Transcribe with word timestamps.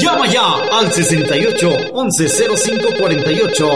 Llama 0.00 0.26
ya 0.26 0.54
al 0.78 0.90
68 0.90 1.92
1105 1.92 2.88
48. 2.98 3.68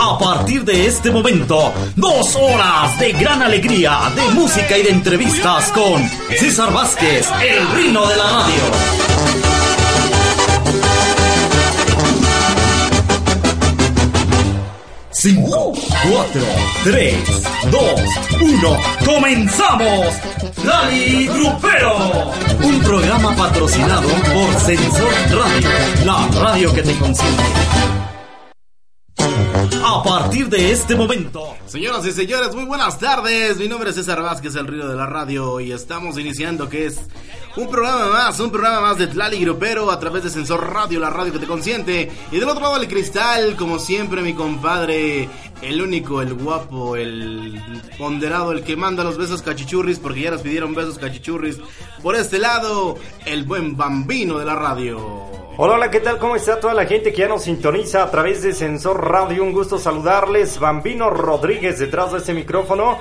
A 0.00 0.18
partir 0.18 0.64
de 0.64 0.86
este 0.86 1.10
momento, 1.10 1.72
dos 1.94 2.34
horas 2.34 2.98
de 2.98 3.12
gran 3.12 3.42
alegría, 3.42 3.98
de 4.16 4.34
música 4.34 4.76
y 4.76 4.82
de 4.82 4.90
entrevistas 4.90 5.70
con 5.72 6.08
César 6.36 6.72
Vázquez, 6.72 7.28
el 7.42 7.68
reino 7.74 8.06
de 8.08 8.16
la 8.16 8.24
radio. 8.24 8.62
5, 15.10 15.74
4, 16.10 16.42
3, 16.84 17.14
2, 17.70 17.82
1, 18.40 18.76
¡comenzamos! 19.04 20.14
Lali 20.64 21.26
Grupero, 21.26 22.32
un 22.62 22.80
programa 22.80 23.34
patrocinado 23.36 24.08
por 24.08 24.60
Sensor 24.60 25.12
Radio, 25.30 25.70
la 26.04 26.28
radio 26.40 26.72
que 26.72 26.82
te 26.82 26.94
consiente. 26.98 27.42
A 29.84 30.02
partir 30.02 30.48
de 30.48 30.72
este 30.72 30.94
momento. 30.94 31.54
Señoras 31.66 32.04
y 32.06 32.12
señores, 32.12 32.54
muy 32.54 32.64
buenas 32.64 32.98
tardes. 32.98 33.56
Mi 33.58 33.68
nombre 33.68 33.90
es 33.90 33.96
César 33.96 34.22
Vázquez, 34.22 34.54
el 34.56 34.66
río 34.66 34.88
de 34.88 34.96
la 34.96 35.06
radio, 35.06 35.60
y 35.60 35.72
estamos 35.72 36.18
iniciando 36.18 36.68
que 36.68 36.86
es 36.86 37.00
un 37.56 37.68
programa 37.68 38.06
más, 38.06 38.38
un 38.40 38.50
programa 38.50 38.80
más 38.80 38.98
de 38.98 39.06
Tlali 39.06 39.40
Grupero 39.40 39.90
a 39.90 39.98
través 39.98 40.24
de 40.24 40.30
Sensor 40.30 40.72
Radio, 40.72 41.00
la 41.00 41.10
radio 41.10 41.32
que 41.32 41.38
te 41.38 41.46
consiente. 41.46 42.10
Y 42.30 42.38
del 42.38 42.48
otro 42.48 42.62
lado 42.62 42.78
del 42.78 42.88
cristal, 42.88 43.56
como 43.56 43.78
siempre, 43.78 44.22
mi 44.22 44.34
compadre, 44.34 45.28
el 45.62 45.82
único, 45.82 46.22
el 46.22 46.34
guapo, 46.34 46.96
el 46.96 47.60
ponderado, 47.98 48.52
el 48.52 48.62
que 48.62 48.76
manda 48.76 49.04
los 49.04 49.18
besos 49.18 49.42
cachichurris, 49.42 49.98
porque 49.98 50.22
ya 50.22 50.30
nos 50.30 50.42
pidieron 50.42 50.74
besos 50.74 50.98
cachichurris. 50.98 51.58
Por 52.02 52.14
este 52.14 52.38
lado, 52.38 52.96
el 53.26 53.44
buen 53.44 53.76
bambino 53.76 54.38
de 54.38 54.44
la 54.44 54.54
radio. 54.54 54.98
Hola, 55.56 55.74
hola, 55.74 55.90
¿qué 55.90 55.98
tal? 55.98 56.18
¿Cómo 56.18 56.36
está 56.36 56.60
toda 56.60 56.74
la 56.74 56.86
gente 56.86 57.12
que 57.12 57.22
ya 57.22 57.28
nos 57.28 57.42
sintoniza 57.42 58.04
a 58.04 58.10
través 58.10 58.42
de 58.42 58.52
Sensor 58.52 59.10
Radio? 59.10 59.42
Un 59.42 59.52
gusto 59.52 59.78
saludarles. 59.78 60.60
Bambino 60.60 61.10
Rodríguez 61.10 61.80
detrás 61.80 62.12
de 62.12 62.18
este 62.18 62.32
micrófono, 62.32 62.98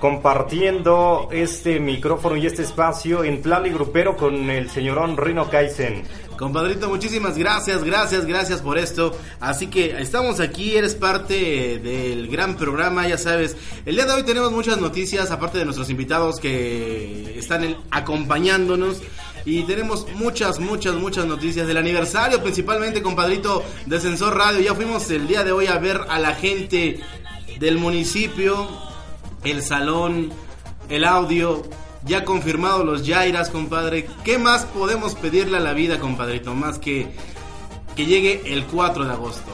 compartiendo 0.00 1.28
este 1.30 1.80
micrófono 1.80 2.36
y 2.36 2.46
este 2.46 2.62
espacio 2.62 3.24
en 3.24 3.42
Tlali 3.42 3.70
Grupero 3.70 4.16
con 4.16 4.48
el 4.48 4.70
señorón 4.70 5.18
Rino 5.18 5.50
Kaizen. 5.50 6.04
Compadrito, 6.38 6.88
muchísimas 6.88 7.36
gracias, 7.36 7.82
gracias, 7.82 8.24
gracias 8.24 8.62
por 8.62 8.78
esto. 8.78 9.18
Así 9.40 9.66
que 9.66 10.00
estamos 10.00 10.38
aquí, 10.38 10.76
eres 10.76 10.94
parte 10.94 11.80
del 11.80 12.28
gran 12.28 12.56
programa, 12.56 13.08
ya 13.08 13.18
sabes. 13.18 13.56
El 13.84 13.96
día 13.96 14.06
de 14.06 14.12
hoy 14.12 14.22
tenemos 14.22 14.52
muchas 14.52 14.78
noticias, 14.78 15.32
aparte 15.32 15.58
de 15.58 15.64
nuestros 15.64 15.90
invitados 15.90 16.38
que 16.38 17.36
están 17.36 17.76
acompañándonos. 17.90 19.02
Y 19.44 19.64
tenemos 19.64 20.06
muchas, 20.14 20.60
muchas, 20.60 20.94
muchas 20.94 21.26
noticias 21.26 21.66
del 21.66 21.76
aniversario, 21.76 22.40
principalmente, 22.40 23.02
compadrito, 23.02 23.64
de 23.86 23.98
Sensor 23.98 24.36
Radio. 24.36 24.60
Ya 24.60 24.76
fuimos 24.76 25.10
el 25.10 25.26
día 25.26 25.42
de 25.42 25.50
hoy 25.50 25.66
a 25.66 25.78
ver 25.78 26.02
a 26.08 26.20
la 26.20 26.36
gente 26.36 27.00
del 27.58 27.78
municipio, 27.78 28.68
el 29.42 29.60
salón, 29.62 30.30
el 30.88 31.04
audio. 31.04 31.64
Ya 32.08 32.24
confirmado 32.24 32.84
los 32.84 33.06
Jairas, 33.06 33.50
compadre. 33.50 34.08
¿Qué 34.24 34.38
más 34.38 34.64
podemos 34.64 35.14
pedirle 35.14 35.58
a 35.58 35.60
la 35.60 35.74
vida, 35.74 36.00
compadrito? 36.00 36.54
Más 36.54 36.78
que 36.78 37.06
que 37.98 38.06
llegue 38.06 38.42
el 38.54 38.64
4 38.66 39.06
de 39.06 39.10
agosto. 39.10 39.50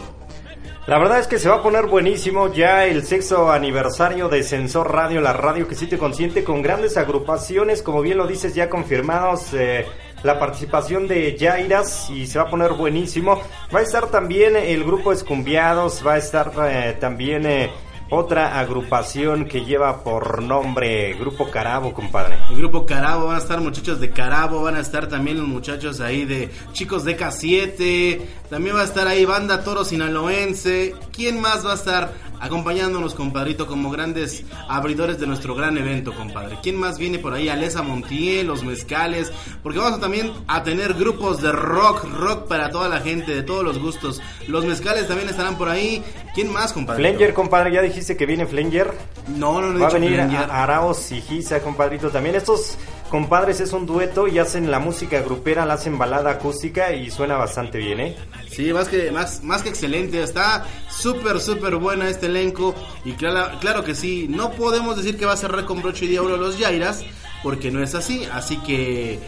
La 0.87 0.99
verdad 0.99 1.19
es 1.19 1.27
que 1.27 1.39
se 1.39 1.49
va 1.49 1.57
a 1.57 1.63
poner 1.63 1.87
buenísimo 1.87 2.53
ya 2.53 2.85
el 2.85 3.03
sexto 3.03 3.51
aniversario 3.51 4.29
de 4.29 4.43
Sensor 4.43 4.93
Radio, 4.93 5.23
la 5.23 5.33
radio 5.33 5.67
que 5.67 5.75
sí 5.75 5.87
te 5.87 5.97
consiente 5.97 6.45
con 6.45 6.61
grandes 6.61 6.99
agrupaciones, 6.99 7.81
como 7.81 8.03
bien 8.03 8.19
lo 8.19 8.27
dices, 8.27 8.55
ya 8.55 8.69
confirmados 8.69 9.55
eh, 9.55 9.87
la 10.23 10.39
participación 10.39 11.09
de 11.09 11.39
Jairas 11.41 12.11
y 12.11 12.27
se 12.27 12.39
va 12.39 12.45
a 12.45 12.51
poner 12.51 12.75
buenísimo. 12.75 13.41
Va 13.75 13.79
a 13.79 13.83
estar 13.83 14.09
también 14.09 14.57
el 14.57 14.85
grupo 14.85 15.11
Escumbiados, 15.11 16.07
va 16.07 16.15
a 16.15 16.19
estar 16.19 16.53
eh, 16.69 16.99
también 17.01 17.47
eh, 17.47 17.71
otra 18.15 18.59
agrupación 18.59 19.47
que 19.47 19.65
lleva 19.65 20.03
por 20.03 20.43
nombre 20.43 21.15
Grupo 21.15 21.51
Carabo, 21.51 21.93
compadre. 21.93 22.37
El 22.51 22.57
grupo 22.57 22.87
Carabo, 22.87 23.27
van 23.27 23.37
a 23.37 23.39
estar 23.39 23.61
muchachos 23.61 24.01
de 24.01 24.11
Carabo, 24.11 24.63
van 24.63 24.77
a 24.77 24.81
estar 24.81 25.09
también 25.09 25.39
los 25.39 25.49
muchachos 25.49 26.01
ahí 26.01 26.25
de 26.25 26.51
chicos 26.73 27.05
de 27.05 27.17
K7, 27.17 28.21
también 28.55 28.77
va 28.77 28.83
a 28.83 28.85
estar 28.85 29.09
ahí 29.09 29.25
banda 29.25 29.65
Toro 29.65 29.85
Sinaloense. 29.85 30.95
¿Quién 31.13 31.41
más 31.41 31.67
va 31.67 31.73
a 31.73 31.75
estar 31.75 32.13
acompañándonos, 32.39 33.13
compadrito, 33.13 33.67
como 33.67 33.91
grandes 33.91 34.45
abridores 34.69 35.19
de 35.19 35.27
nuestro 35.27 35.57
gran 35.57 35.77
evento, 35.77 36.15
compadre? 36.15 36.59
¿Quién 36.63 36.77
más 36.77 36.97
viene 36.97 37.19
por 37.19 37.35
ahí? 37.35 37.49
Alesa 37.49 37.83
Montiel, 37.83 38.47
los 38.47 38.63
Mezcales, 38.63 39.33
porque 39.61 39.81
vamos 39.81 39.99
a 39.99 40.01
también 40.01 40.33
a 40.47 40.63
tener 40.63 40.95
grupos 40.95 41.43
de 41.43 41.51
rock, 41.51 42.05
rock 42.05 42.47
para 42.47 42.71
toda 42.71 42.89
la 42.89 43.01
gente, 43.01 43.35
de 43.35 43.43
todos 43.43 43.65
los 43.65 43.81
gustos. 43.81 44.23
Los 44.47 44.65
Mezcales 44.65 45.09
también 45.09 45.29
estarán 45.29 45.59
por 45.59 45.69
ahí. 45.69 46.05
¿Quién 46.33 46.53
más, 46.53 46.73
compadre? 46.73 47.03
Flenger, 47.03 47.35
compadre, 47.35 47.73
ya 47.73 47.83
dijiste 47.83 48.17
que 48.17 48.25
viene 48.25 48.47
Flenger. 48.47 48.95
No, 49.37 49.61
no, 49.61 49.73
no 49.73 49.79
he 49.79 49.81
Va 49.81 49.89
a 49.89 49.91
dicho 49.91 50.01
venir 50.01 50.21
a 50.21 50.63
Araos 50.63 51.11
y 51.11 51.21
Giza, 51.23 51.59
compadrito. 51.59 52.09
También 52.09 52.37
estos 52.37 52.79
compadres 53.15 53.61
es 53.61 53.73
un 53.73 53.87
dueto 53.87 54.27
y 54.27 54.41
hacen 54.41 54.73
la 54.73 54.81
música 54.81 55.21
grupera, 55.21 55.65
la 55.65 55.75
hacen 55.75 55.97
balada 55.99 56.33
acústica 56.33 56.93
y 56.93 57.13
suena 57.13 57.37
bastante 57.37 57.79
bien, 57.79 58.01
¿eh? 58.01 58.17
Sí, 58.51 58.73
más 58.73 58.89
que, 58.89 59.13
más, 59.13 59.45
más 59.45 59.63
que 59.63 59.69
excelente. 59.69 60.21
Está 60.21 60.67
súper, 60.91 61.39
súper 61.39 61.77
buena 61.77 62.09
este 62.09 62.27
elenco. 62.27 62.75
Y 63.05 63.13
claro, 63.13 63.57
claro 63.61 63.85
que 63.85 63.95
sí, 63.95 64.27
no 64.29 64.51
podemos 64.51 64.97
decir 64.97 65.17
que 65.17 65.27
va 65.27 65.35
a 65.35 65.37
cerrar 65.37 65.65
con 65.65 65.81
broche 65.81 66.09
de 66.09 66.19
oro 66.19 66.37
los 66.37 66.57
Jairas, 66.57 67.05
porque 67.45 67.71
no 67.71 67.85
es 67.85 67.95
así. 67.95 68.27
Así 68.33 68.57
que 68.57 69.21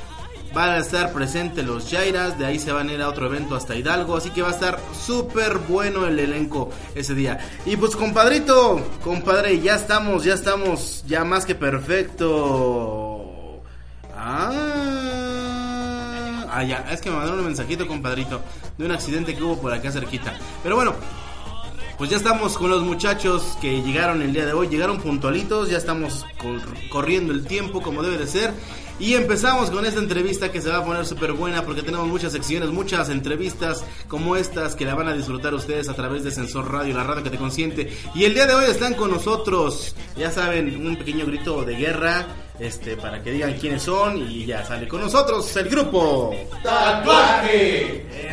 van 0.53 0.71
a 0.71 0.79
estar 0.79 1.13
presentes 1.13 1.65
los 1.65 1.89
Jairas. 1.89 2.37
De 2.41 2.45
ahí 2.45 2.59
se 2.59 2.73
van 2.73 2.89
a 2.89 2.93
ir 2.93 3.01
a 3.03 3.09
otro 3.09 3.27
evento 3.27 3.55
hasta 3.55 3.77
Hidalgo. 3.77 4.17
Así 4.17 4.31
que 4.31 4.43
va 4.43 4.49
a 4.49 4.55
estar 4.55 4.81
súper 5.01 5.59
bueno 5.59 6.09
el 6.09 6.19
elenco 6.19 6.71
ese 6.97 7.15
día. 7.15 7.39
Y 7.65 7.77
pues, 7.77 7.95
compadrito, 7.95 8.81
compadre, 9.05 9.61
ya 9.61 9.77
estamos, 9.77 10.25
ya 10.25 10.35
estamos, 10.35 11.05
ya 11.07 11.23
más 11.23 11.47
que 11.47 11.55
perfecto. 11.55 13.06
Ah, 14.19 14.53
ah, 16.51 16.63
ya, 16.65 16.87
es 16.91 17.01
que 17.01 17.11
me 17.11 17.17
mandaron 17.17 17.41
un 17.41 17.47
mensajito, 17.47 17.87
compadrito, 17.87 18.41
de 18.79 18.85
un 18.87 18.93
accidente 18.93 19.35
que 19.35 19.43
hubo 19.43 19.61
por 19.61 19.73
acá 19.73 19.91
cerquita. 19.93 20.35
Pero 20.63 20.77
bueno, 20.77 20.95
pues 21.99 22.11
ya 22.11 22.17
estamos 22.17 22.57
con 22.59 22.71
los 22.71 22.83
muchachos 22.83 23.57
que 23.61 23.83
llegaron 23.83 24.23
el 24.23 24.33
día 24.33 24.47
de 24.47 24.53
hoy, 24.53 24.69
llegaron 24.69 24.99
puntualitos, 25.01 25.71
ya 25.71 25.79
estamos 25.79 26.25
cor- 26.41 26.61
corriendo 26.91 27.33
el 27.33 27.47
tiempo 27.47 27.83
como 27.83 28.03
debe 28.03 28.19
de 28.19 28.27
ser. 28.27 28.53
Y 28.99 29.13
empezamos 29.13 29.71
con 29.71 29.85
esta 29.85 30.01
entrevista 30.01 30.51
que 30.51 30.63
se 30.63 30.71
va 30.71 30.79
a 30.79 30.85
poner 30.85 31.05
súper 31.05 31.35
buena 31.35 31.61
porque 31.63 31.83
tenemos 31.83 32.09
muchas 32.09 32.33
secciones, 32.33 32.71
muchas 32.71 33.11
entrevistas 33.11 33.85
como 34.09 34.37
estas 34.37 34.75
que 34.75 34.87
la 34.87 34.95
van 34.95 35.09
a 35.09 35.13
disfrutar 35.13 35.53
ustedes 35.53 35.91
a 35.91 35.95
través 35.95 36.25
de 36.25 36.31
Sensor 36.31 36.73
Radio, 36.73 36.97
la 36.97 37.05
radio 37.05 37.23
que 37.23 37.29
te 37.29 37.37
consiente. 37.37 37.95
Y 38.15 38.25
el 38.25 38.33
día 38.33 38.47
de 38.47 38.55
hoy 38.55 38.65
están 38.71 38.95
con 38.95 39.11
nosotros, 39.11 39.95
ya 40.17 40.31
saben, 40.31 40.87
un 40.87 40.97
pequeño 40.97 41.27
grito 41.27 41.63
de 41.63 41.77
guerra, 41.77 42.25
este, 42.59 42.97
para 42.97 43.23
que 43.23 43.33
digan 43.33 43.55
quiénes 43.55 43.83
son 43.83 44.19
y 44.19 44.47
ya 44.47 44.65
sale 44.65 44.89
con 44.89 45.01
nosotros 45.01 45.55
el 45.57 45.69
grupo. 45.69 46.35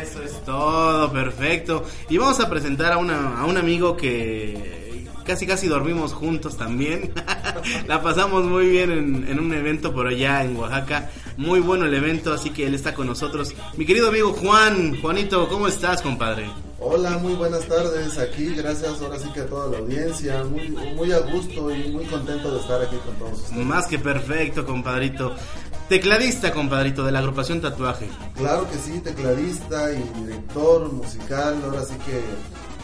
Eso 0.00 0.22
es 0.22 0.44
todo, 0.44 1.12
perfecto. 1.12 1.84
Y 2.08 2.18
vamos 2.18 2.40
a 2.40 2.48
presentar 2.48 2.92
a, 2.92 2.98
una, 2.98 3.38
a 3.38 3.44
un 3.46 3.56
amigo 3.56 3.96
que 3.96 5.06
casi 5.24 5.46
casi 5.46 5.68
dormimos 5.68 6.12
juntos 6.12 6.56
también. 6.56 7.12
La 7.86 8.02
pasamos 8.02 8.44
muy 8.44 8.66
bien 8.68 8.90
en, 8.90 9.28
en 9.28 9.40
un 9.40 9.52
evento 9.52 9.92
por 9.92 10.06
allá 10.06 10.44
en 10.44 10.56
Oaxaca. 10.56 11.10
Muy 11.36 11.60
bueno 11.60 11.86
el 11.86 11.94
evento, 11.94 12.32
así 12.32 12.50
que 12.50 12.66
él 12.66 12.74
está 12.74 12.94
con 12.94 13.06
nosotros. 13.06 13.54
Mi 13.76 13.86
querido 13.86 14.08
amigo 14.08 14.32
Juan, 14.32 15.00
Juanito, 15.00 15.48
¿cómo 15.48 15.66
estás, 15.66 16.00
compadre? 16.00 16.46
Hola, 16.86 17.16
muy 17.18 17.32
buenas 17.34 17.66
tardes 17.66 18.18
aquí, 18.18 18.54
gracias 18.54 19.00
ahora 19.00 19.18
sí 19.18 19.30
que 19.32 19.40
a 19.40 19.46
toda 19.46 19.70
la 19.70 19.78
audiencia, 19.78 20.44
muy, 20.44 20.68
muy 20.68 21.12
a 21.12 21.20
gusto 21.20 21.74
y 21.74 21.88
muy 21.88 22.04
contento 22.04 22.52
de 22.52 22.60
estar 22.60 22.82
aquí 22.82 22.96
con 22.96 23.14
todos 23.14 23.40
ustedes. 23.40 23.64
Más 23.64 23.86
que 23.86 23.98
perfecto, 23.98 24.66
compadrito. 24.66 25.34
Tecladista, 25.88 26.52
compadrito, 26.52 27.04
de 27.04 27.12
la 27.12 27.20
agrupación 27.20 27.60
Tatuaje. 27.60 28.08
Claro 28.36 28.68
que 28.70 28.76
sí, 28.76 29.00
tecladista 29.00 29.92
y 29.92 30.02
director 30.24 30.92
musical, 30.92 31.56
ahora 31.64 31.84
sí 31.84 31.94
que 32.04 32.20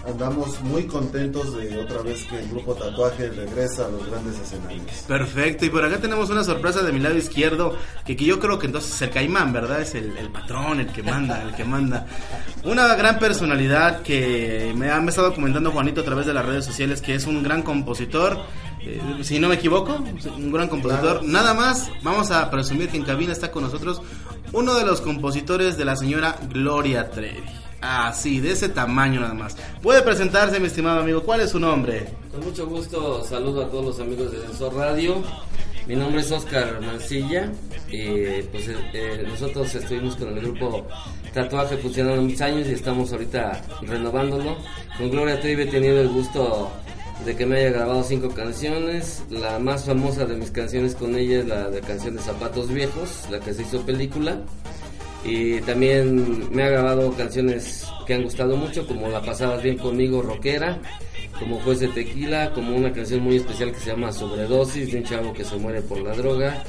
andamos 0.07 0.61
muy 0.63 0.85
contentos 0.85 1.57
de 1.57 1.79
otra 1.79 2.03
vez 2.03 2.25
que 2.25 2.39
el 2.39 2.49
grupo 2.49 2.75
Tatuaje 2.75 3.29
regresa 3.31 3.87
a 3.87 3.89
los 3.91 4.07
grandes 4.07 4.39
escenarios. 4.39 5.05
Perfecto, 5.07 5.65
y 5.67 5.71
por 5.71 5.85
acá 5.85 5.99
tenemos 5.99 6.31
una 6.31 6.45
sorpresa 6.45 6.83
de 6.83 6.93
mi 6.93 7.01
lado 7.01 7.17
izquierdo, 7.17 7.77
que, 8.05 8.17
que 8.17 8.25
yo 8.25 8.39
creo 8.39 8.59
que 8.59 8.67
entonces 8.67 8.95
es 8.95 9.03
el 9.03 9.11
caimán, 9.11 9.53
¿verdad? 9.53 9.81
Es 9.81 9.95
el, 9.95 10.17
el 10.17 10.31
patrón, 10.31 10.81
el 10.81 10.89
que 10.89 11.03
manda, 11.03 11.43
el 11.43 11.55
que 11.55 11.65
manda. 11.65 12.07
Una 12.65 12.95
gran 12.95 13.19
personalidad 13.19 14.03
que 14.03 14.73
me 14.77 14.91
ha 14.91 15.01
me 15.01 15.07
ha 15.07 15.11
estado 15.11 15.35
comentando 15.35 15.71
Juanito 15.73 16.01
a 16.03 16.05
través 16.05 16.27
de 16.27 16.35
las 16.35 16.45
redes 16.45 16.65
sociales, 16.65 17.01
que 17.01 17.15
es 17.15 17.27
un 17.27 17.43
gran 17.43 17.63
compositor, 17.63 18.39
eh, 18.83 19.01
si 19.23 19.39
no 19.39 19.49
me 19.49 19.57
equivoco, 19.57 19.97
un 20.37 20.53
gran 20.53 20.69
compositor. 20.69 21.21
Claro. 21.21 21.23
Nada 21.23 21.55
más, 21.55 21.91
vamos 22.03 22.31
a 22.31 22.51
presumir 22.51 22.89
que 22.89 22.97
en 22.97 23.05
cabina 23.05 23.33
está 23.33 23.51
con 23.51 23.63
nosotros 23.63 24.03
uno 24.53 24.75
de 24.75 24.85
los 24.85 25.01
compositores 25.01 25.77
de 25.77 25.85
la 25.85 25.97
señora 25.97 26.37
Gloria 26.49 27.11
Trevi. 27.11 27.60
Así, 27.81 28.41
de 28.41 28.53
ese 28.53 28.69
tamaño 28.69 29.21
nada 29.21 29.35
más. 29.35 29.57
Puede 29.83 30.03
presentarse, 30.03 30.61
mi 30.61 30.67
estimado 30.67 31.01
amigo. 31.01 31.23
¿Cuál 31.23 31.41
es 31.41 31.51
su 31.51 31.59
nombre? 31.59 32.09
Con 32.31 32.45
mucho 32.45 32.67
gusto 32.67 33.25
saludo 33.25 33.65
a 33.65 33.71
todos 33.71 33.85
los 33.85 34.01
amigos 34.01 34.33
de 34.33 34.41
Sensor 34.43 34.75
Radio. 34.75 35.23
Mi 35.87 35.97
nombre 35.97 36.21
es 36.21 36.31
Oscar 36.31 36.81
Mancilla 36.81 37.51
y 37.89 38.43
pues 38.43 38.69
eh, 38.69 38.77
eh, 38.93 39.25
nosotros 39.27 39.75
estuvimos 39.75 40.15
con 40.15 40.29
el 40.29 40.41
grupo 40.41 40.87
Tatuaje 41.33 41.79
funcionando 41.79 42.23
muchos 42.23 42.43
años 42.43 42.69
y 42.69 42.73
estamos 42.73 43.13
ahorita 43.13 43.63
renovándolo. 43.83 44.57
Con 44.99 45.11
Gloria 45.11 45.41
Trevi 45.41 45.63
he 45.63 45.67
tenido 45.67 46.01
el 46.01 46.09
gusto 46.09 46.71
de 47.25 47.35
que 47.35 47.47
me 47.47 47.59
haya 47.59 47.71
grabado 47.71 48.03
cinco 48.05 48.31
canciones. 48.31 49.23
La 49.31 49.59
más 49.59 49.85
famosa 49.85 50.27
de 50.27 50.37
mis 50.37 50.51
canciones 50.51 50.95
con 50.95 51.17
ella 51.17 51.41
es 51.41 51.47
la 51.47 51.71
de 51.71 51.81
canción 51.81 52.15
de 52.15 52.23
Zapatos 52.23 52.69
Viejos, 52.69 53.27
la 53.31 53.41
que 53.41 53.55
se 53.55 53.63
hizo 53.63 53.81
película. 53.83 54.39
Y 55.25 55.61
también 55.61 56.49
me 56.55 56.63
ha 56.63 56.69
grabado 56.71 57.13
canciones 57.13 57.87
que 58.07 58.15
han 58.15 58.23
gustado 58.23 58.57
mucho, 58.57 58.87
como 58.87 59.09
La 59.09 59.21
Pasabas 59.21 59.63
Bien 59.63 59.77
Conmigo, 59.77 60.23
Rockera, 60.23 60.81
como 61.39 61.61
Fuese 61.61 61.89
Tequila, 61.89 62.53
como 62.53 62.75
una 62.77 62.93
canción 62.93 63.21
muy 63.21 63.37
especial 63.37 63.73
que 63.73 63.81
se 63.81 63.91
llama 63.91 64.13
Sobredosis, 64.13 64.93
de 64.93 64.99
un 64.99 65.05
chavo 65.05 65.33
que 65.33 65.45
se 65.45 65.57
muere 65.57 65.83
por 65.83 66.01
la 66.01 66.15
droga, 66.15 66.65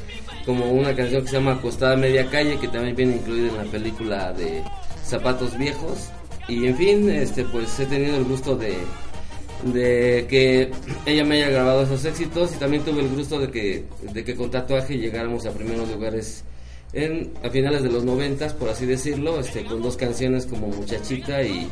como 0.46 0.72
una 0.72 0.94
canción 0.96 1.22
que 1.24 1.30
se 1.30 1.36
llama 1.38 1.54
Acostada 1.54 1.96
Media 1.96 2.30
Calle, 2.30 2.58
que 2.60 2.68
también 2.68 2.96
viene 2.96 3.16
incluida 3.16 3.50
en 3.50 3.58
la 3.58 3.64
película 3.64 4.34
de 4.34 4.64
Zapatos 5.04 5.58
Viejos. 5.58 6.10
Y 6.48 6.68
en 6.68 6.76
fin, 6.76 7.10
este 7.10 7.46
pues 7.46 7.80
he 7.80 7.86
tenido 7.86 8.18
el 8.18 8.26
gusto 8.26 8.56
de, 8.56 8.76
de 9.64 10.26
que 10.28 10.72
ella 11.06 11.24
me 11.24 11.36
haya 11.36 11.50
grabado 11.50 11.84
esos 11.84 12.04
éxitos 12.04 12.54
y 12.54 12.58
también 12.58 12.84
tuve 12.84 13.02
el 13.02 13.10
gusto 13.10 13.40
de 13.40 13.50
que, 13.50 13.86
de 14.14 14.24
que 14.24 14.36
con 14.36 14.52
tatuaje 14.52 14.98
llegáramos 14.98 15.46
a 15.46 15.52
primeros 15.52 15.90
lugares 15.90 16.44
en, 16.94 17.34
a 17.44 17.50
finales 17.50 17.84
de 17.84 17.90
los 17.90 18.04
noventas, 18.04 18.54
por 18.54 18.70
así 18.70 18.86
decirlo, 18.86 19.40
este, 19.40 19.64
con 19.64 19.82
dos 19.82 19.96
canciones 19.98 20.46
como 20.46 20.68
Muchachita 20.68 21.42
y 21.44 21.70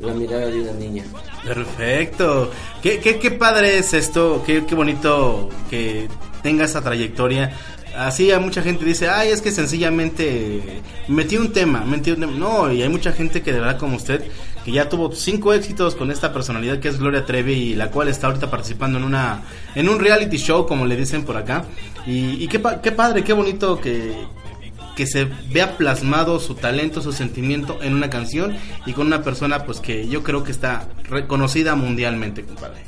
la 0.00 0.12
mirada 0.14 0.46
de 0.46 0.60
una 0.60 0.72
niña. 0.72 1.04
Perfecto. 1.44 2.50
Qué, 2.82 3.00
qué, 3.00 3.30
padre 3.32 3.78
es 3.78 3.92
esto, 3.94 4.42
qué, 4.46 4.64
qué 4.66 4.74
bonito 4.74 5.48
que 5.68 6.08
tenga 6.42 6.64
esa 6.64 6.82
trayectoria. 6.82 7.52
Así 7.96 8.30
a 8.30 8.38
mucha 8.38 8.62
gente 8.62 8.84
dice, 8.84 9.08
ay, 9.08 9.30
es 9.30 9.42
que 9.42 9.50
sencillamente 9.50 10.80
metí 11.08 11.36
un 11.36 11.52
tema, 11.52 11.84
metí 11.84 12.12
un 12.12 12.20
tema. 12.20 12.32
No, 12.32 12.72
y 12.72 12.82
hay 12.82 12.88
mucha 12.88 13.12
gente 13.12 13.42
que 13.42 13.52
de 13.52 13.58
verdad 13.58 13.78
como 13.78 13.96
usted, 13.96 14.22
que 14.64 14.70
ya 14.70 14.88
tuvo 14.88 15.12
cinco 15.12 15.52
éxitos 15.52 15.96
con 15.96 16.10
esta 16.10 16.32
personalidad 16.32 16.78
que 16.78 16.88
es 16.88 16.98
Gloria 16.98 17.26
Trevi 17.26 17.52
y 17.52 17.74
la 17.74 17.90
cual 17.90 18.08
está 18.08 18.28
ahorita 18.28 18.48
participando 18.48 18.98
en 18.98 19.04
una 19.04 19.42
en 19.74 19.88
un 19.88 19.98
reality 19.98 20.36
show, 20.36 20.66
como 20.66 20.86
le 20.86 20.96
dicen 20.96 21.24
por 21.24 21.36
acá. 21.36 21.64
Y, 22.06 22.42
y 22.42 22.48
qué, 22.48 22.62
qué 22.80 22.92
padre, 22.92 23.24
qué 23.24 23.32
bonito 23.32 23.80
que, 23.80 24.14
que 25.00 25.06
se 25.06 25.26
vea 25.50 25.78
plasmado 25.78 26.38
su 26.40 26.56
talento, 26.56 27.00
su 27.00 27.12
sentimiento 27.12 27.78
en 27.82 27.94
una 27.94 28.10
canción 28.10 28.54
y 28.84 28.92
con 28.92 29.06
una 29.06 29.22
persona 29.22 29.64
pues 29.64 29.80
que 29.80 30.06
yo 30.06 30.22
creo 30.22 30.44
que 30.44 30.52
está 30.52 30.90
reconocida 31.04 31.74
mundialmente, 31.74 32.44
compadre. 32.44 32.82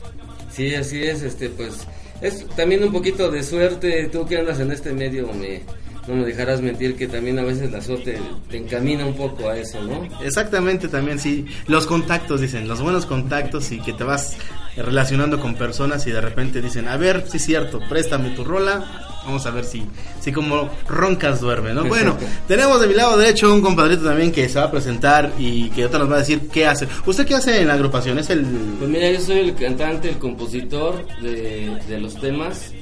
Sí, 0.50 0.74
así 0.74 1.02
es, 1.02 1.22
este, 1.22 1.48
pues, 1.48 1.86
es 2.20 2.46
también 2.48 2.84
un 2.84 2.92
poquito 2.92 3.30
de 3.30 3.42
suerte, 3.42 4.10
tú 4.12 4.26
que 4.26 4.36
andas 4.36 4.60
en 4.60 4.72
este 4.72 4.92
medio, 4.92 5.32
me, 5.32 5.62
no 6.06 6.16
me 6.16 6.26
dejarás 6.26 6.60
mentir 6.60 6.96
que 6.96 7.08
también 7.08 7.38
a 7.38 7.44
veces 7.44 7.72
la 7.72 7.80
suerte 7.80 8.18
te 8.50 8.58
encamina 8.58 9.06
un 9.06 9.16
poco 9.16 9.48
a 9.48 9.56
eso, 9.56 9.82
¿no? 9.82 10.06
Exactamente, 10.22 10.88
también 10.88 11.18
sí. 11.18 11.46
Los 11.66 11.86
contactos, 11.86 12.42
dicen, 12.42 12.68
los 12.68 12.82
buenos 12.82 13.06
contactos 13.06 13.72
y 13.72 13.80
que 13.80 13.94
te 13.94 14.04
vas 14.04 14.36
relacionando 14.76 15.40
con 15.40 15.54
personas 15.54 16.06
y 16.06 16.10
de 16.10 16.20
repente 16.20 16.60
dicen, 16.60 16.88
a 16.88 16.98
ver, 16.98 17.24
sí 17.26 17.38
es 17.38 17.44
cierto, 17.46 17.80
préstame 17.88 18.32
tu 18.36 18.44
rola. 18.44 19.08
Vamos 19.24 19.46
a 19.46 19.50
ver 19.50 19.64
si, 19.64 19.84
si 20.20 20.32
como 20.32 20.68
roncas 20.88 21.40
duerme, 21.40 21.72
¿no? 21.72 21.84
Bueno, 21.84 22.16
tenemos 22.48 22.80
de 22.80 22.88
mi 22.88 22.94
lado 22.94 23.16
derecho 23.16 23.52
un 23.52 23.60
compadrito 23.62 24.02
también 24.04 24.32
que 24.32 24.48
se 24.48 24.58
va 24.58 24.64
a 24.66 24.70
presentar 24.70 25.32
y 25.38 25.70
que 25.70 25.82
ahorita 25.82 25.98
nos 25.98 26.10
va 26.10 26.16
a 26.16 26.18
decir 26.18 26.48
qué 26.52 26.66
hace. 26.66 26.88
¿Usted 27.06 27.26
qué 27.26 27.34
hace 27.36 27.60
en 27.60 27.68
la 27.68 27.74
agrupación? 27.74 28.18
Es 28.18 28.30
el... 28.30 28.42
Pues 28.78 28.90
mira, 28.90 29.10
yo 29.10 29.20
soy 29.20 29.38
el 29.38 29.54
cantante, 29.54 30.08
el 30.08 30.18
compositor 30.18 31.06
de, 31.20 31.78
de 31.88 32.00
los 32.00 32.16
temas, 32.20 32.72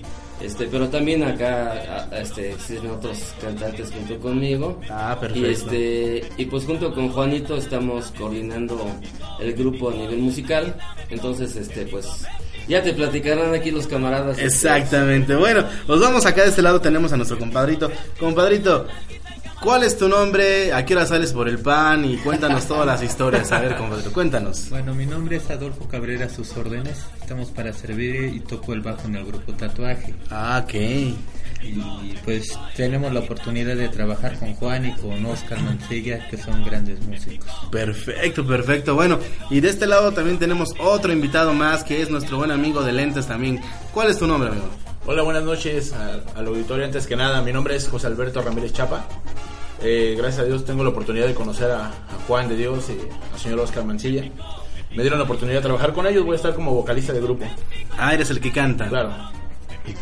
este, 0.40 0.66
pero 0.69 0.88
también 0.88 1.22
acá, 1.22 2.08
a- 2.10 2.19
este, 2.19 2.52
existen 2.52 2.90
otros 2.90 3.19
cantantes 3.42 3.90
junto 3.92 4.19
conmigo. 4.19 4.81
Ah, 4.88 5.14
perfecto. 5.20 5.46
Y 5.46 5.52
este, 5.52 6.25
y 6.38 6.46
pues 6.46 6.64
junto 6.64 6.94
con 6.94 7.10
Juanito 7.10 7.56
estamos 7.58 8.10
coordinando 8.16 8.81
el 9.40 9.52
grupo 9.52 9.90
a 9.90 9.94
nivel 9.94 10.19
musical. 10.20 10.75
Entonces, 11.10 11.54
este, 11.56 11.82
pues, 11.87 12.06
ya 12.69 12.83
te 12.83 12.93
platicarán 12.93 13.55
aquí 13.55 13.71
los 13.71 13.87
camaradas. 13.87 14.39
Exactamente. 14.39 15.35
Bueno, 15.35 15.65
pues 15.87 16.01
vamos 16.01 16.27
acá 16.27 16.43
de 16.43 16.49
este 16.49 16.62
lado 16.62 16.81
tenemos 16.81 17.12
a 17.12 17.17
nuestro 17.17 17.39
compadrito. 17.39 17.91
Compadrito, 18.19 18.87
¿cuál 19.62 19.85
es 19.85 19.97
tu 19.97 20.09
nombre? 20.09 20.73
¿A 20.73 20.85
qué 20.85 20.95
hora 20.95 21.07
sales 21.07 21.33
por 21.33 21.49
el 21.49 21.59
pan? 21.59 22.05
Y 22.05 22.17
cuéntanos 22.19 22.67
todas 22.67 22.87
las 22.87 23.03
historias. 23.03 23.51
A 23.53 23.61
ver, 23.61 23.77
compadrito, 23.77 24.12
cuéntanos. 24.12 24.69
Bueno, 24.71 24.95
mi 24.95 25.07
nombre 25.07 25.37
es 25.37 25.51
Adolfo 25.51 25.87
Cabrera, 25.89 26.27
a 26.27 26.29
sus 26.29 26.57
órdenes. 26.57 27.05
Estamos 27.21 27.51
para 27.51 27.73
servir 27.73 28.35
y 28.35 28.41
toco 28.41 28.73
el 28.73 28.81
bajo 28.81 29.07
en 29.07 29.17
el 29.17 29.25
grupo 29.25 29.53
Tatuaje. 29.53 30.15
Ah, 30.31 30.62
ok. 30.65 30.75
Y 31.62 32.15
pues 32.25 32.59
tenemos 32.75 33.12
la 33.12 33.21
oportunidad 33.21 33.77
de 33.77 33.89
trabajar 33.89 34.39
con 34.39 34.55
Juan 34.55 34.87
y 34.87 34.95
con 34.95 35.25
Oscar 35.27 35.61
Mancilla, 35.61 36.27
que 36.29 36.39
son 36.39 36.65
grandes 36.65 37.01
músicos. 37.07 37.51
Perfecto, 37.71 38.47
perfecto. 38.47 38.95
Bueno, 38.95 39.19
y 39.51 39.61
de 39.61 39.69
este 39.69 39.87
lado 39.87 40.12
también 40.12 40.39
tenemos 40.39 40.71
otro 40.79 41.12
invitado 41.12 41.53
más 41.53 41.85
que 41.85 42.01
es 42.01 42.09
nuestro 42.11 42.39
buen 42.39 42.51
amigo 42.51 42.83
de 42.83 42.93
lentes 42.93 43.27
también. 43.27 43.61
¿Cuál 43.93 44.11
es 44.11 44.19
tu 44.19 44.27
nombre, 44.27 44.49
amigo? 44.49 44.71
Hola, 45.07 45.23
buenas 45.23 45.43
noches 45.43 45.93
al 45.93 46.47
auditorio. 46.47 46.85
Antes 46.85 47.07
que 47.07 47.17
nada, 47.17 47.43
mi 47.43 47.53
nombre 47.53 47.77
es 47.77 47.89
José 47.89 48.07
Alberto 48.07 48.41
Ramírez 48.41 48.73
Chapa. 48.73 49.07
Eh, 49.82 50.15
gracias 50.17 50.43
a 50.43 50.44
Dios 50.44 50.65
tengo 50.65 50.85
la 50.85 50.91
oportunidad 50.91 51.27
de 51.27 51.35
conocer 51.35 51.71
a, 51.71 51.87
a 51.87 51.93
Juan 52.27 52.49
de 52.49 52.56
Dios 52.56 52.91
y 52.91 52.99
al 53.32 53.38
señor 53.38 53.61
Oscar 53.61 53.85
Mancilla. 53.85 54.25
Me 54.94 55.03
dieron 55.03 55.19
la 55.19 55.25
oportunidad 55.25 55.59
de 55.59 55.62
trabajar 55.62 55.93
con 55.93 56.06
ellos. 56.06 56.25
Voy 56.25 56.35
a 56.35 56.37
estar 56.37 56.55
como 56.55 56.75
vocalista 56.75 57.12
del 57.12 57.23
grupo. 57.23 57.44
Ah, 57.97 58.12
eres 58.12 58.31
el 58.31 58.41
que 58.41 58.53
canta. 58.53 58.88
Claro. 58.88 59.12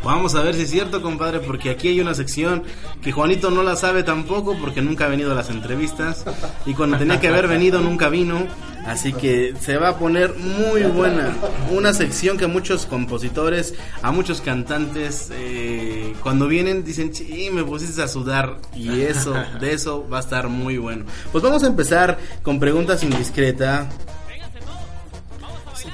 Vamos 0.04 0.34
a 0.34 0.42
ver 0.42 0.54
si 0.54 0.62
es 0.62 0.70
cierto, 0.70 1.02
compadre, 1.02 1.40
porque 1.40 1.70
aquí 1.70 1.88
hay 1.88 2.00
una 2.00 2.14
sección 2.14 2.62
que 3.02 3.12
Juanito 3.12 3.50
no 3.50 3.62
la 3.62 3.76
sabe 3.76 4.02
tampoco 4.02 4.56
porque 4.58 4.82
nunca 4.82 5.06
ha 5.06 5.08
venido 5.08 5.32
a 5.32 5.34
las 5.34 5.50
entrevistas 5.50 6.24
y 6.66 6.74
cuando 6.74 6.98
tenía 6.98 7.20
que 7.20 7.28
haber 7.28 7.48
venido 7.48 7.80
nunca 7.80 8.08
vino, 8.08 8.46
así 8.86 9.12
que 9.12 9.54
se 9.60 9.76
va 9.76 9.90
a 9.90 9.98
poner 9.98 10.34
muy 10.34 10.82
buena. 10.82 11.36
Una 11.70 11.92
sección 11.92 12.38
que 12.38 12.46
muchos 12.46 12.86
compositores, 12.86 13.74
a 14.02 14.12
muchos 14.12 14.40
cantantes, 14.40 15.30
eh, 15.32 16.14
cuando 16.22 16.48
vienen 16.48 16.84
dicen, 16.84 17.14
sí, 17.14 17.50
me 17.52 17.64
pusiste 17.64 18.02
a 18.02 18.08
sudar 18.08 18.58
y 18.74 19.02
eso, 19.02 19.34
de 19.60 19.72
eso 19.72 20.08
va 20.08 20.18
a 20.18 20.20
estar 20.20 20.48
muy 20.48 20.78
bueno. 20.78 21.04
Pues 21.32 21.42
vamos 21.42 21.62
a 21.64 21.66
empezar 21.66 22.18
con 22.42 22.58
preguntas 22.58 23.02
indiscretas 23.02 23.86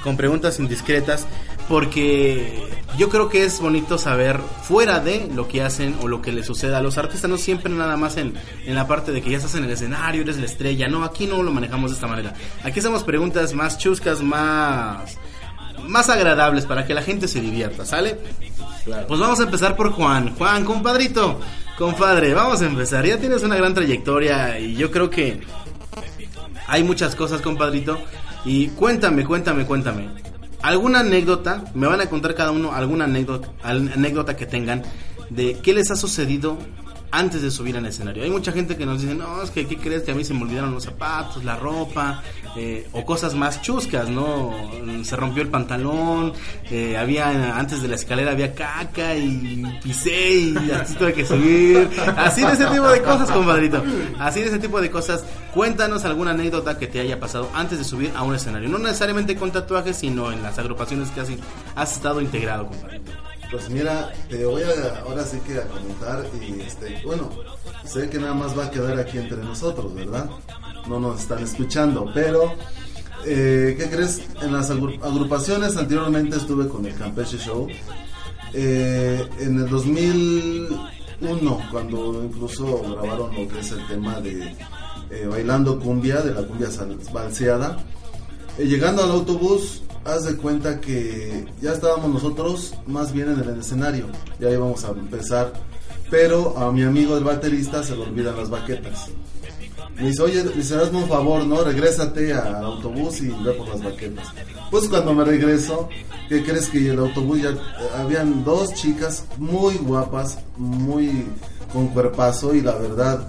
con 0.03 0.17
preguntas 0.17 0.59
indiscretas 0.59 1.25
porque 1.67 2.63
yo 2.97 3.09
creo 3.09 3.29
que 3.29 3.43
es 3.43 3.59
bonito 3.59 3.97
saber 3.97 4.39
fuera 4.63 4.99
de 4.99 5.29
lo 5.33 5.47
que 5.47 5.61
hacen 5.61 5.95
o 6.01 6.07
lo 6.07 6.21
que 6.21 6.31
les 6.31 6.45
suceda 6.45 6.77
a 6.77 6.81
los 6.81 6.97
artistas, 6.97 7.29
no 7.29 7.37
siempre 7.37 7.71
nada 7.71 7.97
más 7.97 8.17
en, 8.17 8.33
en 8.65 8.75
la 8.75 8.87
parte 8.87 9.11
de 9.11 9.21
que 9.21 9.31
ya 9.31 9.37
estás 9.37 9.55
en 9.55 9.63
el 9.63 9.71
escenario, 9.71 10.21
eres 10.21 10.37
la 10.37 10.45
estrella, 10.45 10.87
no, 10.87 11.03
aquí 11.03 11.27
no 11.27 11.43
lo 11.43 11.51
manejamos 11.51 11.91
de 11.91 11.95
esta 11.95 12.07
manera. 12.07 12.33
Aquí 12.63 12.79
hacemos 12.79 13.03
preguntas 13.03 13.53
más 13.53 13.77
chuscas, 13.77 14.21
más 14.21 15.17
más 15.87 16.09
agradables 16.09 16.65
para 16.65 16.85
que 16.85 16.93
la 16.93 17.01
gente 17.01 17.27
se 17.27 17.41
divierta, 17.41 17.85
¿sale? 17.85 18.17
Claro. 18.85 19.07
Pues 19.07 19.19
vamos 19.19 19.39
a 19.39 19.43
empezar 19.43 19.75
por 19.75 19.91
Juan. 19.91 20.35
Juan, 20.35 20.65
compadrito, 20.65 21.39
compadre, 21.77 22.33
vamos 22.33 22.61
a 22.61 22.65
empezar. 22.65 23.05
Ya 23.05 23.17
tienes 23.17 23.43
una 23.43 23.55
gran 23.55 23.73
trayectoria 23.73 24.59
y 24.59 24.75
yo 24.75 24.91
creo 24.91 25.09
que 25.09 25.41
hay 26.67 26.83
muchas 26.83 27.15
cosas, 27.15 27.41
compadrito. 27.41 27.99
Y 28.45 28.67
cuéntame, 28.69 29.25
cuéntame, 29.25 29.65
cuéntame. 29.65 30.24
¿Alguna 30.61 30.99
anécdota? 31.01 31.63
Me 31.73 31.87
van 31.87 32.01
a 32.01 32.09
contar 32.09 32.35
cada 32.35 32.51
uno 32.51 32.73
alguna 32.73 33.05
anécdota, 33.05 33.49
anécdota 33.63 34.35
que 34.35 34.45
tengan 34.45 34.83
de 35.29 35.59
qué 35.59 35.73
les 35.73 35.91
ha 35.91 35.95
sucedido 35.95 36.57
antes 37.11 37.41
de 37.41 37.51
subir 37.51 37.77
al 37.77 37.85
escenario. 37.85 38.23
Hay 38.23 38.29
mucha 38.29 38.51
gente 38.51 38.75
que 38.75 38.85
nos 38.85 39.01
dice, 39.01 39.15
no, 39.15 39.41
es 39.41 39.51
que, 39.51 39.67
¿qué 39.67 39.77
crees? 39.77 40.03
Que 40.03 40.11
a 40.11 40.15
mí 40.15 40.23
se 40.23 40.33
me 40.33 40.43
olvidaron 40.43 40.73
los 40.73 40.83
zapatos, 40.83 41.43
la 41.43 41.55
ropa, 41.55 42.23
eh, 42.55 42.87
o 42.93 43.05
cosas 43.05 43.35
más 43.35 43.61
chuscas, 43.61 44.09
¿no? 44.09 44.53
Se 45.03 45.15
rompió 45.15 45.43
el 45.43 45.49
pantalón, 45.49 46.33
eh, 46.69 46.97
había, 46.97 47.57
antes 47.57 47.81
de 47.81 47.87
la 47.87 47.95
escalera 47.95 48.31
había 48.31 48.53
caca 48.53 49.15
y 49.15 49.63
pisé 49.83 50.33
y 50.35 50.71
así 50.71 50.95
tuve 50.95 51.13
que 51.13 51.25
subir. 51.25 51.89
Así 52.17 52.41
de 52.41 52.53
ese 52.53 52.65
tipo 52.65 52.87
de 52.87 53.01
cosas, 53.01 53.29
compadrito. 53.31 53.83
Así 54.19 54.41
de 54.41 54.47
ese 54.47 54.59
tipo 54.59 54.81
de 54.81 54.89
cosas. 54.89 55.25
Cuéntanos 55.53 56.05
alguna 56.05 56.31
anécdota 56.31 56.77
que 56.77 56.87
te 56.87 56.99
haya 56.99 57.19
pasado 57.19 57.49
antes 57.53 57.77
de 57.77 57.83
subir 57.83 58.11
a 58.15 58.23
un 58.23 58.35
escenario. 58.35 58.67
No 58.69 58.77
necesariamente 58.77 59.35
con 59.35 59.51
tatuajes, 59.51 59.97
sino 59.97 60.31
en 60.31 60.43
las 60.43 60.59
agrupaciones 60.59 61.09
que 61.11 61.21
has, 61.21 61.29
has 61.75 61.93
estado 61.93 62.21
integrado, 62.21 62.67
compadrito. 62.67 63.11
Pues 63.51 63.69
mira, 63.69 64.11
te 64.29 64.45
voy 64.45 64.63
a 64.63 64.99
ahora 65.01 65.23
sí 65.23 65.37
que 65.45 65.57
a 65.59 65.63
comentar 65.67 66.25
y 66.41 66.61
este, 66.61 67.01
bueno, 67.05 67.29
sé 67.85 68.09
que 68.09 68.17
nada 68.19 68.33
más 68.33 68.57
va 68.57 68.65
a 68.65 68.71
quedar 68.71 68.99
aquí 68.99 69.17
entre 69.17 69.37
nosotros, 69.37 69.93
¿verdad? 69.93 70.29
No 70.87 70.99
nos 70.99 71.21
están 71.21 71.43
escuchando, 71.43 72.09
pero 72.13 72.53
eh, 73.25 73.75
¿qué 73.77 73.89
crees? 73.89 74.21
En 74.41 74.51
las 74.53 74.71
agru- 74.71 75.01
agrupaciones 75.03 75.77
anteriormente 75.77 76.37
estuve 76.37 76.67
con 76.67 76.85
el 76.85 76.95
Campeche 76.95 77.37
Show. 77.37 77.67
Eh, 78.53 79.27
en 79.39 79.57
el 79.59 79.69
2001, 79.69 81.59
cuando 81.71 82.23
incluso 82.23 82.81
grabaron 82.83 83.33
lo 83.35 83.47
que 83.47 83.59
es 83.59 83.71
el 83.71 83.85
tema 83.87 84.19
de 84.21 84.55
eh, 85.11 85.27
Bailando 85.29 85.79
Cumbia, 85.79 86.21
de 86.21 86.33
la 86.33 86.41
cumbia 86.43 86.69
balseada, 87.11 87.77
llegando 88.57 89.03
al 89.03 89.11
autobús, 89.11 89.81
haz 90.05 90.25
de 90.25 90.37
cuenta 90.37 90.79
que 90.79 91.45
ya 91.61 91.73
estábamos 91.73 92.13
nosotros 92.13 92.73
más 92.85 93.11
bien 93.11 93.31
en 93.31 93.39
el 93.39 93.59
escenario, 93.59 94.05
ya 94.39 94.49
íbamos 94.49 94.85
a 94.85 94.91
empezar, 94.91 95.51
pero 96.09 96.57
a 96.57 96.71
mi 96.71 96.83
amigo 96.83 97.15
del 97.15 97.23
baterista 97.23 97.83
se 97.83 97.95
le 97.95 98.03
olvidan 98.03 98.37
las 98.37 98.49
baquetas. 98.49 99.09
Me 99.97 100.07
dice, 100.07 100.21
oye, 100.23 100.43
dice, 100.43 100.75
hazme 100.75 100.99
un 100.99 101.07
favor, 101.07 101.45
¿no? 101.45 101.63
Regrésate 101.63 102.33
al 102.33 102.63
autobús 102.65 103.21
y 103.21 103.29
ve 103.29 103.53
por 103.53 103.69
las 103.69 103.81
baquetas. 103.81 104.27
Pues 104.69 104.89
cuando 104.89 105.13
me 105.13 105.23
regreso, 105.23 105.87
¿qué 106.27 106.43
crees 106.43 106.67
que 106.67 106.89
el 106.89 106.99
autobús 106.99 107.41
ya... 107.41 107.51
eh, 107.51 107.55
habían 107.97 108.43
dos 108.43 108.73
chicas 108.73 109.23
muy 109.37 109.75
guapas, 109.75 110.39
muy 110.57 111.25
con 111.71 111.87
cuerpazo 111.87 112.53
y 112.53 112.61
la 112.61 112.75
verdad 112.75 113.27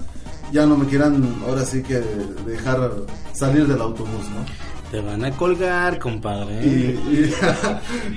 ya 0.53 0.67
no 0.67 0.77
me 0.77 0.87
quieran 0.87 1.37
ahora 1.47 1.65
sí 1.65 1.83
que 1.83 2.01
dejar 2.45 2.93
salir 3.33 3.67
del 3.67 3.81
autobús, 3.81 4.29
¿no? 4.31 4.66
Te 4.91 5.01
van 5.01 5.25
a 5.25 5.31
colgar, 5.33 5.99
compadre. 5.99 6.65
Y, 6.65 6.69
y- 6.69 7.35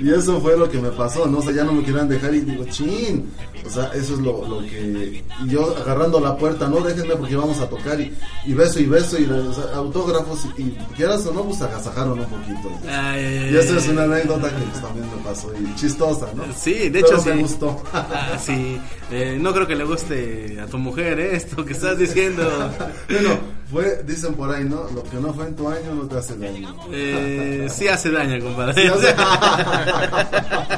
y 0.06 0.10
eso 0.12 0.40
fue 0.40 0.56
lo 0.56 0.70
que 0.70 0.78
me 0.78 0.90
pasó, 0.90 1.26
¿no? 1.26 1.38
O 1.38 1.42
sea, 1.42 1.52
ya 1.52 1.64
no 1.64 1.72
me 1.72 1.82
querían 1.82 2.08
dejar 2.08 2.32
y 2.34 2.40
digo, 2.40 2.64
chin. 2.70 3.28
O 3.66 3.68
sea, 3.68 3.90
eso 3.92 4.14
es 4.14 4.20
lo, 4.20 4.46
lo 4.48 4.60
que... 4.60 5.22
Y 5.44 5.48
yo 5.50 5.76
agarrando 5.76 6.18
la 6.20 6.36
puerta, 6.36 6.66
no, 6.68 6.80
déjenme 6.80 7.14
porque 7.16 7.36
vamos 7.36 7.58
a 7.60 7.68
tocar 7.68 8.00
y, 8.00 8.10
y 8.46 8.54
beso 8.54 8.80
y 8.80 8.86
beso 8.86 9.18
y 9.20 9.24
o 9.26 9.52
sea, 9.52 9.64
autógrafos 9.74 10.46
y, 10.56 10.62
y 10.62 10.76
quieras 10.96 11.26
o 11.26 11.32
no, 11.34 11.44
pues 11.44 11.60
agasajaron 11.60 12.18
un 12.20 12.24
poquito. 12.26 12.70
Ay, 12.88 13.50
Y 13.52 13.56
esa 13.56 13.76
es 13.76 13.88
una 13.88 14.04
anécdota 14.04 14.48
que 14.48 14.62
pues, 14.64 14.80
también 14.80 15.06
me 15.14 15.22
pasó 15.22 15.52
y 15.60 15.74
chistosa, 15.74 16.28
¿no? 16.34 16.44
Sí, 16.56 16.72
de 16.88 16.90
Pero 17.02 17.06
hecho 17.08 17.18
sí. 17.20 17.28
me 17.30 17.42
gustó. 17.42 17.82
Ah, 17.92 18.38
sí, 18.40 18.80
Eh, 19.10 19.36
no 19.40 19.52
creo 19.52 19.66
que 19.66 19.74
le 19.76 19.84
guste 19.84 20.58
a 20.60 20.66
tu 20.66 20.78
mujer 20.78 21.18
¿eh? 21.20 21.36
esto 21.36 21.62
que 21.64 21.72
estás 21.74 21.98
diciendo. 21.98 22.42
bueno, 23.10 23.30
fue, 23.70 24.02
dicen 24.06 24.34
por 24.34 24.54
ahí, 24.54 24.64
¿no? 24.64 24.84
Lo 24.94 25.02
que 25.04 25.16
no 25.16 25.32
fue 25.32 25.46
en 25.46 25.56
tu 25.56 25.68
año 25.68 25.94
no 25.94 26.02
te 26.08 26.18
hace 26.18 26.36
daño. 26.36 26.74
Eh, 26.92 27.68
sí 27.70 27.88
hace 27.88 28.10
daño, 28.10 28.42
compadre. 28.44 28.74
Sí 28.82 28.88
hace- 28.88 29.14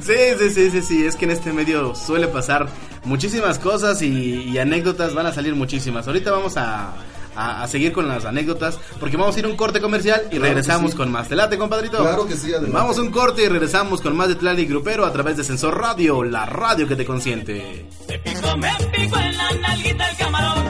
Sí, 0.00 0.14
sí, 0.38 0.50
sí, 0.50 0.70
sí, 0.70 0.82
sí, 0.82 1.06
es 1.06 1.16
que 1.16 1.24
en 1.26 1.32
este 1.32 1.52
medio 1.52 1.94
suele 1.94 2.28
pasar 2.28 2.68
muchísimas 3.04 3.58
cosas 3.58 4.00
y, 4.02 4.08
y 4.44 4.58
anécdotas, 4.58 5.14
van 5.14 5.26
a 5.26 5.32
salir 5.32 5.54
muchísimas. 5.54 6.06
Ahorita 6.06 6.30
vamos 6.30 6.56
a, 6.56 6.94
a- 7.38 7.62
a 7.62 7.68
seguir 7.68 7.92
con 7.92 8.08
las 8.08 8.24
anécdotas 8.24 8.78
porque 9.00 9.16
vamos 9.16 9.36
a 9.36 9.38
ir 9.38 9.44
a 9.44 9.48
un 9.48 9.56
corte 9.56 9.80
comercial 9.80 10.22
y 10.26 10.30
Claro 10.36 10.44
regresamos 10.44 10.90
sí. 10.92 10.96
con 10.96 11.10
más. 11.12 11.28
¿Te 11.28 11.36
late, 11.36 11.56
compadrito? 11.58 11.98
Claro 11.98 12.26
que 12.26 12.34
sí, 12.36 12.48
adelante. 12.52 12.72
Vamos 12.72 12.98
a 12.98 13.02
un 13.02 13.10
corte 13.10 13.44
y 13.44 13.48
regresamos 13.48 14.00
con 14.00 14.16
más 14.16 14.28
de 14.28 14.34
Tlali 14.36 14.66
Grupero 14.66 15.04
a 15.06 15.12
través 15.12 15.36
de 15.36 15.44
Sensor 15.44 15.78
Radio, 15.80 16.24
la 16.24 16.44
radio 16.46 16.86
que 16.88 16.96
te 16.96 17.04
consiente. 17.04 17.86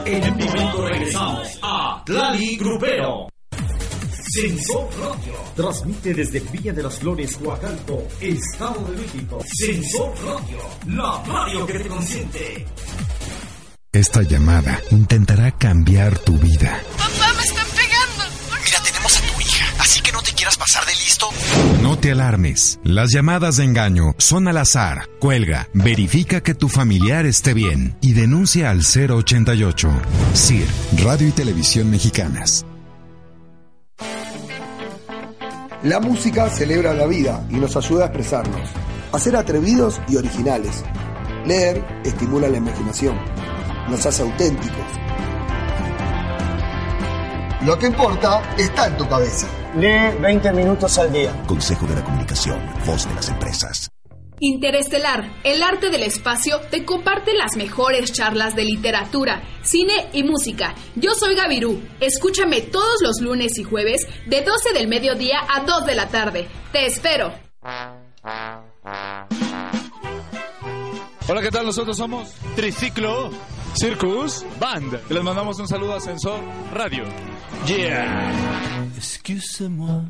En 0.05 0.23
un 0.33 0.37
momento 0.37 0.87
regresamos 0.87 1.59
a 1.61 2.03
Tlali 2.05 2.57
Grupero. 2.57 3.27
Sensor 4.31 4.87
Radio 5.01 5.33
transmite 5.55 6.13
desde 6.13 6.39
Villa 6.39 6.71
de 6.71 6.83
las 6.83 6.99
Flores, 6.99 7.37
Huacalco, 7.41 8.03
Estado 8.21 8.85
de 8.91 8.97
México. 9.01 9.39
Sensor 9.45 10.13
Radio, 10.23 10.57
la 10.87 11.23
radio 11.25 11.65
que 11.65 11.79
te 11.79 11.87
consiente. 11.89 12.65
Esta 13.91 14.21
llamada 14.21 14.79
intentará 14.91 15.49
cambiar 15.49 16.19
tu 16.19 16.37
vida. 16.37 16.79
Papá, 16.95 17.33
me 17.35 17.43
están 17.43 17.65
pegando. 17.75 18.23
Mira, 18.63 18.83
tenemos 18.83 19.17
a 19.17 19.21
tu 19.21 19.41
hija, 19.41 19.65
así 19.79 19.99
que 20.01 20.11
no 20.11 20.21
te 20.21 20.31
quieras 20.33 20.57
pasar 20.57 20.85
de 20.85 20.91
listo. 20.91 21.27
No 21.81 21.97
te 21.97 22.11
alarmes. 22.11 22.79
Las 22.83 23.11
llamadas 23.11 23.57
de 23.57 23.63
engaño 23.63 24.13
son 24.19 24.47
al 24.47 24.57
azar. 24.57 25.09
Cuelga, 25.19 25.69
verifica 25.73 26.41
que 26.41 26.53
tu 26.53 26.69
familiar 26.69 27.25
esté 27.25 27.55
bien 27.55 27.97
y 27.99 28.13
denuncia 28.13 28.69
al 28.69 28.81
088. 28.81 29.89
CIR, 30.35 30.67
Radio 31.03 31.27
y 31.27 31.31
Televisión 31.31 31.89
Mexicanas. 31.89 32.67
La 35.81 35.99
música 35.99 36.47
celebra 36.51 36.93
la 36.93 37.07
vida 37.07 37.43
y 37.49 37.55
nos 37.55 37.75
ayuda 37.75 38.03
a 38.03 38.07
expresarnos, 38.09 38.69
a 39.11 39.17
ser 39.17 39.35
atrevidos 39.35 39.99
y 40.07 40.17
originales. 40.17 40.83
Leer 41.47 41.83
estimula 42.03 42.49
la 42.49 42.57
imaginación, 42.57 43.17
nos 43.89 44.05
hace 44.05 44.21
auténticos. 44.21 44.85
Lo 47.65 47.77
que 47.77 47.87
importa 47.87 48.41
está 48.57 48.87
en 48.87 48.97
tu 48.97 49.07
cabeza. 49.07 49.47
Lee 49.75 50.17
20 50.21 50.53
minutos 50.53 50.97
al 50.97 51.11
día. 51.11 51.43
Consejo 51.45 51.85
de 51.87 51.95
la 51.95 52.03
Comunicación, 52.03 52.57
voz 52.85 53.07
de 53.07 53.15
las 53.15 53.29
empresas. 53.29 53.89
Interestelar, 54.41 55.29
el 55.43 55.61
arte 55.61 55.89
del 55.89 56.03
espacio, 56.03 56.61
te 56.71 56.85
comparte 56.85 57.33
las 57.33 57.57
mejores 57.57 58.13
charlas 58.13 58.55
de 58.55 58.63
literatura, 58.63 59.43
cine 59.63 60.07
y 60.13 60.23
música. 60.23 60.73
Yo 60.95 61.13
soy 61.13 61.35
Gavirú. 61.35 61.81
Escúchame 61.99 62.61
todos 62.61 63.01
los 63.01 63.19
lunes 63.19 63.57
y 63.57 63.65
jueves 63.65 64.07
de 64.27 64.41
12 64.41 64.71
del 64.73 64.87
mediodía 64.87 65.41
a 65.53 65.65
2 65.65 65.85
de 65.85 65.95
la 65.95 66.07
tarde. 66.07 66.47
Te 66.71 66.85
espero. 66.85 67.33
Hola, 71.27 71.41
¿qué 71.41 71.51
tal? 71.51 71.65
Nosotros 71.65 71.97
somos 71.97 72.29
Triciclo 72.55 73.31
Circus 73.73 74.45
Band. 74.59 74.99
Y 75.09 75.13
les 75.13 75.23
mandamos 75.23 75.59
un 75.59 75.67
saludo 75.67 75.95
a 75.95 75.99
Sensor 75.99 76.39
Radio. 76.73 77.03
Yeah. 77.65 78.31
Excusez-moi. 78.97 80.05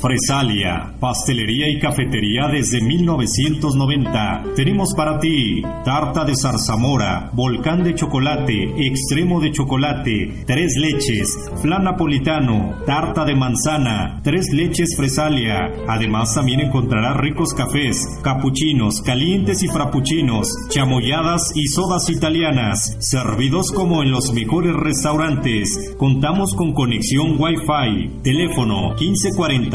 Fresalia, 0.00 0.94
pastelería 1.00 1.68
y 1.68 1.78
cafetería 1.78 2.48
desde 2.48 2.80
1990. 2.80 4.44
Tenemos 4.56 4.92
para 4.96 5.18
ti 5.18 5.62
tarta 5.84 6.24
de 6.24 6.34
zarzamora, 6.34 7.30
volcán 7.32 7.84
de 7.84 7.94
chocolate, 7.94 8.86
extremo 8.86 9.40
de 9.40 9.52
chocolate, 9.52 10.44
tres 10.46 10.74
leches, 10.76 11.28
flan 11.62 11.84
napolitano, 11.84 12.74
tarta 12.86 13.24
de 13.24 13.34
manzana, 13.34 14.20
tres 14.22 14.46
leches 14.52 14.96
Fresalia. 14.96 15.72
Además 15.88 16.34
también 16.34 16.60
encontrarás 16.60 17.16
ricos 17.16 17.54
cafés, 17.54 18.04
capuchinos, 18.22 19.00
calientes 19.02 19.62
y 19.62 19.68
frappuccinos, 19.68 20.48
chamoyadas 20.68 21.52
y 21.54 21.66
sodas 21.68 22.10
italianas, 22.10 22.96
servidos 23.00 23.70
como 23.72 24.02
en 24.02 24.10
los 24.10 24.32
mejores 24.32 24.74
restaurantes. 24.74 25.94
Contamos 25.98 26.54
con 26.54 26.72
conexión 26.72 27.36
Wi-Fi. 27.38 28.20
Teléfono 28.22 28.94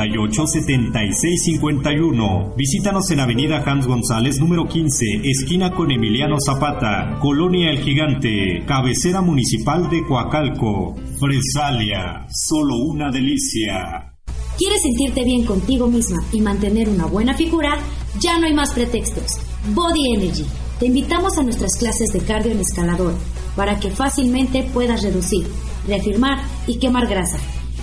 1548 0.10 0.48
7651. 0.48 2.54
Visítanos 2.58 3.10
en 3.12 3.20
Avenida 3.20 3.64
Hans 3.66 3.86
González 3.86 4.40
número 4.40 4.68
15, 4.68 5.22
esquina 5.24 5.74
con 5.74 5.92
Emiliano 5.92 6.38
Zapata, 6.44 7.20
Colonia 7.22 7.72
El 7.72 7.80
Gigante, 7.80 8.64
cabecera 8.66 9.22
municipal 9.22 9.90
de 9.90 10.06
Coacalco. 10.06 10.96
Fresalia, 11.20 12.26
solo 12.30 12.78
una 12.78 13.12
delicia. 13.12 14.16
¿Quieres 14.58 14.82
sentirte 14.82 15.24
bien 15.24 15.46
contigo 15.46 15.88
misma 15.88 16.24
y 16.32 16.42
mantener 16.42 16.90
una 16.90 17.06
buena 17.06 17.34
figura? 17.34 17.78
Ya 18.20 18.40
no 18.40 18.48
hay 18.48 18.54
más 18.54 18.74
pretextos. 18.74 19.40
Body 19.74 20.16
Energy. 20.16 20.46
Te 20.80 20.88
invitamos 20.88 21.38
a 21.38 21.44
nuestras 21.44 21.78
clases 21.78 22.12
de 22.14 22.22
cardio 22.22 22.52
en 22.52 22.60
escalador 22.60 23.14
para 23.56 23.80
que 23.80 23.92
fácilmente 23.92 24.64
puedas 24.64 25.04
reducir, 25.04 25.46
reafirmar 25.88 26.40
y 26.68 26.80
quemar 26.80 27.08
grasa. 27.08 27.38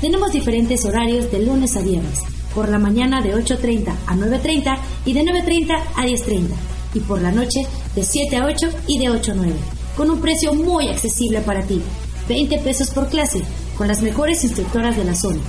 Tenemos 0.06 0.30
diferentes 0.30 0.84
horarios 0.84 1.32
de 1.32 1.40
lunes 1.40 1.76
a 1.76 1.80
viernes. 1.80 2.20
Por 2.54 2.68
la 2.68 2.78
mañana 2.78 3.20
de 3.22 3.34
8.30 3.34 3.92
a 4.06 4.14
9.30 4.14 4.78
y 5.04 5.12
de 5.14 5.22
9.30 5.22 5.82
a 5.96 6.06
10.30. 6.06 6.50
Y 6.94 7.00
por 7.00 7.20
la 7.20 7.32
noche 7.32 7.66
de 7.96 8.04
7 8.04 8.36
a 8.36 8.46
8 8.46 8.68
y 8.86 9.00
de 9.00 9.10
8 9.10 9.32
a 9.32 9.34
9. 9.34 9.52
Con 9.96 10.08
un 10.12 10.20
precio 10.20 10.54
muy 10.54 10.86
accesible 10.86 11.40
para 11.40 11.62
ti. 11.62 11.82
20 12.28 12.56
pesos 12.58 12.90
por 12.90 13.08
clase, 13.08 13.42
con 13.76 13.88
las 13.88 14.00
mejores 14.00 14.44
instructoras 14.44 14.96
de 14.96 15.06
la 15.06 15.16
zona. 15.16 15.40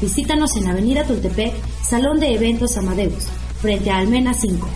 Visítanos 0.00 0.56
en 0.56 0.68
Avenida 0.68 1.04
Tultepec, 1.04 1.52
Salón 1.82 2.18
de 2.18 2.32
Eventos 2.32 2.78
Amadeus, 2.78 3.26
frente 3.60 3.90
a 3.90 3.98
Almena 3.98 4.32
5. 4.32 4.66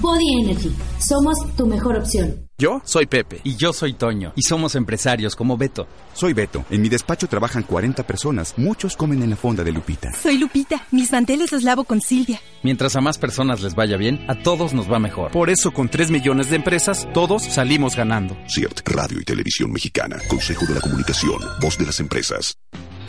Body 0.00 0.42
Energy, 0.42 0.74
somos 0.98 1.38
tu 1.56 1.64
mejor 1.64 1.96
opción. 1.96 2.49
Yo 2.60 2.82
soy 2.84 3.06
Pepe. 3.06 3.40
Y 3.42 3.56
yo 3.56 3.72
soy 3.72 3.94
Toño. 3.94 4.34
Y 4.36 4.42
somos 4.42 4.74
empresarios 4.74 5.34
como 5.34 5.56
Beto. 5.56 5.88
Soy 6.12 6.34
Beto. 6.34 6.62
En 6.68 6.82
mi 6.82 6.90
despacho 6.90 7.26
trabajan 7.26 7.62
40 7.62 8.06
personas. 8.06 8.52
Muchos 8.58 8.98
comen 8.98 9.22
en 9.22 9.30
la 9.30 9.36
fonda 9.36 9.64
de 9.64 9.72
Lupita. 9.72 10.12
Soy 10.12 10.36
Lupita. 10.36 10.86
Mis 10.90 11.10
manteles 11.10 11.52
los 11.52 11.62
lavo 11.62 11.84
con 11.84 12.02
Silvia. 12.02 12.38
Mientras 12.62 12.96
a 12.96 13.00
más 13.00 13.16
personas 13.16 13.62
les 13.62 13.74
vaya 13.74 13.96
bien, 13.96 14.26
a 14.28 14.34
todos 14.42 14.74
nos 14.74 14.92
va 14.92 14.98
mejor. 14.98 15.32
Por 15.32 15.48
eso, 15.48 15.70
con 15.70 15.88
3 15.88 16.10
millones 16.10 16.50
de 16.50 16.56
empresas, 16.56 17.08
todos 17.14 17.44
salimos 17.44 17.96
ganando. 17.96 18.36
CIRT, 18.46 18.86
Radio 18.86 19.20
y 19.20 19.24
Televisión 19.24 19.72
Mexicana. 19.72 20.18
Consejo 20.28 20.66
de 20.66 20.74
la 20.74 20.80
Comunicación. 20.82 21.40
Voz 21.62 21.78
de 21.78 21.86
las 21.86 21.98
empresas. 21.98 22.58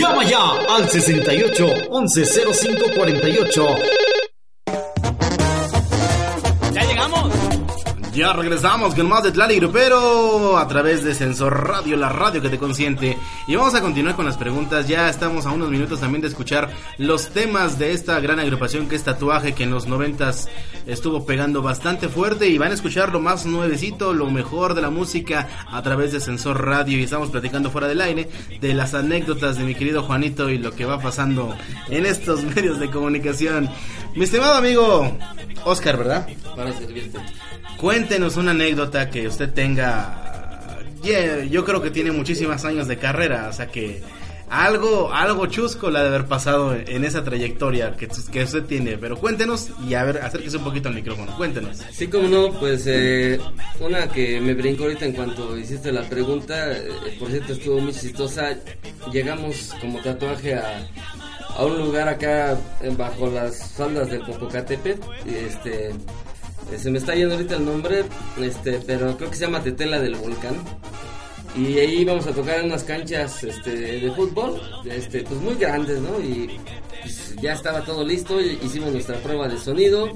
Llama 0.00 0.24
ya 0.24 0.50
al 0.68 0.88
68 0.88 1.88
11 1.90 2.24
05 2.24 2.94
48. 2.96 4.09
Ya 8.20 8.34
regresamos 8.34 8.94
con 8.94 9.08
más 9.08 9.22
de 9.22 9.32
Tlali 9.32 9.56
Grupero 9.56 10.58
a 10.58 10.68
través 10.68 11.02
de 11.02 11.14
Sensor 11.14 11.66
Radio, 11.66 11.96
la 11.96 12.10
radio 12.10 12.42
que 12.42 12.50
te 12.50 12.58
consiente. 12.58 13.16
Y 13.46 13.56
vamos 13.56 13.74
a 13.74 13.80
continuar 13.80 14.14
con 14.14 14.26
las 14.26 14.36
preguntas. 14.36 14.86
Ya 14.86 15.08
estamos 15.08 15.46
a 15.46 15.52
unos 15.52 15.70
minutos 15.70 16.00
también 16.00 16.20
de 16.20 16.28
escuchar 16.28 16.68
los 16.98 17.30
temas 17.30 17.78
de 17.78 17.92
esta 17.92 18.20
gran 18.20 18.38
agrupación 18.38 18.90
que 18.90 18.96
es 18.96 19.04
Tatuaje, 19.04 19.54
que 19.54 19.62
en 19.62 19.70
los 19.70 19.86
noventas 19.86 20.50
estuvo 20.86 21.24
pegando 21.24 21.62
bastante 21.62 22.10
fuerte. 22.10 22.46
Y 22.46 22.58
van 22.58 22.72
a 22.72 22.74
escuchar 22.74 23.10
lo 23.10 23.20
más 23.20 23.46
nuevecito, 23.46 24.12
lo 24.12 24.30
mejor 24.30 24.74
de 24.74 24.82
la 24.82 24.90
música 24.90 25.48
a 25.70 25.80
través 25.80 26.12
de 26.12 26.20
Sensor 26.20 26.62
Radio. 26.62 26.98
Y 26.98 27.04
estamos 27.04 27.30
platicando 27.30 27.70
fuera 27.70 27.88
del 27.88 28.02
aire 28.02 28.28
de 28.60 28.74
las 28.74 28.92
anécdotas 28.92 29.56
de 29.56 29.64
mi 29.64 29.74
querido 29.74 30.02
Juanito 30.02 30.50
y 30.50 30.58
lo 30.58 30.72
que 30.72 30.84
va 30.84 31.00
pasando 31.00 31.56
en 31.88 32.04
estos 32.04 32.42
medios 32.54 32.78
de 32.80 32.90
comunicación. 32.90 33.70
Mi 34.14 34.24
estimado 34.24 34.56
amigo 34.56 35.10
Oscar, 35.64 35.96
¿verdad? 35.96 36.28
Para 36.54 36.74
servirte. 36.74 37.18
Cuéntenos 37.80 38.36
una 38.36 38.50
anécdota 38.50 39.08
que 39.08 39.26
usted 39.26 39.50
tenga. 39.54 40.78
Yeah, 41.02 41.44
yo 41.44 41.64
creo 41.64 41.80
que 41.80 41.90
tiene 41.90 42.12
muchísimos 42.12 42.62
años 42.66 42.86
de 42.86 42.98
carrera, 42.98 43.48
o 43.48 43.52
sea 43.54 43.68
que 43.68 44.02
algo, 44.50 45.14
algo 45.14 45.46
chusco 45.46 45.90
la 45.90 46.02
de 46.02 46.08
haber 46.08 46.26
pasado 46.26 46.74
en 46.74 47.04
esa 47.06 47.24
trayectoria 47.24 47.96
que, 47.96 48.06
que 48.06 48.42
usted 48.42 48.64
tiene. 48.64 48.98
Pero 48.98 49.16
cuéntenos 49.16 49.70
y 49.88 49.94
a 49.94 50.04
ver, 50.04 50.18
acérquese 50.18 50.58
un 50.58 50.64
poquito 50.64 50.90
al 50.90 50.94
micrófono. 50.94 51.34
Cuéntenos. 51.38 51.78
Sí, 51.90 52.08
como 52.08 52.28
no, 52.28 52.52
pues 52.60 52.84
eh, 52.86 53.40
una 53.80 54.08
que 54.08 54.42
me 54.42 54.52
brincó 54.52 54.82
ahorita 54.82 55.06
en 55.06 55.12
cuanto 55.12 55.56
hiciste 55.56 55.90
la 55.90 56.02
pregunta, 56.02 56.72
eh, 56.72 56.86
por 57.18 57.30
cierto 57.30 57.54
estuvo 57.54 57.80
muy 57.80 57.94
chistosa. 57.94 58.58
Llegamos 59.10 59.72
como 59.80 60.00
tatuaje 60.00 60.54
a, 60.54 60.86
a 61.56 61.64
un 61.64 61.78
lugar 61.78 62.08
acá 62.08 62.58
eh, 62.82 62.94
bajo 62.94 63.30
las 63.30 63.72
faldas 63.72 64.10
del 64.10 64.20
Popocatépetl, 64.20 65.00
y 65.24 65.34
este 65.46 65.92
se 66.78 66.90
me 66.90 66.98
está 66.98 67.14
yendo 67.14 67.34
ahorita 67.34 67.56
el 67.56 67.64
nombre, 67.64 68.04
este, 68.40 68.80
pero 68.86 69.16
creo 69.16 69.30
que 69.30 69.36
se 69.36 69.44
llama 69.46 69.62
Tetela 69.62 69.98
del 70.00 70.14
Volcán. 70.16 70.54
Y 71.56 71.78
ahí 71.78 72.02
íbamos 72.02 72.26
a 72.26 72.32
tocar 72.32 72.60
en 72.60 72.66
unas 72.66 72.84
canchas 72.84 73.42
este, 73.42 73.70
de 74.00 74.10
fútbol, 74.12 74.60
este, 74.84 75.22
pues 75.22 75.40
muy 75.40 75.54
grandes, 75.56 75.98
¿no? 75.98 76.20
Y 76.20 76.58
pues, 77.02 77.34
ya 77.42 77.54
estaba 77.54 77.80
todo 77.84 78.04
listo, 78.06 78.40
hicimos 78.40 78.92
nuestra 78.92 79.16
prueba 79.18 79.48
de 79.48 79.58
sonido. 79.58 80.08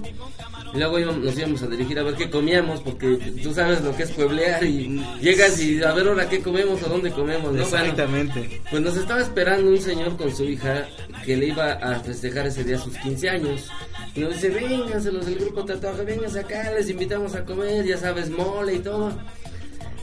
Y 0.73 0.79
luego 0.79 0.99
íbamos- 0.99 1.23
nos 1.25 1.39
íbamos 1.39 1.63
a 1.63 1.67
dirigir 1.69 1.99
a 2.01 2.03
ver 2.03 2.15
qué 2.15 2.29
comíamos, 2.31 2.81
porque 2.81 3.17
tú 3.43 3.53
sabes 3.55 3.81
lo 3.83 3.97
que 3.97 4.05
es 4.05 4.11
pueblear 4.11 4.63
y 4.65 5.01
llegas 5.21 5.61
y 5.61 5.81
a 5.83 5.93
ver 5.93 6.09
ahora 6.09 6.29
qué 6.29 6.41
comemos 6.41 6.83
o 6.83 6.89
dónde 6.89 7.11
comemos, 7.13 7.53
¿no? 7.53 7.65
Bueno, 7.65 7.65
Exactamente. 7.65 8.61
pues 8.71 8.83
nos 8.83 8.97
estaba 8.97 9.21
esperando 9.21 9.71
un 9.71 9.81
señor 9.81 10.17
con 10.17 10.35
su 10.35 10.45
hija 10.45 10.87
que 11.25 11.37
le 11.37 11.47
iba 11.49 11.73
a 11.75 12.01
festejar 12.01 12.47
ese 12.49 12.65
día 12.65 12.79
sus 12.79 12.97
15 12.99 13.29
años. 13.29 13.69
Y 14.15 14.21
nos 14.21 14.35
dice, 14.35 14.51
vénganse 14.51 15.11
los 15.11 15.27
del 15.27 15.37
grupo 15.37 15.65
tatuaje, 15.65 16.05
vénganse 16.05 16.41
acá, 16.41 16.73
les 16.73 16.89
invitamos 16.89 17.35
a 17.35 17.45
comer, 17.45 17.85
ya 17.85 17.97
sabes, 17.97 18.31
mole 18.31 18.75
y 18.75 18.79
todo. 18.79 19.13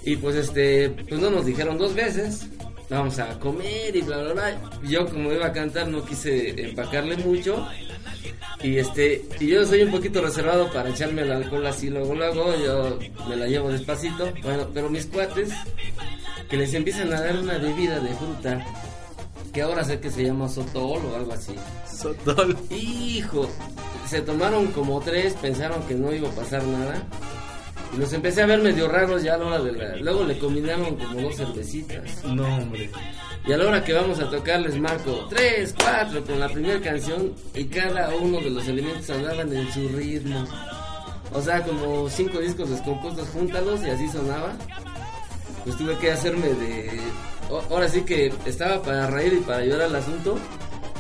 Y 0.04 0.16
pues 0.18 0.36
este, 0.36 0.90
pues 0.90 1.22
no 1.22 1.30
nos 1.30 1.46
dijeron 1.46 1.78
dos 1.78 1.94
veces, 1.94 2.48
vamos 2.90 3.20
a 3.20 3.40
comer 3.40 3.96
y 3.96 4.02
bla 4.02 4.18
bla 4.18 4.34
bla. 4.34 4.62
Yo 4.84 5.08
como 5.08 5.32
iba 5.32 5.48
a 5.48 5.54
cantar 5.54 5.88
no 5.88 6.04
quise 6.04 6.50
empacarle 6.70 7.18
mucho. 7.18 7.66
Y 8.62 8.78
este, 8.78 9.26
y 9.40 9.48
yo 9.48 9.66
soy 9.66 9.84
un 9.84 9.92
poquito 9.92 10.22
reservado 10.22 10.72
para 10.72 10.90
echarme 10.90 11.24
el 11.24 11.32
alcohol 11.32 11.66
así 11.66 11.90
luego 11.90 12.14
luego, 12.14 12.54
yo 12.58 13.00
me 13.30 13.36
la 13.36 13.48
llevo 13.48 13.72
despacito. 13.72 14.32
Bueno, 14.44 14.68
pero 14.74 14.90
mis 14.90 15.06
cuates 15.06 15.50
que 16.50 16.58
les 16.58 16.74
empiezan 16.74 17.14
a 17.14 17.22
dar 17.22 17.38
una 17.38 17.58
bebida 17.58 18.00
de 18.00 18.14
fruta 18.14 18.66
que 19.52 19.62
ahora 19.62 19.84
sé 19.84 20.00
que 20.00 20.10
se 20.10 20.24
llama 20.24 20.48
sotol 20.48 21.02
o 21.06 21.16
algo 21.16 21.34
así. 21.34 21.56
Sotol. 21.86 22.58
Hijo, 22.70 23.48
se 24.08 24.22
tomaron 24.22 24.68
como 24.68 25.00
tres, 25.02 25.34
pensaron 25.34 25.84
que 25.84 25.96
no 25.96 26.14
iba 26.14 26.30
a 26.30 26.32
pasar 26.32 26.64
nada. 26.64 27.06
Y 27.94 27.98
los 27.98 28.14
empecé 28.14 28.42
a 28.42 28.46
ver 28.46 28.62
medio 28.62 28.88
raros 28.88 29.22
ya 29.22 29.34
a 29.34 29.38
la 29.38 29.46
hora 29.46 29.60
de 29.60 29.72
la... 29.74 29.96
Luego 29.98 30.24
le 30.24 30.38
combinaron 30.40 30.96
como 30.96 31.22
dos 31.22 31.36
cervecitas. 31.36 32.24
No, 32.24 32.46
hombre. 32.58 32.90
Y 33.46 33.52
a 33.52 33.58
la 33.58 33.68
hora 33.68 33.84
que 33.84 33.94
vamos 33.94 34.20
a 34.20 34.30
tocar 34.30 34.62
les 34.62 34.80
marco 34.80 35.28
tres, 35.30 35.76
cuatro 35.78 36.24
con 36.24 36.40
la 36.40 36.48
primera 36.48 36.80
canción 36.80 37.34
y 37.56 37.66
cada 37.66 38.16
uno 38.16 38.40
de 38.40 38.52
los 38.52 38.68
elementos 38.68 39.10
andaban 39.10 39.52
en 39.54 39.72
su 39.74 39.90
ritmo. 39.90 40.46
O 41.34 41.42
sea, 41.42 41.64
como 41.64 42.10
cinco 42.10 42.40
discos 42.40 42.70
descompuestos, 42.70 43.28
júntalos 43.30 43.82
y 43.84 43.90
así 43.90 44.08
sonaba. 44.10 44.54
Pues 45.66 45.78
tuve 45.78 45.98
que 45.98 46.12
hacerme 46.12 46.48
de... 46.48 47.00
Ahora 47.70 47.90
sí 47.90 48.02
que 48.02 48.34
estaba 48.46 48.82
para 48.82 49.08
reír 49.08 49.34
y 49.34 49.42
para 49.42 49.66
llorar 49.66 49.90
el 49.90 49.96
asunto, 49.96 50.38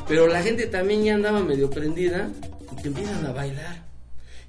pero 0.07 0.27
la 0.27 0.41
gente 0.41 0.67
también 0.67 1.03
ya 1.03 1.15
andaba 1.15 1.39
medio 1.39 1.69
prendida 1.69 2.29
y 2.71 2.81
que 2.81 2.87
empiezan 2.89 3.25
a 3.25 3.31
bailar. 3.31 3.91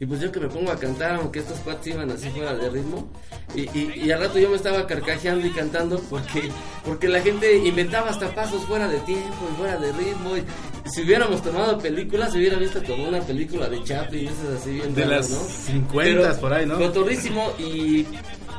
Y 0.02 0.06
pues 0.06 0.20
yo 0.20 0.32
que 0.32 0.40
me 0.40 0.48
pongo 0.48 0.72
a 0.72 0.76
cantar, 0.76 1.14
aunque 1.14 1.38
estos 1.38 1.60
cuates 1.60 1.94
iban 1.94 2.10
así 2.10 2.28
fuera 2.30 2.56
de 2.56 2.68
ritmo. 2.70 3.08
Y, 3.54 3.60
y, 3.78 3.92
y 4.04 4.10
al 4.10 4.18
rato 4.18 4.36
yo 4.40 4.50
me 4.50 4.56
estaba 4.56 4.84
carcajeando 4.84 5.46
y 5.46 5.50
cantando 5.50 6.00
porque, 6.10 6.50
porque 6.84 7.06
la 7.06 7.20
gente 7.20 7.58
inventaba 7.58 8.10
hasta 8.10 8.34
pasos 8.34 8.64
fuera 8.64 8.88
de 8.88 8.98
tiempo 9.00 9.48
y 9.52 9.56
fuera 9.56 9.76
de 9.76 9.92
ritmo. 9.92 10.36
Y 10.36 10.90
si 10.90 11.02
hubiéramos 11.02 11.40
tomado 11.40 11.78
películas, 11.78 12.32
se 12.32 12.38
hubiera 12.38 12.58
visto 12.58 12.82
como 12.82 13.06
una 13.08 13.20
película 13.20 13.68
de 13.68 13.84
Chaplin, 13.84 14.26
esas 14.26 14.60
así 14.60 14.72
bien 14.72 14.92
De 14.92 15.04
raras, 15.04 15.30
las 15.30 15.40
¿no? 15.40 15.48
50 15.74 16.40
por 16.40 16.52
ahí, 16.52 16.66
¿no? 16.66 16.78
Cotorrísimo 16.78 17.52
y, 17.60 18.04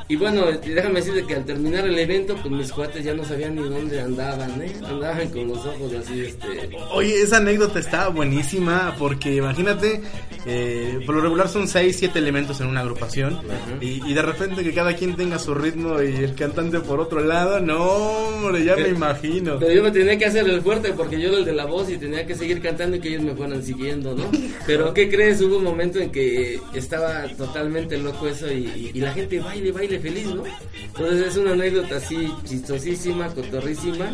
y 0.08 0.16
bueno, 0.16 0.44
déjame 0.64 1.00
decirte 1.00 1.24
que 1.26 1.34
al 1.36 1.44
terminar 1.44 1.86
el 1.86 1.98
evento, 1.98 2.36
pues 2.36 2.52
mis 2.52 2.70
cuates 2.72 3.04
ya 3.04 3.14
no 3.14 3.24
sabían 3.24 3.54
ni 3.54 3.62
dónde 3.62 4.00
andaban, 4.00 4.60
¿eh? 4.62 4.72
Andaban 4.86 5.28
con 5.30 5.48
los 5.48 5.58
ojos 5.64 5.92
así, 5.98 6.20
este... 6.20 6.46
Oye, 6.92 7.22
esa 7.22 7.38
anécdota 7.38 7.78
está 7.78 8.08
buenísima 8.08 8.94
porque 8.98 9.36
imagínate, 9.36 10.02
eh, 10.46 11.00
por 11.06 11.14
lo 11.14 11.22
regular 11.22 11.48
son 11.48 11.66
6, 11.68 11.96
7 11.98 12.18
elementos 12.18 12.60
en 12.60 12.66
una 12.66 12.80
agrupación 12.80 13.40
y, 13.80 14.02
y 14.08 14.12
de 14.14 14.22
repente 14.22 14.62
que 14.62 14.74
cada 14.74 14.94
quien 14.94 15.16
tenga 15.16 15.38
su 15.38 15.54
ritmo 15.54 16.02
y 16.02 16.14
el 16.16 16.34
cantante 16.34 16.80
por 16.80 17.00
otro 17.00 17.20
lado, 17.20 17.60
no, 17.60 17.82
hombre, 17.82 18.62
ya 18.64 18.76
me 18.76 18.88
imagino. 18.88 19.58
Pero 19.58 19.72
yo 19.72 19.82
me 19.82 19.90
tenía 19.90 20.18
que 20.18 20.26
hacer 20.26 20.46
el 20.48 20.60
fuerte 20.60 20.92
porque 20.92 21.18
yo 21.20 21.28
era 21.30 21.38
el 21.38 21.44
de 21.46 21.52
la 21.54 21.64
voz 21.64 21.88
y 21.90 21.96
tenía 21.96 22.26
que 22.26 22.34
seguir 22.34 22.60
cantando 22.60 22.96
y 22.96 23.00
que 23.00 23.08
ellos 23.08 23.22
me 23.22 23.34
fueran 23.34 23.62
siguiendo, 23.62 24.14
¿no? 24.14 24.30
Pero 24.66 24.92
¿qué 24.92 25.08
crees? 25.08 25.40
Hubo 25.40 25.56
un 25.56 25.64
momento 25.64 25.98
en 25.98 26.10
que 26.10 26.60
estaba 26.74 27.26
totalmente 27.38 27.96
loco 27.96 28.28
eso 28.28 28.50
y, 28.52 28.66
y- 28.66 28.90
y 28.94 29.00
la 29.00 29.12
gente 29.12 29.40
baile, 29.40 29.72
baile 29.72 29.93
feliz, 29.98 30.26
¿no? 30.26 30.44
Entonces 30.82 31.28
es 31.28 31.36
una 31.36 31.52
anécdota 31.52 31.96
así 31.96 32.32
chistosísima, 32.44 33.28
cotorrísima 33.28 34.10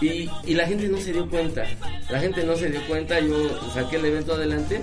y, 0.00 0.28
y 0.44 0.54
la 0.54 0.66
gente 0.66 0.88
no 0.88 0.98
se 0.98 1.12
dio 1.12 1.28
cuenta. 1.28 1.64
La 2.10 2.20
gente 2.20 2.44
no 2.44 2.56
se 2.56 2.70
dio 2.70 2.80
cuenta, 2.86 3.20
yo 3.20 3.70
saqué 3.72 3.96
el 3.96 4.04
evento 4.06 4.34
adelante. 4.34 4.80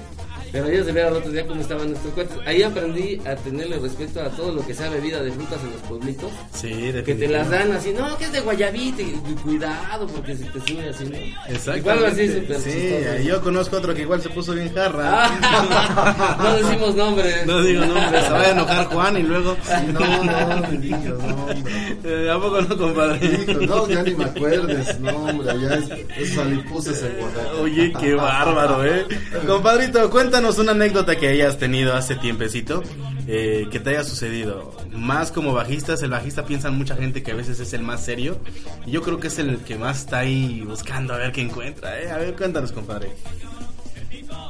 Pero 0.55 0.69
ellos 0.69 0.85
de 0.85 0.91
ver 0.93 1.05
al 1.07 1.17
otro 1.17 1.31
día 1.31 1.45
cómo 1.45 1.59
estaban 1.59 1.89
nuestros 1.89 2.13
cuates. 2.13 2.37
Ahí 2.45 2.63
aprendí 2.63 3.19
a 3.27 3.35
tenerle 3.35 3.77
respeto 3.77 4.21
a 4.21 4.29
todo 4.29 4.53
lo 4.53 4.65
que 4.65 4.73
sea 4.73 4.89
bebida 4.89 5.21
de 5.21 5.29
frutas 5.33 5.59
en 5.61 5.71
los 5.73 5.81
pueblitos. 5.81 6.31
Sí, 6.53 6.93
Que 7.05 7.13
te 7.13 7.27
las 7.27 7.49
dan 7.49 7.73
así, 7.73 7.91
no, 7.91 8.17
que 8.17 8.23
es 8.23 8.31
de 8.31 8.39
guayabita 8.39 9.01
y, 9.01 9.19
y 9.29 9.33
cuidado 9.43 10.07
porque 10.07 10.33
se 10.33 10.45
te 10.45 10.59
sube 10.61 10.87
así, 10.87 11.03
¿no? 11.03 11.17
Exacto. 11.53 11.77
Igual 11.79 12.05
así 12.05 12.27
súper 12.29 12.59
Sí, 12.61 12.71
chistoso. 12.71 13.21
yo 13.25 13.41
conozco 13.41 13.75
otro 13.75 13.93
que 13.93 14.03
igual 14.03 14.21
se 14.21 14.29
puso 14.29 14.53
bien 14.53 14.73
jarra. 14.73 15.25
Ah, 15.25 16.37
no 16.41 16.55
decimos 16.55 16.95
nombres. 16.95 17.45
No 17.45 17.61
digo 17.61 17.83
nombres, 17.85 18.23
se 18.23 18.31
vaya 18.31 18.47
a 18.47 18.51
enojar 18.51 18.85
Juan 18.93 19.17
y 19.17 19.23
luego. 19.23 19.57
No, 19.91 20.23
no, 20.23 20.67
mi 20.69 20.77
niño, 20.77 21.15
no, 21.15 21.35
hombre. 21.35 21.63
Eh, 22.05 22.31
¿A 22.31 22.39
poco 22.39 22.61
no, 22.61 22.77
compadre? 22.77 23.25
Hijo, 23.25 23.59
no, 23.65 23.87
ya 23.89 24.03
ni 24.03 24.13
me 24.15 24.23
acuerdes, 24.23 24.99
no, 25.01 25.15
hombre, 25.17 25.53
ya 25.59 25.73
es, 26.17 26.37
alipuses 26.37 27.03
en. 27.03 27.15
Oye, 27.61 27.91
qué 27.99 28.13
bárbaro, 28.13 28.85
¿eh? 28.85 29.05
Compadrito, 29.45 30.09
cuéntanos 30.09 30.44
una 30.59 30.71
anécdota 30.73 31.17
que 31.17 31.27
hayas 31.27 31.57
tenido 31.57 31.95
hace 31.95 32.15
tiempecito, 32.15 32.83
eh, 33.27 33.67
que 33.71 33.79
te 33.79 33.89
haya 33.89 34.03
sucedido. 34.03 34.75
Más 34.91 35.31
como 35.31 35.53
bajistas, 35.53 36.03
el 36.03 36.11
bajista 36.11 36.45
piensa 36.45 36.69
mucha 36.69 36.95
gente 36.95 37.23
que 37.23 37.31
a 37.31 37.35
veces 37.35 37.59
es 37.59 37.73
el 37.73 37.81
más 37.81 38.05
serio. 38.05 38.39
Y 38.85 38.91
yo 38.91 39.01
creo 39.01 39.19
que 39.19 39.27
es 39.27 39.39
el 39.39 39.57
que 39.57 39.75
más 39.75 40.01
está 40.01 40.19
ahí 40.19 40.61
buscando 40.61 41.15
a 41.15 41.17
ver 41.17 41.31
qué 41.31 41.41
encuentra, 41.41 41.99
¿eh? 41.99 42.11
A 42.11 42.17
ver, 42.17 42.35
cuéntanos, 42.35 42.71
compadre. 42.71 43.09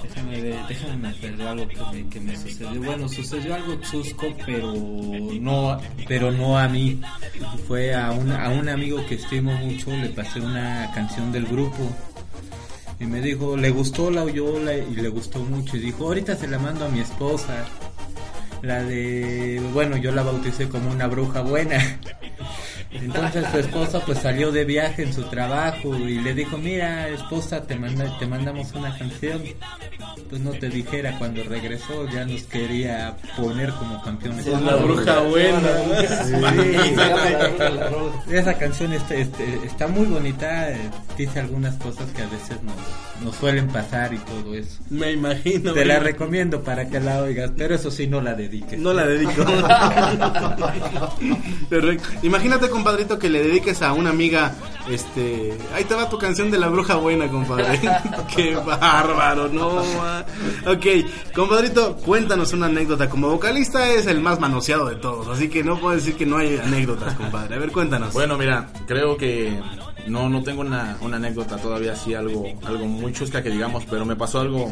Déjame 0.04 0.40
Eh, 0.40 0.60
déjame 0.68 0.98
me 0.98 1.10
acuerdo 1.10 1.50
algo 1.50 1.68
que 1.68 1.78
me, 1.94 2.10
que 2.10 2.20
me 2.20 2.38
sucedió. 2.38 2.82
Bueno, 2.82 3.08
sucedió 3.08 3.56
algo 3.56 3.76
chusco, 3.82 4.28
pero 4.46 4.74
no, 4.74 5.80
pero 6.08 6.32
no 6.32 6.58
a 6.58 6.68
mí. 6.68 7.00
Fue 7.68 7.96
a 7.96 8.12
un, 8.12 8.32
a 8.32 8.50
un 8.50 8.68
amigo 8.68 9.06
que 9.08 9.16
estimo 9.16 9.54
mucho, 9.54 9.92
le 9.92 10.10
pasé 10.10 10.42
una 10.42 10.92
canción 10.94 11.32
del 11.32 11.46
grupo. 11.46 11.96
Y 13.00 13.06
me 13.06 13.22
dijo, 13.22 13.58
le 13.58 13.70
gustó, 13.72 14.10
la 14.10 14.24
oyó 14.24 14.58
la- 14.60 14.78
y 14.78 14.96
le 14.96 15.10
gustó 15.10 15.40
mucho. 15.40 15.76
Y 15.78 15.82
dijo, 15.82 16.06
ahorita 16.06 16.36
se 16.36 16.48
la 16.48 16.60
mando 16.60 16.86
a 16.86 16.90
mi 16.90 17.00
esposa. 17.02 17.66
La 18.62 18.84
de, 18.84 19.62
bueno, 19.74 19.98
yo 19.98 20.12
la 20.12 20.24
bauticé 20.24 20.70
como 20.70 20.90
una 20.92 21.08
bruja 21.08 21.42
buena. 21.42 21.78
Entonces 22.92 23.46
su 23.52 23.60
esposa 23.60 24.02
pues 24.06 24.20
salió 24.20 24.52
de 24.52 24.66
viaje 24.66 25.04
en 25.04 25.14
su 25.14 25.24
trabajo 25.24 25.98
y 25.98 26.20
le 26.20 26.34
dijo, 26.34 26.58
mira 26.58 27.08
esposa, 27.10 27.64
te, 27.64 27.76
manda, 27.76 28.18
te 28.18 28.28
mandamos 28.28 28.72
una 28.74 28.98
canción. 28.98 29.44
Pues 30.30 30.42
no 30.42 30.52
te 30.52 30.70
dijera, 30.70 31.18
cuando 31.20 31.44
regresó 31.44 32.10
ya 32.10 32.26
nos 32.26 32.44
quería 32.44 33.18
poner 33.36 33.72
como 33.72 34.02
campeones. 34.02 34.48
Es 34.48 34.62
la 34.62 34.76
bruja 34.78 35.20
buena. 35.22 35.70
Esa 38.32 38.58
canción 38.58 38.94
está, 38.94 39.16
este, 39.16 39.66
está 39.66 39.88
muy 39.88 40.06
bonita, 40.06 40.72
eh, 40.72 40.90
dice 41.18 41.40
algunas 41.40 41.76
cosas 41.76 42.10
que 42.12 42.24
a 42.24 42.28
veces 42.28 42.62
nos, 42.64 42.76
nos 43.24 43.36
suelen 43.36 43.68
pasar 43.68 44.14
y 44.14 44.18
todo 44.18 44.56
eso. 44.56 44.82
Me 44.90 45.12
imagino. 45.12 45.74
Te 45.74 45.86
la 45.86 46.00
recomiendo 46.00 46.64
para 46.64 46.90
que 46.90 47.00
la 47.00 47.22
oigas, 47.22 47.52
pero 47.56 47.76
eso 47.76 47.92
sí 47.92 48.08
no 48.08 48.22
la 48.22 48.34
dediques. 48.34 48.80
No 48.80 48.94
la 48.94 49.06
dedico. 49.06 49.46
Imagínate, 52.24 52.70
compadrito, 52.86 53.18
que 53.18 53.30
le 53.30 53.42
dediques 53.42 53.82
a 53.82 53.94
una 53.94 54.12
amiga, 54.12 54.54
este, 54.88 55.58
ahí 55.74 55.86
te 55.86 55.96
va 55.96 56.08
tu 56.08 56.20
canción 56.20 56.52
de 56.52 56.60
la 56.60 56.68
bruja 56.68 56.94
buena, 56.98 57.28
compadre. 57.28 57.80
Qué 58.36 58.54
bárbaro, 58.54 59.50
no. 59.50 59.80
Ok, 60.68 60.86
compadrito, 61.34 61.96
cuéntanos 61.96 62.54
una 62.54 62.68
anécdota. 62.68 63.10
Como 63.10 63.28
vocalista 63.30 63.90
es 63.90 64.06
el 64.06 64.22
más 64.22 64.40
manoseado 64.40 64.88
de 64.88 64.98
todos, 64.98 65.28
así 65.30 65.50
que 65.50 65.64
no 65.64 65.80
puedo 65.80 65.96
decir 65.96 66.16
que 66.16 66.28
no 66.28 66.38
hay 66.38 66.58
anécdotas, 66.58 67.16
compadre. 67.16 67.56
A 67.56 67.58
ver, 67.58 67.72
cuéntanos. 67.72 68.14
Bueno, 68.14 68.38
mira, 68.38 68.68
creo 68.86 69.18
que 69.18 69.60
no, 70.06 70.30
no 70.30 70.44
tengo 70.44 70.62
una, 70.62 70.96
una 71.02 71.18
anécdota 71.18 71.58
todavía 71.58 71.94
así, 71.94 72.14
algo, 72.14 72.46
algo 72.68 72.86
muy 72.86 73.14
chusca 73.14 73.42
que 73.42 73.50
digamos, 73.50 73.84
pero 73.90 74.06
me 74.06 74.16
pasó 74.16 74.42
algo 74.42 74.72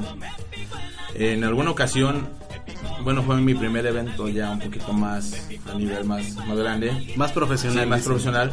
en 1.15 1.43
alguna 1.43 1.71
ocasión. 1.71 2.28
Bueno, 3.04 3.23
fue 3.23 3.39
mi 3.41 3.54
primer 3.54 3.86
evento 3.86 4.30
ya 4.30 4.52
un 4.52 4.60
poquito 4.60 4.93
más 4.93 5.49
a 5.71 5.78
nivel 5.78 6.06
más, 6.06 6.36
más 6.36 6.58
grande. 6.58 7.13
Más 7.15 7.32
profesional, 7.32 7.84
Sí, 7.84 7.89
más 7.89 8.02
profesional. 8.04 8.52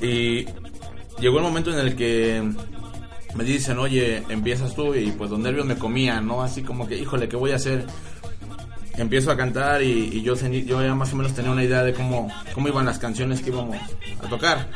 Y 0.00 0.46
llegó 1.20 1.38
el 1.38 1.44
momento 1.44 1.70
en 1.72 1.78
el 1.78 1.94
que 1.94 2.42
me 3.34 3.44
dicen, 3.44 3.78
oye, 3.78 4.22
empiezas 4.28 4.74
tú 4.74 4.94
y 4.94 5.10
pues 5.12 5.30
los 5.30 5.38
nervios 5.38 5.66
me 5.66 5.76
comían, 5.76 6.26
¿no? 6.26 6.42
Así 6.42 6.62
como 6.62 6.86
que, 6.86 6.98
híjole, 6.98 7.28
¿qué 7.28 7.36
voy 7.36 7.52
a 7.52 7.56
hacer? 7.56 7.86
Empiezo 8.96 9.30
a 9.32 9.36
cantar 9.36 9.82
y, 9.82 10.10
y 10.12 10.22
yo, 10.22 10.34
yo 10.36 10.82
ya 10.82 10.94
más 10.94 11.12
o 11.12 11.16
menos 11.16 11.34
tenía 11.34 11.50
una 11.50 11.64
idea 11.64 11.82
de 11.82 11.92
cómo, 11.94 12.30
cómo 12.52 12.68
iban 12.68 12.86
las 12.86 12.98
canciones 12.98 13.40
que 13.42 13.50
íbamos 13.50 13.76
a 14.22 14.28
tocar. 14.28 14.68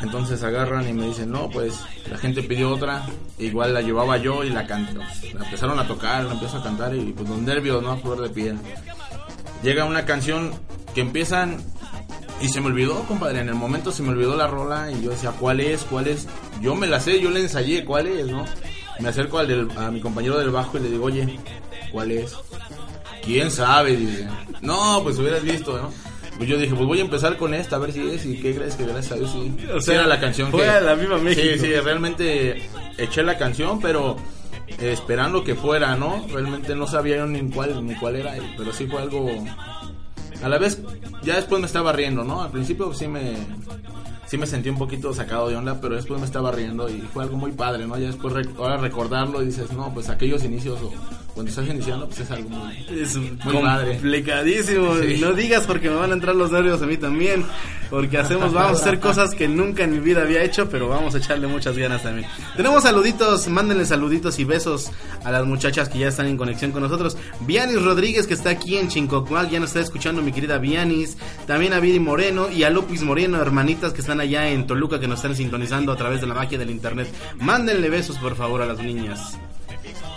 Entonces 0.00 0.42
agarran 0.44 0.88
y 0.88 0.92
me 0.92 1.06
dicen, 1.06 1.30
no, 1.30 1.50
pues 1.50 1.74
la 2.08 2.18
gente 2.18 2.42
pidió 2.42 2.70
otra, 2.70 3.04
igual 3.38 3.74
la 3.74 3.80
llevaba 3.82 4.16
yo 4.16 4.44
y 4.44 4.50
la 4.50 4.66
canto. 4.66 5.00
La 5.34 5.44
empezaron 5.44 5.78
a 5.80 5.86
tocar, 5.88 6.24
la 6.24 6.34
empiezo 6.34 6.58
a 6.58 6.62
cantar 6.62 6.94
y 6.94 7.12
pues 7.12 7.28
los 7.28 7.38
nervios, 7.38 7.82
¿no? 7.82 7.90
A 7.92 7.96
flor 7.96 8.20
de 8.22 8.30
piel. 8.30 8.56
Llega 9.62 9.84
una 9.84 10.04
canción 10.04 10.52
que 10.94 11.00
empiezan 11.00 11.56
y 12.40 12.48
se 12.48 12.60
me 12.60 12.68
olvidó, 12.68 13.02
compadre, 13.08 13.40
en 13.40 13.48
el 13.48 13.56
momento 13.56 13.90
se 13.90 14.02
me 14.04 14.10
olvidó 14.10 14.36
la 14.36 14.46
rola 14.46 14.90
y 14.92 15.02
yo 15.02 15.10
decía, 15.10 15.32
¿cuál 15.32 15.58
es? 15.60 15.82
¿Cuál 15.82 16.06
es? 16.06 16.28
Yo 16.60 16.76
me 16.76 16.86
la 16.86 17.00
sé, 17.00 17.20
yo 17.20 17.30
la 17.30 17.40
ensayé, 17.40 17.84
¿cuál 17.84 18.06
es? 18.06 18.26
¿No? 18.28 18.44
Me 19.00 19.08
acerco 19.08 19.38
al 19.38 19.48
del- 19.48 19.68
a 19.76 19.90
mi 19.90 20.00
compañero 20.00 20.38
del 20.38 20.50
bajo 20.50 20.78
y 20.78 20.82
le 20.82 20.90
digo, 20.90 21.06
oye, 21.06 21.38
¿cuál 21.90 22.12
es? 22.12 22.36
¿Quién 23.24 23.50
sabe? 23.50 23.96
Dice, 23.96 24.28
no, 24.60 25.00
pues 25.02 25.18
hubieras 25.18 25.42
visto, 25.42 25.76
¿no? 25.76 25.90
Pues 26.38 26.48
yo 26.48 26.56
dije, 26.56 26.72
pues 26.72 26.86
voy 26.86 27.00
a 27.00 27.02
empezar 27.02 27.36
con 27.36 27.52
esta, 27.52 27.76
a 27.76 27.78
ver 27.80 27.92
si 27.92 28.08
es, 28.08 28.24
y 28.24 28.40
qué 28.40 28.54
crees 28.54 28.76
que 28.76 28.84
gracias 28.84 29.12
a 29.12 29.16
Dios 29.16 29.32
sí. 29.32 29.56
O 29.74 29.80
sea, 29.80 29.96
era 29.96 30.06
la 30.06 30.20
canción 30.20 30.52
fue 30.52 30.62
que... 30.62 30.68
a 30.68 30.80
la 30.80 30.94
Viva 30.94 31.18
México. 31.18 31.48
Sí, 31.54 31.58
sí, 31.58 31.74
realmente 31.74 32.62
eché 32.96 33.24
la 33.24 33.36
canción, 33.36 33.80
pero 33.80 34.16
eh, 34.68 34.92
esperando 34.92 35.42
que 35.42 35.56
fuera, 35.56 35.96
¿no? 35.96 36.24
Realmente 36.32 36.76
no 36.76 36.86
sabía 36.86 37.16
yo 37.16 37.26
ni 37.26 37.50
cuál, 37.50 37.84
ni 37.84 37.96
cuál 37.96 38.14
era, 38.16 38.34
pero 38.56 38.72
sí 38.72 38.86
fue 38.86 39.02
algo... 39.02 39.28
A 40.40 40.48
la 40.48 40.58
vez, 40.58 40.80
ya 41.24 41.34
después 41.34 41.60
me 41.60 41.66
estaba 41.66 41.92
riendo, 41.92 42.22
¿no? 42.22 42.42
Al 42.42 42.50
principio 42.52 42.94
sí 42.94 43.08
me... 43.08 43.34
Sí 44.28 44.36
me 44.36 44.46
sentí 44.46 44.68
un 44.68 44.76
poquito 44.76 45.12
sacado 45.14 45.48
de 45.48 45.56
onda, 45.56 45.80
pero 45.80 45.96
después 45.96 46.20
me 46.20 46.26
estaba 46.26 46.52
riendo 46.52 46.88
y 46.90 47.00
fue 47.00 47.22
algo 47.24 47.38
muy 47.38 47.50
padre, 47.52 47.86
¿no? 47.86 47.96
Ya 47.98 48.08
después 48.08 48.34
ahora 48.58 48.76
recordarlo 48.76 49.42
y 49.42 49.46
dices, 49.46 49.72
no, 49.72 49.92
pues 49.94 50.10
aquellos 50.10 50.44
inicios 50.44 50.78
o 50.82 50.92
cuando 51.38 51.50
estás 51.50 51.68
iniciando, 51.68 52.06
pues 52.08 52.18
es 52.18 52.30
algo 52.32 52.48
muy, 52.48 52.84
Es 53.00 53.14
muy 53.16 53.62
padre. 53.62 53.92
complicadísimo. 53.92 54.96
Sí. 54.96 55.18
No 55.20 55.34
digas 55.34 55.66
porque 55.68 55.88
me 55.88 55.94
van 55.94 56.10
a 56.10 56.14
entrar 56.14 56.34
los 56.34 56.50
nervios 56.50 56.82
a 56.82 56.86
mí 56.86 56.96
también. 56.96 57.44
Porque 57.90 58.18
hacemos, 58.18 58.52
vamos 58.52 58.80
a 58.80 58.82
hacer 58.82 58.98
cosas 59.00 59.36
que 59.36 59.46
nunca 59.46 59.84
en 59.84 59.92
mi 59.92 60.00
vida 60.00 60.22
había 60.22 60.42
hecho, 60.42 60.68
pero 60.68 60.88
vamos 60.88 61.14
a 61.14 61.18
echarle 61.18 61.46
muchas 61.46 61.78
ganas 61.78 62.02
también. 62.02 62.28
Tenemos 62.56 62.82
saluditos, 62.82 63.46
mándenle 63.46 63.86
saluditos 63.86 64.36
y 64.40 64.44
besos 64.44 64.90
a 65.24 65.30
las 65.30 65.46
muchachas 65.46 65.88
que 65.88 66.00
ya 66.00 66.08
están 66.08 66.26
en 66.26 66.36
conexión 66.36 66.72
con 66.72 66.82
nosotros. 66.82 67.16
Vianis 67.42 67.80
Rodríguez, 67.80 68.26
que 68.26 68.34
está 68.34 68.50
aquí 68.50 68.76
en 68.76 68.88
Chincocuac, 68.88 69.48
ya 69.48 69.60
nos 69.60 69.70
está 69.70 69.80
escuchando 69.80 70.20
mi 70.22 70.32
querida 70.32 70.58
Vianis. 70.58 71.16
También 71.46 71.72
a 71.72 71.78
Viri 71.78 72.00
Moreno 72.00 72.50
y 72.50 72.64
a 72.64 72.70
Lupis 72.70 73.02
Moreno, 73.02 73.40
hermanitas 73.40 73.92
que 73.92 74.00
están 74.00 74.18
allá 74.20 74.48
en 74.48 74.66
Toluca, 74.66 74.98
que 74.98 75.06
nos 75.06 75.20
están 75.20 75.36
sintonizando 75.36 75.92
a 75.92 75.96
través 75.96 76.20
de 76.20 76.26
la 76.26 76.34
magia 76.34 76.58
del 76.58 76.70
internet. 76.70 77.06
Mándenle 77.36 77.88
besos, 77.90 78.18
por 78.18 78.34
favor, 78.34 78.60
a 78.60 78.66
las 78.66 78.80
niñas. 78.80 79.38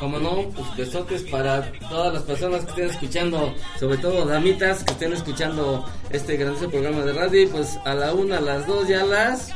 Como 0.02 0.18
no, 0.18 0.50
pues 0.56 0.76
besotes 0.76 1.22
para 1.30 1.72
todas 1.88 2.12
las 2.12 2.24
personas 2.24 2.66
que 2.66 2.72
estén 2.72 2.90
escuchando, 2.90 3.54
sobre 3.80 3.98
todo 4.00 4.26
damitas 4.26 4.84
que 4.84 4.94
estén 4.94 5.14
escuchando 5.14 5.86
este 6.10 6.38
grandioso 6.38 6.72
programa 6.72 7.02
de 7.06 7.14
radio. 7.14 7.44
Y 7.44 7.46
pues 7.46 7.78
a 7.86 7.94
la 7.94 8.12
una, 8.12 8.38
a 8.38 8.42
las 8.42 8.66
dos 8.66 8.90
y 8.90 8.94
a 8.96 9.06
las. 9.06 9.50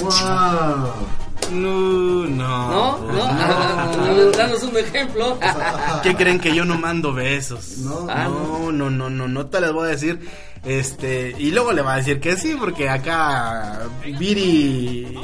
No, 0.00 0.10
no. 0.10 0.94
¿No? 1.52 2.98
¿No? 2.98 3.22
Ah, 3.22 3.92
A 3.92 4.12
ver, 4.12 4.36
Danos 4.36 4.62
un 4.64 4.76
ejemplo. 4.76 5.38
¿Qué 6.02 6.16
creen 6.16 6.40
que 6.40 6.52
yo 6.52 6.64
no 6.64 6.76
mando 6.76 7.12
besos? 7.12 7.78
No. 7.78 8.06
Ah, 8.10 8.24
no, 8.28 8.72
no, 8.72 8.90
no, 8.90 9.08
no, 9.08 9.28
no 9.28 9.46
te 9.46 9.60
les 9.60 9.72
voy 9.72 9.86
a 9.86 9.90
decir. 9.92 10.28
Este, 10.64 11.32
y 11.38 11.52
luego 11.52 11.72
le 11.72 11.82
va 11.82 11.94
a 11.94 11.96
decir 11.98 12.18
que 12.18 12.36
sí, 12.36 12.56
porque 12.58 12.88
acá 12.88 13.82
Viri. 14.18 15.14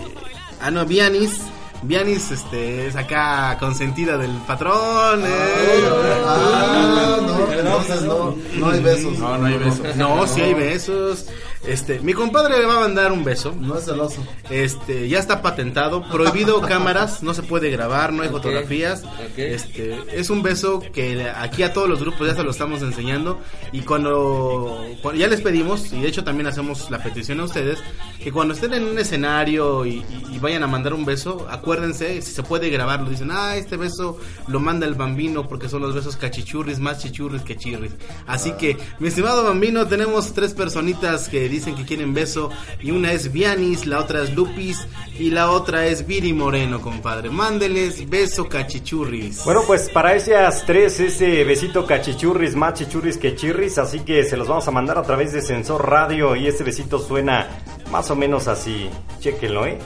Ah, 0.60 0.70
no, 0.70 0.86
Vianis. 0.86 1.40
Vianis, 1.86 2.30
este, 2.32 2.86
es 2.88 2.96
acá 2.96 3.56
consentida 3.60 4.16
del 4.18 4.32
patrón. 4.46 5.22
eh. 5.24 5.84
Ah, 6.26 7.18
no, 7.22 7.52
entonces 7.52 8.02
no, 8.02 8.34
no 8.58 8.70
hay 8.70 8.80
besos. 8.82 9.18
No, 9.18 9.38
no 9.38 9.46
hay 9.46 9.58
besos. 9.58 9.96
No, 9.96 10.26
sí 10.26 10.40
hay 10.40 10.54
besos. 10.54 11.26
Este, 11.66 12.00
mi 12.00 12.12
compadre 12.14 12.58
le 12.58 12.66
va 12.66 12.76
a 12.76 12.80
mandar 12.80 13.12
un 13.12 13.24
beso. 13.24 13.54
No 13.60 13.76
es 13.78 13.84
celoso. 13.84 14.24
Este, 14.50 15.08
ya 15.08 15.18
está 15.18 15.42
patentado, 15.42 16.02
prohibido 16.08 16.60
cámaras, 16.62 17.22
no 17.22 17.34
se 17.34 17.42
puede 17.42 17.70
grabar, 17.70 18.12
no 18.12 18.22
hay 18.22 18.28
fotografías. 18.28 19.02
ok. 19.04 19.38
Este, 19.38 19.96
es 20.12 20.30
un 20.30 20.42
beso 20.42 20.80
que 20.92 21.28
aquí 21.30 21.62
a 21.62 21.72
todos 21.72 21.88
los 21.88 22.00
grupos 22.00 22.26
ya 22.28 22.34
se 22.34 22.42
lo 22.44 22.50
estamos 22.50 22.82
enseñando 22.82 23.40
y 23.72 23.80
cuando, 23.82 24.80
cuando- 25.02 25.20
ya 25.20 25.28
les 25.28 25.40
pedimos 25.40 25.92
y 25.92 26.00
de 26.00 26.08
hecho 26.08 26.22
también 26.24 26.46
hacemos 26.46 26.90
la 26.90 27.02
petición 27.02 27.40
a 27.40 27.44
ustedes 27.44 27.78
que 28.22 28.30
cuando 28.32 28.54
estén 28.54 28.72
en 28.74 28.84
un 28.84 28.98
escenario 28.98 29.84
y, 29.86 29.96
y- 29.96 30.26
y 30.36 30.38
vayan 30.38 30.62
a 30.62 30.66
mandar 30.66 30.94
un 30.94 31.04
beso, 31.04 31.46
acuérdense 31.50 32.22
si 32.22 32.32
se 32.32 32.42
puede 32.42 32.70
grabarlo, 32.70 33.10
dicen, 33.10 33.30
"Ah, 33.32 33.56
este 33.56 33.76
beso 33.76 34.18
lo 34.48 34.60
manda 34.60 34.86
el 34.86 34.94
Bambino 34.94 35.48
porque 35.48 35.68
son 35.68 35.82
los 35.82 35.94
besos 35.94 36.16
cachichurris, 36.16 36.78
más 36.78 36.98
chichurris 37.02 37.42
que 37.42 37.56
chirris." 37.56 37.92
Así 38.26 38.52
que, 38.52 38.76
mi 39.00 39.08
estimado 39.08 39.44
Bambino, 39.44 39.86
tenemos 39.86 40.32
tres 40.32 40.54
personitas 40.54 41.28
que 41.28 41.48
dicen 41.56 41.74
que 41.74 41.84
quieren 41.84 42.14
beso 42.14 42.50
y 42.80 42.90
una 42.90 43.12
es 43.12 43.32
Vianis, 43.32 43.86
la 43.86 44.00
otra 44.00 44.22
es 44.22 44.34
Lupis 44.34 44.86
y 45.18 45.30
la 45.30 45.50
otra 45.50 45.86
es 45.86 46.06
Viri 46.06 46.32
Moreno, 46.32 46.80
compadre. 46.80 47.30
Mándeles 47.30 48.08
beso 48.08 48.48
cachichurris. 48.48 49.44
Bueno, 49.44 49.62
pues 49.66 49.88
para 49.90 50.14
esas 50.14 50.64
tres, 50.64 51.00
ese 51.00 51.44
besito 51.44 51.86
cachichurris, 51.86 52.54
más 52.54 52.74
chichurris 52.74 53.16
que 53.16 53.34
chirris, 53.34 53.78
así 53.78 54.00
que 54.00 54.24
se 54.24 54.36
los 54.36 54.48
vamos 54.48 54.68
a 54.68 54.70
mandar 54.70 54.98
a 54.98 55.02
través 55.02 55.32
de 55.32 55.42
Sensor 55.42 55.88
Radio 55.88 56.36
y 56.36 56.46
este 56.46 56.64
besito 56.64 56.98
suena 56.98 57.48
más 57.90 58.10
o 58.10 58.16
menos 58.16 58.48
así. 58.48 58.90
Chéquenlo, 59.20 59.66
¿eh? 59.66 59.78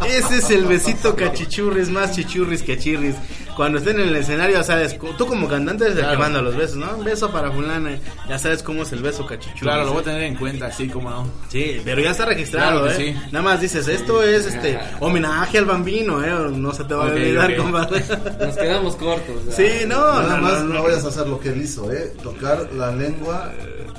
Ese 0.08 0.38
es 0.38 0.50
el 0.50 0.64
besito 0.64 1.14
cachichurris, 1.14 1.88
más 1.88 2.10
chichurris 2.10 2.62
que 2.62 2.76
chirris. 2.76 3.14
Cuando 3.56 3.78
estén 3.78 4.00
en 4.00 4.08
el 4.08 4.16
escenario, 4.16 4.56
ya 4.56 4.64
sabes, 4.64 4.98
tú 5.16 5.26
como 5.26 5.48
cantante 5.48 5.84
eres 5.84 5.98
el 5.98 6.08
que 6.10 6.16
manda 6.16 6.42
los 6.42 6.56
besos, 6.56 6.76
¿no? 6.76 6.96
Un 6.96 7.04
beso 7.04 7.30
para 7.30 7.50
fulana, 7.52 7.98
ya 8.28 8.38
sabes 8.38 8.62
cómo 8.62 8.82
es 8.82 8.92
el 8.92 9.02
beso 9.02 9.24
cachichurris. 9.26 9.62
Claro, 9.62 9.84
lo 9.84 9.92
voy 9.92 10.00
a 10.00 10.04
tener 10.04 10.22
en 10.24 10.36
cuenta, 10.36 10.66
así 10.66 10.88
como 10.88 11.10
no. 11.10 11.26
Sí, 11.48 11.80
pero 11.84 12.00
ya 12.00 12.10
está 12.10 12.24
registrado, 12.26 12.82
Claro 12.82 12.98
¿eh? 13.00 13.14
sí. 13.14 13.20
Nada 13.30 13.44
más 13.44 13.60
dices, 13.60 13.86
esto 13.88 14.22
es 14.22 14.46
este 14.46 14.78
homenaje 15.00 15.58
al 15.58 15.66
bambino, 15.66 16.22
¿eh? 16.24 16.32
No 16.52 16.72
se 16.72 16.84
te 16.84 16.94
va 16.94 17.04
a 17.04 17.08
olvidar, 17.10 17.50
ok. 17.52 17.56
compadre. 17.56 18.04
Nos 18.40 18.56
quedamos 18.56 18.96
cortos. 18.96 19.36
Sí, 19.50 19.68
no, 19.86 19.96
Nada 20.22 20.36
no, 20.36 20.42
más 20.42 20.52
no, 20.54 20.64
no, 20.64 20.74
no. 20.74 20.82
vayas 20.82 21.04
a 21.04 21.08
hacer 21.08 21.26
lo 21.28 21.38
que 21.38 21.50
él 21.50 21.62
hizo, 21.62 21.92
¿eh? 21.92 22.12
Tocar 22.22 22.68
la 22.74 22.90
lengua 22.92 23.52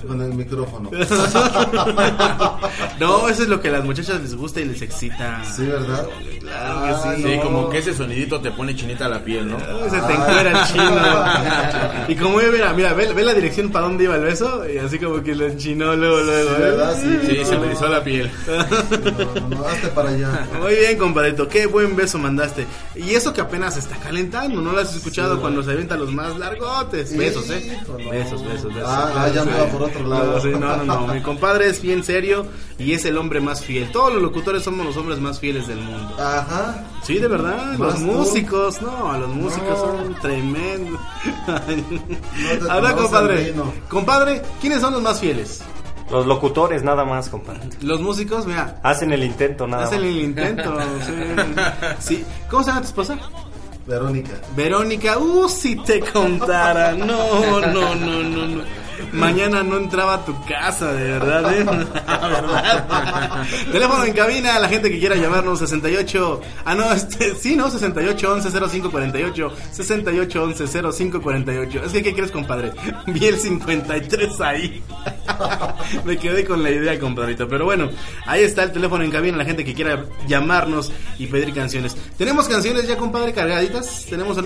Con 0.05 0.21
el 0.21 0.33
micrófono. 0.33 0.91
no, 2.99 3.29
eso 3.29 3.43
es 3.43 3.49
lo 3.49 3.61
que 3.61 3.69
a 3.69 3.71
las 3.71 3.83
muchachas 3.83 4.21
les 4.21 4.35
gusta 4.35 4.61
y 4.61 4.65
les 4.65 4.81
excita. 4.81 5.43
Sí, 5.45 5.65
¿verdad? 5.65 6.07
Claro 6.41 6.79
Ah, 6.85 7.13
que 7.15 7.21
sí. 7.21 7.23
Sí, 7.33 7.39
como 7.41 7.69
que 7.69 7.77
ese 7.79 7.93
sonidito 7.93 8.39
te 8.39 8.51
pone 8.51 8.75
chinita 8.75 9.07
la 9.09 9.23
piel, 9.23 9.44
¿no? 9.45 9.57
Se 9.89 9.99
te 10.01 10.13
encuera 10.13 10.51
el 10.61 10.67
chino. 10.67 12.05
y 12.07 12.15
como 12.15 12.37
mira, 12.37 12.73
mira, 12.73 12.93
ve, 12.93 13.13
ve 13.13 13.23
la 13.23 13.33
dirección 13.33 13.71
para 13.71 13.85
dónde 13.85 14.03
iba 14.05 14.15
el 14.15 14.21
beso 14.23 14.63
y 14.69 14.77
así 14.77 14.99
como 14.99 15.21
que 15.23 15.35
lo 15.35 15.45
enchinó 15.47 15.95
luego, 15.95 16.19
luego. 16.19 16.49
Sí, 16.49 16.55
¿eh? 16.55 16.59
¿verdad? 16.59 16.95
Sí. 17.01 17.19
Sí, 17.27 17.45
se 17.45 17.57
me 17.57 17.65
erizó 17.67 17.87
la 17.87 18.03
piel. 18.03 18.31
No, 18.47 19.47
no, 19.49 19.65
hazte 19.65 19.87
para 19.89 20.09
allá. 20.09 20.47
Muy 20.61 20.75
bien, 20.75 20.97
compadrito, 20.97 21.47
qué 21.47 21.65
buen 21.65 21.95
beso 21.95 22.17
mandaste. 22.17 22.65
Y 22.95 23.13
eso 23.13 23.33
que 23.33 23.41
apenas 23.41 23.77
está 23.77 23.95
calentando, 23.97 24.61
¿no 24.61 24.71
lo 24.71 24.79
has 24.79 24.95
escuchado 24.95 25.39
cuando 25.41 25.63
se 25.63 25.71
avientan 25.71 25.99
los 25.99 26.11
más 26.11 26.37
largotes? 26.37 27.15
Besos, 27.15 27.49
¿eh? 27.49 27.77
Besos, 28.11 28.43
besos, 28.45 28.73
besos. 28.73 28.83
Ah, 28.85 29.09
Claro, 29.15 29.33
ya 29.33 29.43
me 29.45 29.53
va 29.57 29.65
por 29.67 29.83
otro 29.83 30.07
lado. 30.07 30.39
No, 30.45 30.77
no, 30.77 30.83
no. 31.07 31.13
Mi 31.13 31.21
compadre 31.21 31.67
es 31.69 31.81
bien 31.81 32.03
serio 32.03 32.45
y 32.77 32.93
es 32.93 33.05
el 33.05 33.17
hombre 33.17 33.39
más 33.39 33.63
fiel. 33.63 33.91
Todos 33.91 34.13
los 34.13 34.21
locutores 34.21 34.63
somos 34.63 34.85
los 34.85 34.97
hombres 34.97 35.19
más 35.19 35.39
fieles 35.39 35.67
del 35.67 35.79
mundo. 35.79 36.15
Ajá. 36.19 36.83
Sí, 37.03 37.19
de 37.19 37.27
verdad. 37.27 37.75
Los 37.77 37.95
tú. 37.95 38.01
músicos, 38.01 38.81
no, 38.81 39.17
los 39.17 39.29
músicos 39.35 39.69
No. 39.69 39.97
son 39.97 40.15
tremendos. 40.21 40.99
te 41.45 42.69
A 42.71 42.79
ver, 42.79 42.95
compadre. 42.95 43.53
Compadre, 43.89 44.41
¿quiénes 44.61 44.81
son 44.81 44.93
los 44.93 45.01
más 45.01 45.19
fieles? 45.19 45.61
Los 46.11 46.25
locutores 46.27 46.83
nada 46.83 47.03
más, 47.03 47.29
compadre. 47.29 47.61
Los 47.81 47.99
músicos, 48.01 48.45
mira, 48.45 48.79
Hacen 48.83 49.11
el 49.11 49.23
intento 49.23 49.65
nada 49.67 49.85
hacen 49.85 50.01
más. 50.01 50.07
el 50.09 50.17
intento. 50.19 50.77
sí. 51.05 51.13
Sí. 52.17 52.25
¿Cómo 52.49 52.63
se 52.63 52.69
llama 52.69 52.81
tu 52.81 52.87
esposa? 52.87 53.17
Verónica. 53.87 54.31
Verónica, 54.55 55.17
uh, 55.17 55.47
si 55.49 55.75
te 55.77 55.99
contara. 56.01 56.91
No, 56.93 57.59
no, 57.61 57.95
no, 57.95 58.23
no, 58.23 58.47
no. 58.47 58.63
Mañana 59.11 59.63
no 59.63 59.77
entraba 59.77 60.15
a 60.15 60.25
tu 60.25 60.33
casa, 60.45 60.93
de 60.93 61.03
verdad, 61.11 61.53
¿eh? 61.53 61.63
¿Verdad? 61.63 63.45
Teléfono 63.71 64.03
en 64.03 64.13
cabina, 64.13 64.59
la 64.59 64.69
gente 64.69 64.89
que 64.89 64.99
quiera 64.99 65.15
llamarnos 65.15 65.59
68. 65.59 66.41
Ah, 66.65 66.75
no, 66.75 66.91
este, 66.91 67.35
sí, 67.35 67.55
¿no? 67.55 67.69
68 67.69 68.33
11 68.33 68.69
05 68.69 68.91
48. 68.91 69.51
68 69.71 70.43
11 70.43 70.67
05 70.91 71.21
48. 71.21 71.83
Es 71.83 71.91
que, 71.91 72.03
¿qué 72.03 72.13
crees, 72.13 72.31
compadre? 72.31 72.71
Vi 73.07 73.25
el 73.25 73.39
53 73.39 74.41
ahí. 74.41 74.83
Me 76.03 76.17
quedé 76.17 76.45
con 76.45 76.63
la 76.63 76.71
idea, 76.71 76.99
compadrito. 76.99 77.47
Pero 77.47 77.65
bueno, 77.65 77.89
ahí 78.25 78.43
está 78.43 78.63
el 78.63 78.71
teléfono 78.71 79.03
en 79.03 79.11
cabina, 79.11 79.37
la 79.37 79.45
gente 79.45 79.63
que 79.63 79.73
quiera 79.73 80.05
llamarnos 80.27 80.91
y 81.17 81.27
pedir 81.27 81.53
canciones. 81.53 81.95
¿Tenemos 82.17 82.47
canciones 82.47 82.87
ya, 82.87 82.97
compadre, 82.97 83.33
cargaditas? 83.33 84.05
¿Tenemos? 84.09 84.37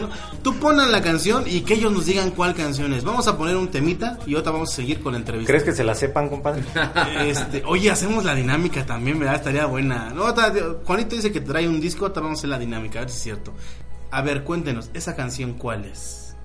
Tú 0.44 0.56
ponan 0.56 0.92
la 0.92 1.02
canción 1.02 1.44
y 1.48 1.62
que 1.62 1.76
ellos 1.76 1.92
nos 1.92 2.06
digan 2.06 2.32
cuál 2.32 2.56
canción 2.56 2.94
es. 2.94 3.04
Vamos 3.04 3.28
a 3.28 3.38
poner 3.38 3.56
un 3.56 3.70
temita 3.70 4.18
y 4.26 4.36
otra 4.40 4.52
vamos 4.52 4.72
a 4.72 4.76
seguir 4.76 5.02
con 5.02 5.14
la 5.14 5.20
entrevista. 5.20 5.52
¿Crees 5.52 5.64
que 5.64 5.74
se 5.74 5.84
la 5.84 5.96
sepan, 5.96 6.30
compadre? 6.30 6.64
Este, 7.20 7.64
oye, 7.66 7.92
hacemos 7.92 8.24
la 8.24 8.34
dinámica 8.34 8.86
también, 8.86 9.20
¿verdad? 9.20 9.36
Estaría 9.36 9.66
buena. 9.66 10.10
No, 10.10 10.34
Juanito 10.86 11.16
dice 11.16 11.32
que 11.32 11.42
trae 11.42 11.68
un 11.68 11.80
disco, 11.80 12.06
ahora 12.06 12.22
vamos 12.22 12.38
a 12.38 12.42
hacer 12.42 12.50
la 12.50 12.60
dinámica, 12.60 13.00
a 13.00 13.02
ver 13.02 13.10
si 13.10 13.18
es 13.18 13.24
cierto. 13.24 13.54
A 14.12 14.22
ver, 14.22 14.44
cuéntenos, 14.44 14.90
¿esa 14.94 15.16
canción 15.16 15.54
cuál 15.54 15.86
es? 15.86 16.36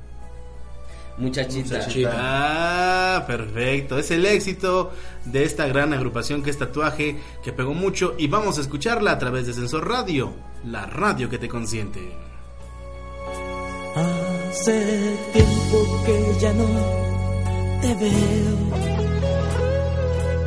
Muchachita. 1.17 1.81
Ah, 2.13 3.25
perfecto. 3.27 3.99
Es 3.99 4.11
el 4.11 4.27
éxito 4.27 4.93
de 5.25 5.45
esta 5.45 5.67
gran 5.67 5.93
agrupación 5.93 6.43
que 6.43 6.51
es 6.51 6.59
Tatuaje, 6.59 7.19
que 7.43 7.53
pegó 7.53 7.73
mucho 7.73 8.15
y 8.19 8.27
vamos 8.27 8.59
a 8.59 8.63
escucharla 8.63 9.13
a 9.13 9.19
través 9.19 9.47
de 9.47 9.53
Sensor 9.53 9.89
Radio, 9.89 10.33
la 10.65 10.87
radio 10.87 11.31
que 11.31 11.39
te 11.39 11.49
consiente. 11.49 12.01
Hace 13.95 15.17
tiempo 15.33 16.03
que 16.05 16.41
ya 16.41 16.53
no 16.53 16.67
te 17.81 17.95
veo. 17.95 18.57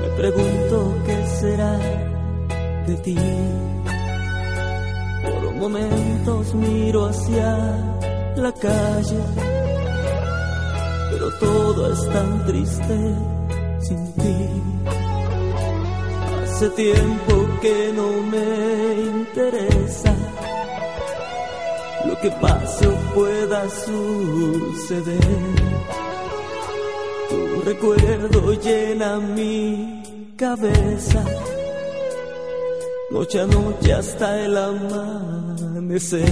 Me 0.02 0.10
pregunto 0.18 0.96
qué 1.06 1.26
será 1.40 1.78
de 2.88 2.96
ti. 2.98 3.18
Por 5.24 5.54
momentos 5.56 6.54
miro 6.56 7.06
hacia 7.06 7.50
la 8.36 8.52
calle, 8.52 9.22
pero 11.12 11.30
todo 11.40 11.94
es 11.94 12.10
tan 12.10 12.46
triste 12.46 12.98
sin 13.82 14.14
ti. 14.14 14.38
Hace 16.44 16.70
tiempo 16.70 17.34
que 17.62 17.94
no 17.94 18.10
me 18.32 18.48
interesa 19.20 20.16
lo 22.08 22.20
que 22.20 22.32
pase 22.32 22.88
o 22.88 22.96
pueda 23.14 23.70
suceder. 23.70 25.18
Tu 27.30 27.62
recuerdo 27.66 28.54
llena 28.54 29.18
mi 29.18 30.04
cabeza, 30.36 31.24
noche 33.12 33.40
a 33.42 33.46
noche 33.46 33.94
hasta 33.94 34.46
el 34.46 34.58
amanecer. 34.58 36.28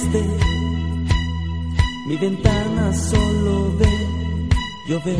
Es 0.00 0.10
triste. 0.10 0.24
Mi 2.06 2.16
ventana 2.16 2.92
solo 2.92 3.72
ve 3.78 4.06
llover. 4.88 5.16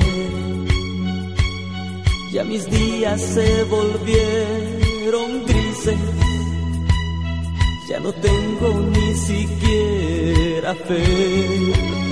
Ya 2.33 2.45
mis 2.45 2.69
días 2.71 3.21
se 3.21 3.65
volvieron 3.65 5.45
grises. 5.47 5.99
Ya 7.89 8.01
no 8.01 8.13
tengo 8.13 8.69
ni 8.93 9.15
siquiera 9.15 10.75
fe. 10.75 12.10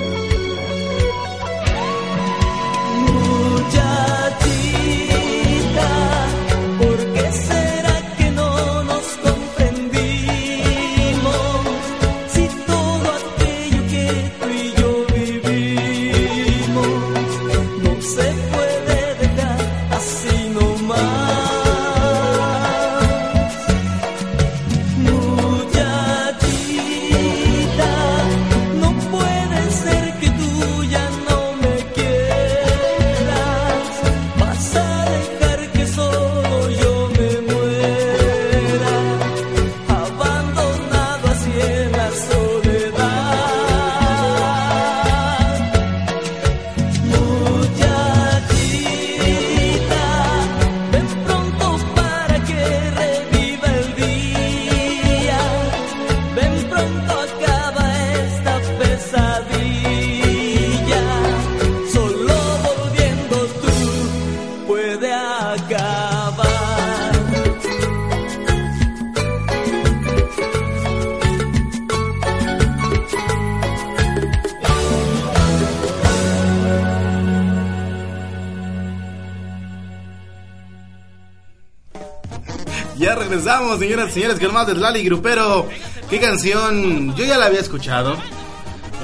Señoras 83.88 84.10
y 84.10 84.12
señores, 84.20 84.38
con 84.40 84.52
más 84.52 84.66
de 84.66 84.74
Lali 84.74 85.02
Grupero. 85.02 85.66
¿Qué 86.10 86.18
canción? 86.20 87.14
Yo 87.16 87.24
ya 87.24 87.38
la 87.38 87.46
había 87.46 87.60
escuchado. 87.60 88.16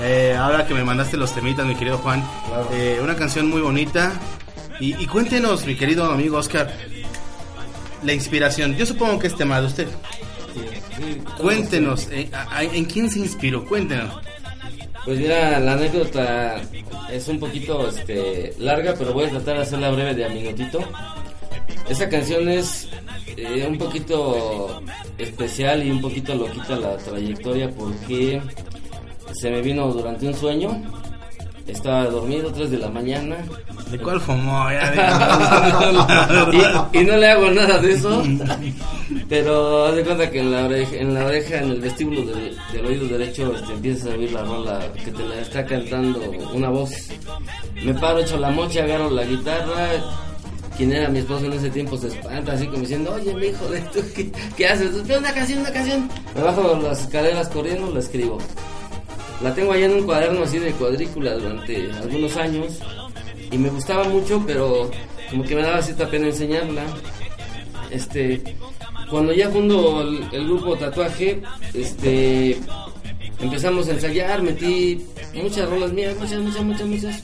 Eh, 0.03 0.37
ahora 0.39 0.67
que 0.67 0.75
me 0.75 0.85
mandaste 0.85 1.17
los 1.17 1.33
temitas, 1.35 1.65
mi 1.67 1.75
querido 1.75 1.97
Juan. 1.99 2.23
Eh, 2.73 2.99
una 3.03 3.15
canción 3.17 3.49
muy 3.49 3.63
bonita. 3.63 4.13
Y, 4.81 4.95
y 5.03 5.07
cuéntenos, 5.07 5.65
mi 5.65 5.75
querido 5.77 6.05
amigo 6.11 6.37
Oscar, 6.37 6.71
la 8.03 8.13
inspiración. 8.13 8.77
Yo 8.77 8.85
supongo 8.85 9.19
que 9.19 9.29
es 9.29 9.37
tema 9.37 9.59
de 9.61 9.67
usted. 9.69 9.89
Cuéntenos, 11.39 12.09
eh, 12.11 12.29
a- 12.33 12.59
a- 12.59 12.63
¿en 12.65 12.85
quién 12.85 13.11
se 13.11 13.21
inspiró? 13.21 13.65
Cuéntenos. 13.65 14.15
Pues 15.05 15.19
mira, 15.19 15.59
la 15.61 15.73
anécdota 15.75 16.57
es 17.11 17.29
un 17.29 17.39
poquito 17.39 17.89
este, 17.89 18.55
larga, 18.59 18.95
pero 18.99 19.13
voy 19.13 19.25
a 19.27 19.31
tratar 19.31 19.57
de 19.57 19.63
hacerla 19.63 19.91
breve 19.91 20.15
de 20.15 20.25
a 20.25 20.29
minutito. 20.29 20.81
Esa 21.89 22.09
canción 22.09 22.49
es 22.49 22.89
eh, 23.37 23.67
un 23.69 23.77
poquito 23.77 24.74
especial 25.35 25.85
y 25.85 25.91
un 25.91 26.01
poquito 26.01 26.33
loquita 26.35 26.77
la 26.77 26.97
trayectoria 26.97 27.69
porque 27.71 28.41
se 29.33 29.51
me 29.51 29.61
vino 29.63 29.89
durante 29.89 30.29
un 30.29 30.35
sueño. 30.35 30.81
Estaba 31.67 32.05
dormido, 32.05 32.53
3 32.53 32.71
de 32.71 32.79
la 32.79 32.91
mañana. 32.91 33.37
¿De 33.91 33.99
cuál 33.99 34.21
fumó? 34.21 34.67
y, 36.93 36.99
y 36.99 37.05
no 37.05 37.17
le 37.17 37.31
hago 37.31 37.51
nada 37.51 37.79
de 37.79 37.95
eso. 37.95 38.23
Pero 39.31 39.87
haz 39.87 39.97
de 39.97 40.05
cuenta 40.05 40.31
que 40.31 40.41
en 40.41 40.53
la 40.53 40.67
oreja, 40.67 40.97
en, 40.97 41.15
la 41.15 41.25
oreja, 41.25 41.57
en 41.59 41.71
el 41.71 41.81
vestíbulo 41.81 42.23
del, 42.23 42.55
del 42.71 42.87
oído 42.87 43.09
derecho, 43.09 43.57
este, 43.57 43.73
empiezas 43.73 44.13
a 44.13 44.15
oír 44.15 44.31
la 44.33 44.45
rola 44.45 44.79
que 45.05 45.11
te 45.11 45.27
la 45.27 45.41
está 45.41 45.65
cantando 45.65 46.21
una 46.53 46.69
voz. 46.69 46.91
Me 47.83 47.95
paro, 47.95 48.21
echo 48.21 48.39
la 48.39 48.51
mocha, 48.51 48.85
agarro 48.85 49.11
la 49.11 49.25
guitarra. 49.25 49.89
Quien 50.77 50.93
era 50.93 51.09
mi 51.09 51.21
esposo 51.21 51.47
en 51.47 51.53
ese 51.53 51.71
tiempo 51.71 51.97
se 51.97 52.09
espanta 52.09 52.53
así 52.53 52.67
como 52.67 52.81
diciendo, 52.81 53.13
oye 53.15 53.33
mi 53.35 53.47
hijo, 53.47 53.65
¿de 53.69 53.81
tú 53.81 54.01
qué, 54.15 54.31
qué 54.57 54.67
haces? 54.67 55.07
"Ve 55.07 55.19
Una 55.19 55.33
canción, 55.33 55.61
una 55.61 55.73
canción. 55.73 56.09
Me 56.35 56.43
bajo 56.43 56.79
las 56.83 57.03
escaleras 57.03 57.49
corriendo, 57.49 57.91
la 57.93 58.01
escribo. 58.01 58.39
La 59.43 59.55
tengo 59.55 59.73
allá 59.73 59.87
en 59.87 59.93
un 59.95 60.03
cuaderno 60.05 60.43
así 60.43 60.59
de 60.59 60.73
cuadrícula 60.73 61.35
durante 61.35 61.91
algunos 61.93 62.37
años 62.37 62.79
y 63.51 63.59
me 63.59 63.69
gustaba 63.69 64.05
mucho, 64.05 64.43
pero 64.47 64.91
como 65.31 65.45
que 65.45 65.55
me 65.55 65.63
daba 65.63 65.81
cierta 65.83 66.09
pena 66.11 66.27
enseñarla. 66.27 66.83
Este, 67.91 68.43
cuando 69.11 69.33
ya 69.33 69.51
fundo 69.51 70.03
el, 70.03 70.25
el 70.33 70.45
grupo 70.47 70.77
Tatuaje, 70.77 71.41
este, 71.73 72.59
empezamos 73.41 73.87
a 73.89 73.93
ensayar, 73.93 74.43
metí 74.43 75.05
muchas 75.35 75.69
rolas 75.69 75.93
mías, 75.93 76.17
muchas, 76.19 76.41
muchas, 76.41 76.63
muchas, 76.65 76.87
muchas. 76.87 77.23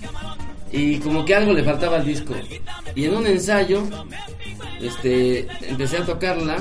Y 0.73 0.99
como 0.99 1.25
que 1.25 1.35
algo 1.35 1.53
le 1.53 1.65
faltaba 1.65 1.97
al 1.97 2.05
disco. 2.07 2.35
Y 2.95 3.05
en 3.05 3.15
un 3.15 3.27
ensayo, 3.27 3.83
este, 4.81 5.47
empecé 5.69 5.99
a 5.99 6.07
tocarla. 6.07 6.57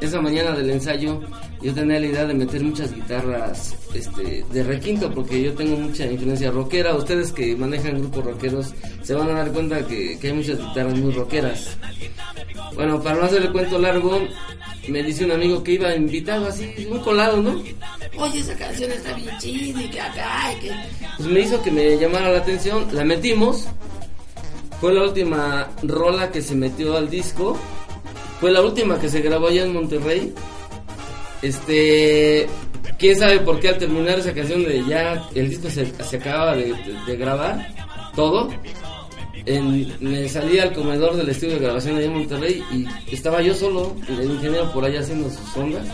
Esa 0.00 0.20
mañana 0.20 0.52
del 0.52 0.70
ensayo, 0.70 1.20
yo 1.60 1.74
tenía 1.74 1.98
la 1.98 2.06
idea 2.06 2.26
de 2.26 2.34
meter 2.34 2.62
muchas 2.62 2.94
guitarras 2.94 3.74
este, 3.94 4.44
de 4.52 4.62
requinto, 4.62 5.10
porque 5.10 5.42
yo 5.42 5.54
tengo 5.54 5.76
mucha 5.76 6.06
influencia 6.06 6.50
rockera. 6.50 6.94
Ustedes 6.94 7.32
que 7.32 7.56
manejan 7.56 7.98
grupos 7.98 8.24
rockeros 8.24 8.74
se 9.02 9.14
van 9.14 9.30
a 9.30 9.32
dar 9.32 9.50
cuenta 9.52 9.84
que, 9.86 10.18
que 10.18 10.28
hay 10.28 10.34
muchas 10.34 10.58
guitarras 10.58 10.94
muy 10.98 11.12
rockeras. 11.12 11.76
Bueno, 12.74 13.02
para 13.02 13.16
no 13.16 13.24
hacer 13.24 13.42
el 13.42 13.52
cuento 13.52 13.78
largo, 13.78 14.20
me 14.88 15.02
dice 15.02 15.24
un 15.24 15.32
amigo 15.32 15.62
que 15.62 15.72
iba 15.72 15.94
invitado 15.94 16.46
así, 16.46 16.86
un 16.90 17.00
colado, 17.00 17.42
¿no? 17.42 17.62
Oye, 18.18 18.40
esa 18.40 18.54
canción 18.54 18.90
está 18.90 19.14
bien 19.14 19.36
chida 19.38 19.82
y 19.82 19.88
que 19.88 20.00
acá 20.00 20.52
y 20.52 20.60
que... 20.60 20.72
Pues 21.16 21.28
me 21.28 21.40
hizo 21.40 21.62
que 21.62 21.70
me 21.70 21.98
llamara 21.98 22.30
la 22.30 22.38
atención, 22.38 22.88
la 22.92 23.04
metimos. 23.04 23.66
Fue 24.80 24.92
la 24.92 25.02
última 25.02 25.70
rola 25.82 26.30
que 26.30 26.42
se 26.42 26.54
metió 26.54 26.96
al 26.96 27.10
disco. 27.10 27.56
Fue 28.40 28.50
la 28.50 28.62
última 28.62 28.98
que 28.98 29.08
se 29.08 29.20
grabó 29.20 29.48
allá 29.48 29.64
en 29.64 29.72
Monterrey. 29.72 30.34
Este... 31.42 32.46
¿Quién 32.98 33.18
sabe 33.18 33.40
por 33.40 33.60
qué 33.60 33.68
al 33.68 33.78
terminar 33.78 34.18
esa 34.18 34.32
canción 34.32 34.64
de 34.64 34.82
ya 34.86 35.22
el 35.34 35.50
disco 35.50 35.68
se, 35.68 35.84
se 36.02 36.16
acababa 36.16 36.56
de, 36.56 36.74
grabar? 37.16 37.68
Todo 38.14 38.48
me 40.00 40.28
salí 40.28 40.58
al 40.58 40.72
comedor 40.72 41.16
del 41.16 41.28
estudio 41.28 41.54
de 41.54 41.60
grabación 41.60 41.96
allá 41.96 42.06
en 42.06 42.14
Monterrey 42.14 42.64
y 42.72 43.14
estaba 43.14 43.40
yo 43.42 43.54
solo, 43.54 43.94
el 44.08 44.30
ingeniero 44.32 44.72
por 44.72 44.84
allá 44.84 45.00
haciendo 45.00 45.30
sus 45.30 45.56
ondas. 45.56 45.86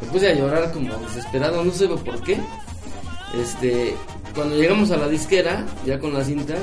Me 0.00 0.08
puse 0.08 0.28
a 0.28 0.34
llorar 0.34 0.72
como 0.72 0.96
desesperado, 0.98 1.64
no 1.64 1.72
sé 1.72 1.88
por 1.88 2.22
qué. 2.22 2.38
Este, 3.40 3.94
cuando 4.34 4.56
llegamos 4.56 4.90
a 4.90 4.96
la 4.96 5.08
disquera, 5.08 5.64
ya 5.84 5.98
con 5.98 6.12
las 6.12 6.26
cintas, 6.26 6.60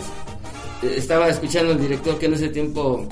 eh, 0.84 0.96
estaba 0.98 1.30
escuchando 1.30 1.72
al 1.74 1.82
director 1.82 2.18
que 2.20 2.28
en 2.28 2.34
ese 2.34 2.50
tiempo 2.50 3.08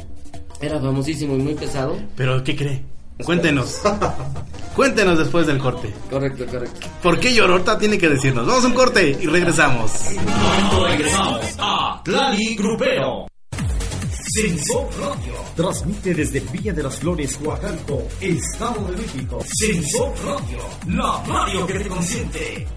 era 0.61 0.79
famosísimo 0.79 1.35
y 1.35 1.39
muy 1.39 1.55
pesado. 1.55 1.97
¿Pero 2.15 2.43
qué 2.43 2.55
cree? 2.55 2.83
Cuéntenos. 3.25 3.81
Cuéntenos 4.75 5.17
después 5.17 5.47
del 5.47 5.57
corte. 5.57 5.93
Correcto, 6.09 6.45
correcto. 6.45 6.87
¿Por 7.03 7.19
qué 7.19 7.33
lloró? 7.33 7.53
Ahorita 7.53 7.77
tiene 7.77 7.97
que 7.97 8.07
decirnos. 8.07 8.47
Vamos 8.47 8.63
a 8.63 8.67
un 8.67 8.73
corte 8.73 9.17
y 9.19 9.27
regresamos. 9.27 9.91
Regresamos 10.87 11.45
a 11.59 12.01
Tlali 12.03 12.55
Grupero. 12.55 13.30
Sensor 14.33 14.87
Radio 14.97 15.33
transmite 15.57 16.13
desde 16.13 16.39
Villa 16.39 16.71
de 16.71 16.83
las 16.83 16.95
Flores, 16.95 17.37
Huacalco, 17.41 18.07
Estado 18.21 18.81
de 18.89 18.95
México. 18.95 19.43
Sensor 19.45 20.13
Radio, 20.23 20.59
la 20.87 21.21
radio 21.27 21.67
que 21.67 21.73
te 21.73 21.89
consiente. 21.89 22.67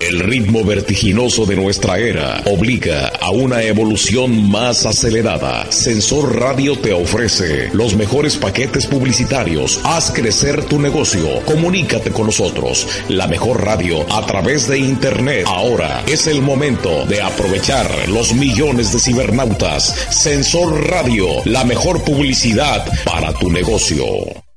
El 0.00 0.20
ritmo 0.20 0.64
vertiginoso 0.64 1.46
de 1.46 1.56
nuestra 1.56 1.98
era 1.98 2.42
obliga 2.46 3.12
a 3.20 3.30
una 3.30 3.62
evolución 3.62 4.50
más 4.50 4.86
acelerada. 4.86 5.70
Sensor 5.70 6.40
Radio 6.40 6.76
te 6.78 6.92
ofrece 6.92 7.68
los 7.72 7.94
mejores 7.94 8.36
paquetes 8.36 8.86
publicitarios. 8.86 9.80
Haz 9.84 10.10
crecer 10.10 10.64
tu 10.64 10.80
negocio. 10.80 11.44
Comunícate 11.44 12.10
con 12.10 12.26
nosotros. 12.26 12.88
La 13.08 13.28
mejor 13.28 13.64
radio 13.64 14.04
a 14.12 14.26
través 14.26 14.66
de 14.66 14.78
Internet. 14.78 15.44
Ahora 15.46 16.02
es 16.06 16.26
el 16.26 16.42
momento 16.42 17.04
de 17.06 17.22
aprovechar 17.22 18.08
los 18.08 18.32
millones 18.32 18.92
de 18.92 18.98
cibernautas. 18.98 19.94
Sensor 20.10 20.88
Radio, 20.88 21.26
la 21.44 21.64
mejor 21.64 22.02
publicidad 22.02 22.84
para 23.04 23.32
tu 23.34 23.50
negocio. 23.50 24.49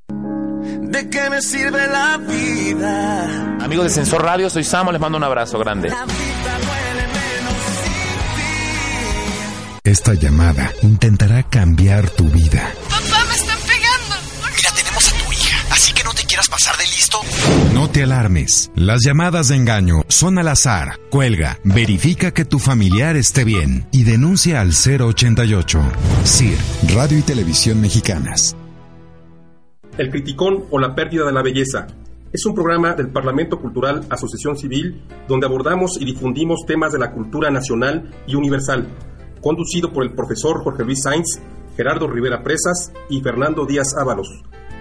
¿De 0.93 1.09
qué 1.09 1.27
me 1.27 1.41
sirve 1.41 1.87
la 1.87 2.17
vida? 2.17 3.57
Amigos 3.61 3.85
de 3.85 3.89
Sensor 3.89 4.21
Radio, 4.21 4.47
soy 4.47 4.63
Samo, 4.63 4.91
les 4.91 5.01
mando 5.01 5.17
un 5.17 5.23
abrazo 5.23 5.57
grande. 5.57 5.91
Esta 9.83 10.13
llamada 10.13 10.71
intentará 10.83 11.41
cambiar 11.49 12.11
tu 12.11 12.25
vida. 12.29 12.71
¡Papá, 12.89 13.25
me 13.27 13.33
están 13.33 13.57
pegando! 13.61 14.15
Mira, 14.55 14.69
tenemos 14.75 15.07
a 15.07 15.11
tu 15.17 15.31
hija, 15.33 15.57
así 15.71 15.93
que 15.93 16.03
no 16.03 16.13
te 16.13 16.25
quieras 16.25 16.47
pasar 16.47 16.77
de 16.77 16.85
listo. 16.85 17.19
No 17.73 17.89
te 17.89 18.03
alarmes. 18.03 18.69
Las 18.75 19.01
llamadas 19.03 19.47
de 19.47 19.55
engaño 19.55 20.03
son 20.09 20.37
al 20.37 20.47
azar. 20.47 20.99
Cuelga, 21.09 21.57
verifica 21.63 22.35
que 22.35 22.45
tu 22.45 22.59
familiar 22.59 23.15
esté 23.15 23.43
bien 23.45 23.87
y 23.91 24.03
denuncia 24.03 24.61
al 24.61 24.73
088. 24.73 25.81
CIR, 26.23 26.57
Radio 26.93 27.17
y 27.17 27.23
Televisión 27.23 27.81
Mexicanas. 27.81 28.55
El 29.95 30.09
Criticón 30.09 30.65
o 30.71 30.79
la 30.79 30.95
pérdida 30.95 31.23
de 31.23 31.31
la 31.31 31.43
belleza. 31.43 31.85
Es 32.31 32.47
un 32.47 32.55
programa 32.55 32.95
del 32.95 33.11
Parlamento 33.11 33.59
Cultural 33.59 34.03
Asociación 34.09 34.57
Civil 34.57 35.03
donde 35.27 35.45
abordamos 35.45 36.01
y 36.01 36.05
difundimos 36.05 36.65
temas 36.65 36.93
de 36.93 36.97
la 36.97 37.11
cultura 37.11 37.51
nacional 37.51 38.09
y 38.25 38.33
universal, 38.33 38.87
conducido 39.39 39.93
por 39.93 40.03
el 40.03 40.13
profesor 40.13 40.63
Jorge 40.63 40.83
Luis 40.83 41.03
Sainz, 41.03 41.39
Gerardo 41.77 42.07
Rivera 42.07 42.41
Presas 42.41 42.91
y 43.07 43.21
Fernando 43.21 43.67
Díaz 43.67 43.95
Ábalos. 43.95 44.29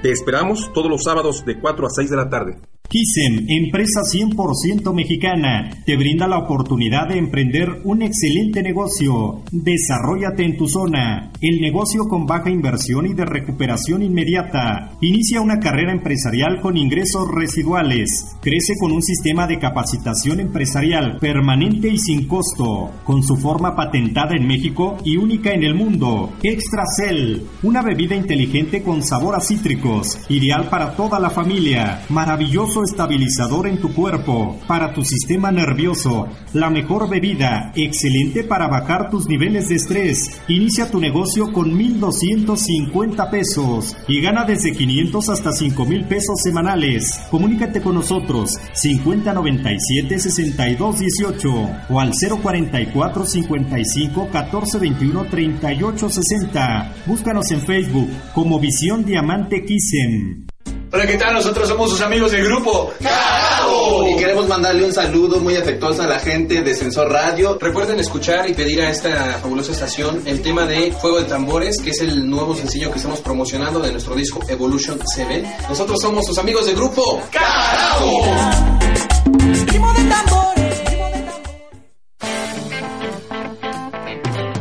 Te 0.01 0.11
esperamos 0.11 0.73
todos 0.73 0.91
los 0.91 1.03
sábados 1.03 1.45
de 1.45 1.61
4 1.61 1.87
a 1.87 1.91
6 1.91 2.11
de 2.11 2.17
la 2.17 2.31
tarde. 2.31 2.59
Kisen, 2.93 3.47
empresa 3.49 4.03
100% 4.03 4.93
mexicana, 4.93 5.71
te 5.87 5.97
brinda 5.97 6.29
la 6.29 6.37
oportunidad 6.37 7.09
de 7.09 7.17
emprender 7.17 7.81
un 7.85 8.03
excelente 8.03 8.63
negocio. 8.63 9.41
Desarrollate 9.51 10.45
en 10.45 10.59
tu 10.59 10.69
zona. 10.69 11.33
El 11.41 11.63
negocio 11.63 12.03
con 12.07 12.27
baja 12.27 12.51
inversión 12.51 13.07
y 13.07 13.15
de 13.15 13.25
recuperación 13.25 14.03
inmediata. 14.03 14.91
Inicia 15.01 15.41
una 15.41 15.59
carrera 15.59 15.91
empresarial 15.91 16.61
con 16.61 16.77
ingresos 16.77 17.29
residuales. 17.29 18.37
Crece 18.43 18.75
con 18.79 18.93
un 18.93 19.03
sistema 19.03 19.47
de 19.47 19.59
capacitación 19.59 20.41
empresarial 20.41 21.17
permanente 21.19 21.89
y 21.89 21.97
sin 21.97 22.29
costo, 22.29 22.91
con 23.05 23.23
su 23.23 23.39
forma 23.39 23.75
patentada 23.75 24.37
en 24.37 24.47
México 24.47 24.99
y 25.03 25.17
única 25.17 25.53
en 25.53 25.63
el 25.63 25.75
mundo. 25.75 26.35
Extracel, 26.43 27.47
una 27.63 27.81
bebida 27.81 28.15
inteligente 28.15 28.83
con 28.83 29.03
sabor 29.03 29.35
a 29.35 29.41
cítricos, 29.41 30.19
ideal 30.29 30.69
para 30.69 30.95
toda 30.95 31.19
la 31.19 31.31
familia. 31.31 32.03
Maravilloso 32.11 32.82
estabilizador 32.85 33.67
en 33.67 33.81
tu 33.81 33.95
cuerpo, 33.95 34.59
para 34.67 34.93
tu 34.93 35.05
sistema 35.05 35.51
nervioso, 35.51 36.29
la 36.53 36.71
mejor 36.71 37.09
bebida, 37.09 37.73
excelente 37.75 38.45
para 38.45 38.69
bajar 38.69 39.11
tus 39.11 39.27
niveles 39.27 39.69
de 39.69 39.77
estrés. 39.77 40.41
Inicia 40.49 40.91
tu 40.91 41.01
negocio 41.01 41.53
con 41.53 41.77
1,250 41.77 43.31
pesos 43.31 43.97
y 44.09 44.21
gana 44.21 44.45
desde 44.45 44.73
500 44.73 45.29
hasta 45.29 45.53
5 45.53 45.85
mil 45.87 46.05
pesos 46.05 46.41
semanales. 46.43 47.21
Comunícate 47.31 47.81
con 47.81 47.95
nosotros 47.95 48.59
5097 48.75 50.19
6218 50.19 51.71
o 51.89 52.01
al 52.01 52.13
044 52.13 53.25
55 53.25 54.29
14 54.31 54.79
21 54.79 55.25
38 55.25 56.11
60. 56.11 56.95
Búscanos 57.07 57.51
en 57.51 57.61
Facebook 57.61 58.11
como 58.35 58.61
Visión 58.61 59.05
Diamante 59.05 59.65
Kissem. 59.65 60.52
Hola, 60.95 61.07
¿qué 61.07 61.17
tal? 61.17 61.33
Nosotros 61.33 61.67
somos 61.67 61.89
sus 61.89 62.03
amigos 62.03 62.33
del 62.33 62.45
grupo 62.45 62.93
Carajo. 63.03 64.07
Y 64.11 64.17
queremos 64.17 64.47
mandarle 64.47 64.85
un 64.85 64.93
saludo 64.93 65.41
muy 65.41 65.57
afectuoso 65.57 66.03
a 66.03 66.07
la 66.07 66.19
gente 66.19 66.61
de 66.61 66.75
Sensor 66.75 67.11
Radio. 67.11 67.57
Recuerden 67.59 67.99
escuchar 67.99 68.47
y 68.51 68.53
pedir 68.53 68.83
a 68.83 68.91
esta 68.91 69.39
fabulosa 69.41 69.73
estación 69.73 70.21
el 70.27 70.43
tema 70.43 70.67
de 70.67 70.93
Fuego 70.93 71.19
de 71.19 71.25
Tambores, 71.25 71.81
que 71.81 71.93
es 71.93 72.01
el 72.03 72.29
nuevo 72.29 72.55
sencillo 72.55 72.91
que 72.91 72.99
estamos 72.99 73.21
promocionando 73.21 73.81
de 73.81 73.91
nuestro 73.91 74.15
disco 74.15 74.41
Evolution 74.47 75.01
7. 75.03 75.57
Nosotros 75.67 75.99
somos 75.99 76.27
sus 76.27 76.37
amigos 76.37 76.67
del 76.67 76.77
grupo 76.77 77.23
Carajo. 77.31 78.21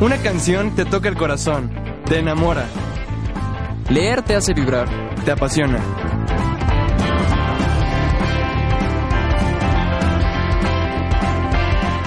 Una 0.00 0.16
canción 0.22 0.74
te 0.74 0.86
toca 0.86 1.10
el 1.10 1.14
corazón, 1.14 1.70
te 2.06 2.20
enamora. 2.20 2.70
Leer 3.90 4.22
te 4.22 4.34
hace 4.34 4.54
vibrar, 4.54 4.88
te 5.26 5.30
apasiona. 5.30 6.11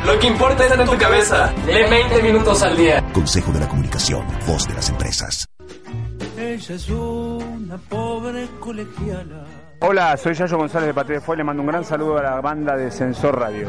Lo 0.06 0.20
que 0.20 0.28
importa 0.28 0.64
está 0.64 0.80
en 0.80 0.88
tu 0.88 0.98
cabeza. 0.98 1.52
Lee 1.66 1.90
20 1.90 2.22
minutos 2.22 2.62
al 2.62 2.78
día. 2.78 3.04
Consejo 3.12 3.52
de 3.52 3.60
la 3.62 3.68
Comunicación, 3.68 4.24
voz 4.46 4.68
de 4.68 4.74
las 4.76 4.90
empresas. 4.90 5.48
Ella 6.38 6.76
es 6.76 6.90
una 6.90 7.78
pobre 7.90 8.48
colegiala. 8.60 9.46
Hola, 9.82 10.16
soy 10.18 10.36
Yayo 10.36 10.58
González 10.58 10.88
de 10.88 10.94
Patria 10.94 11.22
Fue. 11.22 11.36
Le 11.36 11.44
mando 11.44 11.64
un 11.64 11.68
gran 11.70 11.84
saludo 11.84 12.20
a 12.20 12.24
la 12.24 12.40
banda 12.40 12.76
de 12.76 12.92
Sensor 12.92 13.40
Radio. 13.40 13.68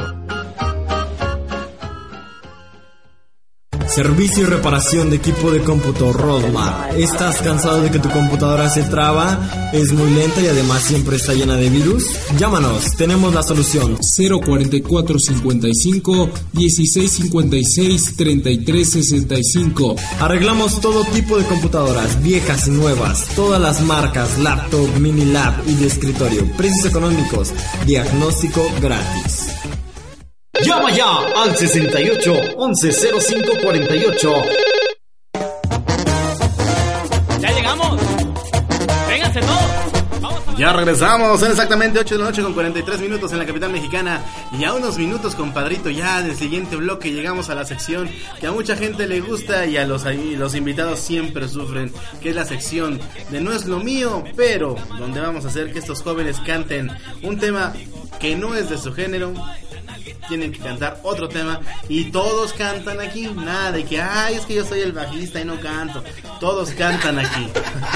Servicio 3.97 4.43
y 4.43 4.45
reparación 4.45 5.09
de 5.09 5.17
equipo 5.17 5.51
de 5.51 5.63
cómputo 5.63 6.13
Rodmar. 6.13 6.95
¿Estás 6.99 7.41
cansado 7.41 7.81
de 7.81 7.91
que 7.91 7.99
tu 7.99 8.11
computadora 8.11 8.69
se 8.69 8.83
traba, 8.83 9.71
es 9.73 9.91
muy 9.95 10.11
lenta 10.11 10.43
y 10.43 10.49
además 10.49 10.83
siempre 10.83 11.17
está 11.17 11.33
llena 11.33 11.57
de 11.57 11.71
virus? 11.71 12.05
Llámanos, 12.39 12.95
tenemos 12.99 13.33
la 13.33 13.43
solución. 13.43 13.97
044 13.97 15.19
55 15.19 16.29
16 16.53 17.11
56 17.11 18.17
33 18.19 18.91
65. 18.91 19.97
Arreglamos 20.21 20.79
todo 20.83 21.03
tipo 21.07 21.39
de 21.39 21.47
computadoras, 21.47 22.23
viejas 22.23 22.69
y 22.69 22.73
nuevas, 22.73 23.29
todas 23.35 23.63
las 23.63 23.81
marcas, 23.81 24.39
laptop, 24.41 24.95
mini 25.01 25.25
lab 25.25 25.55
y 25.67 25.73
de 25.73 25.87
escritorio. 25.87 26.45
Precios 26.59 26.85
económicos, 26.85 27.55
diagnóstico 27.87 28.61
gratis. 28.83 29.36
Llama 30.65 30.91
ya 30.91 31.19
al 31.37 31.57
68 31.57 32.35
11 32.57 32.93
05 32.93 33.53
48. 33.63 34.33
¡Ya 37.41 37.51
llegamos! 37.53 38.01
¡Vénganse 39.09 39.41
todos! 39.41 39.97
Ya 40.59 40.73
regresamos, 40.73 41.39
son 41.39 41.51
exactamente 41.51 41.99
8 41.99 42.15
de 42.15 42.19
la 42.19 42.31
noche 42.31 42.43
con 42.43 42.55
43 42.55 43.01
minutos 43.01 43.31
en 43.31 43.39
la 43.39 43.45
capital 43.45 43.71
mexicana 43.71 44.23
y 44.59 44.65
a 44.65 44.73
unos 44.73 44.97
minutos, 44.97 45.35
compadrito, 45.35 45.91
ya 45.91 46.23
del 46.23 46.35
siguiente 46.35 46.77
bloque 46.77 47.13
llegamos 47.13 47.51
a 47.51 47.55
la 47.55 47.67
sección 47.67 48.09
que 48.41 48.47
a 48.47 48.53
mucha 48.53 48.75
gente 48.75 49.07
le 49.07 49.21
gusta 49.21 49.67
y 49.67 49.77
a 49.77 49.87
los, 49.87 50.07
y 50.07 50.35
los 50.35 50.55
invitados 50.55 51.01
siempre 51.01 51.47
sufren, 51.49 51.93
que 52.23 52.31
es 52.31 52.35
la 52.35 52.47
sección 52.47 52.99
de 53.31 53.43
No 53.43 53.53
es 53.53 53.67
lo 53.67 53.81
mío, 53.81 54.25
pero 54.35 54.77
donde 54.99 55.21
vamos 55.21 55.45
a 55.45 55.49
hacer 55.49 55.75
que 55.75 55.79
estos 55.79 56.01
jóvenes 56.01 56.41
canten 56.41 56.91
un 57.23 57.39
tema 57.39 57.75
que 58.19 58.35
no 58.35 58.55
es 58.55 58.71
de 58.71 58.79
su 58.79 58.95
género, 58.95 59.35
tienen 60.29 60.53
que 60.53 60.59
cantar 60.59 61.01
otro 61.03 61.29
tema 61.29 61.61
y 61.89 62.11
todos 62.11 62.53
cantan 62.53 63.01
aquí. 63.01 63.27
Nada 63.29 63.73
de 63.73 63.85
que, 63.85 64.01
ay, 64.01 64.35
es 64.37 64.47
que 64.47 64.55
yo 64.55 64.65
soy 64.65 64.81
el 64.81 64.93
bajista 64.93 65.41
y 65.41 65.45
no 65.45 65.61
canto. 65.61 66.03
Todos 66.41 66.71
cantan 66.71 67.19
aquí. 67.19 67.49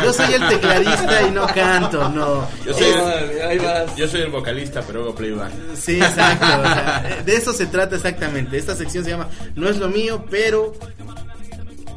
Yo 0.03 0.13
soy 0.13 0.35
el 0.35 0.49
tecladista 0.49 1.23
y 1.29 1.31
no 1.31 1.47
canto, 1.47 2.09
no. 2.09 2.49
Yo 2.65 2.75
soy, 2.75 2.85
el, 2.85 3.61
yo 3.97 4.09
soy 4.09 4.23
el 4.23 4.31
vocalista, 4.31 4.83
pero 4.83 5.03
hago 5.03 5.15
playback. 5.15 5.53
Sí, 5.75 5.97
exacto. 5.97 6.47
o 6.47 6.63
sea, 6.63 7.23
de 7.25 7.35
eso 7.35 7.53
se 7.53 7.67
trata 7.67 7.97
exactamente. 7.97 8.57
Esta 8.57 8.75
sección 8.75 9.05
se 9.05 9.11
llama 9.11 9.29
No 9.55 9.69
es 9.69 9.77
lo 9.79 9.89
mío, 9.89 10.25
pero 10.31 10.73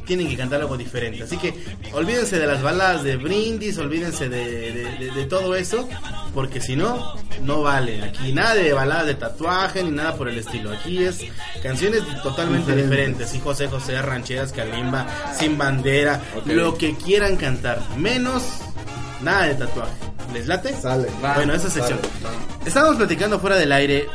tienen 0.05 0.27
que 0.29 0.37
cantar 0.37 0.61
algo 0.61 0.77
diferente. 0.77 1.23
Así 1.23 1.37
que 1.37 1.53
olvídense 1.93 2.39
de 2.39 2.47
las 2.47 2.61
baladas 2.61 3.03
de 3.03 3.17
brindis, 3.17 3.77
olvídense 3.77 4.29
de, 4.29 4.71
de- 4.71 4.83
de- 4.97 5.11
de 5.11 5.25
todo 5.25 5.55
eso, 5.55 5.87
porque 6.33 6.59
si 6.61 6.75
no, 6.75 7.15
no 7.41 7.61
vale. 7.61 8.01
Aquí 8.03 8.33
nada 8.33 8.55
de 8.55 8.73
baladas 8.73 9.05
de 9.07 9.15
tatuaje 9.15 9.83
ni 9.83 9.91
nada 9.91 10.15
por 10.15 10.27
el 10.29 10.37
estilo. 10.37 10.71
Aquí 10.71 11.03
es 11.03 11.19
canciones 11.61 12.01
totalmente 12.23 12.71
Diferentes. 12.75 12.89
diferentes. 12.89 13.35
Y 13.35 13.39
José 13.39 13.67
José, 13.67 14.01
rancheras, 14.01 14.51
calimba, 14.51 15.05
sin 15.37 15.57
bandera, 15.57 16.21
lo 16.45 16.77
que 16.77 16.95
quieran 16.95 17.35
cantar, 17.37 17.79
menos 17.97 18.43
nada 19.21 19.43
de 19.45 19.55
tatuaje. 19.55 19.91
¿Les 20.33 20.47
late? 20.47 20.73
Sale. 20.81 21.07
Bueno, 21.35 21.53
esa 21.53 21.69
sección. 21.69 21.99
Estábamos 22.65 22.97
platicando 22.97 23.39
fuera 23.39 23.55
del 23.55 23.71
aire 23.71 24.07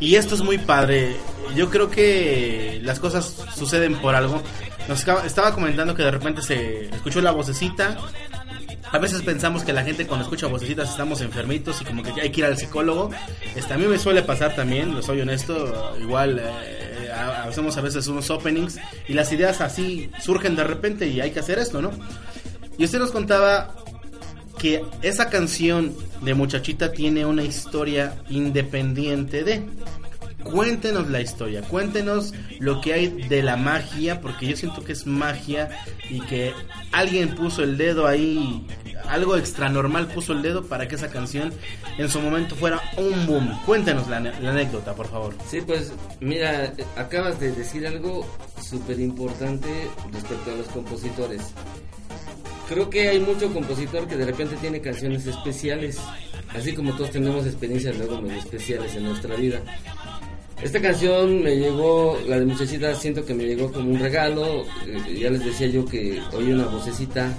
y 0.00 0.16
esto 0.16 0.34
es 0.34 0.42
muy 0.42 0.58
padre. 0.58 1.16
Yo 1.56 1.70
creo 1.70 1.88
que 1.90 2.80
las 2.82 2.98
cosas 2.98 3.34
suceden 3.56 3.96
por 3.96 4.14
algo. 4.14 4.42
Nos 4.88 5.06
estaba 5.24 5.54
comentando 5.54 5.94
que 5.94 6.02
de 6.02 6.10
repente 6.10 6.42
se 6.42 6.86
escuchó 6.86 7.20
la 7.22 7.30
vocecita. 7.30 7.96
A 8.92 8.98
veces 8.98 9.22
pensamos 9.22 9.64
que 9.64 9.72
la 9.72 9.82
gente 9.82 10.06
cuando 10.06 10.24
escucha 10.24 10.46
vocecitas 10.46 10.90
estamos 10.90 11.20
enfermitos 11.20 11.80
y 11.80 11.84
como 11.84 12.02
que 12.02 12.12
hay 12.20 12.30
que 12.30 12.40
ir 12.42 12.44
al 12.46 12.56
psicólogo. 12.56 13.10
Este, 13.56 13.72
a 13.74 13.78
mí 13.78 13.86
me 13.86 13.98
suele 13.98 14.22
pasar 14.22 14.54
también, 14.54 14.94
lo 14.94 15.02
soy 15.02 15.20
honesto. 15.20 15.96
Igual 16.00 16.38
eh, 16.40 17.10
ha- 17.12 17.44
hacemos 17.44 17.76
a 17.76 17.80
veces 17.80 18.06
unos 18.08 18.30
openings 18.30 18.78
y 19.08 19.14
las 19.14 19.32
ideas 19.32 19.60
así 19.62 20.10
surgen 20.22 20.54
de 20.54 20.64
repente 20.64 21.06
y 21.08 21.20
hay 21.20 21.30
que 21.32 21.40
hacer 21.40 21.58
esto, 21.58 21.80
¿no? 21.82 21.90
Y 22.78 22.84
usted 22.84 22.98
nos 22.98 23.10
contaba 23.10 23.74
que 24.58 24.84
esa 25.02 25.28
canción 25.30 25.92
de 26.20 26.34
Muchachita 26.34 26.92
tiene 26.92 27.24
una 27.26 27.42
historia 27.42 28.14
independiente 28.28 29.42
de. 29.44 29.66
Cuéntenos 30.44 31.10
la 31.10 31.20
historia, 31.20 31.62
cuéntenos 31.62 32.32
lo 32.60 32.80
que 32.80 32.92
hay 32.92 33.08
de 33.08 33.42
la 33.42 33.56
magia, 33.56 34.20
porque 34.20 34.46
yo 34.46 34.56
siento 34.56 34.84
que 34.84 34.92
es 34.92 35.06
magia 35.06 35.70
y 36.08 36.20
que 36.20 36.52
alguien 36.92 37.34
puso 37.34 37.62
el 37.62 37.76
dedo 37.76 38.06
ahí, 38.06 38.66
algo 39.08 39.36
extra 39.36 39.68
normal 39.68 40.08
puso 40.08 40.32
el 40.32 40.42
dedo 40.42 40.64
para 40.64 40.86
que 40.86 40.94
esa 40.94 41.10
canción 41.10 41.52
en 41.98 42.08
su 42.08 42.20
momento 42.20 42.54
fuera 42.54 42.80
un 42.96 43.26
boom. 43.26 43.60
Cuéntenos 43.64 44.08
la, 44.08 44.18
anécdota, 44.18 44.94
por 44.94 45.08
favor. 45.08 45.34
Sí, 45.48 45.60
pues 45.60 45.92
mira, 46.20 46.72
acabas 46.96 47.40
de 47.40 47.52
decir 47.52 47.86
algo 47.86 48.26
súper 48.60 49.00
importante 49.00 49.68
respecto 50.12 50.52
a 50.52 50.54
los 50.54 50.68
compositores. 50.68 51.42
Creo 52.68 52.88
que 52.88 53.08
hay 53.08 53.20
mucho 53.20 53.52
compositor 53.52 54.08
que 54.08 54.16
de 54.16 54.24
repente 54.24 54.56
tiene 54.56 54.80
canciones 54.80 55.26
especiales, 55.26 55.98
así 56.54 56.72
como 56.72 56.94
todos 56.96 57.10
tenemos 57.10 57.44
experiencias 57.46 57.98
luego 57.98 58.22
muy 58.22 58.38
especiales 58.38 58.94
en 58.94 59.04
nuestra 59.04 59.36
vida. 59.36 59.60
Esta 60.64 60.80
canción 60.80 61.42
me 61.42 61.56
llegó, 61.56 62.18
la 62.26 62.38
de 62.38 62.46
Muchachita, 62.46 62.94
siento 62.94 63.22
que 63.22 63.34
me 63.34 63.44
llegó 63.44 63.70
como 63.70 63.90
un 63.90 63.98
regalo. 63.98 64.62
eh, 64.86 65.18
ya 65.20 65.28
les 65.28 65.44
decía 65.44 65.66
yo 65.66 65.84
que 65.84 66.18
oí 66.32 66.52
una 66.52 66.64
vocecita. 66.64 67.30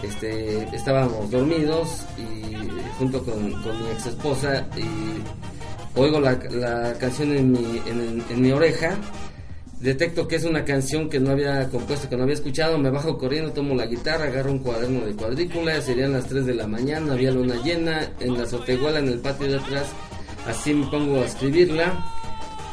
Este, 0.00 0.62
estábamos 0.72 1.28
dormidos 1.28 2.06
y 2.16 2.54
junto 2.98 3.24
con, 3.24 3.50
con 3.62 3.82
mi 3.82 3.90
ex 3.90 4.06
esposa 4.06 4.66
y 4.76 5.98
oigo 5.98 6.20
la, 6.20 6.38
la 6.52 6.94
canción 6.98 7.36
en 7.36 7.50
mi, 7.50 7.82
en, 7.84 8.40
mi 8.40 8.52
oreja. 8.52 8.96
Detecto 9.80 10.28
que 10.28 10.36
es 10.36 10.44
una 10.44 10.64
canción 10.64 11.10
que 11.10 11.18
no 11.18 11.32
había 11.32 11.68
compuesto, 11.68 12.08
que 12.08 12.16
no 12.16 12.22
había 12.22 12.36
escuchado. 12.36 12.78
Me 12.78 12.90
bajo 12.90 13.18
corriendo, 13.18 13.52
tomo 13.52 13.74
la 13.74 13.86
guitarra, 13.86 14.26
agarro 14.26 14.52
un 14.52 14.60
cuaderno 14.60 15.04
de 15.04 15.16
cuadrícula. 15.16 15.80
Serían 15.80 16.12
las 16.12 16.26
3 16.28 16.46
de 16.46 16.54
la 16.54 16.68
mañana, 16.68 17.14
había 17.14 17.32
luna 17.32 17.56
llena 17.64 18.12
en 18.20 18.38
la 18.38 18.44
azotehuela, 18.44 19.00
en 19.00 19.08
el 19.08 19.18
patio 19.18 19.48
de 19.48 19.56
atrás. 19.56 19.86
Así 20.46 20.72
me 20.72 20.86
pongo 20.86 21.22
a 21.22 21.24
escribirla. 21.24 22.06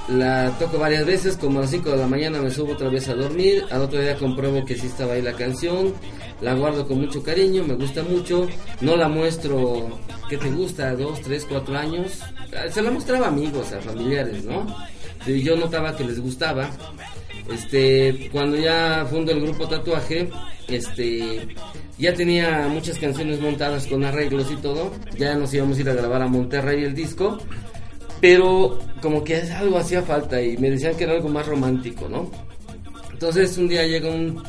La 0.09 0.57
toco 0.57 0.79
varias 0.79 1.05
veces, 1.05 1.37
como 1.37 1.59
a 1.59 1.61
las 1.61 1.71
5 1.71 1.91
de 1.91 1.97
la 1.97 2.07
mañana 2.07 2.41
me 2.41 2.49
subo 2.49 2.73
otra 2.73 2.89
vez 2.89 3.07
a 3.09 3.13
dormir. 3.13 3.63
Al 3.69 3.81
otro 3.81 4.01
día 4.01 4.17
compruebo 4.17 4.65
que 4.65 4.75
sí 4.75 4.87
estaba 4.87 5.13
ahí 5.13 5.21
la 5.21 5.33
canción. 5.33 5.93
La 6.41 6.55
guardo 6.55 6.87
con 6.87 6.99
mucho 7.01 7.21
cariño, 7.21 7.63
me 7.63 7.75
gusta 7.75 8.01
mucho. 8.01 8.47
No 8.81 8.95
la 8.95 9.07
muestro, 9.07 9.99
¿qué 10.27 10.37
te 10.37 10.49
gusta? 10.49 10.95
¿Dos, 10.95 11.21
tres, 11.21 11.45
cuatro 11.47 11.77
años? 11.77 12.19
Ah, 12.55 12.71
Se 12.71 12.81
la 12.81 12.89
mostraba 12.89 13.27
a 13.27 13.29
amigos, 13.29 13.71
a 13.71 13.81
familiares, 13.81 14.43
¿no? 14.45 14.65
Y 15.27 15.43
yo 15.43 15.55
notaba 15.55 15.95
que 15.95 16.05
les 16.05 16.19
gustaba. 16.19 16.71
Este, 17.51 18.29
cuando 18.31 18.57
ya 18.57 19.05
fundo 19.09 19.31
el 19.31 19.41
grupo 19.41 19.67
Tatuaje, 19.67 20.29
este, 20.67 21.55
ya 21.99 22.13
tenía 22.15 22.67
muchas 22.67 22.97
canciones 22.97 23.39
montadas 23.41 23.85
con 23.85 24.03
arreglos 24.03 24.49
y 24.49 24.55
todo. 24.55 24.91
Ya 25.17 25.35
nos 25.35 25.53
íbamos 25.53 25.77
a 25.77 25.81
ir 25.81 25.89
a 25.89 25.93
grabar 25.93 26.23
a 26.23 26.27
Monterrey 26.27 26.83
el 26.83 26.95
disco. 26.95 27.37
Pero 28.21 28.79
como 29.01 29.23
que 29.23 29.37
algo 29.37 29.77
hacía 29.77 30.01
falta 30.01 30.41
y 30.41 30.57
me 30.57 30.69
decían 30.71 30.95
que 30.95 31.05
era 31.05 31.13
algo 31.13 31.29
más 31.29 31.45
romántico, 31.45 32.09
¿no? 32.09 32.29
Entonces 33.11 33.57
un 33.57 33.67
día 33.67 33.85
llega 33.85 34.09
un, 34.09 34.41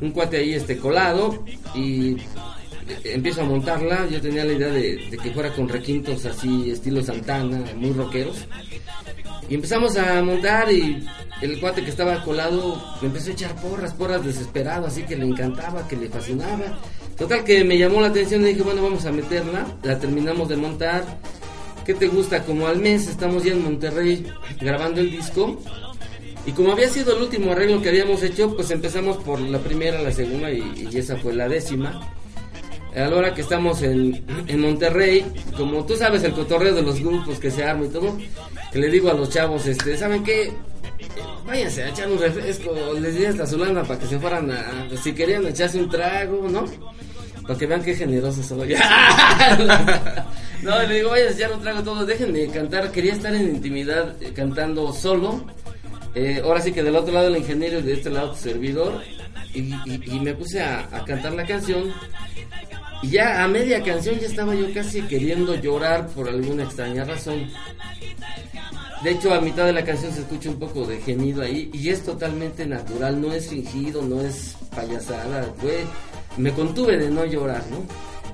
un 0.00 0.10
cuate 0.12 0.38
ahí 0.38 0.54
este 0.54 0.78
colado 0.78 1.44
y 1.74 2.16
empiezo 3.04 3.42
a 3.42 3.44
montarla. 3.44 4.06
Yo 4.06 4.20
tenía 4.20 4.44
la 4.44 4.52
idea 4.52 4.68
de, 4.68 5.08
de 5.10 5.16
que 5.18 5.30
fuera 5.30 5.52
con 5.52 5.68
requintos 5.68 6.24
así, 6.24 6.70
estilo 6.70 7.02
Santana, 7.02 7.62
muy 7.76 7.92
rockeros. 7.92 8.46
Y 9.48 9.54
empezamos 9.54 9.96
a 9.96 10.22
montar 10.22 10.70
y 10.70 11.06
el 11.40 11.58
cuate 11.60 11.82
que 11.82 11.90
estaba 11.90 12.22
colado 12.22 12.82
me 13.00 13.08
empezó 13.08 13.30
a 13.30 13.32
echar 13.32 13.54
porras, 13.56 13.94
porras 13.94 14.24
desesperado, 14.24 14.86
así 14.86 15.02
que 15.04 15.16
le 15.16 15.26
encantaba, 15.26 15.86
que 15.88 15.96
le 15.96 16.08
fascinaba. 16.08 16.78
Total 17.16 17.44
que 17.44 17.64
me 17.64 17.78
llamó 17.78 18.00
la 18.00 18.08
atención 18.08 18.42
y 18.42 18.48
dije, 18.48 18.62
bueno, 18.62 18.82
vamos 18.82 19.04
a 19.06 19.12
meterla. 19.12 19.66
La 19.82 19.98
terminamos 19.98 20.48
de 20.48 20.56
montar. 20.56 21.04
¿Qué 21.88 21.94
te 21.94 22.06
gusta? 22.06 22.44
Como 22.44 22.66
al 22.66 22.80
mes 22.80 23.08
estamos 23.08 23.44
ya 23.44 23.52
en 23.52 23.64
Monterrey 23.64 24.26
grabando 24.60 25.00
el 25.00 25.10
disco. 25.10 25.58
Y 26.44 26.52
como 26.52 26.72
había 26.72 26.90
sido 26.90 27.16
el 27.16 27.22
último 27.22 27.52
arreglo 27.52 27.80
que 27.80 27.88
habíamos 27.88 28.22
hecho, 28.22 28.54
pues 28.54 28.70
empezamos 28.70 29.16
por 29.16 29.40
la 29.40 29.58
primera, 29.58 30.02
la 30.02 30.12
segunda 30.12 30.52
y, 30.52 30.86
esa 30.92 31.16
fue 31.16 31.32
la 31.32 31.48
décima. 31.48 31.98
A 32.94 33.08
la 33.08 33.16
hora 33.16 33.32
que 33.32 33.40
estamos 33.40 33.80
en, 33.80 34.22
en 34.48 34.60
Monterrey, 34.60 35.24
como 35.56 35.86
tú 35.86 35.96
sabes 35.96 36.22
el 36.24 36.32
cotorreo 36.32 36.74
de 36.74 36.82
los 36.82 37.00
grupos 37.00 37.38
que 37.38 37.50
se 37.50 37.64
arma 37.64 37.86
y 37.86 37.88
todo, 37.88 38.18
que 38.70 38.78
le 38.78 38.90
digo 38.90 39.08
a 39.08 39.14
los 39.14 39.30
chavos, 39.30 39.64
este, 39.64 39.96
¿saben 39.96 40.22
qué? 40.22 40.52
Váyanse 41.46 41.84
a 41.84 41.88
echar 41.88 42.10
un 42.10 42.18
refresco, 42.18 42.74
les 43.00 43.16
di 43.16 43.24
hasta 43.24 43.46
su 43.46 43.56
lana 43.56 43.82
para 43.82 43.98
que 43.98 44.08
se 44.08 44.18
fueran 44.18 44.50
a, 44.50 44.90
si 45.02 45.14
querían 45.14 45.46
echarse 45.46 45.78
un 45.78 45.88
trago, 45.88 46.50
¿no? 46.50 46.66
Para 47.48 47.58
que 47.58 47.66
vean 47.66 47.82
qué 47.82 47.94
generoso 47.94 48.42
soy. 48.42 48.74
no, 50.62 50.82
le 50.82 50.94
digo, 50.96 51.08
váyanse 51.08 51.32
a 51.32 51.46
echar 51.46 51.56
un 51.56 51.62
trago 51.62 51.82
todos, 51.82 52.06
déjenme 52.06 52.46
cantar, 52.48 52.92
quería 52.92 53.14
estar 53.14 53.34
en 53.34 53.54
intimidad 53.54 54.22
eh, 54.22 54.34
cantando 54.34 54.92
solo. 54.92 55.46
Eh, 56.14 56.42
ahora 56.44 56.60
sí 56.60 56.72
que 56.72 56.82
del 56.82 56.94
otro 56.94 57.14
lado 57.14 57.28
el 57.28 57.38
ingeniero 57.38 57.78
y 57.78 57.82
de 57.82 57.94
este 57.94 58.10
lado 58.10 58.32
tu 58.32 58.36
servidor. 58.36 59.02
Y 59.54 60.20
me 60.20 60.34
puse 60.34 60.60
a, 60.60 60.80
a 60.92 61.06
cantar 61.06 61.32
la 61.32 61.46
canción. 61.46 61.90
Y 63.02 63.08
ya 63.12 63.42
a 63.42 63.48
media 63.48 63.82
canción 63.82 64.20
ya 64.20 64.26
estaba 64.26 64.54
yo 64.54 64.70
casi 64.74 65.00
queriendo 65.02 65.54
llorar 65.54 66.06
por 66.08 66.28
alguna 66.28 66.64
extraña 66.64 67.04
razón. 67.04 67.48
De 69.02 69.12
hecho, 69.12 69.32
a 69.32 69.40
mitad 69.40 69.64
de 69.64 69.72
la 69.72 69.84
canción 69.84 70.12
se 70.12 70.20
escucha 70.20 70.50
un 70.50 70.58
poco 70.58 70.84
de 70.84 71.00
gemido 71.00 71.40
ahí 71.42 71.70
y 71.72 71.88
es 71.88 72.02
totalmente 72.04 72.66
natural, 72.66 73.20
no 73.20 73.32
es 73.32 73.48
fingido, 73.48 74.02
no 74.02 74.20
es 74.20 74.56
payasada, 74.74 75.54
fue 75.56 75.84
me 76.38 76.52
contuve 76.52 76.96
de 76.96 77.10
no 77.10 77.24
llorar, 77.24 77.62
¿no? 77.70 77.78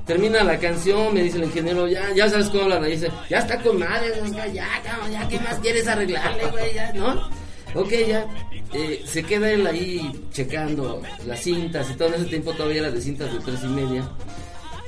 Termina 0.07 0.45
la 0.45 0.59
canción, 0.59 1.15
me 1.15 1.23
dice 1.23 1.39
el 1.39 1.45
ingeniero, 1.45 1.89
ya, 1.89 2.13
ya 2.15 2.29
sabes 2.29 2.49
cómo 2.49 2.65
hablan, 2.65 2.85
ahí 2.85 2.93
dice, 2.93 3.11
ya 3.31 3.39
está 3.39 3.59
con 3.63 3.79
madre, 3.79 4.13
ya, 4.53 4.69
cabrón, 4.85 5.11
ya, 5.11 5.27
¿qué 5.29 5.41
más 5.41 5.59
quieres 5.61 5.89
arreglarle, 5.89 6.47
güey? 6.51 6.75
Ya, 6.75 6.93
¿no? 6.93 7.29
Ok, 7.75 7.91
ya, 8.07 8.27
eh, 8.75 9.03
se 9.07 9.23
queda 9.23 9.51
él 9.51 9.67
ahí 9.67 10.27
checando 10.31 11.01
las 11.27 11.41
cintas 11.41 11.91
y 11.91 11.95
todo 11.95 12.09
ese 12.15 12.27
tiempo 12.27 12.53
todavía 12.53 12.81
era 12.83 12.91
de 12.91 13.01
cintas 13.01 13.33
de 13.33 13.41
tres 13.41 13.61
y 13.65 13.69
media. 13.69 14.07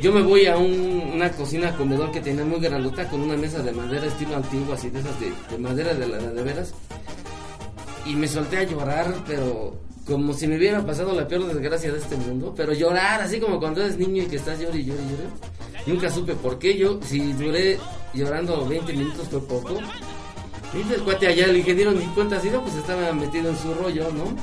Yo 0.03 0.13
me 0.13 0.21
voy 0.21 0.47
a 0.47 0.59
un- 0.59 1.13
una 1.15 1.31
cocina 1.33 1.75
comedor 1.75 2.13
que 2.13 2.21
tenía 2.21 2.45
muy 2.45 2.61
grandota 2.61 3.09
con 3.09 3.23
una 3.23 3.37
mesa 3.39 3.61
de 3.63 3.73
madera 3.73 4.07
estilo 4.07 4.37
antiguo, 4.37 4.75
así 4.75 4.91
de 4.91 5.01
esas 5.01 5.19
de, 5.19 5.33
de 5.51 5.59
madera 5.59 5.95
de 5.95 6.07
la 6.07 6.19
de 6.19 6.43
veras. 6.43 6.75
Y 8.05 8.15
me 8.15 8.29
solté 8.29 8.59
a 8.59 8.63
llorar, 8.65 9.15
pero 9.27 9.81
como 10.07 10.33
si 10.33 10.47
me 10.47 10.57
hubiera 10.57 10.85
pasado 10.87 11.13
la 11.15 11.27
peor 11.27 11.47
desgracia 11.47 11.93
de 11.93 11.99
este 11.99 12.17
mundo. 12.17 12.55
Pero 12.57 12.73
llorar, 12.73 13.21
así 13.21 13.41
como 13.41 13.59
cuando 13.59 13.83
eres 13.83 13.99
niño 13.99 14.23
y 14.23 14.27
que 14.27 14.37
estás 14.37 14.59
llorando 14.59 14.79
y 14.79 14.85
llorando 14.85 15.15
y. 15.15 15.91
Nunca 15.91 16.11
supe 16.11 16.35
por 16.35 16.59
qué 16.59 16.77
yo, 16.77 17.01
si 17.03 17.33
duré 17.33 17.79
llorando 18.15 18.67
20 18.67 18.93
minutos 18.93 19.29
fue 19.29 19.41
poco. 19.41 19.79
Y 20.75 20.93
el 20.93 21.03
cuate 21.03 21.29
allá, 21.29 21.47
el 21.47 21.57
ingeniero 21.57 21.93
ni 21.93 22.05
cuenta 22.07 22.37
así, 22.37 22.49
pues 22.49 22.75
estaba 22.75 23.13
metido 23.13 23.51
en 23.51 23.57
su 23.57 23.75
rollo, 23.75 24.11
¿no? 24.13 24.37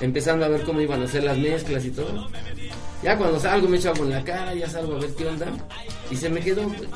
Empezando 0.00 0.44
a 0.44 0.48
ver 0.48 0.62
cómo 0.62 0.80
iban 0.80 1.02
a 1.02 1.04
hacer 1.04 1.24
las 1.24 1.36
mezclas 1.36 1.84
y 1.84 1.90
todo. 1.90 2.28
Ya 3.02 3.16
cuando 3.16 3.38
salgo 3.38 3.68
me 3.68 3.76
echo 3.76 3.90
agua 3.90 4.04
en 4.06 4.10
la 4.10 4.24
cara, 4.24 4.54
ya 4.54 4.68
salgo 4.68 4.96
a 4.96 5.00
ver 5.00 5.14
qué 5.14 5.26
onda. 5.26 5.46
Y 6.10 6.16
se 6.16 6.28
me 6.28 6.40
quedó 6.40 6.66
pues, 6.68 6.88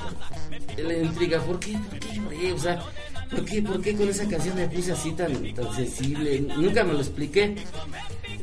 la 0.77 0.97
intriga, 0.97 1.41
¿por 1.41 1.59
qué? 1.59 1.77
¿Por 2.23 2.33
qué? 2.35 2.53
O 2.53 2.59
sea, 2.59 2.83
¿por 3.31 3.45
qué, 3.45 3.63
¿por 3.63 3.81
qué 3.81 3.95
con 3.95 4.09
esa 4.09 4.29
canción 4.29 4.57
me 4.57 4.69
puse 4.69 4.93
así 4.93 5.13
tan, 5.13 5.55
tan 5.55 5.75
sensible? 5.75 6.41
Nunca 6.57 6.85
me 6.85 6.93
lo 6.93 7.01
expliqué. 7.01 7.55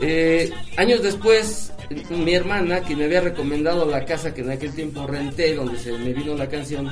Eh, 0.02 0.52
años 0.78 1.04
después, 1.04 1.74
mi 2.10 2.34
hermana, 2.34 2.82
que 2.82 2.96
me 2.96 3.06
había 3.06 3.22
recomendado 3.22 3.86
la 3.86 4.06
casa 4.06 4.34
que 4.34 4.42
en 4.42 4.52
aquel 4.52 4.74
tiempo 4.74 5.06
renté, 5.06 5.56
donde 5.56 5.78
se 5.78 5.92
me 5.92 6.14
vino 6.14 6.36
la 6.36 6.48
canción, 6.48 6.90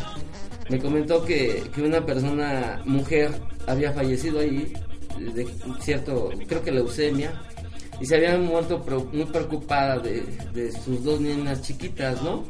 me 0.70 0.80
comentó 0.80 1.24
que, 1.24 1.64
que 1.74 1.82
una 1.82 2.06
persona, 2.06 2.82
mujer, 2.86 3.32
había 3.66 3.94
fallecido 3.94 4.40
ahí, 4.40 4.74
de 5.18 5.48
cierto, 5.82 6.32
creo 6.48 6.64
que 6.64 6.72
leucemia, 6.72 7.32
y 8.00 8.06
se 8.06 8.16
había 8.16 8.38
muerto 8.38 8.84
muy 9.12 9.26
preocupada 9.26 10.00
de, 10.00 10.22
de 10.54 10.72
sus 10.72 11.04
dos 11.04 11.20
niñas 11.20 11.62
chiquitas, 11.62 12.22
¿no? 12.22 12.44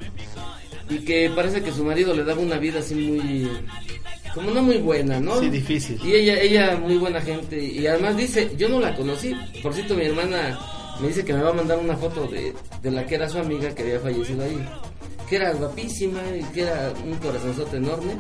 Y 0.90 1.00
que 1.00 1.30
parece 1.36 1.62
que 1.62 1.72
su 1.72 1.84
marido 1.84 2.14
le 2.14 2.24
daba 2.24 2.42
una 2.42 2.58
vida 2.58 2.80
así 2.80 2.96
muy, 2.96 3.50
como 4.34 4.52
no 4.52 4.62
muy 4.62 4.78
buena, 4.78 5.20
¿no? 5.20 5.40
Sí, 5.40 5.50
difícil. 5.50 6.00
Y 6.04 6.14
ella, 6.14 6.40
ella 6.40 6.78
muy 6.78 6.98
buena 6.98 7.20
gente, 7.22 7.62
y 7.62 7.86
además 7.88 8.16
dice, 8.16 8.52
yo 8.58 8.70
no 8.70 8.80
la 8.80 8.96
conocí, 8.96 9.36
por 9.62 9.74
cierto 9.74 9.96
mi 9.96 10.06
hermana 10.06 10.60
me 11.02 11.10
dice 11.10 11.26
que 11.26 11.34
me 11.34 11.44
va 11.44 11.50
a 11.50 11.54
mandar 11.54 11.78
una 11.78 11.98
foto 11.98 12.26
de, 12.28 12.54
de 12.82 12.92
la 12.92 13.06
que 13.06 13.16
era 13.16 13.28
su 13.30 13.38
amiga 13.38 13.74
que 13.76 13.84
había 13.84 14.00
fallecido 14.00 14.44
ahí, 14.44 14.58
que 15.30 15.36
era 15.36 15.54
guapísima 15.54 16.22
y 16.40 16.44
que 16.54 16.62
era 16.62 16.94
un 17.06 17.16
corazonzote 17.16 17.78
enorme, 17.78 18.14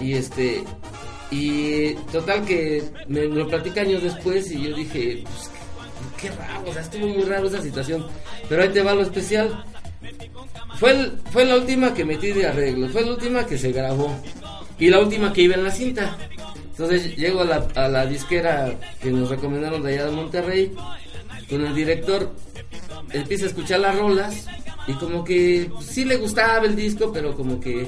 y 0.00 0.14
este, 0.14 0.62
y 1.30 1.94
total 2.12 2.44
que 2.44 2.82
me 3.08 3.24
lo 3.24 3.48
platica 3.48 3.80
años 3.80 4.02
después 4.02 4.50
y 4.50 4.62
yo 4.62 4.76
dije, 4.76 5.24
pues, 5.24 5.50
qué 6.20 6.30
raro, 6.30 6.70
o 6.70 6.72
sea, 6.72 6.82
estuvo 6.82 7.06
muy 7.06 7.24
raro 7.24 7.48
esa 7.48 7.60
situación. 7.60 8.06
Pero 8.48 8.62
ahí 8.62 8.68
te 8.68 8.82
va 8.82 8.94
lo 8.94 9.02
especial. 9.02 9.64
Fue, 10.78 10.90
el- 10.92 11.12
fue 11.32 11.44
la 11.44 11.56
última 11.56 11.94
que 11.94 12.04
metí 12.04 12.32
de 12.32 12.46
arreglo, 12.46 12.88
fue 12.88 13.02
la 13.02 13.12
última 13.12 13.46
que 13.46 13.56
se 13.58 13.72
grabó 13.72 14.14
y 14.78 14.88
la 14.90 15.00
última 15.00 15.32
que 15.32 15.42
iba 15.42 15.54
en 15.54 15.64
la 15.64 15.70
cinta. 15.70 16.16
Entonces 16.70 17.16
llego 17.16 17.40
a 17.40 17.44
la, 17.44 17.66
a 17.74 17.88
la 17.88 18.04
disquera 18.06 18.74
que 19.00 19.10
nos 19.10 19.30
recomendaron 19.30 19.82
de 19.82 19.94
allá 19.94 20.06
de 20.06 20.12
Monterrey 20.12 20.72
con 21.48 21.64
el 21.64 21.74
director, 21.74 22.30
empieza 23.12 23.44
a 23.44 23.48
escuchar 23.48 23.80
las 23.80 23.96
rolas 23.96 24.46
y 24.86 24.92
como 24.94 25.24
que 25.24 25.70
sí 25.80 26.04
le 26.04 26.16
gustaba 26.16 26.66
el 26.66 26.76
disco, 26.76 27.10
pero 27.12 27.34
como 27.34 27.58
que 27.60 27.86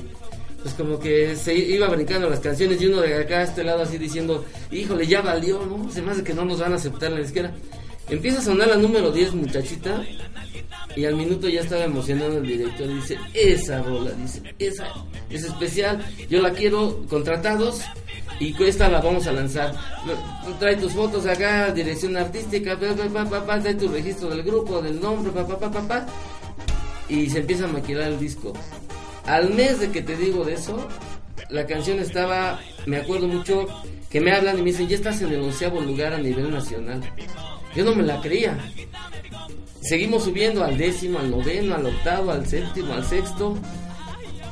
pues 0.63 0.75
como 0.75 0.99
que 0.99 1.37
se 1.37 1.55
iba 1.55 1.87
brincando 1.89 2.29
las 2.29 2.41
canciones 2.41 2.81
y 2.83 2.87
uno 2.87 3.01
de 3.01 3.15
acá 3.15 3.39
a 3.39 3.43
este 3.45 3.63
lado 3.63 3.83
así 3.83 3.97
diciendo, 3.99 4.45
híjole, 4.73 5.07
ya 5.07 5.21
valió, 5.21 5.65
¿no? 5.65 5.89
Se 5.91 6.03
me 6.03 6.11
hace 6.11 6.25
que 6.25 6.35
no 6.35 6.45
nos 6.45 6.59
van 6.59 6.73
a 6.73 6.77
aceptar 6.77 7.13
la 7.13 7.21
disquera. 7.21 7.53
Empieza 8.11 8.39
a 8.41 8.43
sonar 8.43 8.67
la 8.69 8.77
número 8.77 9.13
10, 9.13 9.35
muchachita, 9.35 10.03
y 10.99 11.05
al 11.05 11.15
minuto 11.15 11.49
ya 11.49 11.61
estaba 11.61 11.85
emocionado 11.85 12.39
el 12.39 12.45
director 12.45 12.93
dice, 12.93 13.17
esa 13.33 13.81
rola, 13.85 14.11
dice, 14.21 14.43
esa 14.59 14.93
es 15.31 15.45
especial, 15.45 16.05
yo 16.29 16.43
la 16.43 16.51
quiero, 16.51 17.07
contratados, 17.09 17.83
y 18.41 18.61
esta 18.65 18.89
la 18.89 19.01
vamos 19.01 19.25
a 19.29 19.33
lanzar. 19.33 19.77
Trae 20.59 20.75
tus 20.75 20.93
fotos 20.95 21.25
acá, 21.27 21.71
dirección 21.71 22.17
artística, 22.17 22.77
pa, 22.77 22.97
pa, 22.97 23.09
pa, 23.09 23.31
pa, 23.31 23.47
pa, 23.47 23.61
trae 23.61 23.77
tu 23.77 23.87
registro 23.87 24.29
del 24.29 24.43
grupo, 24.43 24.83
del 24.83 25.01
nombre, 25.01 25.31
pa, 25.31 25.47
pa, 25.47 25.57
pa, 25.57 25.71
pa, 25.71 25.87
pa, 25.87 26.07
y 27.09 27.31
se 27.31 27.39
empieza 27.39 27.67
a 27.67 27.69
maquilar 27.69 28.09
el 28.09 28.19
disco. 28.19 28.53
Al 29.25 29.55
mes 29.55 29.79
de 29.79 29.93
que 29.93 30.03
te 30.03 30.17
digo 30.17 30.45
de 30.45 30.55
eso, 30.55 30.89
la 31.49 31.65
canción 31.65 32.01
estaba, 32.01 32.59
me 32.87 32.97
acuerdo 32.97 33.29
mucho, 33.29 33.69
que 34.11 34.21
me 34.21 34.33
hablan 34.33 34.59
y 34.59 34.63
me 34.63 34.71
dicen, 34.73 34.89
ya 34.89 34.97
estás 34.97 35.23
en 35.23 35.33
el 35.33 35.43
onceavo 35.43 35.81
lugar 35.81 36.13
a 36.13 36.19
nivel 36.19 36.51
nacional. 36.51 37.01
Yo 37.77 37.85
no 37.85 37.95
me 37.95 38.03
la 38.03 38.21
creía. 38.21 38.59
Seguimos 39.81 40.25
subiendo 40.25 40.65
al 40.65 40.77
décimo, 40.77 41.19
al 41.19 41.31
noveno, 41.31 41.75
al 41.75 41.87
octavo, 41.87 42.33
al 42.33 42.47
séptimo, 42.47 42.93
al 42.93 43.05
sexto. 43.05 43.57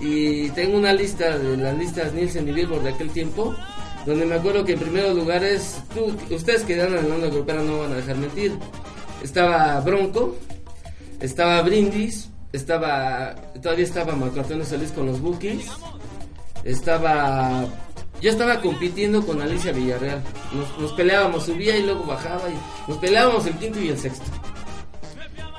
Y 0.01 0.51
tengo 0.51 0.77
una 0.77 0.93
lista 0.93 1.39
de 1.39 1.57
las 1.57 1.77
listas 1.77 2.13
Nielsen 2.13 2.49
y 2.49 2.53
Billboard 2.53 2.83
de 2.83 2.91
aquel 2.91 3.11
tiempo, 3.11 3.55
donde 4.05 4.27
me 4.27 4.37
acuerdo 4.37 4.65
que 4.65 4.75
en 4.75 4.79
primeros 4.79 5.17
lugares, 5.17 5.81
tú, 5.95 6.15
ustedes 6.35 6.63
que 6.63 6.77
dan 6.77 6.95
en 6.95 7.09
la 7.09 7.15
onda 7.15 7.29
grupera 7.29 7.63
no 7.63 7.81
van 7.81 7.93
a 7.93 7.97
dejar 7.97 8.17
mentir. 8.17 8.53
Estaba 9.23 9.81
Bronco, 9.81 10.37
estaba 11.21 11.63
Brindis, 11.63 12.29
estaba, 12.53 13.35
todavía 13.63 13.85
estaba 13.85 14.15
Marco 14.15 14.41
Antonio 14.41 14.65
Solís 14.65 14.93
con 14.93 15.07
los 15.07 15.21
Bookies, 15.21 15.67
estaba, 16.63 17.65
yo 18.21 18.31
estaba 18.31 18.61
compitiendo 18.61 19.25
con 19.27 19.41
Alicia 19.41 19.73
Villarreal, 19.73 20.23
nos, 20.53 20.79
nos 20.79 20.93
peleábamos, 20.93 21.45
subía 21.45 21.77
y 21.77 21.83
luego 21.83 22.05
bajaba 22.05 22.49
y 22.51 22.91
nos 22.91 22.99
peleábamos 22.99 23.47
el 23.47 23.55
quinto 23.55 23.81
y 23.81 23.89
el 23.89 23.99
sexto. 23.99 24.31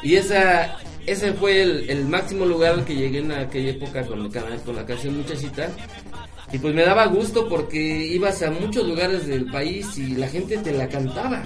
Y 0.07 0.15
esa, 0.15 0.77
ese 1.05 1.33
fue 1.33 1.61
el, 1.61 2.05
máximo 2.05 2.45
lugar 2.45 2.75
al 2.75 2.85
que 2.85 2.95
llegué 2.95 3.17
en 3.17 3.33
aquella 3.33 3.71
época 3.71 4.05
con, 4.05 4.31
con 4.31 4.75
la 4.77 4.85
canción 4.85 5.17
Muchachita. 5.17 5.69
Y 6.49 6.59
pues 6.59 6.73
me 6.73 6.85
daba 6.85 7.07
gusto 7.07 7.49
porque 7.49 7.77
ibas 7.77 8.41
a 8.41 8.49
muchos 8.49 8.87
lugares 8.87 9.27
del 9.27 9.47
país 9.51 9.97
y 9.97 10.15
la 10.15 10.29
gente 10.29 10.59
te 10.59 10.71
la 10.71 10.87
cantaba. 10.87 11.43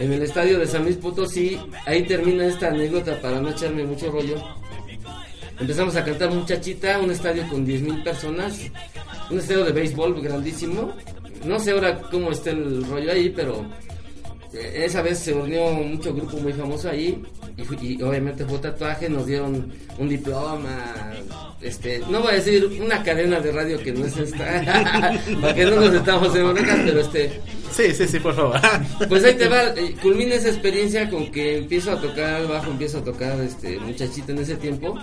en 0.00 0.12
el 0.12 0.20
estadio 0.20 0.58
de 0.58 0.66
San 0.66 0.82
Luis 0.82 0.96
Potosí. 0.96 1.60
Ahí 1.86 2.02
termina 2.02 2.44
esta 2.44 2.70
anécdota 2.70 3.20
para 3.20 3.40
no 3.40 3.50
echarme 3.50 3.84
mucho 3.84 4.10
rollo. 4.10 4.42
Empezamos 5.60 5.94
a 5.94 6.04
cantar 6.04 6.32
Muchachita, 6.32 6.98
un 6.98 7.12
estadio 7.12 7.48
con 7.48 7.64
10.000 7.64 8.02
personas, 8.02 8.62
un 9.30 9.38
estadio 9.38 9.64
de 9.66 9.70
béisbol 9.70 10.20
grandísimo. 10.20 10.92
No 11.44 11.60
sé 11.60 11.70
ahora 11.70 12.00
cómo 12.00 12.32
está 12.32 12.50
el 12.50 12.84
rollo 12.84 13.12
ahí, 13.12 13.28
pero 13.28 13.64
esa 14.52 15.02
vez 15.02 15.18
se 15.18 15.32
unió 15.32 15.70
mucho 15.70 16.14
grupo 16.14 16.36
muy 16.38 16.52
famoso 16.52 16.88
ahí 16.90 17.22
y, 17.56 17.86
y 17.86 18.02
obviamente 18.02 18.44
fue 18.44 18.58
tatuaje, 18.58 19.08
nos 19.08 19.26
dieron 19.26 19.72
un 19.98 20.08
diploma, 20.08 20.94
este, 21.60 22.00
no 22.10 22.20
voy 22.20 22.32
a 22.32 22.34
decir 22.36 22.80
una 22.82 23.02
cadena 23.02 23.40
de 23.40 23.52
radio 23.52 23.78
que 23.78 23.92
no 23.92 24.04
es 24.06 24.16
esta, 24.16 24.44
para 25.40 25.54
que 25.54 25.64
no 25.64 25.76
nos 25.76 25.94
estamos 25.94 26.34
en 26.34 26.52
broncas, 26.52 26.78
pero 26.84 27.00
este, 27.00 27.40
Sí, 27.72 27.94
sí, 27.94 28.08
sí, 28.08 28.18
por 28.18 28.34
favor. 28.34 28.60
pues 29.08 29.24
ahí 29.24 29.34
te 29.34 29.48
va, 29.48 29.62
eh, 29.76 29.94
culmina 30.02 30.34
esa 30.34 30.48
experiencia 30.48 31.08
con 31.08 31.30
que 31.30 31.58
empiezo 31.58 31.92
a 31.92 32.00
tocar 32.00 32.46
bajo, 32.48 32.70
empiezo 32.70 32.98
a 32.98 33.04
tocar 33.04 33.40
este 33.40 33.78
muchachita 33.78 34.32
en 34.32 34.38
ese 34.38 34.56
tiempo 34.56 34.98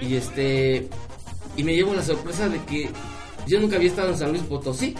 y 0.00 0.16
este 0.16 0.88
y 1.56 1.62
me 1.62 1.74
llevo 1.74 1.94
la 1.94 2.02
sorpresa 2.02 2.48
de 2.48 2.62
que 2.64 2.90
yo 3.46 3.60
nunca 3.60 3.76
había 3.76 3.88
estado 3.88 4.10
en 4.10 4.18
San 4.18 4.30
Luis 4.30 4.42
Potosí. 4.42 4.94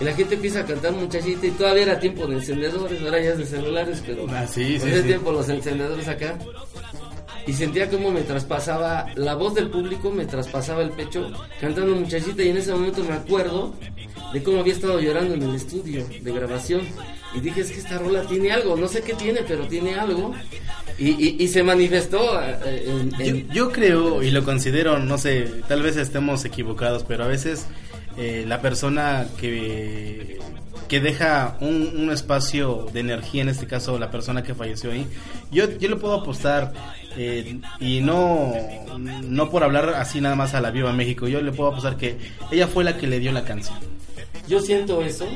Y 0.00 0.04
la 0.04 0.12
gente 0.14 0.34
empieza 0.36 0.60
a 0.60 0.64
cantar 0.64 0.92
muchachita 0.92 1.46
y 1.46 1.50
todavía 1.50 1.82
era 1.82 1.98
tiempo 2.00 2.26
de 2.26 2.36
encendedores, 2.36 3.02
ahora 3.02 3.20
ya 3.20 3.30
es 3.30 3.38
de 3.38 3.46
celulares, 3.46 4.02
pero 4.06 4.26
Ah, 4.30 4.46
sí, 4.46 4.78
sí, 4.78 4.88
ese 4.88 5.00
sí. 5.02 5.06
tiempo 5.08 5.32
los 5.32 5.48
encendedores 5.48 6.06
acá. 6.08 6.38
Y 7.46 7.52
sentía 7.54 7.88
como 7.88 8.10
me 8.10 8.20
traspasaba, 8.20 9.06
la 9.16 9.34
voz 9.34 9.54
del 9.54 9.70
público 9.70 10.10
me 10.10 10.26
traspasaba 10.26 10.82
el 10.82 10.90
pecho 10.90 11.30
cantando 11.60 11.96
muchachita 11.96 12.42
y 12.42 12.50
en 12.50 12.58
ese 12.58 12.72
momento 12.72 13.02
me 13.02 13.14
acuerdo 13.14 13.74
de 14.32 14.42
cómo 14.42 14.60
había 14.60 14.74
estado 14.74 15.00
llorando 15.00 15.34
en 15.34 15.42
el 15.42 15.54
estudio 15.54 16.04
de 16.20 16.32
grabación. 16.32 16.82
Y 17.34 17.40
dije, 17.40 17.62
es 17.62 17.70
que 17.72 17.78
esta 17.78 17.98
rola 17.98 18.22
tiene 18.26 18.52
algo, 18.52 18.76
no 18.76 18.86
sé 18.86 19.00
qué 19.02 19.14
tiene, 19.14 19.40
pero 19.48 19.66
tiene 19.66 19.94
algo. 19.94 20.34
Y, 20.98 21.10
y- 21.10 21.36
y 21.38 21.48
se 21.48 21.62
manifestó 21.62 22.40
eh, 22.42 22.84
en- 22.86 23.10
Yo, 23.12 23.24
en, 23.24 23.48
yo 23.50 23.72
creo 23.72 24.22
y 24.22 24.30
lo 24.30 24.44
considero, 24.44 24.98
no 24.98 25.16
sé, 25.16 25.48
tal 25.68 25.82
vez 25.82 25.96
estemos 25.96 26.44
equivocados, 26.44 27.04
pero 27.04 27.24
a 27.24 27.28
veces 27.28 27.66
eh, 28.18 28.44
la 28.46 28.60
persona 28.60 29.26
que, 29.40 30.38
que 30.88 31.00
deja 31.00 31.56
un, 31.60 31.92
un 31.96 32.10
espacio 32.10 32.88
de 32.92 33.00
energía, 33.00 33.42
en 33.42 33.48
este 33.48 33.66
caso 33.66 33.98
la 33.98 34.10
persona 34.10 34.42
que 34.42 34.54
falleció 34.54 34.90
ahí, 34.90 35.06
yo, 35.52 35.70
yo 35.78 35.88
le 35.88 35.96
puedo 35.96 36.14
apostar 36.14 36.72
eh, 37.16 37.60
y 37.80 38.00
no, 38.00 38.52
no 38.98 39.50
por 39.50 39.62
hablar 39.62 39.90
así 39.90 40.20
nada 40.20 40.34
más 40.34 40.54
a 40.54 40.60
la 40.60 40.70
Viva 40.70 40.92
México, 40.92 41.28
yo 41.28 41.40
le 41.40 41.52
puedo 41.52 41.70
apostar 41.70 41.96
que 41.96 42.16
ella 42.50 42.66
fue 42.66 42.84
la 42.84 42.96
que 42.96 43.06
le 43.06 43.20
dio 43.20 43.32
la 43.32 43.44
canción. 43.44 43.76
Yo 44.48 44.60
siento 44.60 45.02
eso, 45.02 45.26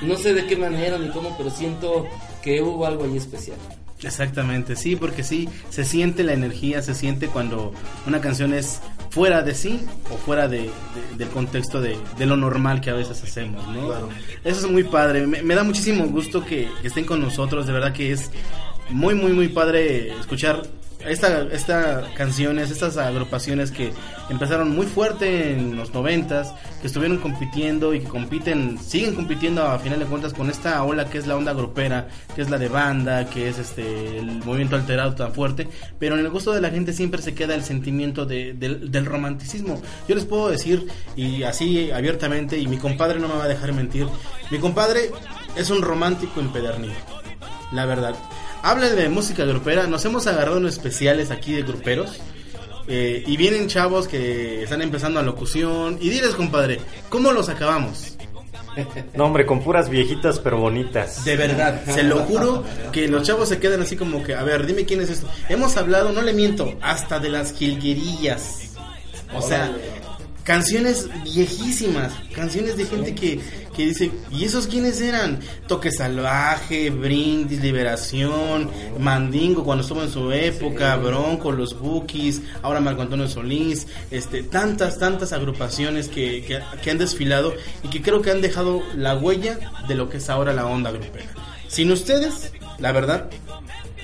no 0.00 0.16
sé 0.16 0.34
de 0.34 0.46
qué 0.46 0.56
manera 0.56 0.98
ni 0.98 1.08
cómo, 1.10 1.36
pero 1.36 1.50
siento 1.50 2.08
que 2.42 2.60
hubo 2.62 2.86
algo 2.86 3.04
ahí 3.04 3.16
especial. 3.16 3.58
Exactamente, 4.02 4.74
sí, 4.74 4.96
porque 4.96 5.22
sí, 5.22 5.48
se 5.70 5.84
siente 5.84 6.24
la 6.24 6.32
energía, 6.32 6.82
se 6.82 6.94
siente 6.94 7.28
cuando 7.28 7.72
una 8.06 8.20
canción 8.20 8.52
es 8.52 8.80
fuera 9.12 9.42
de 9.42 9.54
sí 9.54 9.80
o 10.10 10.16
fuera 10.16 10.48
de, 10.48 10.62
de- 10.62 11.16
del 11.18 11.28
contexto 11.28 11.80
de, 11.80 11.96
de 12.18 12.26
lo 12.26 12.36
normal 12.36 12.80
que 12.80 12.90
a 12.90 12.94
veces 12.94 13.22
hacemos, 13.22 13.66
¿no? 13.68 13.86
Claro. 13.86 14.08
Eso 14.42 14.66
es 14.66 14.72
muy 14.72 14.84
padre, 14.84 15.26
me, 15.26 15.42
me 15.42 15.54
da 15.54 15.62
muchísimo 15.64 16.04
gusto 16.06 16.44
que, 16.44 16.68
que 16.80 16.88
estén 16.88 17.04
con 17.04 17.20
nosotros, 17.20 17.66
de 17.66 17.72
verdad 17.74 17.92
que 17.92 18.10
es 18.12 18.30
muy, 18.90 19.14
muy, 19.14 19.32
muy 19.32 19.48
padre 19.48 20.12
escuchar 20.18 20.62
esta, 21.06 21.42
esta 21.52 22.04
canciones, 22.14 22.70
estas 22.70 22.96
agrupaciones 22.96 23.70
que 23.70 23.92
empezaron 24.30 24.74
muy 24.74 24.86
fuerte 24.86 25.52
en 25.52 25.76
los 25.76 25.92
noventas, 25.92 26.52
que 26.80 26.86
estuvieron 26.86 27.18
compitiendo 27.18 27.94
y 27.94 28.00
que 28.00 28.06
compiten, 28.08 28.78
siguen 28.78 29.14
compitiendo 29.14 29.62
a 29.66 29.78
final 29.78 29.98
de 29.98 30.04
cuentas 30.06 30.32
con 30.32 30.50
esta 30.50 30.82
ola 30.84 31.06
que 31.10 31.18
es 31.18 31.26
la 31.26 31.36
onda 31.36 31.52
grupera, 31.52 32.08
que 32.34 32.42
es 32.42 32.50
la 32.50 32.58
de 32.58 32.68
banda, 32.68 33.26
que 33.28 33.48
es 33.48 33.58
este 33.58 34.18
el 34.18 34.44
movimiento 34.44 34.76
alterado 34.76 35.14
tan 35.14 35.32
fuerte, 35.32 35.68
pero 35.98 36.14
en 36.18 36.20
el 36.24 36.30
gusto 36.30 36.52
de 36.52 36.60
la 36.60 36.70
gente 36.70 36.92
siempre 36.92 37.22
se 37.22 37.34
queda 37.34 37.54
el 37.54 37.64
sentimiento 37.64 38.24
de- 38.26 38.52
del, 38.54 38.90
del 38.90 39.06
romanticismo. 39.06 39.80
Yo 40.08 40.14
les 40.14 40.24
puedo 40.24 40.48
decir, 40.48 40.86
y 41.16 41.42
así 41.42 41.90
abiertamente, 41.90 42.58
y 42.58 42.66
mi 42.66 42.78
compadre 42.78 43.18
no 43.20 43.28
me 43.28 43.34
va 43.34 43.44
a 43.44 43.48
dejar 43.48 43.72
mentir, 43.72 44.06
mi 44.50 44.58
compadre 44.58 45.10
es 45.56 45.70
un 45.70 45.82
romántico 45.82 46.40
empedernido, 46.40 46.94
la 47.72 47.86
verdad. 47.86 48.14
Habla 48.62 48.90
de 48.90 49.08
música 49.08 49.44
grupera, 49.44 49.86
nos 49.86 50.04
hemos 50.04 50.26
agarrado 50.26 50.58
unos 50.58 50.72
especiales 50.74 51.30
aquí 51.30 51.52
de 51.52 51.62
gruperos. 51.62 52.20
eh, 52.88 53.22
y 53.26 53.36
vienen 53.36 53.68
chavos 53.68 54.08
que 54.08 54.62
están 54.64 54.82
empezando 54.82 55.20
a 55.20 55.22
locución. 55.22 55.98
Y 56.00 56.10
diles, 56.10 56.34
compadre, 56.34 56.80
¿cómo 57.08 57.32
los 57.32 57.48
acabamos? 57.48 58.16
No, 59.14 59.26
hombre, 59.26 59.44
con 59.44 59.62
puras 59.62 59.90
viejitas 59.90 60.38
pero 60.38 60.56
bonitas. 60.58 61.26
De 61.26 61.36
verdad, 61.36 61.82
se 61.84 62.02
lo 62.02 62.20
juro 62.20 62.64
que 62.90 63.06
los 63.06 63.22
chavos 63.22 63.50
se 63.50 63.58
quedan 63.58 63.82
así 63.82 63.96
como 63.96 64.22
que, 64.22 64.34
a 64.34 64.42
ver, 64.44 64.64
dime 64.64 64.86
quién 64.86 65.02
es 65.02 65.10
esto. 65.10 65.28
Hemos 65.50 65.76
hablado, 65.76 66.10
no 66.12 66.22
le 66.22 66.32
miento, 66.32 66.72
hasta 66.80 67.18
de 67.18 67.28
las 67.28 67.52
jilguerillas. 67.52 68.70
O 69.34 69.42
sea, 69.42 69.70
canciones 70.44 71.08
viejísimas, 71.24 72.12
canciones 72.34 72.76
de 72.76 72.86
gente 72.86 73.14
que, 73.14 73.40
que 73.74 73.86
dice, 73.86 74.10
¿y 74.30 74.44
esos 74.44 74.66
quiénes 74.66 75.00
eran? 75.00 75.40
Toque 75.68 75.90
Salvaje, 75.90 76.90
Brindis, 76.90 77.62
Liberación, 77.62 78.70
Mandingo 78.98 79.64
cuando 79.64 79.82
estuvo 79.82 80.02
en 80.02 80.10
su 80.10 80.32
época, 80.32 80.96
Bronco, 80.96 81.52
Los 81.52 81.78
Bookies, 81.78 82.42
ahora 82.62 82.80
Marco 82.80 83.02
Antonio 83.02 83.28
Solís, 83.28 83.86
este, 84.10 84.42
tantas, 84.42 84.98
tantas 84.98 85.32
agrupaciones 85.32 86.08
que, 86.08 86.44
que, 86.44 86.60
que 86.82 86.90
han 86.90 86.98
desfilado 86.98 87.54
y 87.82 87.88
que 87.88 88.02
creo 88.02 88.22
que 88.22 88.30
han 88.30 88.40
dejado 88.40 88.82
la 88.96 89.16
huella 89.16 89.58
de 89.86 89.94
lo 89.94 90.08
que 90.08 90.18
es 90.18 90.28
ahora 90.28 90.52
la 90.52 90.66
onda 90.66 90.90
grupera. 90.90 91.30
Sin 91.68 91.90
ustedes, 91.90 92.52
la 92.78 92.92
verdad, 92.92 93.30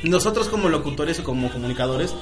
nosotros 0.02 0.48
como 0.48 0.68
locutores 0.68 1.18
y 1.18 1.22
como 1.22 1.50
comunicadores 1.50 2.14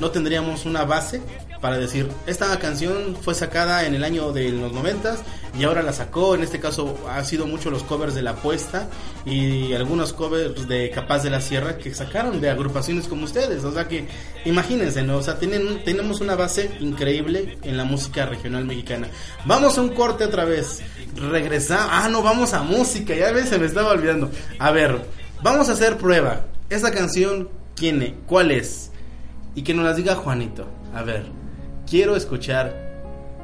no 0.00 0.10
tendríamos 0.10 0.64
una 0.64 0.84
base 0.84 1.22
para 1.60 1.78
decir 1.78 2.08
esta 2.26 2.56
canción 2.58 3.16
fue 3.20 3.34
sacada 3.34 3.86
en 3.86 3.94
el 3.94 4.04
año 4.04 4.32
de 4.32 4.50
los 4.50 4.72
noventas 4.72 5.20
y 5.58 5.64
ahora 5.64 5.82
la 5.82 5.92
sacó 5.92 6.34
en 6.34 6.42
este 6.42 6.60
caso 6.60 6.96
ha 7.08 7.22
sido 7.24 7.46
mucho 7.46 7.70
los 7.70 7.82
covers 7.82 8.14
de 8.14 8.22
la 8.22 8.30
apuesta 8.30 8.88
y 9.24 9.72
algunos 9.72 10.12
covers 10.12 10.68
de 10.68 10.90
Capaz 10.90 11.22
de 11.22 11.30
la 11.30 11.40
Sierra 11.40 11.78
que 11.78 11.94
sacaron 11.94 12.40
de 12.40 12.50
agrupaciones 12.50 13.08
como 13.08 13.24
ustedes. 13.24 13.64
O 13.64 13.72
sea 13.72 13.88
que 13.88 14.06
imagínense 14.44 15.02
no 15.02 15.16
o 15.16 15.22
sea 15.22 15.38
tenemos 15.38 16.20
una 16.20 16.36
base 16.36 16.70
increíble 16.80 17.58
en 17.62 17.76
la 17.76 17.84
música 17.84 18.26
regional 18.26 18.64
mexicana. 18.64 19.08
Vamos 19.44 19.78
a 19.78 19.82
un 19.82 19.90
corte 19.90 20.24
otra 20.24 20.44
vez. 20.44 20.80
Regresar 21.16 21.88
ah 21.90 22.08
no 22.08 22.22
vamos 22.22 22.54
a 22.54 22.62
música 22.62 23.14
ya 23.14 23.32
ves 23.32 23.48
se 23.48 23.58
me 23.58 23.66
estaba 23.66 23.92
olvidando. 23.92 24.30
A 24.58 24.70
ver 24.70 25.00
vamos 25.42 25.68
a 25.68 25.72
hacer 25.72 25.96
prueba. 25.96 26.46
Esta 26.70 26.92
canción 26.92 27.48
quién 27.74 28.02
es? 28.02 28.12
cuál 28.26 28.50
es 28.50 28.90
y 29.54 29.62
que 29.62 29.74
nos 29.74 29.84
las 29.84 29.96
diga 29.96 30.14
Juanito. 30.14 30.66
A 30.94 31.02
ver, 31.02 31.26
quiero 31.88 32.16
escuchar, 32.16 32.74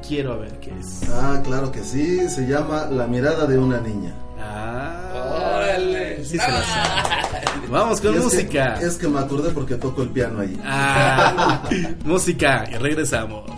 quiero 0.07 0.39
ver 0.39 0.59
qué 0.59 0.71
es. 0.79 1.01
Ah, 1.09 1.41
claro 1.43 1.71
que 1.71 1.83
sí, 1.83 2.27
se 2.29 2.47
llama 2.47 2.85
La 2.91 3.07
mirada 3.07 3.45
de 3.45 3.57
una 3.57 3.79
niña. 3.79 4.13
Ah, 4.39 5.57
órale. 5.57 6.23
Sí 6.23 6.37
se 6.37 6.51
la 6.51 6.61
sabe. 6.63 7.67
Vamos 7.69 7.99
con 8.01 8.11
Y 8.13 8.17
es 8.17 8.19
que- 8.19 8.23
música. 8.25 8.75
es 8.81 8.97
que 8.97 9.07
me 9.07 9.19
acordé 9.19 9.49
porque 9.51 9.75
toco 9.75 10.03
el 10.03 10.09
piano 10.09 10.41
ahí. 10.41 10.59
Ah, 10.63 11.63
música 12.05 12.65
y 12.71 12.75
regresamos. 12.75 13.49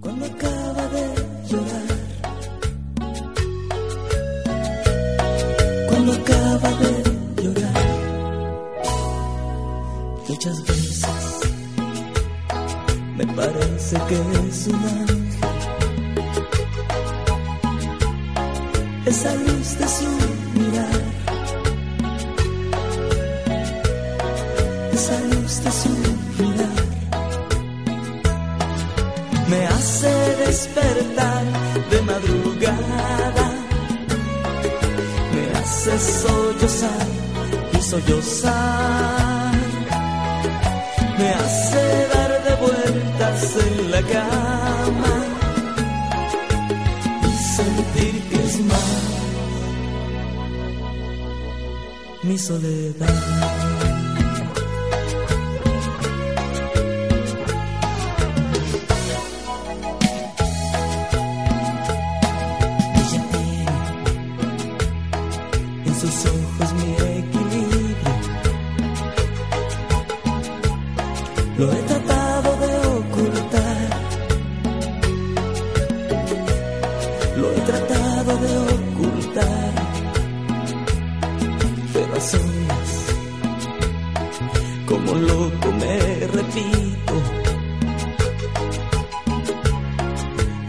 Cuando 0.00 0.26
acaba 0.26 0.86
de 0.88 1.14
llorar. 1.48 1.88
Cuando 5.88 6.12
acaba 6.12 6.70
de 6.78 7.42
llorar. 7.42 7.86
Muchas 10.28 10.62
veces 10.62 10.77
me 13.18 13.26
parece 13.26 13.96
que 14.08 14.14
es 14.48 14.66
un 14.68 14.82
ángel. 15.00 15.18
Esa 19.06 19.34
luz 19.34 19.68
de 19.80 19.88
su 19.96 20.10
mirar. 20.58 21.00
Esa 24.92 25.18
luz 25.32 25.64
de 25.64 25.70
su 25.80 25.88
mirar 26.42 26.88
me 29.48 29.66
hace 29.66 30.12
despertar 30.46 31.44
de 31.90 32.02
madrugada, 32.02 33.46
me 35.34 35.58
hace 35.58 35.98
sollozar 35.98 37.06
y 37.72 37.82
sollozar, 37.82 39.54
me 41.18 41.30
hace 41.30 42.17
la 44.00 44.06
cama 44.06 45.14
y 47.26 47.44
sentir 47.56 48.22
que 48.28 48.36
es 48.36 48.60
más 48.64 48.88
mi 52.22 52.38
soledad. 52.38 53.97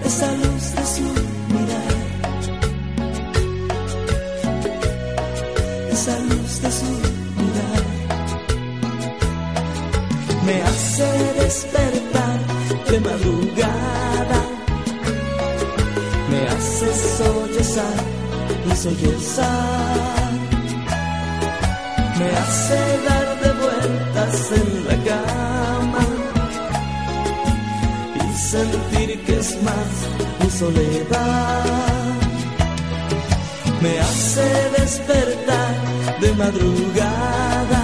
Esa 0.09 0.31
luz 0.33 0.65
de 0.75 0.85
su 0.93 1.07
mirar, 1.53 1.95
esa 5.91 6.19
luz 6.19 6.61
de 6.61 6.71
su 6.79 6.91
mirar, 7.39 7.83
me 10.45 10.55
hace 10.61 11.09
despertar 11.41 12.39
de 12.89 12.99
madrugada, 12.99 14.41
me 16.31 16.39
hace 16.47 16.87
sollozar 17.17 18.03
y 18.69 18.75
sollozar, 18.75 20.31
me 22.19 22.27
hace 22.41 22.79
dar 23.07 23.38
en 24.29 24.87
la 24.87 24.95
cama 25.09 26.05
y 28.15 28.37
sentir 28.37 29.19
que 29.25 29.39
es 29.39 29.63
más 29.63 29.91
mi 30.39 30.49
soledad. 30.51 31.63
Me 33.81 33.99
hace 33.99 34.47
despertar 34.77 35.73
de 36.21 36.33
madrugada, 36.33 37.83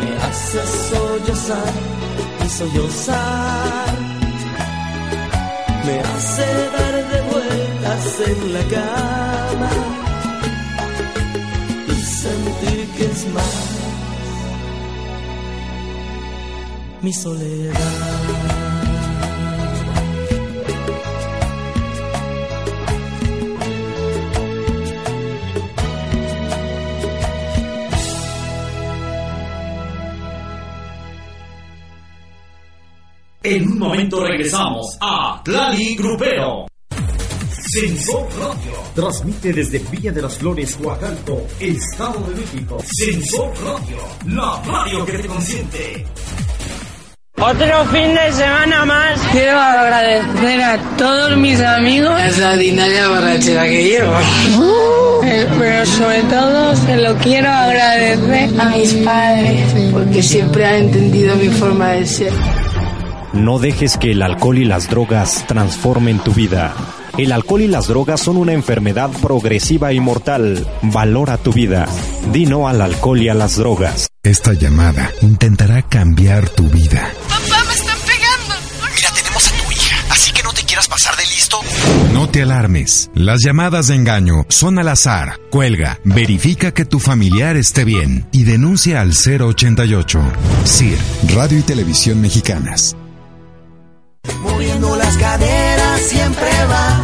me 0.00 0.10
hace 0.26 0.60
sollozar 0.90 1.72
y 2.44 2.48
sollozar, 2.48 3.94
me 5.86 6.00
hace 6.00 6.46
dar 6.76 6.94
de 7.12 7.20
vueltas 7.30 8.04
en 8.26 8.52
la 8.54 8.64
cama 8.76 9.70
y 11.86 12.02
sentir 12.02 12.88
que 12.96 13.04
es 13.04 13.26
más 13.32 13.77
mi 17.08 17.14
soledad. 17.14 17.74
En 33.42 33.70
un 33.70 33.78
momento 33.78 34.22
regresamos 34.22 34.98
a 35.00 35.40
Tlali 35.42 35.96
Grupero. 35.96 36.66
Sensor 37.70 38.28
Radio. 38.38 38.72
Transmite 38.94 39.52
desde 39.54 39.78
Villa 39.78 40.12
de 40.12 40.20
las 40.20 40.36
Flores, 40.36 40.76
Huacalco, 40.78 41.46
Estado 41.58 42.20
de 42.28 42.34
México. 42.34 42.78
Sensor 42.84 43.54
Radio. 43.64 43.98
La 44.26 44.62
radio 44.62 45.06
que 45.06 45.18
te 45.18 45.26
consiente. 45.26 46.06
Otro 47.40 47.84
fin 47.92 48.14
de 48.14 48.32
semana 48.32 48.84
más. 48.84 49.20
Quiero 49.30 49.58
agradecer 49.58 50.60
a 50.60 50.78
todos 50.96 51.36
mis 51.36 51.60
amigos. 51.60 52.20
Extraordinaria 52.20 53.08
borrachera 53.08 53.62
que 53.64 53.84
llevo. 53.84 54.12
Eh, 55.24 55.46
Pero 55.58 55.86
sobre 55.86 56.22
todo 56.22 56.74
se 56.74 56.96
lo 56.96 57.14
quiero 57.18 57.48
agradecer 57.48 58.60
a 58.60 58.64
mis 58.70 58.92
padres. 58.94 59.92
Porque 59.92 60.22
siempre 60.22 60.66
han 60.66 60.74
entendido 60.74 61.36
mi 61.36 61.48
forma 61.48 61.90
de 61.90 62.06
ser. 62.06 62.32
No 63.32 63.60
dejes 63.60 63.96
que 63.98 64.10
el 64.10 64.22
alcohol 64.22 64.58
y 64.58 64.64
las 64.64 64.88
drogas 64.90 65.44
transformen 65.46 66.18
tu 66.18 66.32
vida. 66.32 66.74
El 67.18 67.30
alcohol 67.30 67.62
y 67.62 67.68
las 67.68 67.86
drogas 67.86 68.20
son 68.20 68.36
una 68.36 68.52
enfermedad 68.52 69.10
progresiva 69.22 69.92
y 69.92 70.00
mortal. 70.00 70.66
Valora 70.82 71.36
tu 71.36 71.52
vida. 71.52 71.86
Di 72.32 72.46
no 72.46 72.66
al 72.68 72.82
alcohol 72.82 73.22
y 73.22 73.28
a 73.28 73.34
las 73.34 73.56
drogas. 73.56 74.07
Esta 74.24 74.52
llamada 74.52 75.12
intentará 75.22 75.82
cambiar 75.82 76.48
tu 76.50 76.68
vida. 76.68 77.12
¡Papá, 77.28 77.64
me 77.66 77.72
están 77.72 77.98
pegando! 78.00 78.54
Mira, 78.94 79.10
tenemos 79.14 79.46
a 79.46 79.50
tu 79.52 79.72
hija, 79.72 79.96
así 80.10 80.32
que 80.32 80.42
no 80.42 80.52
te 80.52 80.62
quieras 80.64 80.88
pasar 80.88 81.16
de 81.16 81.24
listo. 81.26 81.58
No 82.12 82.28
te 82.28 82.42
alarmes. 82.42 83.10
Las 83.14 83.40
llamadas 83.44 83.86
de 83.86 83.94
engaño 83.94 84.44
son 84.48 84.78
al 84.80 84.88
azar. 84.88 85.38
Cuelga, 85.50 86.00
verifica 86.04 86.74
que 86.74 86.84
tu 86.84 86.98
familiar 86.98 87.56
esté 87.56 87.84
bien 87.84 88.26
y 88.32 88.42
denuncia 88.42 89.00
al 89.00 89.12
088. 89.12 90.20
CIR, 90.64 90.98
Radio 91.34 91.58
y 91.60 91.62
Televisión 91.62 92.20
Mexicanas. 92.20 92.96
Moviendo 94.42 94.96
las 94.96 95.16
caderas 95.16 96.00
siempre 96.02 96.50
va 96.66 97.00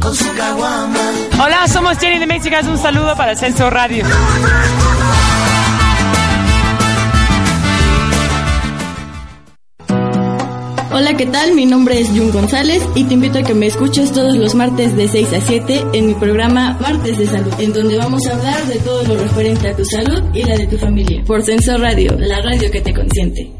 con 0.00 0.16
su 0.16 0.34
caguama. 0.34 1.12
Hola, 1.44 1.68
somos 1.68 1.98
Jenny 1.98 2.18
de 2.18 2.26
Mexicas. 2.26 2.66
Un 2.66 2.78
saludo 2.78 3.14
para 3.14 3.36
Censo 3.36 3.68
Radio. 3.68 4.04
Hola, 10.92 11.16
¿qué 11.16 11.24
tal? 11.24 11.54
Mi 11.54 11.66
nombre 11.66 12.00
es 12.00 12.08
Jun 12.08 12.32
González 12.32 12.82
y 12.96 13.04
te 13.04 13.14
invito 13.14 13.38
a 13.38 13.42
que 13.42 13.54
me 13.54 13.66
escuches 13.66 14.10
todos 14.10 14.36
los 14.36 14.56
martes 14.56 14.96
de 14.96 15.06
6 15.06 15.32
a 15.34 15.40
7 15.40 15.84
en 15.92 16.08
mi 16.08 16.14
programa 16.14 16.76
Martes 16.80 17.16
de 17.16 17.26
Salud, 17.26 17.52
en 17.60 17.72
donde 17.72 17.96
vamos 17.96 18.26
a 18.26 18.34
hablar 18.34 18.66
de 18.66 18.80
todo 18.80 19.04
lo 19.04 19.16
referente 19.16 19.68
a 19.68 19.76
tu 19.76 19.84
salud 19.84 20.20
y 20.34 20.42
la 20.42 20.58
de 20.58 20.66
tu 20.66 20.76
familia. 20.78 21.22
Por 21.24 21.44
Sensor 21.44 21.80
Radio, 21.80 22.16
la 22.18 22.42
radio 22.42 22.68
que 22.72 22.80
te 22.80 22.92
consiente. 22.92 23.59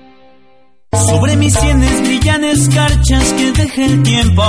Sobre 1.08 1.36
mis 1.36 1.54
sienes 1.54 2.01
brillan 2.01 2.43
escarchas 2.43 3.34
que 3.34 3.51
deje 3.51 3.86
el 3.86 4.04
tiempo. 4.04 4.43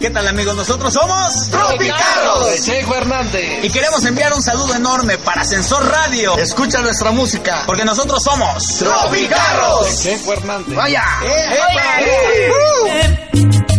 ¿Qué 0.00 0.10
tal 0.10 0.26
amigos? 0.26 0.56
Nosotros 0.56 0.92
somos 0.92 1.50
Tropicarros 1.50 2.50
de 2.50 2.60
Chejo 2.60 2.94
Hernández. 2.94 3.64
y 3.64 3.70
queremos 3.70 4.04
enviar 4.04 4.32
un 4.32 4.42
saludo 4.42 4.74
enorme 4.74 5.18
para 5.18 5.44
Sensor 5.44 5.88
Radio. 5.88 6.36
Escucha 6.36 6.80
nuestra 6.82 7.10
música. 7.10 7.62
Porque 7.66 7.84
nosotros 7.84 8.22
somos 8.22 8.64
Tropicarros 8.78 9.86
de 9.86 9.96
Chejo 9.96 10.32
Hernández. 10.32 10.74
Vaya. 10.74 11.04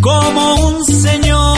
Como 0.01 0.56
un 0.56 0.86
señor. 0.86 1.55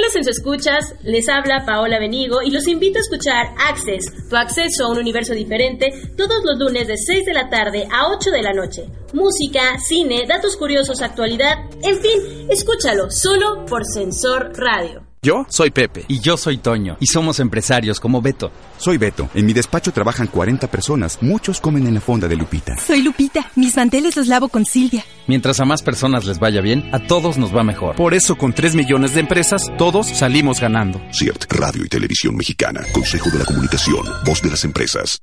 Hola 0.00 0.30
Escuchas, 0.30 0.94
les 1.02 1.28
habla 1.28 1.66
Paola 1.66 1.98
Benigo 1.98 2.40
y 2.40 2.50
los 2.50 2.66
invito 2.66 2.98
a 2.98 3.02
escuchar 3.02 3.48
Access, 3.68 4.06
tu 4.30 4.34
acceso 4.34 4.86
a 4.86 4.90
un 4.90 4.98
universo 4.98 5.34
diferente, 5.34 5.92
todos 6.16 6.42
los 6.42 6.58
lunes 6.58 6.88
de 6.88 6.96
6 6.96 7.26
de 7.26 7.34
la 7.34 7.50
tarde 7.50 7.86
a 7.92 8.08
8 8.08 8.30
de 8.30 8.42
la 8.42 8.54
noche. 8.54 8.86
Música, 9.12 9.78
cine, 9.78 10.24
datos 10.26 10.56
curiosos, 10.56 11.02
actualidad, 11.02 11.58
en 11.82 12.00
fin, 12.00 12.48
escúchalo 12.48 13.10
solo 13.10 13.66
por 13.66 13.84
Sensor 13.84 14.52
Radio. 14.56 15.09
Yo 15.22 15.44
soy 15.50 15.70
Pepe. 15.70 16.06
Y 16.08 16.20
yo 16.20 16.38
soy 16.38 16.56
Toño. 16.56 16.96
Y 16.98 17.06
somos 17.06 17.40
empresarios 17.40 18.00
como 18.00 18.22
Beto. 18.22 18.50
Soy 18.78 18.96
Beto. 18.96 19.28
En 19.34 19.44
mi 19.44 19.52
despacho 19.52 19.92
trabajan 19.92 20.28
40 20.28 20.66
personas. 20.68 21.18
Muchos 21.20 21.60
comen 21.60 21.86
en 21.86 21.92
la 21.92 22.00
fonda 22.00 22.26
de 22.26 22.36
Lupita. 22.36 22.78
Soy 22.78 23.02
Lupita. 23.02 23.50
Mis 23.54 23.76
manteles 23.76 24.16
los 24.16 24.28
lavo 24.28 24.48
con 24.48 24.64
Silvia. 24.64 25.04
Mientras 25.26 25.60
a 25.60 25.66
más 25.66 25.82
personas 25.82 26.24
les 26.24 26.38
vaya 26.38 26.62
bien, 26.62 26.88
a 26.94 27.00
todos 27.00 27.36
nos 27.36 27.54
va 27.54 27.62
mejor. 27.62 27.96
Por 27.96 28.14
eso, 28.14 28.38
con 28.38 28.54
3 28.54 28.74
millones 28.74 29.12
de 29.12 29.20
empresas, 29.20 29.70
todos 29.76 30.06
salimos 30.08 30.58
ganando. 30.58 31.02
CIRT, 31.12 31.52
Radio 31.52 31.84
y 31.84 31.88
Televisión 31.90 32.34
Mexicana. 32.34 32.80
Consejo 32.90 33.28
de 33.28 33.40
la 33.40 33.44
Comunicación. 33.44 34.06
Voz 34.24 34.40
de 34.40 34.48
las 34.48 34.64
empresas. 34.64 35.18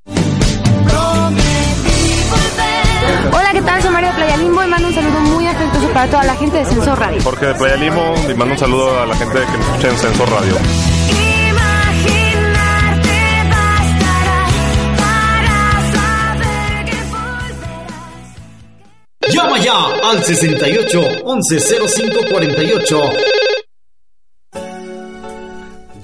Hola, 3.32 3.50
¿qué 3.52 3.62
tal? 3.62 3.82
Soy 3.82 3.90
María 3.90 4.07
Playa 4.28 4.42
Limbo 4.42 4.62
y 4.62 4.66
mando 4.66 4.88
un 4.88 4.94
saludo 4.94 5.20
muy 5.20 5.46
afectuoso 5.46 5.88
para 5.88 6.10
toda 6.10 6.24
la 6.24 6.36
gente 6.36 6.58
de 6.58 6.64
Sensor 6.66 6.98
Radio. 6.98 7.22
Jorge 7.22 7.46
de 7.46 7.54
Playa 7.54 7.76
Limbo 7.76 8.14
y 8.28 8.34
mando 8.34 8.52
un 8.52 8.58
saludo 8.58 9.00
a 9.00 9.06
la 9.06 9.16
gente 9.16 9.38
que 9.38 9.56
nos 9.56 9.66
escucha 9.68 9.88
en 9.88 9.98
Sensor 9.98 10.30
Radio. 10.30 10.54
Llama 19.30 19.58
ya 19.60 20.10
al 20.10 20.22
68 20.22 21.02
11 21.24 21.60
05 21.88 22.18
48. 22.30 23.47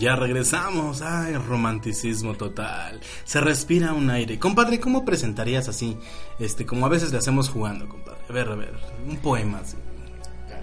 Ya 0.04 0.16
regresamos. 0.16 1.00
Ay, 1.00 1.34
romanticismo 1.34 2.34
total. 2.34 3.00
Se 3.24 3.40
respira 3.40 3.94
un 3.94 4.10
aire. 4.10 4.38
Compadre, 4.38 4.78
¿cómo 4.78 5.02
presentarías 5.02 5.66
así? 5.66 5.96
Este, 6.38 6.66
como 6.66 6.84
a 6.84 6.90
veces 6.90 7.10
le 7.10 7.16
hacemos 7.16 7.48
jugando, 7.48 7.88
compadre. 7.88 8.20
A 8.28 8.32
ver, 8.34 8.48
a 8.50 8.54
ver. 8.54 8.74
Un 9.08 9.16
poema 9.16 9.60
así. 9.60 9.78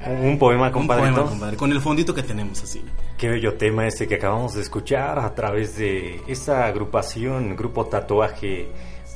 Un 0.05 0.37
poema, 0.37 0.71
compadre. 0.71 1.07
Un 1.07 1.15
poema, 1.15 1.29
compadre. 1.31 1.57
Con 1.57 1.71
el 1.71 1.81
fondito 1.81 2.13
que 2.13 2.21
tenemos 2.21 2.61
así. 2.61 2.83
Qué 3.17 3.29
bello 3.29 3.55
tema 3.55 3.87
este 3.87 4.07
que 4.07 4.13
acabamos 4.13 4.53
de 4.53 4.61
escuchar 4.61 5.17
a 5.17 5.33
través 5.33 5.75
de 5.75 6.21
esta 6.27 6.67
agrupación, 6.67 7.55
Grupo 7.55 7.87
Tatuaje 7.87 8.67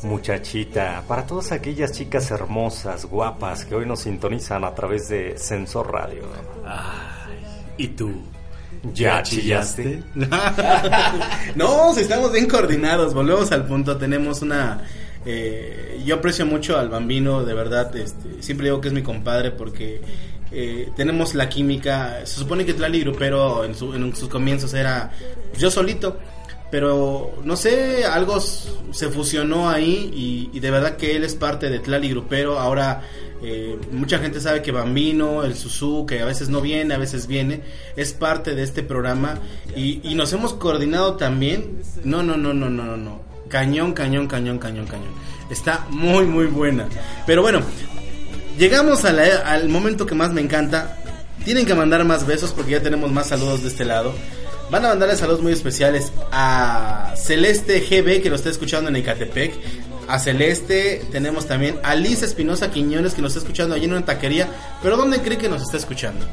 Muchachita. 0.02 1.04
Para 1.08 1.28
todas 1.28 1.52
aquellas 1.52 1.92
chicas 1.92 2.32
hermosas, 2.32 3.06
guapas 3.06 3.64
que 3.64 3.76
hoy 3.76 3.86
nos 3.86 4.00
sintonizan 4.00 4.64
a 4.64 4.74
través 4.74 5.08
de 5.08 5.38
Sensor 5.38 5.92
Radio. 5.92 6.24
Ay, 6.66 7.44
¿y 7.78 7.90
tú? 7.90 8.24
¿Ya 8.94 9.22
chillaste? 9.24 10.04
no, 11.56 11.94
si 11.94 12.02
estamos 12.02 12.32
bien 12.32 12.48
coordinados, 12.48 13.14
volvemos 13.14 13.52
al 13.52 13.66
punto, 13.66 13.98
tenemos 13.98 14.42
una... 14.42 14.82
eh, 15.26 16.02
yo 16.06 16.16
aprecio 16.16 16.46
mucho 16.46 16.78
al 16.78 16.90
bambino, 16.90 17.44
de 17.44 17.54
verdad, 17.54 17.96
este, 17.96 18.42
siempre 18.42 18.68
digo 18.68 18.82
que 18.82 18.90
es 18.90 18.94
mi 18.94 19.02
compadre 19.04 19.52
porque 19.52 20.02
eh, 20.52 20.90
tenemos 20.96 21.34
la 21.36 21.50
química, 21.50 22.20
se 22.26 22.40
supone 22.40 22.66
que 22.66 22.74
Tlali 22.74 23.02
Grupero 23.02 23.64
en, 23.66 23.76
su- 23.76 23.94
en 23.94 24.16
sus 24.16 24.30
comienzos 24.30 24.74
era 24.74 25.12
yo 25.58 25.72
solito, 25.72 26.20
pero 26.72 27.34
no 27.44 27.56
sé, 27.56 28.06
algo 28.06 28.40
se 28.40 29.10
fusionó 29.10 29.70
ahí 29.70 30.50
y, 30.54 30.60
de 30.60 30.72
verdad 30.72 30.98
que 30.98 31.16
él 31.16 31.24
es 31.24 31.36
parte 31.36 31.70
de 31.70 31.80
Tlali 31.80 32.10
Grupero, 32.10 32.60
ahora 32.60 33.02
eh, 33.44 33.78
mucha 33.92 34.18
gente 34.20 34.40
sabe 34.42 34.62
que 34.62 34.72
Bambino, 34.72 35.44
el 35.44 35.56
Susu, 35.56 36.06
que 36.06 36.22
a 36.22 36.26
veces 36.26 36.50
no 36.50 36.62
viene, 36.62 36.94
a 36.94 36.98
veces 36.98 37.28
viene, 37.28 37.62
es 37.96 38.14
parte 38.14 38.56
de 38.56 38.64
este 38.64 38.82
programa 38.84 39.40
y, 39.76 40.02
y 40.04 40.16
nos 40.16 40.34
hemos 40.34 40.54
coordinado 40.54 41.16
también. 41.16 41.82
No, 42.04 42.24
no, 42.24 42.36
no, 42.38 42.54
no, 42.54 42.70
no, 42.70 42.84
no, 42.84 42.98
no. 42.98 43.22
Cañón, 43.50 43.94
cañón, 43.94 44.28
cañón, 44.28 44.58
cañón, 44.58 44.88
cañón. 44.88 45.10
Está 45.52 45.86
muy, 45.92 46.26
muy 46.26 46.48
buena. 46.48 46.88
Pero 47.28 47.42
bueno, 47.44 47.62
llegamos 48.58 49.06
a 49.06 49.14
la- 49.14 49.38
al 49.46 49.70
momento 49.70 50.06
que 50.06 50.16
más 50.16 50.32
me 50.34 50.42
encanta. 50.42 50.98
Tienen 51.44 51.66
que 51.68 51.76
mandar 51.76 52.04
más 52.06 52.26
besos 52.26 52.52
porque 52.52 52.72
ya 52.72 52.82
tenemos 52.82 53.12
más 53.12 53.28
saludos 53.28 53.62
de 53.62 53.68
este 53.70 53.86
lado. 53.86 54.14
Van 54.72 54.84
a 54.84 54.90
mandarle 54.90 55.16
saludos 55.16 55.42
muy 55.42 55.54
especiales 55.54 56.12
a 56.32 57.14
Celeste 57.16 57.82
GB 57.82 58.22
que 58.22 58.30
lo 58.30 58.36
está 58.36 58.50
escuchando 58.50 58.90
en 58.90 58.96
Ecatepec. 58.96 59.54
A 60.08 60.20
Celeste 60.20 61.04
tenemos 61.12 61.46
también 61.48 61.80
a 61.84 61.96
Liz 61.96 62.24
Espinosa 62.24 62.70
Quiñones 62.72 63.14
que 63.14 63.22
nos 63.22 63.32
está 63.32 63.40
escuchando 63.40 63.76
allí 63.76 63.86
en 63.86 63.92
una 63.94 64.06
taquería. 64.06 64.48
Pero 64.82 64.98
¿dónde 64.98 65.20
cree 65.22 65.38
que 65.38 65.50
nos 65.50 65.62
está 65.62 65.78
escuchando? 65.78 66.26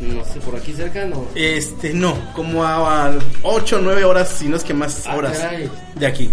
No 0.00 0.24
sé, 0.24 0.38
por 0.40 0.54
aquí 0.54 0.72
cerca 0.74 1.04
no. 1.06 1.26
Este, 1.34 1.92
no, 1.92 2.16
como 2.34 2.64
a 2.64 3.12
8 3.42 3.76
o 3.76 3.78
9 3.80 4.04
horas, 4.04 4.28
si 4.38 4.46
no 4.48 4.56
es 4.56 4.64
que 4.64 4.72
más 4.74 5.04
Ah, 5.06 5.16
horas 5.16 5.38
caray. 5.38 5.68
de 5.96 6.06
aquí. 6.06 6.30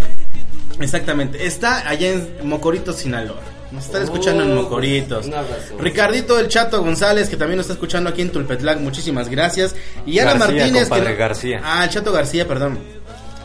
Exactamente, 0.79 1.45
está 1.45 1.87
allá 1.89 2.09
en 2.11 2.27
Mocoritos, 2.47 2.97
Sinaloa. 2.97 3.39
Nos 3.71 3.85
están 3.85 4.03
escuchando 4.03 4.43
en 4.43 4.55
Mocoritos. 4.55 5.25
Ricardito 5.79 6.39
el 6.39 6.47
Chato 6.47 6.81
González, 6.81 7.27
que 7.29 7.35
también 7.37 7.57
nos 7.57 7.65
está 7.65 7.73
escuchando 7.73 8.09
aquí 8.09 8.21
en 8.21 8.31
Tulpetlac, 8.31 8.79
muchísimas 8.79 9.27
gracias. 9.29 9.75
Y 10.05 10.19
Ana 10.19 10.33
García, 10.33 10.47
Martínez, 10.57 10.89
que 10.89 11.15
García. 11.15 11.61
Ah, 11.63 11.83
el 11.83 11.89
Chato 11.89 12.11
García, 12.11 12.47
perdón. 12.47 12.79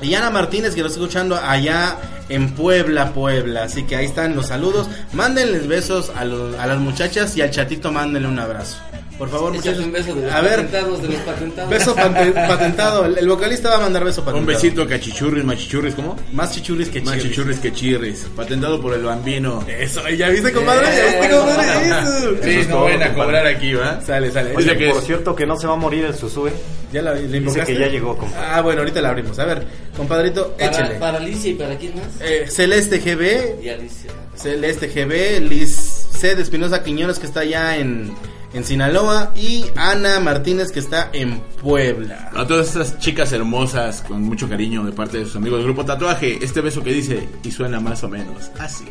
Y 0.02 0.14
Ana 0.14 0.30
Martínez, 0.30 0.74
que 0.74 0.82
nos 0.82 0.92
está 0.92 1.02
escuchando 1.02 1.36
allá 1.36 1.96
en 2.28 2.54
Puebla, 2.54 3.12
Puebla. 3.12 3.64
Así 3.64 3.82
que 3.84 3.96
ahí 3.96 4.06
están 4.06 4.34
los 4.36 4.46
saludos. 4.48 4.88
Mándenles 5.12 5.66
besos 5.66 6.10
a, 6.16 6.24
los- 6.24 6.56
a 6.58 6.66
las 6.66 6.78
muchachas 6.78 7.36
y 7.36 7.42
al 7.42 7.50
chatito 7.50 7.90
mándenle 7.92 8.28
un 8.28 8.38
abrazo. 8.38 8.76
Por 9.20 9.28
favor, 9.28 9.52
muchachos. 9.52 9.84
un 9.84 9.92
beso 9.92 10.14
de 10.14 10.22
los 10.22 10.32
a 10.32 10.40
ver, 10.40 10.56
patentados, 10.56 11.02
de 11.02 11.08
los 11.08 11.16
patentados. 11.20 11.70
beso 11.70 11.94
pate- 11.94 12.32
patentado. 12.32 13.04
El, 13.04 13.18
el 13.18 13.28
vocalista 13.28 13.68
va 13.68 13.76
a 13.76 13.80
mandar 13.80 14.02
beso 14.02 14.24
patentado. 14.24 14.40
Un 14.40 14.46
besito 14.46 14.88
cachichurris, 14.88 15.44
machichurris, 15.44 15.94
¿cómo? 15.94 16.16
Más 16.32 16.52
chichurris 16.52 16.88
que 16.88 17.02
Más 17.02 17.14
chirris. 17.16 17.28
chichurris 17.30 17.58
que 17.58 17.72
chirris. 17.72 18.26
Patentado 18.34 18.80
por 18.80 18.94
el 18.94 19.02
bambino. 19.04 19.62
Eso, 19.68 20.08
¿ya 20.08 20.28
viste, 20.30 20.50
compadre? 20.52 20.86
¿Ya 20.96 21.04
viste, 21.20 21.36
compadre? 21.36 21.88
Eso. 21.88 22.30
Sí, 22.42 22.50
Eso 22.50 22.60
es 22.60 22.68
no 22.68 22.74
todo, 22.76 22.84
ven 22.86 23.02
a 23.02 23.06
compadre. 23.08 23.14
cobrar 23.14 23.46
aquí, 23.46 23.74
¿va? 23.74 24.00
Sale, 24.00 24.30
sale. 24.32 24.56
Oye, 24.56 24.76
que 24.76 24.88
por 24.88 24.98
es- 24.98 25.04
cierto 25.06 25.36
que 25.36 25.44
no 25.46 25.56
se 25.58 25.66
va 25.66 25.74
a 25.74 25.76
morir 25.76 26.04
el 26.06 26.14
Susue. 26.14 26.50
Ya 26.92 27.02
la, 27.02 27.12
le 27.14 27.40
Dice 27.40 27.60
que 27.64 27.78
ya 27.78 27.86
llegó, 27.86 28.16
compadre. 28.16 28.46
Ah, 28.50 28.62
bueno, 28.62 28.80
ahorita 28.80 29.00
la 29.00 29.10
abrimos. 29.10 29.38
A 29.38 29.44
ver, 29.44 29.64
compadrito. 29.96 30.56
Para, 30.58 30.98
para 30.98 31.18
Alicia 31.18 31.50
y 31.50 31.54
para 31.54 31.76
quién 31.76 31.94
más. 31.94 32.06
Eh, 32.20 32.46
Celeste 32.48 32.98
GB, 32.98 33.62
Y 33.62 33.68
Alicia. 33.68 34.10
Celeste 34.34 34.88
GB, 34.88 35.40
Liz 35.46 36.06
C. 36.10 36.34
de 36.34 36.42
Espinosa 36.42 36.82
Quiñones 36.82 37.18
que 37.20 37.26
está 37.26 37.40
allá 37.40 37.76
en, 37.76 38.12
en 38.52 38.64
Sinaloa 38.64 39.32
y 39.36 39.64
Ana 39.76 40.18
Martínez 40.20 40.72
que 40.72 40.80
está 40.80 41.10
en 41.12 41.40
Puebla. 41.62 42.30
A 42.34 42.46
todas 42.46 42.68
estas 42.68 42.98
chicas 42.98 43.32
hermosas, 43.32 44.02
con 44.06 44.22
mucho 44.22 44.48
cariño 44.48 44.84
de 44.84 44.92
parte 44.92 45.18
de 45.18 45.24
sus 45.24 45.36
amigos 45.36 45.58
del 45.58 45.66
grupo 45.66 45.84
Tatuaje, 45.84 46.38
este 46.42 46.60
beso 46.60 46.82
que 46.82 46.92
dice, 46.92 47.28
y 47.44 47.50
suena 47.50 47.80
más 47.80 48.02
o 48.04 48.08
menos 48.08 48.50
así. 48.58 48.84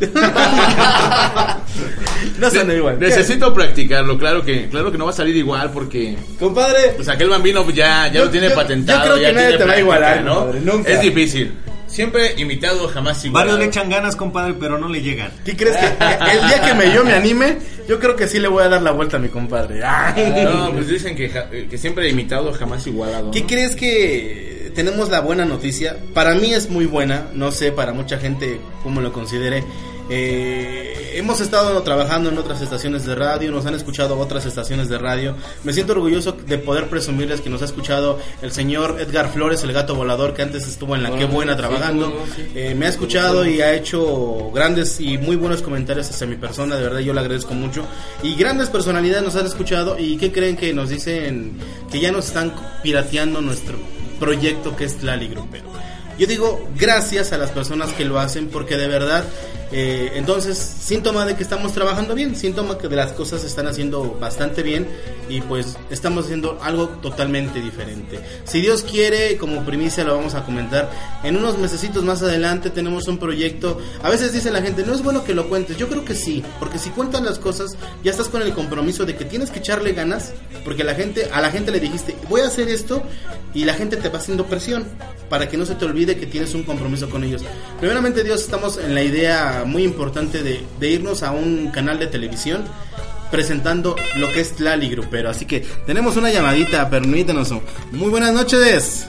No 2.38 2.50
suena 2.50 2.74
igual. 2.74 2.98
Necesito 2.98 3.52
practicarlo, 3.54 4.18
claro 4.18 4.44
que, 4.44 4.68
claro 4.68 4.90
que 4.92 4.98
no 4.98 5.04
va 5.06 5.10
a 5.10 5.14
salir 5.14 5.36
igual 5.36 5.70
porque 5.70 6.16
Compadre, 6.38 6.92
pues 6.96 7.08
aquel 7.08 7.28
bambino 7.30 7.62
pues, 7.64 7.76
ya, 7.76 8.08
ya 8.08 8.14
Yo- 8.14 8.24
lo 8.26 8.30
tiene 8.30 8.48
yo- 8.50 8.54
patentado. 8.54 8.98
yo 8.98 9.04
creo 9.14 9.22
ya 9.22 9.28
que 9.28 9.34
nadie 9.34 9.58
te 9.58 9.64
va 9.64 9.72
a 9.72 9.78
igualar, 9.80 10.22
¿no? 10.24 10.34
compadre, 10.40 10.60
nunca. 10.60 10.90
Es 10.90 11.00
difícil. 11.00 11.52
Siempre 11.86 12.34
imitado, 12.36 12.88
jamás 12.88 13.24
igual. 13.24 13.44
Varios 13.44 13.58
le 13.58 13.66
echan 13.66 13.88
ganas, 13.88 14.16
compadre, 14.16 14.54
pero 14.54 14.78
no 14.78 14.88
le 14.88 15.02
llegan. 15.02 15.30
¿qué 15.44 15.56
crees 15.56 15.76
que 15.76 15.86
el 15.86 16.46
día 16.48 16.62
que 16.64 16.74
me, 16.74 16.92
yo 16.92 17.04
me 17.04 17.12
anime, 17.12 17.58
yo 17.88 17.98
creo 18.00 18.16
que 18.16 18.26
sí 18.26 18.38
le 18.38 18.48
voy 18.48 18.64
a 18.64 18.68
dar 18.68 18.82
la 18.82 18.90
vuelta 18.90 19.16
a 19.16 19.20
mi 19.20 19.28
compadre? 19.28 19.82
Ay. 19.84 20.44
No, 20.44 20.72
pues 20.72 20.88
dicen 20.88 21.16
que, 21.16 21.68
que 21.70 21.78
siempre 21.78 22.08
imitado, 22.08 22.52
jamás 22.52 22.86
igualado. 22.86 23.30
¿Qué 23.30 23.42
¿no? 23.42 23.46
crees 23.46 23.76
que 23.76 24.55
tenemos 24.76 25.08
la 25.08 25.20
buena 25.20 25.44
noticia? 25.44 25.96
Para 26.14 26.34
mí 26.34 26.52
es 26.52 26.70
muy 26.70 26.86
buena, 26.86 27.28
no 27.34 27.50
sé, 27.50 27.72
para 27.72 27.92
mucha 27.92 28.18
gente 28.18 28.60
cómo 28.82 29.00
lo 29.00 29.12
considere. 29.12 29.64
Eh, 30.08 31.14
hemos 31.16 31.40
estado 31.40 31.82
trabajando 31.82 32.28
en 32.30 32.38
otras 32.38 32.60
estaciones 32.60 33.04
de 33.04 33.16
radio, 33.16 33.50
nos 33.50 33.66
han 33.66 33.74
escuchado 33.74 34.16
otras 34.18 34.46
estaciones 34.46 34.88
de 34.88 34.98
radio. 34.98 35.34
Me 35.64 35.72
siento 35.72 35.94
orgulloso 35.94 36.32
de 36.46 36.58
poder 36.58 36.88
presumirles 36.88 37.40
que 37.40 37.50
nos 37.50 37.62
ha 37.62 37.64
escuchado 37.64 38.20
el 38.42 38.52
señor 38.52 38.98
Edgar 39.00 39.32
Flores, 39.32 39.64
el 39.64 39.72
gato 39.72 39.96
volador, 39.96 40.32
que 40.34 40.42
antes 40.42 40.68
estuvo 40.68 40.94
en 40.94 41.02
la 41.02 41.08
Ah, 41.08 41.18
Qué 41.18 41.24
Buena 41.24 41.52
sí, 41.54 41.58
trabajando. 41.58 42.12
cómo 42.12 42.26
no, 42.26 42.34
sí. 42.34 42.46
Eh, 42.54 42.74
me 42.76 42.86
ha 42.86 42.88
escuchado 42.90 43.44
y 43.46 43.60
ha 43.62 43.74
hecho 43.74 44.50
grandes 44.54 45.00
y 45.00 45.18
muy 45.18 45.34
buenos 45.36 45.62
comentarios 45.62 46.08
hacia 46.10 46.26
mi 46.26 46.36
persona, 46.36 46.76
de 46.76 46.82
verdad 46.84 47.00
yo 47.00 47.12
le 47.12 47.20
agradezco 47.20 47.54
mucho. 47.54 47.84
Y 48.22 48.36
grandes 48.36 48.68
personalidades 48.68 49.24
nos 49.24 49.34
han 49.36 49.46
escuchado 49.46 49.98
y 49.98 50.16
¿qué 50.18 50.30
creen 50.30 50.56
que 50.56 50.72
nos 50.72 50.90
dicen 50.90 51.52
que 51.90 51.98
ya 51.98 52.12
nos 52.12 52.26
están 52.28 52.54
pirateando 52.82 53.40
nuestro 53.40 53.76
proyecto 54.18 54.76
que 54.76 54.84
es 54.84 54.96
Tlali 54.96 55.28
Grupero? 55.28 55.70
Yo 56.18 56.26
digo 56.26 56.66
gracias 56.78 57.32
a 57.32 57.38
las 57.38 57.50
personas 57.50 57.92
que 57.92 58.06
lo 58.06 58.18
hacen 58.18 58.48
porque 58.48 58.78
de 58.78 58.88
verdad, 58.88 59.24
eh, 59.70 60.12
entonces, 60.14 60.56
síntoma 60.56 61.26
de 61.26 61.36
que 61.36 61.42
estamos 61.42 61.72
trabajando 61.72 62.14
bien, 62.14 62.36
síntoma 62.36 62.78
que 62.78 62.88
de 62.88 62.96
las 62.96 63.12
cosas 63.12 63.42
se 63.42 63.48
están 63.48 63.66
haciendo 63.66 64.16
bastante 64.18 64.62
bien 64.62 64.86
y 65.28 65.40
pues 65.42 65.76
estamos 65.90 66.24
haciendo 66.24 66.58
algo 66.62 66.88
totalmente 66.88 67.60
diferente. 67.60 68.20
Si 68.44 68.60
Dios 68.60 68.82
quiere, 68.82 69.36
como 69.36 69.64
primicia 69.64 70.04
lo 70.04 70.16
vamos 70.16 70.34
a 70.34 70.44
comentar, 70.44 70.90
en 71.22 71.36
unos 71.36 71.58
mesecitos 71.58 72.04
más 72.04 72.22
adelante 72.22 72.70
tenemos 72.70 73.08
un 73.08 73.18
proyecto, 73.18 73.78
a 74.02 74.08
veces 74.08 74.32
dice 74.32 74.50
la 74.50 74.62
gente, 74.62 74.84
no 74.84 74.94
es 74.94 75.02
bueno 75.02 75.24
que 75.24 75.34
lo 75.34 75.48
cuentes, 75.48 75.76
yo 75.76 75.88
creo 75.88 76.04
que 76.04 76.14
sí, 76.14 76.42
porque 76.58 76.78
si 76.78 76.90
cuentan 76.90 77.24
las 77.24 77.38
cosas, 77.38 77.76
ya 78.02 78.10
estás 78.10 78.28
con 78.28 78.40
el 78.40 78.54
compromiso 78.54 79.04
de 79.04 79.16
que 79.16 79.24
tienes 79.24 79.50
que 79.50 79.58
echarle 79.58 79.92
ganas, 79.92 80.32
porque 80.64 80.84
la 80.84 80.94
gente, 80.94 81.28
a 81.32 81.40
la 81.40 81.50
gente 81.50 81.72
le 81.72 81.80
dijiste, 81.80 82.14
voy 82.28 82.40
a 82.40 82.46
hacer 82.46 82.68
esto 82.68 83.02
y 83.52 83.64
la 83.64 83.74
gente 83.74 83.96
te 83.96 84.08
va 84.08 84.18
haciendo 84.18 84.46
presión 84.46 84.86
para 85.28 85.48
que 85.48 85.56
no 85.56 85.66
se 85.66 85.74
te 85.74 85.84
olvide 85.84 86.05
que 86.14 86.26
tienes 86.26 86.54
un 86.54 86.62
compromiso 86.62 87.08
con 87.10 87.24
ellos. 87.24 87.42
Primeramente 87.80 88.22
Dios, 88.22 88.42
estamos 88.42 88.76
en 88.78 88.94
la 88.94 89.02
idea 89.02 89.64
muy 89.66 89.82
importante 89.82 90.42
de, 90.42 90.60
de 90.78 90.88
irnos 90.88 91.22
a 91.22 91.32
un 91.32 91.70
canal 91.72 91.98
de 91.98 92.06
televisión 92.06 92.64
presentando 93.30 93.96
lo 94.16 94.30
que 94.30 94.40
es 94.40 94.60
Lali 94.60 94.88
Grupero. 94.90 95.30
Así 95.30 95.46
que 95.46 95.64
tenemos 95.86 96.16
una 96.16 96.30
llamadita, 96.30 96.88
permítanos. 96.88 97.52
Muy 97.90 98.10
buenas 98.10 98.32
noches. 98.32 99.08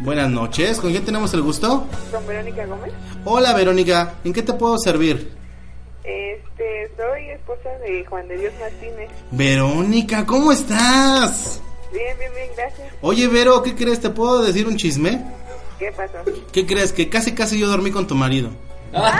Buenas 0.00 0.30
noches, 0.30 0.80
¿con 0.80 0.92
quién 0.92 1.04
tenemos 1.04 1.34
el 1.34 1.42
gusto? 1.42 1.86
Con 2.10 2.26
Verónica 2.26 2.64
Gómez. 2.64 2.90
Hola 3.26 3.52
Verónica, 3.52 4.14
¿en 4.24 4.32
qué 4.32 4.42
te 4.42 4.54
puedo 4.54 4.78
servir? 4.78 5.30
Este, 6.04 6.90
soy 6.96 7.28
esposa 7.28 7.68
de 7.84 8.06
Juan 8.06 8.26
de 8.26 8.38
Dios 8.38 8.52
Martínez. 8.58 9.10
Verónica, 9.30 10.24
¿cómo 10.24 10.52
estás? 10.52 11.60
Bien, 11.92 12.16
bien, 12.18 12.32
bien, 12.34 12.48
gracias. 12.56 12.92
Oye 13.00 13.28
Vero, 13.28 13.62
¿qué 13.62 13.74
crees? 13.74 14.00
¿Te 14.00 14.10
puedo 14.10 14.42
decir 14.42 14.66
un 14.66 14.76
chisme? 14.76 15.24
¿Qué 15.78 15.90
pasó? 15.92 16.18
¿Qué 16.52 16.66
crees? 16.66 16.92
Que 16.92 17.08
casi 17.08 17.32
casi 17.32 17.58
yo 17.58 17.68
dormí 17.68 17.90
con 17.90 18.06
tu 18.06 18.14
marido. 18.14 18.50
Durmieron 18.92 19.14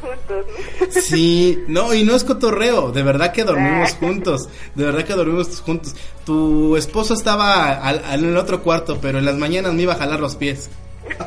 juntos, 0.00 0.46
¿no? 0.80 0.86
Sí, 1.00 1.58
no, 1.66 1.92
y 1.92 2.04
no 2.04 2.14
es 2.14 2.22
cotorreo, 2.24 2.92
de 2.92 3.02
verdad 3.02 3.32
que 3.32 3.42
dormimos 3.44 3.94
juntos, 3.94 4.48
de 4.74 4.84
verdad 4.84 5.04
que 5.04 5.14
dormimos 5.14 5.60
juntos. 5.60 5.94
Tu 6.24 6.76
esposo 6.76 7.14
estaba 7.14 7.70
al- 7.72 8.02
al- 8.04 8.20
en 8.24 8.30
el 8.30 8.36
otro 8.36 8.62
cuarto, 8.62 8.98
pero 9.02 9.18
en 9.18 9.24
las 9.24 9.34
mañanas 9.36 9.72
me 9.74 9.82
iba 9.82 9.94
a 9.94 9.96
jalar 9.96 10.20
los 10.20 10.36
pies. 10.36 10.70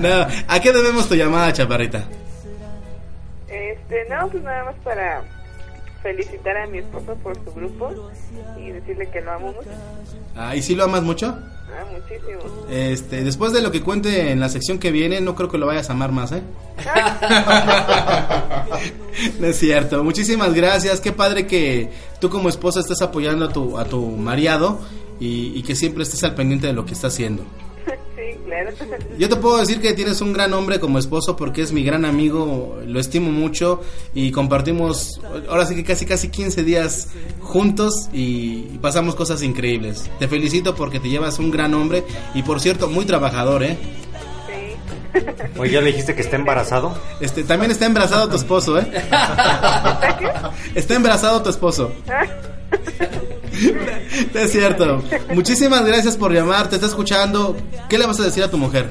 No, 0.00 0.26
¿a 0.48 0.60
qué 0.60 0.72
debemos 0.72 1.08
tu 1.08 1.14
llamada, 1.14 1.52
chaparrita? 1.52 2.04
Este, 3.48 4.04
no, 4.10 4.28
pues 4.28 4.42
nada 4.42 4.64
más 4.64 4.74
para 4.82 5.22
felicitar 6.02 6.56
a 6.56 6.66
mi 6.66 6.78
esposo 6.78 7.14
por 7.22 7.36
su 7.44 7.52
grupo 7.52 7.90
y 8.58 8.70
decirle 8.70 9.08
que 9.10 9.20
lo 9.20 9.32
amo 9.32 9.52
mucho. 9.52 9.70
Ah, 10.36 10.56
¿y 10.56 10.62
si 10.62 10.74
lo 10.74 10.84
amas 10.84 11.02
mucho? 11.02 11.26
Ah, 11.26 11.84
muchísimo. 11.90 12.40
Este, 12.70 13.22
después 13.22 13.52
de 13.52 13.62
lo 13.62 13.70
que 13.70 13.82
cuente 13.82 14.30
en 14.30 14.40
la 14.40 14.48
sección 14.48 14.78
que 14.78 14.90
viene, 14.90 15.20
no 15.20 15.34
creo 15.34 15.48
que 15.48 15.58
lo 15.58 15.66
vayas 15.66 15.90
a 15.90 15.92
amar 15.92 16.12
más, 16.12 16.32
¿eh? 16.32 16.42
no 19.40 19.46
es 19.46 19.58
cierto. 19.58 20.02
Muchísimas 20.04 20.54
gracias. 20.54 21.00
Qué 21.00 21.12
padre 21.12 21.46
que 21.46 21.90
tú 22.20 22.28
como 22.28 22.48
esposa 22.48 22.80
estés 22.80 23.00
apoyando 23.00 23.46
a 23.46 23.52
tu, 23.52 23.78
a 23.78 23.84
tu 23.84 24.04
mariado 24.04 24.80
y, 25.20 25.58
y 25.58 25.62
que 25.62 25.74
siempre 25.74 26.02
estés 26.02 26.24
al 26.24 26.34
pendiente 26.34 26.66
de 26.66 26.72
lo 26.72 26.84
que 26.84 26.94
está 26.94 27.06
haciendo. 27.06 27.44
Sí, 28.22 28.38
claro. 28.44 28.70
Yo 29.18 29.28
te 29.28 29.36
puedo 29.36 29.58
decir 29.58 29.80
que 29.80 29.92
tienes 29.92 30.20
un 30.20 30.32
gran 30.32 30.52
hombre 30.52 30.80
como 30.80 30.98
esposo 30.98 31.36
porque 31.36 31.62
es 31.62 31.72
mi 31.72 31.82
gran 31.82 32.04
amigo, 32.04 32.78
lo 32.86 33.00
estimo 33.00 33.30
mucho 33.30 33.80
y 34.14 34.30
compartimos 34.30 35.20
ahora 35.48 35.66
sí 35.66 35.74
que 35.74 35.84
casi 35.84 36.06
casi 36.06 36.28
15 36.28 36.64
días 36.64 37.08
juntos 37.40 38.08
y 38.12 38.78
pasamos 38.80 39.14
cosas 39.14 39.42
increíbles. 39.42 40.10
Te 40.18 40.28
felicito 40.28 40.74
porque 40.74 41.00
te 41.00 41.08
llevas 41.08 41.38
un 41.38 41.50
gran 41.50 41.74
hombre 41.74 42.04
y 42.34 42.42
por 42.42 42.60
cierto 42.60 42.88
muy 42.88 43.04
trabajador, 43.04 43.62
¿eh? 43.62 43.78
Oye, 45.58 45.72
¿ya 45.72 45.80
le 45.80 45.88
dijiste 45.88 46.14
que 46.14 46.22
está 46.22 46.36
embarazado? 46.36 46.94
Este, 47.20 47.44
también 47.44 47.70
está 47.70 47.84
embarazado 47.86 48.28
tu 48.28 48.36
esposo, 48.36 48.78
¿eh? 48.78 48.86
Está 50.74 50.94
embarazado 50.94 51.42
tu 51.42 51.50
esposo. 51.50 51.92
Es 54.34 54.52
cierto. 54.52 55.02
Muchísimas 55.34 55.84
gracias 55.84 56.16
por 56.16 56.32
llamar, 56.32 56.68
te 56.68 56.76
está 56.76 56.86
escuchando. 56.86 57.56
¿Qué 57.88 57.98
le 57.98 58.06
vas 58.06 58.18
a 58.20 58.24
decir 58.24 58.42
a 58.42 58.50
tu 58.50 58.58
mujer? 58.58 58.88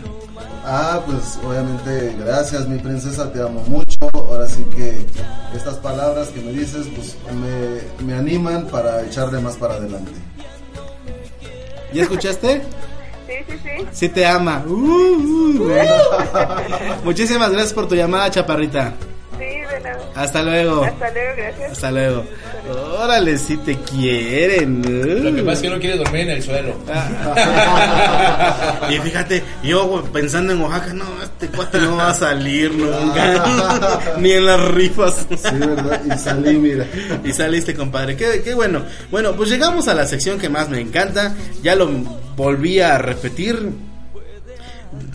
Ah, 0.66 1.02
pues 1.06 1.40
obviamente 1.44 2.16
gracias 2.20 2.68
mi 2.68 2.78
princesa, 2.78 3.32
te 3.32 3.42
amo 3.42 3.64
mucho. 3.68 3.98
Ahora 4.14 4.48
sí 4.48 4.64
que 4.76 5.06
estas 5.56 5.76
palabras 5.76 6.30
que 6.30 6.42
me 6.42 6.52
dices 6.52 6.88
pues 6.96 7.18
me, 7.34 8.06
me 8.06 8.14
animan 8.14 8.68
para 8.68 9.04
echarle 9.04 9.40
más 9.40 9.56
para 9.56 9.76
adelante. 9.76 10.12
¿Ya 11.94 12.04
escuchaste? 12.04 12.62
Sí, 13.28 13.34
sí, 13.48 13.60
sí. 13.64 13.88
Sí 13.92 14.10
te 14.10 14.26
ama. 14.26 14.64
Uh, 14.66 14.72
uh, 14.72 15.64
bueno. 15.64 15.94
Muchísimas 17.04 17.52
gracias 17.52 17.74
por 17.74 17.88
tu 17.88 17.96
llamada, 17.96 18.30
chaparrita. 18.30 18.94
Hasta 20.16 20.44
luego. 20.44 20.84
Hasta 20.84 21.12
luego, 21.12 21.34
gracias. 21.38 21.72
Hasta 21.72 21.92
luego. 21.92 22.26
Órale, 23.00 23.38
si 23.38 23.58
te 23.58 23.76
quieren. 23.78 25.24
Lo 25.24 25.36
que 25.36 25.42
pasa 25.42 25.54
es 25.54 25.62
que 25.62 25.70
no 25.70 25.80
quiere 25.80 25.98
dormir 25.98 26.22
en 26.22 26.30
el 26.30 26.44
suelo. 26.44 26.76
Y 28.90 28.98
fíjate, 29.00 29.44
yo 29.64 30.04
pensando 30.12 30.52
en 30.54 30.62
Oaxaca, 30.62 30.94
no, 30.94 31.06
este 31.24 31.48
cuate 31.48 31.80
no 31.80 31.96
va 31.96 32.10
a 32.10 32.14
salir 32.14 32.74
nunca. 32.74 34.16
Ni 34.20 34.32
en 34.32 34.46
las 34.46 34.60
rifas. 34.72 35.26
Sí, 35.30 35.56
¿verdad? 35.58 36.02
Y 36.04 36.18
salí, 36.18 36.58
mira. 36.58 36.86
Y 37.24 37.32
saliste, 37.32 37.74
compadre. 37.74 38.18
Qué, 38.18 38.42
qué 38.44 38.54
bueno. 38.54 38.84
Bueno, 39.10 39.34
pues 39.34 39.50
llegamos 39.50 39.88
a 39.88 39.94
la 39.94 40.06
sección 40.06 40.38
que 40.40 40.50
más 40.50 40.68
me 40.70 40.82
encanta. 40.82 41.34
Ya 41.64 41.76
lo 41.76 41.90
volví 42.36 42.82
a 42.82 42.98
repetir. 42.98 43.72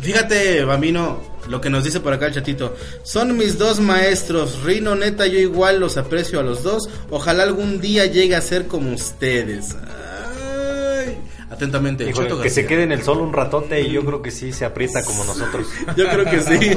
Fíjate, 0.01 0.65
Bambino, 0.65 1.21
lo 1.49 1.61
que 1.61 1.71
nos 1.71 1.85
dice 1.85 2.01
por 2.01 2.13
acá 2.13 2.27
el 2.27 2.35
chatito. 2.35 2.77
Son 3.03 3.37
mis 3.37 3.59
dos 3.59 3.81
maestros. 3.81 4.63
Rino, 4.63 4.95
neta, 4.95 5.27
yo 5.27 5.39
igual 5.39 5.81
los 5.81 5.97
aprecio 5.97 6.41
a 6.41 6.43
los 6.43 6.63
dos. 6.63 6.89
Ojalá 7.11 7.43
algún 7.43 7.81
día 7.81 8.07
llegue 8.07 8.37
a 8.37 8.41
ser 8.41 8.67
como 8.67 8.93
ustedes. 8.93 9.75
Ay. 9.75 11.19
Atentamente, 11.49 12.13
Chato 12.13 12.41
que 12.41 12.51
se 12.51 12.67
quede 12.67 12.83
en 12.83 12.93
el 12.93 13.03
sol 13.03 13.19
un 13.19 13.33
ratote 13.33 13.81
y 13.81 13.93
yo 13.93 14.05
creo 14.05 14.21
que 14.21 14.33
sí 14.33 14.53
se 14.53 14.65
aprieta 14.65 15.05
como 15.05 15.25
nosotros. 15.25 15.67
Yo 15.97 16.09
creo 16.09 16.25
que 16.25 16.41
sí. 16.41 16.71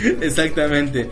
Exactamente. 0.20 1.08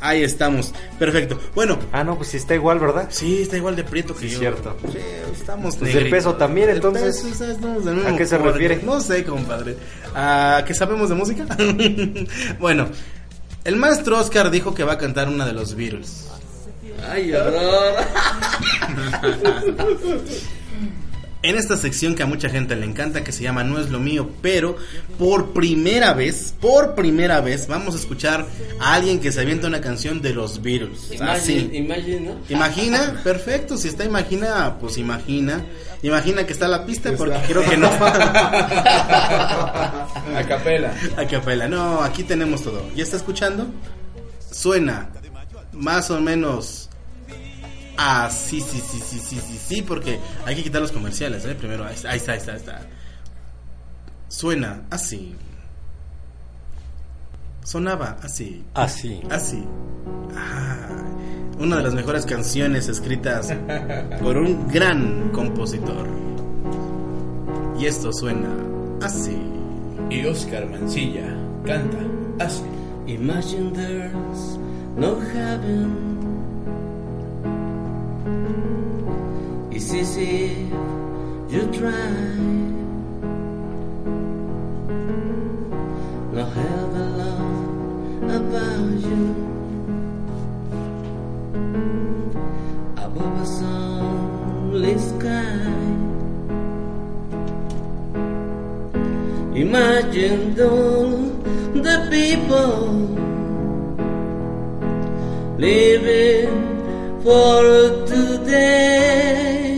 Ahí 0.00 0.22
estamos. 0.22 0.72
Perfecto. 0.98 1.40
Bueno. 1.54 1.78
Ah, 1.92 2.04
no, 2.04 2.16
pues 2.16 2.28
sí 2.28 2.36
está 2.36 2.54
igual, 2.54 2.78
¿verdad? 2.78 3.06
Sí, 3.10 3.42
está 3.42 3.56
igual 3.56 3.76
de 3.76 3.84
prieto 3.84 4.14
que 4.14 4.20
Sí, 4.28 4.30
yo. 4.30 4.38
cierto. 4.40 4.76
Sí, 4.92 4.98
estamos 5.32 5.76
Pues 5.76 5.94
negritos. 5.94 6.18
peso 6.18 6.34
también, 6.34 6.70
entonces. 6.70 7.18
peso, 7.22 7.44
estamos 7.50 7.84
del 7.84 7.94
mismo 7.96 8.10
¿A 8.10 8.16
qué 8.16 8.26
se 8.26 8.36
corte. 8.36 8.52
refiere? 8.52 8.80
No 8.84 9.00
sé, 9.00 9.24
compadre. 9.24 9.76
¿A 10.14 10.62
qué 10.66 10.74
sabemos 10.74 11.08
de 11.08 11.14
música? 11.14 11.46
bueno, 12.60 12.88
el 13.64 13.76
maestro 13.76 14.18
Oscar 14.18 14.50
dijo 14.50 14.74
que 14.74 14.84
va 14.84 14.92
a 14.94 14.98
cantar 14.98 15.28
una 15.28 15.46
de 15.46 15.52
los 15.52 15.74
Beatles. 15.74 16.28
Ay, 17.10 17.32
horror. 17.32 17.94
en 21.48 21.56
esta 21.56 21.76
sección 21.76 22.14
que 22.14 22.22
a 22.22 22.26
mucha 22.26 22.48
gente 22.48 22.74
le 22.76 22.86
encanta, 22.86 23.22
que 23.22 23.32
se 23.32 23.42
llama 23.42 23.62
No 23.62 23.78
es 23.78 23.90
lo 23.90 24.00
mío, 24.00 24.30
pero 24.42 24.76
por 25.18 25.52
primera 25.52 26.12
vez, 26.12 26.54
por 26.60 26.94
primera 26.94 27.40
vez, 27.40 27.68
vamos 27.68 27.94
a 27.94 27.98
escuchar 27.98 28.46
a 28.80 28.94
alguien 28.94 29.20
que 29.20 29.30
se 29.30 29.40
avienta 29.40 29.68
una 29.68 29.80
canción 29.80 30.22
de 30.22 30.34
los 30.34 30.60
Beatles. 30.60 31.12
Así. 31.20 31.70
Imagine, 31.72 31.78
imagine, 31.78 32.20
¿no? 32.20 32.36
Imagina, 32.48 33.20
perfecto, 33.22 33.76
si 33.76 33.88
está 33.88 34.04
imagina, 34.04 34.76
pues 34.80 34.98
imagina. 34.98 35.64
Imagina 36.02 36.46
que 36.46 36.52
está 36.52 36.68
la 36.68 36.84
pista 36.84 37.12
porque 37.16 37.38
creo 37.46 37.68
que 37.68 37.76
no. 37.76 37.88
A 37.88 37.96
capela. 40.46 40.94
A 41.16 41.26
capela. 41.26 41.68
No, 41.68 42.02
aquí 42.02 42.22
tenemos 42.22 42.62
todo. 42.62 42.84
¿Ya 42.94 43.02
está 43.02 43.16
escuchando? 43.16 43.66
Suena 44.50 45.08
más 45.72 46.10
o 46.10 46.20
menos 46.20 46.85
Ah, 47.96 48.28
sí, 48.30 48.60
sí, 48.60 48.80
sí, 48.80 49.00
sí, 49.00 49.18
sí, 49.18 49.40
sí, 49.40 49.58
sí, 49.58 49.82
porque 49.82 50.18
hay 50.44 50.54
que 50.54 50.62
quitar 50.62 50.82
los 50.82 50.92
comerciales, 50.92 51.44
¿eh? 51.44 51.54
Primero, 51.54 51.84
ahí 51.84 51.94
está, 51.94 52.10
ahí 52.10 52.18
está, 52.18 52.32
ahí 52.32 52.38
está. 52.38 52.52
ahí 52.52 52.58
está. 52.58 52.80
Suena 54.28 54.82
así. 54.90 55.34
Sonaba 57.64 58.16
así. 58.22 58.64
Así. 58.74 59.20
Así. 59.30 59.64
Ah, 60.36 60.88
una 61.58 61.78
de 61.78 61.82
las 61.82 61.94
mejores 61.94 62.26
canciones 62.26 62.88
escritas 62.88 63.52
por 64.20 64.36
un 64.36 64.68
gran 64.68 65.30
compositor. 65.30 66.06
Y 67.78 67.86
esto 67.86 68.12
suena 68.12 68.48
así. 69.02 69.36
Y 70.10 70.24
Oscar 70.26 70.68
Mancilla 70.68 71.26
canta 71.64 71.98
así. 72.44 72.62
Imagine 73.06 73.72
there's 73.72 74.58
no 74.96 75.20
heaven. 75.20 76.15
It's 79.76 79.92
as 79.92 80.16
if 80.16 80.56
you 81.52 81.62
try. 81.78 82.08
Now 86.32 86.46
have 86.46 86.92
a 87.04 87.06
love 87.20 88.22
about 88.38 88.88
you 89.06 89.24
Above 92.96 93.36
a 93.42 93.46
sunlit 93.58 94.98
sky 94.98 95.60
Imagine 99.64 100.58
all 100.58 101.10
the 101.86 101.96
people 102.10 102.76
Living 105.58 106.75
for 107.26 108.06
today. 108.06 109.75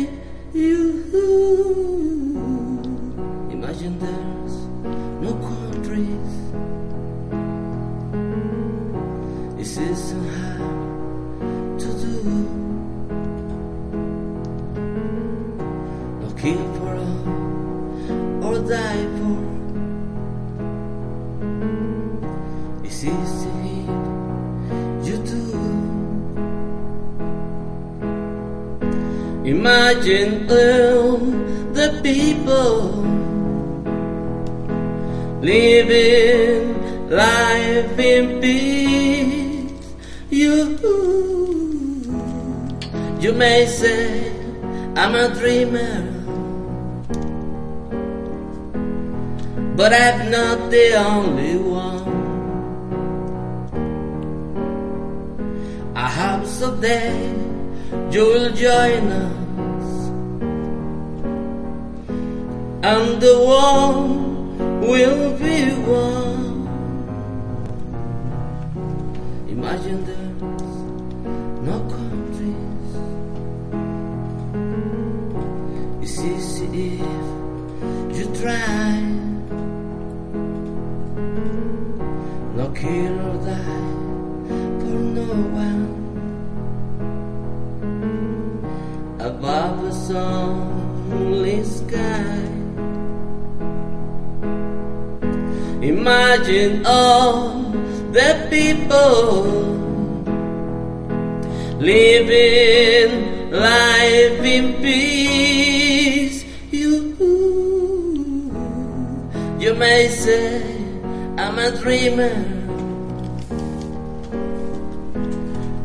Imagine 29.48 30.44
all 30.50 31.16
the 31.72 32.00
people 32.02 32.92
living 35.40 37.08
life 37.08 37.98
in 37.98 38.40
peace. 38.42 39.72
You, 40.28 40.54
you 43.18 43.32
may 43.32 43.64
say 43.64 44.30
I'm 44.94 45.14
a 45.14 45.32
dreamer, 45.40 45.96
but 49.76 49.94
I'm 49.94 50.30
not 50.30 50.70
the 50.70 50.94
only 50.94 51.56
one. 51.56 52.04
I 55.96 56.08
hope 56.10 56.44
someday 56.44 57.38
you 58.10 58.24
will 58.24 58.52
join 58.52 59.08
us, 59.12 59.37
and 62.82 63.20
the 63.20 63.38
world 63.38 64.58
will 64.82 65.36
be 65.36 65.72
one. 65.82 66.68
Imagine 69.48 70.04
there's 70.04 70.42
no 71.66 71.80
countries. 71.90 72.90
It's 76.02 76.18
easy 76.20 77.00
if 77.00 78.16
you 78.16 78.26
try. 78.40 79.00
No 82.54 82.66
kill 82.74 83.18
or 83.28 83.36
die 83.44 83.92
for 84.80 84.98
no 85.18 85.28
one 85.66 85.84
above 89.18 89.82
the 89.82 89.92
sunlit 89.92 91.66
sky. 91.66 92.37
Imagine 96.08 96.86
all 96.86 97.60
the 98.16 98.46
people 98.48 99.42
living 101.78 103.50
life 103.50 104.40
in 104.40 104.80
peace. 104.80 106.46
You, 106.70 107.12
you 109.60 109.74
may 109.74 110.08
say 110.08 110.62
I'm 111.36 111.58
a 111.58 111.76
dreamer, 111.76 112.36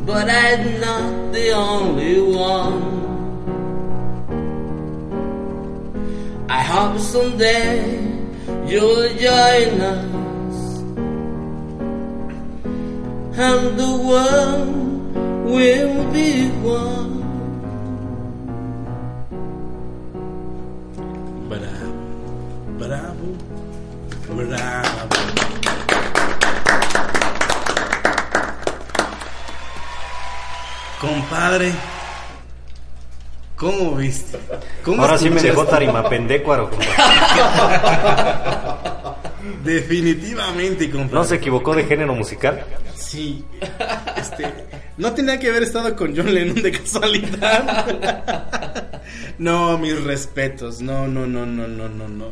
but 0.06 0.30
I'm 0.30 0.80
not 0.80 1.34
the 1.34 1.52
only 1.52 2.22
one. 2.22 2.80
I 6.48 6.62
hope 6.62 6.98
someday 6.98 8.03
and 13.36 13.78
the 13.78 13.94
world 14.10 15.16
will 15.46 16.12
be 16.12 16.50
one. 16.64 17.22
Bravo, 21.50 21.90
bravo, 22.80 23.28
bravo. 24.28 25.10
Compadre, 31.00 31.93
¿cómo 33.64 33.96
viste? 33.96 34.38
¿Cómo 34.84 35.02
Ahora 35.02 35.18
sí 35.18 35.30
me 35.30 35.42
dejó 35.42 35.66
tarimapendecuaro. 35.66 36.70
Definitivamente, 39.64 40.92
compadre. 40.92 41.16
¿No 41.16 41.24
se 41.24 41.36
equivocó 41.36 41.74
de 41.74 41.86
género 41.86 42.14
musical? 42.14 42.66
Sí. 42.94 43.46
Este, 44.18 44.46
no 44.98 45.14
tenía 45.14 45.40
que 45.40 45.50
haber 45.50 45.64
estado 45.64 45.96
con 45.96 46.16
John 46.16 46.34
Lennon 46.34 46.62
de 46.62 46.72
casualidad. 46.72 48.20
No, 49.38 49.78
mis 49.78 50.02
respetos. 50.02 50.82
No, 50.82 51.08
no, 51.08 51.26
no, 51.26 51.46
no, 51.46 51.68
no, 51.68 51.90
no, 51.90 52.08
no. 52.08 52.32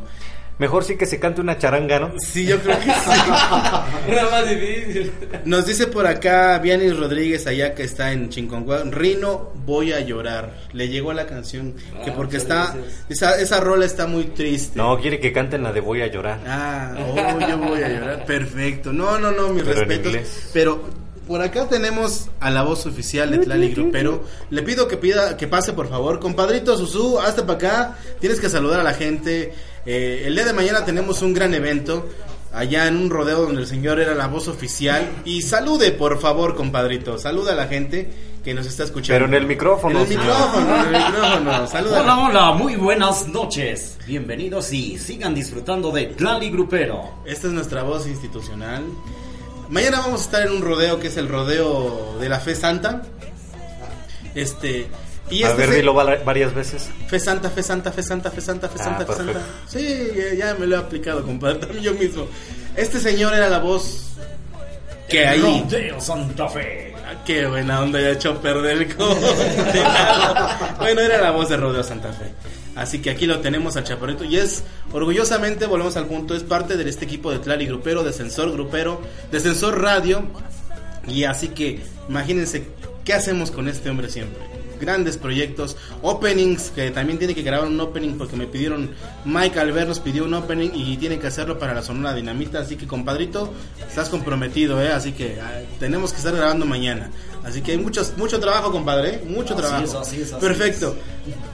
Mejor 0.62 0.84
sí 0.84 0.96
que 0.96 1.08
se 1.08 1.20
cante 1.20 1.42
una 1.42 1.58
charanga, 1.58 2.00
¿no? 2.00 2.14
Sí, 2.20 2.46
yo 2.46 2.60
creo 2.60 2.78
que 2.78 2.86
sí. 2.86 2.92
Era 4.08 4.30
más 4.30 4.48
difícil. 4.48 5.12
Nos 5.44 5.66
dice 5.66 5.88
por 5.88 6.06
acá 6.06 6.60
Vianis 6.60 6.96
Rodríguez, 6.96 7.48
allá 7.48 7.74
que 7.74 7.82
está 7.82 8.12
en 8.12 8.30
Chinconcuá, 8.30 8.84
Rino, 8.84 9.54
voy 9.66 9.92
a 9.92 10.02
llorar. 10.02 10.54
Le 10.74 10.88
llegó 10.88 11.14
la 11.14 11.26
canción, 11.26 11.74
que 12.04 12.12
Ah, 12.12 12.14
porque 12.16 12.38
está, 12.38 12.76
esa, 13.10 13.40
esa 13.40 13.60
rola 13.60 13.86
está 13.86 14.06
muy 14.06 14.26
triste. 14.26 14.78
No, 14.78 15.00
quiere 15.00 15.20
que 15.20 15.34
canten 15.34 15.64
la 15.64 15.74
de 15.74 15.80
Voy 15.82 16.04
a 16.04 16.06
llorar. 16.06 16.40
Ah, 16.46 16.96
oh, 16.96 17.40
yo 17.40 17.58
voy 17.58 17.82
a 17.82 17.90
llorar. 17.90 18.26
Perfecto. 18.28 18.94
No, 18.94 19.18
no, 19.18 19.32
no, 19.32 19.50
mis 19.50 19.64
Pero 19.64 19.82
en 19.82 19.88
respetos. 19.88 20.50
Pero 20.54 20.84
por 21.28 21.42
acá 21.42 21.68
tenemos 21.68 22.28
a 22.40 22.50
la 22.52 22.62
voz 22.62 22.86
oficial 22.86 23.32
de 23.32 23.40
Tlali 23.40 23.74
Grupero. 23.74 24.26
Le 24.50 24.62
pido 24.64 24.88
que 24.88 24.98
pida, 24.98 25.38
que 25.38 25.48
pase 25.48 25.74
por 25.74 25.90
favor. 25.90 26.20
Compadrito 26.20 26.78
Susu, 26.78 27.20
hasta 27.20 27.46
para 27.46 27.58
acá. 27.58 27.98
Tienes 28.20 28.40
que 28.40 28.50
saludar 28.50 28.82
a 28.82 28.84
la 28.84 28.94
gente. 28.94 29.54
Eh, 29.86 30.24
el 30.26 30.36
día 30.36 30.46
de 30.46 30.54
mañana 30.54 30.86
tenemos 30.86 31.22
un 31.22 31.34
gran 31.34 31.54
evento. 31.54 32.08
Allá 32.54 32.88
en 32.88 32.98
un 32.98 33.10
rodeo 33.10 33.44
donde 33.44 33.62
el 33.62 33.68
señor 33.68 34.00
era 34.02 34.14
la 34.14 34.28
voz 34.28 34.48
oficial. 34.50 35.08
Y 35.24 35.42
salude, 35.42 35.92
por 35.94 36.20
favor, 36.20 36.56
compadrito. 36.56 37.18
Saluda 37.18 37.54
a 37.54 37.56
la 37.56 37.68
gente 37.68 38.12
que 38.44 38.54
nos 38.54 38.66
está 38.66 38.84
escuchando. 38.84 39.14
Pero 39.16 39.26
en 39.26 39.42
el 39.42 39.48
micrófono, 39.48 39.96
En 39.96 40.02
el 40.02 40.08
señor. 40.10 40.26
micrófono, 40.26 40.76
en 40.76 40.96
el 40.96 41.02
micrófono. 41.02 41.68
Saluda. 41.72 42.02
Hola, 42.02 42.20
hola, 42.20 42.52
muy 42.52 42.76
buenas 42.76 43.28
noches. 43.30 43.98
Bienvenidos 44.06 44.74
y 44.74 44.98
sigan 44.98 45.34
disfrutando 45.34 45.92
de 45.92 46.08
Tlali 46.08 46.50
Grupero. 46.50 47.22
Esta 47.26 47.48
es 47.48 47.54
nuestra 47.54 47.84
voz 47.84 48.06
institucional. 48.06 48.84
Mañana 49.70 50.02
vamos 50.02 50.20
a 50.20 50.24
estar 50.26 50.42
en 50.46 50.52
un 50.52 50.62
rodeo 50.62 51.00
que 51.00 51.08
es 51.08 51.16
el 51.16 51.30
rodeo 51.30 52.18
de 52.20 52.28
la 52.28 52.42
Fe 52.42 52.54
Santa. 52.56 53.04
Este. 54.36 54.88
Y 55.32 55.44
a 55.44 55.48
este 55.50 55.58
ver, 55.62 55.70
se- 55.70 55.76
dilo 55.78 55.94
va- 55.96 56.18
varias 56.26 56.54
veces. 56.54 56.90
Fe 57.08 57.20
Santa, 57.20 57.50
Fe 57.50 57.64
Santa, 57.64 57.92
Fe 57.92 58.04
Santa, 58.04 58.30
Fe 58.32 58.42
Santa, 58.42 58.68
Fe 58.70 58.78
Ah, 58.80 58.84
Santa, 58.84 59.06
Fe. 59.06 59.14
Santa. 59.16 59.42
Sí, 59.68 60.10
ya, 60.38 60.54
me 60.56 60.68
lo 60.68 60.76
he 60.76 60.80
aplicado, 60.80 61.24
compadre, 61.24 61.56
también 61.62 61.84
yo 61.84 61.94
mismo. 61.94 62.28
Este 62.76 63.00
señor 63.00 63.34
era 63.34 63.50
la 63.50 63.60
voz 63.60 64.12
que 65.10 65.26
ahí. 65.28 65.40
Rodeo 65.42 66.00
Santa 66.02 66.48
Fe. 66.50 66.94
Ah, 67.06 67.24
Qué 67.26 67.46
buena 67.48 67.82
onda, 67.82 68.00
ya 68.00 68.12
echó 68.12 68.32
a 68.32 68.42
perder 68.42 68.78
el. 68.78 68.88
Bueno, 70.80 71.02
era 71.02 71.22
la 71.22 71.32
voz 71.32 71.50
de 71.50 71.58
Rodeo 71.58 71.84
Santa 71.84 72.12
Fe. 72.14 72.26
Así 72.76 73.00
que 73.00 73.10
aquí 73.10 73.26
lo 73.26 73.40
tenemos 73.40 73.76
al 73.76 73.84
Chaparrito. 73.84 74.24
Y 74.24 74.38
es, 74.38 74.64
orgullosamente, 74.94 75.66
volvemos 75.66 75.98
al 75.98 76.06
punto, 76.08 76.36
es 76.36 76.44
parte 76.44 76.78
de 76.78 76.90
este 76.90 77.04
equipo 77.06 77.32
de 77.32 77.40
Tlali 77.40 77.66
Grupero, 77.66 78.04
de 78.04 78.14
Sensor 78.14 78.52
Grupero, 78.52 79.02
de 79.30 79.40
Sensor 79.42 79.82
Radio. 79.82 80.24
Y 81.08 81.26
así 81.26 81.50
que, 81.50 81.82
imagínense, 82.08 82.68
¿qué 83.04 83.14
hacemos 83.14 83.52
con 83.52 83.68
este 83.68 83.90
hombre 83.90 84.10
siempre? 84.10 84.42
Grandes 84.82 85.18
proyectos, 85.18 85.78
openings, 86.02 86.72
que 86.72 86.90
también 86.92 87.20
tiene 87.20 87.36
que 87.36 87.44
grabar 87.44 87.68
un 87.68 87.80
opening 87.80 88.16
porque 88.18 88.36
me 88.36 88.48
pidieron, 88.48 88.90
Mike 89.24 89.60
Albert 89.60 89.88
nos 89.88 90.00
pidió 90.00 90.26
un 90.26 90.34
opening 90.34 90.72
y 90.74 90.98
tiene 90.98 91.20
que 91.20 91.28
hacerlo 91.28 91.60
para 91.60 91.74
la 91.76 91.84
Sonora 91.84 92.14
Dinamita, 92.16 92.60
así 92.60 92.76
que 92.76 92.88
compadrito, 92.88 93.54
estás 93.88 94.10
comprometido, 94.10 94.82
¿eh? 94.82 94.92
así 94.92 95.12
que 95.12 95.40
ah, 95.40 95.62
tenemos 95.80 96.12
que 96.12 96.18
estar 96.18 96.36
grabando 96.36 96.66
mañana. 96.66 97.12
Así 97.44 97.62
que 97.62 97.72
hay 97.72 97.78
muchos, 97.78 98.18
mucho 98.18 98.40
trabajo, 98.40 98.72
compadre, 98.72 99.16
¿eh? 99.16 99.24
mucho 99.26 99.54
Así 99.54 99.62
trabajo. 99.62 99.84
es, 99.84 99.96
así 99.96 100.22
es, 100.22 100.34
así 100.34 100.46
Perfecto. 100.46 100.96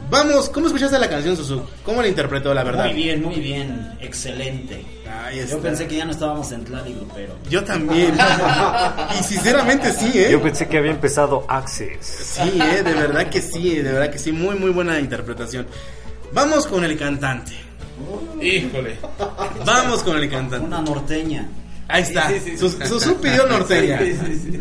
Vamos, 0.09 0.47
¿cómo 0.49 0.67
escuchaste 0.67 0.97
la 0.99 1.09
canción, 1.09 1.35
Susu? 1.35 1.61
¿Cómo 1.83 2.01
la 2.01 2.07
interpretó, 2.07 2.53
la 2.53 2.63
verdad? 2.63 2.85
Muy 2.85 2.93
bien, 2.93 3.21
muy 3.21 3.35
bien. 3.41 3.91
Excelente. 3.99 4.85
Ahí 5.25 5.45
Yo 5.49 5.59
pensé 5.59 5.85
que 5.87 5.97
ya 5.97 6.05
no 6.05 6.11
estábamos 6.11 6.49
en 6.53 6.63
Tlali 6.63 6.93
Grupero. 6.93 7.35
Yo 7.49 7.63
también. 7.63 8.15
y 9.19 9.23
sinceramente 9.23 9.91
sí, 9.91 10.11
¿eh? 10.15 10.29
Yo 10.31 10.41
pensé 10.41 10.67
que 10.67 10.77
había 10.77 10.91
empezado 10.91 11.45
Access. 11.49 11.97
Sí, 12.41 12.57
eh, 12.61 12.83
de 12.83 12.93
verdad 12.93 13.29
que 13.29 13.41
sí, 13.41 13.75
de 13.75 13.91
verdad 13.91 14.09
que 14.09 14.19
sí, 14.19 14.31
muy 14.31 14.55
muy 14.55 14.69
buena 14.71 14.97
interpretación. 14.99 15.67
Vamos 16.31 16.67
con 16.67 16.83
el 16.85 16.97
cantante. 16.97 17.53
Híjole. 18.41 18.97
Vamos 19.65 20.03
con 20.03 20.17
el 20.17 20.29
cantante. 20.29 20.65
Una 20.67 20.81
norteña. 20.81 21.49
Ahí 21.89 22.03
está. 22.03 22.29
Sí, 22.29 22.35
sí, 22.43 22.51
sí. 22.51 22.57
Sus- 22.57 22.77
Susu 22.87 23.15
pidió 23.19 23.45
norteña. 23.47 23.99
Sí, 23.99 24.13
sí, 24.13 24.59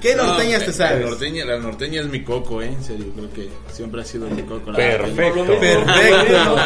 ¿Qué 0.00 0.14
No, 0.14 0.24
norteñas 0.26 0.64
te 0.64 0.72
sabes? 0.72 1.02
La 1.04 1.10
norteña, 1.10 1.44
la 1.44 1.58
norteña 1.58 2.00
es 2.02 2.06
mi 2.08 2.22
coco, 2.22 2.60
¿eh? 2.62 2.66
En 2.66 2.84
serio, 2.84 3.06
creo 3.14 3.32
que 3.32 3.48
siempre 3.72 4.02
ha 4.02 4.04
sido 4.04 4.28
mi 4.28 4.42
coco. 4.42 4.70
la 4.72 4.76
Perfecto. 4.76 5.44
norteña. 5.44 5.84
Perfecto. 5.84 6.56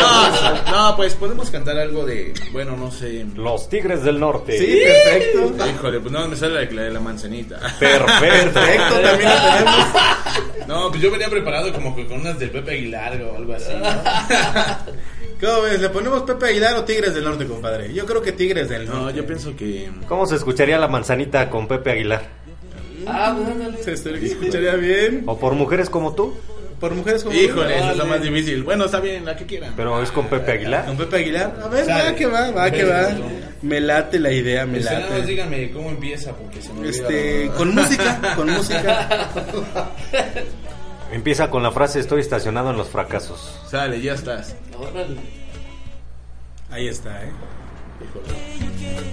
No, 0.00 0.72
no, 0.90 0.96
pues 0.96 1.14
podemos 1.14 1.50
cantar 1.50 1.78
algo 1.78 2.04
de, 2.06 2.32
bueno, 2.52 2.76
no 2.76 2.90
sé. 2.90 3.26
Los 3.36 3.68
Tigres 3.68 4.02
del 4.02 4.18
Norte. 4.20 4.58
Sí, 4.58 4.80
perfecto. 4.84 5.66
Híjole, 5.68 6.00
pues 6.00 6.12
no, 6.12 6.28
me 6.28 6.36
sale 6.36 6.54
la 6.54 6.60
de 6.60 6.72
la, 6.72 6.90
la 6.90 7.00
manzanita. 7.00 7.58
Perfecto. 7.78 8.12
Perfecto, 8.20 9.00
también 9.00 9.28
lo 9.30 9.36
tenemos. 9.36 9.86
No, 10.66 10.88
pues 10.90 11.02
yo 11.02 11.10
venía 11.10 11.28
preparado 11.28 11.72
como 11.72 11.94
que 11.94 12.06
con 12.06 12.20
unas 12.20 12.38
del 12.38 12.50
Pepe 12.50 12.72
Aguilar 12.72 13.20
o 13.22 13.36
algo 13.36 13.52
así. 13.54 13.72
¿no? 13.74 13.82
¿Cómo 15.40 15.62
ves? 15.62 15.80
¿Le 15.80 15.88
ponemos 15.88 16.22
Pepe 16.22 16.46
Aguilar 16.46 16.74
o 16.76 16.84
Tigres 16.84 17.14
del 17.14 17.24
Norte, 17.24 17.46
compadre? 17.46 17.92
Yo 17.92 18.06
creo 18.06 18.22
que 18.22 18.30
Tigres 18.32 18.68
del 18.68 18.86
Norte. 18.86 19.00
No, 19.00 19.10
yo 19.10 19.26
pienso 19.26 19.56
que. 19.56 19.90
¿Cómo 20.08 20.24
se 20.26 20.36
escucharía 20.36 20.78
la 20.78 20.86
manzanita 20.86 21.50
con 21.50 21.66
Pepe 21.66 21.90
Aguilar? 21.90 22.41
Ah, 23.06 23.34
pues 23.36 23.48
ándale. 23.48 23.82
Se 23.82 23.92
escucharía 23.92 24.74
bien. 24.74 25.24
¿O 25.26 25.38
por 25.38 25.54
mujeres 25.54 25.88
como 25.90 26.14
tú? 26.14 26.34
Por 26.80 26.94
mujeres 26.94 27.22
como 27.22 27.36
Híjole, 27.36 27.78
eso 27.78 27.90
es 27.92 27.96
lo 27.96 28.06
más 28.06 28.20
difícil. 28.20 28.64
Bueno, 28.64 28.86
está 28.86 28.98
bien, 28.98 29.24
la 29.24 29.36
que 29.36 29.46
quieran. 29.46 29.72
Pero 29.76 30.02
es 30.02 30.10
con 30.10 30.26
Pepe 30.26 30.52
Aguilar. 30.52 30.86
¿Con 30.86 30.96
Pepe 30.96 31.16
Aguilar? 31.18 31.56
A 31.62 31.68
ver, 31.68 31.84
Sale. 31.84 32.10
va 32.10 32.14
que 32.16 32.26
va, 32.26 32.50
va 32.50 32.70
que 32.72 32.84
va. 32.84 33.08
Me 33.62 33.80
late 33.80 34.18
la 34.18 34.32
idea, 34.32 34.66
me 34.66 34.78
Pues 34.80 34.86
nada 34.86 35.00
más 35.00 35.10
late. 35.10 35.26
díganme 35.26 35.70
cómo 35.70 35.90
empieza 35.90 36.32
porque 36.34 36.60
se 36.60 36.72
me 36.72 36.80
olvida. 36.80 36.90
Este, 36.90 37.50
con 37.56 37.72
música, 37.74 38.20
con 38.34 38.50
música. 38.50 39.28
Empieza 41.12 41.50
con 41.50 41.62
la 41.62 41.70
frase 41.70 42.00
estoy 42.00 42.20
estacionado 42.22 42.70
en 42.70 42.76
los 42.78 42.88
fracasos. 42.88 43.60
Sale, 43.70 44.00
ya 44.00 44.14
estás. 44.14 44.56
Órale. 44.76 45.16
Ahí 46.70 46.88
está, 46.88 47.22
eh. 47.22 47.30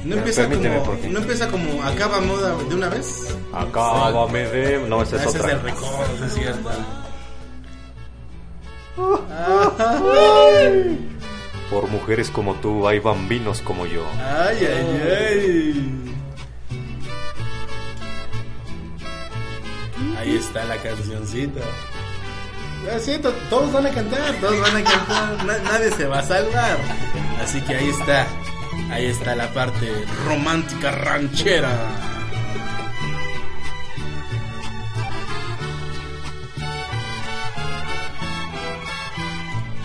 No 0.06 0.16
empieza 0.16 0.42
permíteme, 0.48 0.80
como, 0.80 0.98
no 1.10 1.20
empieza 1.20 1.48
como 1.50 1.84
acaba 1.84 2.22
moda 2.22 2.56
de 2.58 2.76
una 2.76 2.90
vez. 2.90 3.36
Acábame 3.54 4.48
de... 4.48 4.80
No, 4.88 5.02
esa 5.02 5.18
es 5.18 5.22
Ese 5.24 5.30
es 5.32 5.36
otra. 5.44 5.52
el 5.54 5.62
récord, 5.62 6.24
es 6.26 6.34
cierto. 6.34 6.70
Por 11.70 11.88
mujeres 11.90 12.30
como 12.32 12.56
tú 12.56 12.88
hay 12.88 13.00
bambinos 13.00 13.62
como 13.62 13.86
yo. 13.86 14.04
Ay, 14.18 14.58
ay, 14.66 15.02
ay. 15.20 16.16
Ahí 20.18 20.36
está 20.36 20.64
la 20.66 20.78
cancioncita. 20.78 21.62
Ah, 22.92 22.98
sí, 23.00 23.18
to- 23.20 23.32
todos 23.50 23.72
van 23.72 23.86
a 23.86 23.90
cantar, 23.92 24.34
todos 24.42 24.60
van 24.62 24.78
a 24.78 24.84
cantar, 24.84 25.46
na- 25.46 25.58
nadie 25.60 25.92
se 25.92 26.06
va 26.08 26.20
a 26.20 26.24
salvar. 26.24 26.78
Así 27.44 27.62
que 27.62 27.76
ahí 27.76 27.90
está, 27.90 28.26
ahí 28.92 29.06
está 29.06 29.36
la 29.36 29.52
parte 29.54 29.88
romántica 30.26 30.92
ranchera. 30.92 31.70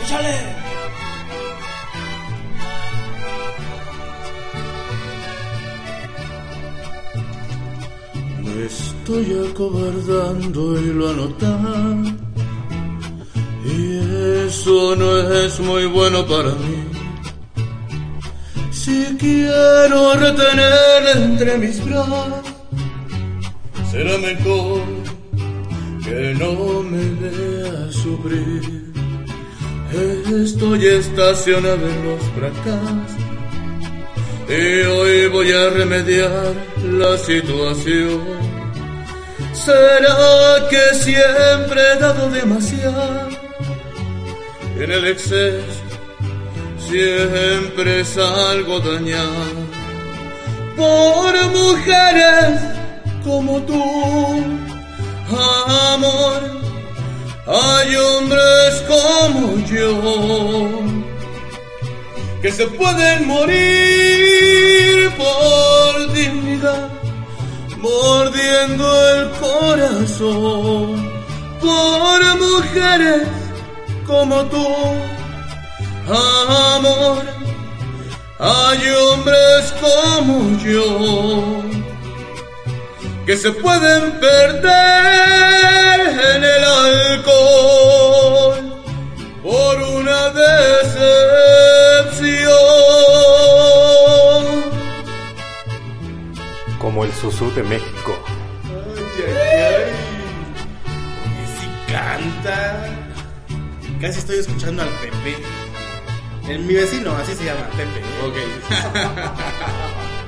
¡Échale! 0.03 0.37
Me 8.43 8.67
estoy 8.67 9.49
acobardando 9.51 10.81
y 10.81 10.87
lo 10.87 11.11
anotan. 11.11 12.19
Y 13.67 14.47
eso 14.47 14.95
no 14.97 15.17
es 15.17 15.59
muy 15.61 15.87
bueno 15.87 16.27
para 16.27 16.51
mí. 16.51 16.94
Si 18.85 19.17
quiero 19.19 20.13
retenerla 20.13 21.13
entre 21.15 21.57
mis 21.57 21.83
brazos, 21.87 22.45
será 23.91 24.19
mejor 24.19 24.83
que 26.05 26.35
no 26.39 26.83
me 26.83 27.05
vea 27.23 27.91
sufrir. 27.91 28.93
Estoy 30.45 30.87
estacionado 30.87 31.89
en 31.89 32.09
los 32.09 32.23
fracasos 32.37 33.13
y 34.51 34.83
hoy 34.83 35.29
voy 35.29 35.51
a 35.51 35.71
remediar 35.71 36.53
la 36.85 37.17
situación. 37.17 38.21
¿Será 39.55 40.69
que 40.69 40.95
siempre 40.95 41.81
he 41.81 41.99
dado 42.01 42.29
demasiado? 42.29 43.29
En 44.77 44.91
el 44.91 45.07
exceso 45.07 45.84
siempre 46.89 48.05
salgo 48.05 48.81
dañado 48.81 49.85
por 50.77 51.33
mujeres 51.51 52.61
como 53.25 53.61
tú, 53.63 53.83
amor. 55.93 56.55
Hay 57.47 57.95
hombres 57.97 58.85
como 58.89 59.59
yo 59.67 60.81
que 62.41 62.51
se 62.51 62.67
pueden 62.67 63.27
morir 63.27 65.11
por 65.17 66.13
dignidad, 66.13 66.89
mordiendo 67.79 68.87
el 69.15 69.31
corazón 69.31 71.15
por 71.61 72.39
mujeres 72.39 73.29
como 74.07 74.43
tú, 74.47 74.67
amor. 76.07 77.25
Hay 78.39 78.91
hombres 78.91 79.73
como 79.81 80.59
yo 80.59 81.63
que 83.25 83.37
se 83.37 83.51
pueden 83.53 84.13
perder 84.21 84.75
en 86.37 86.45
el 86.45 86.65
alcohol 86.65 88.59
por 89.43 89.81
una 89.83 90.31
decepción. 90.31 91.15
Como 96.79 97.05
el 97.05 97.13
Susú 97.15 97.51
de 97.55 97.63
México. 97.63 98.19
Y 101.41 101.47
si 101.57 101.67
canta. 101.93 102.89
Casi 104.01 104.19
estoy 104.19 104.39
escuchando 104.41 104.83
al 104.83 104.91
Pepe. 105.01 105.64
El, 106.49 106.61
mi 106.65 106.75
vecino, 106.75 107.13
así 107.17 107.35
se 107.35 107.45
llama, 107.45 107.67
Pepe. 107.77 108.03
Ok. 108.27 108.37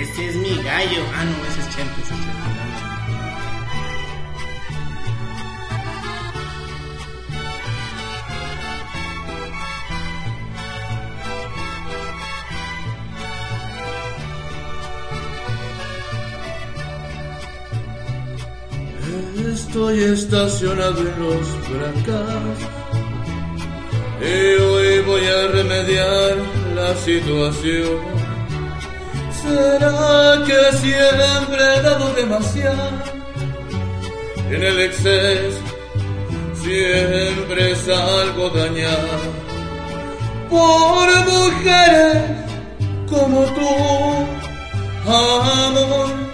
Este 0.00 0.28
es 0.28 0.36
mi 0.36 0.62
gallo. 0.62 1.02
Ah, 1.14 1.24
no, 1.24 1.30
ese 1.46 1.60
es 1.60 1.76
Chente, 1.76 2.00
ese 2.02 2.14
es 2.14 2.20
Chente. 2.20 2.53
Estoy 19.74 20.04
estacionado 20.04 21.00
en 21.00 21.18
los 21.18 21.48
fracasos 21.66 22.60
y 24.20 24.62
hoy 24.62 25.00
voy 25.00 25.26
a 25.26 25.48
remediar 25.48 26.36
la 26.76 26.94
situación. 26.94 27.98
¿Será 29.42 30.44
que 30.46 30.76
siempre 30.76 31.58
he 31.58 31.82
dado 31.82 32.14
demasiado? 32.14 32.88
En 34.48 34.62
el 34.62 34.78
exceso 34.78 35.58
siempre 36.62 37.74
salgo 37.74 38.50
dañado 38.50 39.08
por 40.50 41.08
mujeres 41.32 42.22
como 43.08 43.40
tú, 43.56 43.68
amor. 45.10 46.33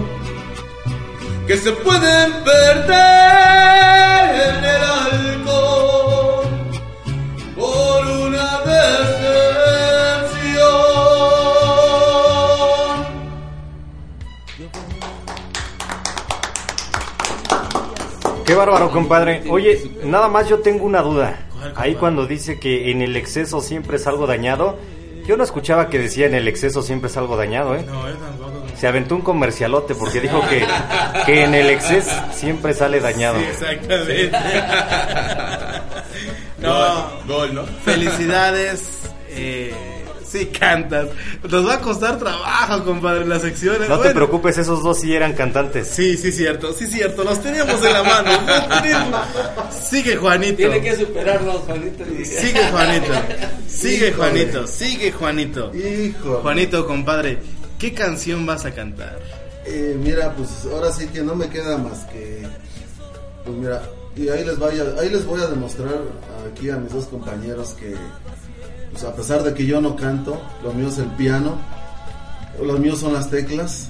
que 1.51 1.57
se 1.57 1.71
pueden 1.73 2.31
perder 2.45 2.95
en 4.47 4.63
el 4.63 4.83
alcohol 5.41 6.45
por 7.57 8.07
una 8.07 8.61
decepción. 8.61 9.65
Qué 18.45 18.55
bárbaro, 18.55 18.89
compadre. 18.91 19.43
Oye, 19.49 19.91
nada 20.05 20.29
más 20.29 20.47
yo 20.47 20.59
tengo 20.59 20.85
una 20.85 21.01
duda. 21.01 21.49
Ahí 21.75 21.95
cuando 21.95 22.27
dice 22.27 22.61
que 22.61 22.91
en 22.91 23.01
el 23.01 23.17
exceso 23.17 23.59
siempre 23.59 23.97
es 23.97 24.07
algo 24.07 24.25
dañado 24.25 24.77
yo 25.31 25.37
no 25.37 25.45
escuchaba 25.45 25.87
que 25.89 25.97
decía 25.97 26.25
en 26.25 26.35
el 26.35 26.49
exceso 26.49 26.81
siempre 26.81 27.09
es 27.09 27.15
algo 27.15 27.37
dañado, 27.37 27.73
¿eh? 27.73 27.85
No, 27.87 28.05
yo 28.05 28.15
tampoco. 28.17 28.65
Se 28.75 28.85
aventó 28.85 29.15
un 29.15 29.21
comercialote 29.21 29.95
porque 29.95 30.19
dijo 30.19 30.41
que, 30.49 30.61
que 31.25 31.45
en 31.45 31.55
el 31.55 31.69
exceso 31.69 32.11
siempre 32.33 32.73
sale 32.73 32.99
dañado. 32.99 33.39
Sí, 33.39 33.45
exactamente. 33.45 34.31
no, 36.59 37.11
Gol, 37.25 37.55
¿no? 37.55 37.63
felicidades. 37.85 39.03
Eh, 39.29 39.73
sí 40.31 40.47
cantas. 40.47 41.09
Nos 41.49 41.67
va 41.67 41.75
a 41.75 41.81
costar 41.81 42.17
trabajo, 42.17 42.83
compadre, 42.83 43.25
las 43.25 43.41
secciones. 43.41 43.89
No 43.89 43.99
te 43.99 44.11
preocupes, 44.11 44.57
esos 44.57 44.83
dos 44.83 44.99
sí 44.99 45.13
eran 45.13 45.33
cantantes. 45.33 45.87
Sí, 45.87 46.17
sí, 46.17 46.31
cierto, 46.31 46.73
sí, 46.73 46.87
cierto. 46.87 47.23
Los 47.23 47.41
teníamos 47.41 47.83
en 47.83 47.93
la 47.93 48.03
mano. 48.03 48.31
Sigue, 49.71 50.15
Juanito. 50.15 50.57
Tiene 50.57 50.81
que 50.81 50.95
superarnos, 50.95 51.57
Juanito. 51.61 52.05
Sigue, 52.23 52.67
Juanito. 52.71 53.13
Sigue, 53.67 54.13
Juanito. 54.13 54.67
Sigue, 54.67 55.11
Juanito. 55.11 55.71
Hijo. 55.75 56.39
Juanito, 56.41 56.87
compadre, 56.87 57.39
¿qué 57.77 57.93
canción 57.93 58.45
vas 58.45 58.65
a 58.65 58.71
cantar? 58.71 59.19
Eh, 59.65 59.95
mira, 60.01 60.33
pues 60.35 60.49
ahora 60.71 60.91
sí 60.91 61.07
que 61.07 61.21
no 61.21 61.35
me 61.35 61.49
queda 61.49 61.77
más 61.77 62.05
que. 62.05 62.47
Pues 63.43 63.57
mira, 63.57 63.81
y 64.15 64.27
ahí 64.29 64.43
les, 64.43 64.59
vaya, 64.59 64.83
ahí 64.99 65.09
les 65.09 65.25
voy 65.25 65.41
a 65.41 65.47
demostrar 65.47 66.01
aquí 66.51 66.69
a 66.69 66.77
mis 66.77 66.91
dos 66.91 67.05
compañeros 67.05 67.75
que, 67.79 67.95
pues 68.91 69.03
a 69.03 69.15
pesar 69.15 69.43
de 69.43 69.53
que 69.53 69.65
yo 69.65 69.81
no 69.81 69.95
canto, 69.95 70.41
lo 70.63 70.73
mío 70.73 70.89
es 70.89 70.97
el 70.97 71.07
piano, 71.07 71.57
los 72.61 72.79
míos 72.79 72.99
son 72.99 73.13
las 73.13 73.29
teclas. 73.29 73.89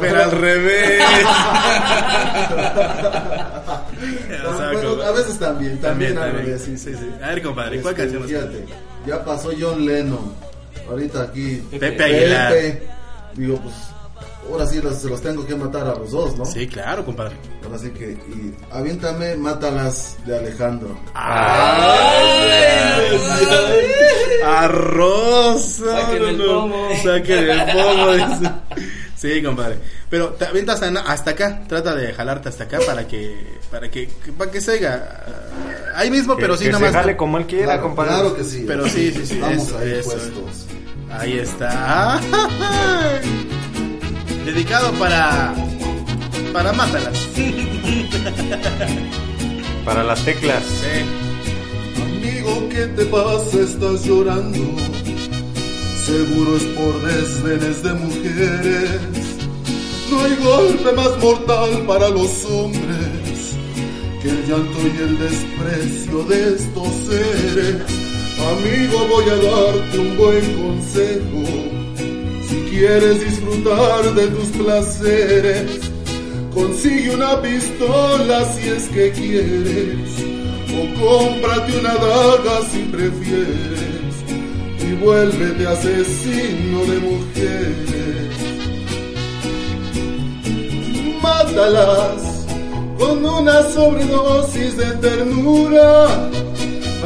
Pero 0.00 0.22
al 0.22 0.30
revés. 0.32 1.02
Bueno, 4.72 5.02
a 5.02 5.10
veces 5.12 5.38
también, 5.38 5.78
también, 5.80 6.14
También, 6.14 6.18
al 6.18 6.32
revés, 6.32 6.62
Sí, 6.62 6.76
sí. 6.78 6.94
A 7.22 7.28
ver, 7.28 7.42
compadre, 7.42 7.80
¿cuál 7.80 7.94
canción 7.94 8.24
Fíjate, 8.24 8.64
ya 9.06 9.24
pasó 9.24 9.50
John 9.58 9.84
Lennon. 9.84 10.34
Ahorita 10.88 11.22
aquí. 11.22 11.62
Pepe 11.78 12.04
Aguilar. 12.04 12.54
Digo, 13.34 13.60
pues. 13.60 13.74
Ahora 14.50 14.66
sí 14.66 14.80
los- 14.80 14.96
se 14.98 15.08
los 15.08 15.20
tengo 15.20 15.46
que 15.46 15.54
matar 15.54 15.86
a 15.86 15.94
los 15.94 16.10
dos, 16.10 16.36
¿no? 16.36 16.44
Sí, 16.44 16.66
claro, 16.66 17.04
compadre. 17.04 17.36
Ahora 17.64 17.78
sí 17.78 17.90
que. 17.90 18.12
Y 18.12 18.54
aviéntame, 18.70 19.36
mátalas 19.36 20.16
de 20.26 20.38
Alejandro. 20.38 20.96
Arroz. 24.44 25.62
Saquen 25.84 26.22
el 26.24 26.36
pomo. 26.36 26.88
Saquen 27.02 27.50
el 27.50 27.64
pomo. 27.72 28.60
Sí, 29.16 29.42
compadre. 29.42 29.78
Pero 30.08 30.28
te 30.30 30.46
avientas 30.46 30.80
hasta, 30.82 31.30
acá. 31.32 31.62
Trata 31.68 31.94
de 31.94 32.12
jalarte 32.14 32.48
hasta 32.48 32.64
acá 32.64 32.78
para 32.86 33.06
que 33.06 33.58
para 33.70 33.90
que, 33.90 34.08
para 34.38 34.50
que 34.50 34.60
se 34.60 34.72
oiga. 34.72 35.24
ah, 35.26 35.96
Ahí 35.96 36.10
mismo, 36.10 36.36
Que- 36.36 36.42
pero 36.42 36.56
sí 36.56 36.66
que 36.66 36.74
se 36.74 36.92
jale 36.92 37.16
como 37.16 37.38
él 37.38 37.46
quiera, 37.46 37.64
Claro, 37.66 37.82
compadre. 37.82 38.10
claro 38.12 38.36
que 38.36 38.44
sí. 38.44 38.64
Pero 38.66 38.88
sí, 38.88 39.12
sí, 39.12 39.26
sí. 39.26 39.38
Vamos 39.40 39.66
eso, 39.68 39.78
ahí 39.78 39.92
eso. 39.92 40.10
puestos. 40.10 40.66
Ahí 41.10 41.38
está. 41.38 42.20
Dedicado 44.48 44.90
para 44.92 45.54
para 46.54 46.72
mátalas. 46.72 47.18
Para 49.84 50.02
las 50.02 50.24
teclas. 50.24 50.64
Amigo, 52.02 52.66
¿qué 52.70 52.86
te 52.96 53.04
pasa? 53.04 53.60
Estás 53.60 54.06
llorando. 54.06 54.58
Seguro 56.06 56.56
es 56.56 56.62
por 56.62 56.98
desdenes 57.02 57.82
de 57.82 57.92
mujeres. 57.92 59.00
No 60.10 60.20
hay 60.20 60.34
golpe 60.36 60.92
más 60.92 61.18
mortal 61.22 61.84
para 61.86 62.08
los 62.08 62.46
hombres 62.46 63.54
que 64.22 64.30
el 64.30 64.46
llanto 64.46 64.78
y 64.82 64.96
el 65.02 65.18
desprecio 65.18 66.24
de 66.24 66.54
estos 66.54 66.88
seres. 67.06 67.82
Amigo, 68.52 69.08
voy 69.08 69.24
a 69.28 69.36
darte 69.36 69.98
un 69.98 70.16
buen 70.16 70.62
consejo. 70.62 71.77
Quieres 72.78 73.18
disfrutar 73.24 74.14
de 74.14 74.28
tus 74.28 74.50
placeres, 74.50 75.80
consigue 76.54 77.12
una 77.12 77.42
pistola 77.42 78.44
si 78.52 78.68
es 78.68 78.86
que 78.90 79.10
quieres, 79.10 80.10
o 80.78 80.82
cómprate 81.02 81.76
una 81.76 81.94
daga 81.94 82.60
si 82.70 82.78
prefieres, 82.84 84.14
y 84.80 84.94
vuélvete 84.94 85.66
asesino 85.66 86.84
de 86.84 86.98
mujeres. 87.00 88.36
Mátalas 91.20 92.46
con 92.96 93.24
una 93.24 93.60
sobredosis 93.74 94.76
de 94.76 94.86
ternura, 95.08 96.30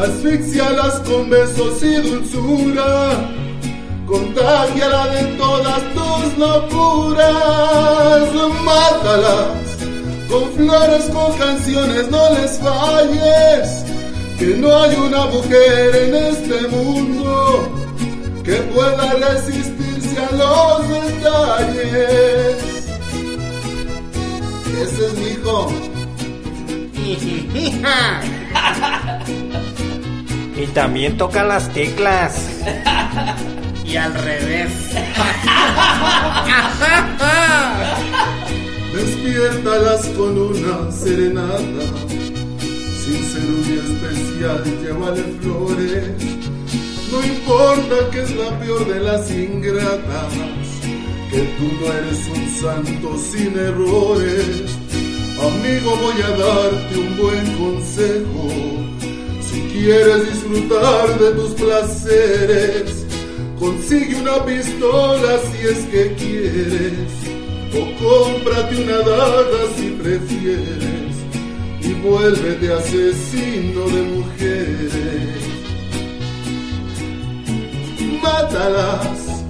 asfixialas 0.03 1.01
con 1.09 1.31
besos 1.31 1.83
y 1.83 1.95
dulzura 1.95 3.42
contágiala 4.13 5.07
de 5.07 5.23
todas 5.39 5.83
tus 5.95 6.39
locuras, 6.39 7.25
mátalas 8.63 9.63
con 10.29 10.53
flores, 10.53 11.05
con 11.13 11.33
canciones, 11.39 12.11
no 12.11 12.31
les 12.35 12.59
falles, 12.59 13.85
que 14.39 14.57
no 14.57 14.77
hay 14.83 14.95
una 14.97 15.27
mujer 15.27 15.97
en 15.97 16.15
este 16.15 16.69
mundo 16.69 17.71
que 18.45 18.57
pueda 18.75 19.13
resistirse 19.15 20.19
a 20.19 20.31
los 20.41 20.89
detalles. 20.89 22.57
Ese 24.83 25.07
es 25.07 25.15
mi 25.15 25.29
hijo. 25.29 25.73
Y 30.55 30.67
también 30.67 31.17
tocan 31.17 31.49
las 31.49 31.69
teclas. 31.71 32.37
Y 33.93 33.97
al 33.97 34.15
revés. 34.15 34.73
Despiértalas 38.95 40.07
con 40.17 40.39
una 40.39 40.91
serenata, 40.91 41.85
sin 43.03 43.63
día 43.65 43.83
especial, 43.83 44.65
llévale 44.83 45.23
flores. 45.43 46.09
No 47.11 47.19
importa 47.23 47.97
que 48.11 48.23
es 48.23 48.35
la 48.35 48.59
peor 48.61 48.89
de 48.89 49.01
las 49.01 49.31
ingratas, 49.31 50.33
que 51.31 51.43
tú 51.59 51.67
no 51.79 51.93
eres 51.93 52.21
un 52.35 52.45
santo 52.63 53.09
sin 53.19 53.59
errores. 53.59 54.75
Amigo, 55.39 55.91
voy 55.97 56.23
a 56.23 56.31
darte 56.31 56.99
un 56.99 57.15
buen 57.19 57.45
consejo. 57.59 58.49
Si 59.43 59.61
quieres 59.71 60.23
disfrutar 60.33 61.19
de 61.19 61.31
tus 61.33 61.51
placeres, 61.51 63.03
consigue 63.59 64.17
una 64.21 64.45
pistola 64.45 65.39
si 65.51 65.67
es 65.67 65.79
que 65.87 66.15
quieres, 66.15 67.13
o 67.75 67.83
cómprate 68.03 68.83
una 68.83 68.99
daga 68.99 69.63
si 69.77 69.91
prefieres, 69.91 71.17
y 71.81 71.93
vuélvete 71.95 72.73
asesino 72.73 73.87
de 73.89 74.03
mujeres. 74.17 75.43
Mátalas 78.23 79.45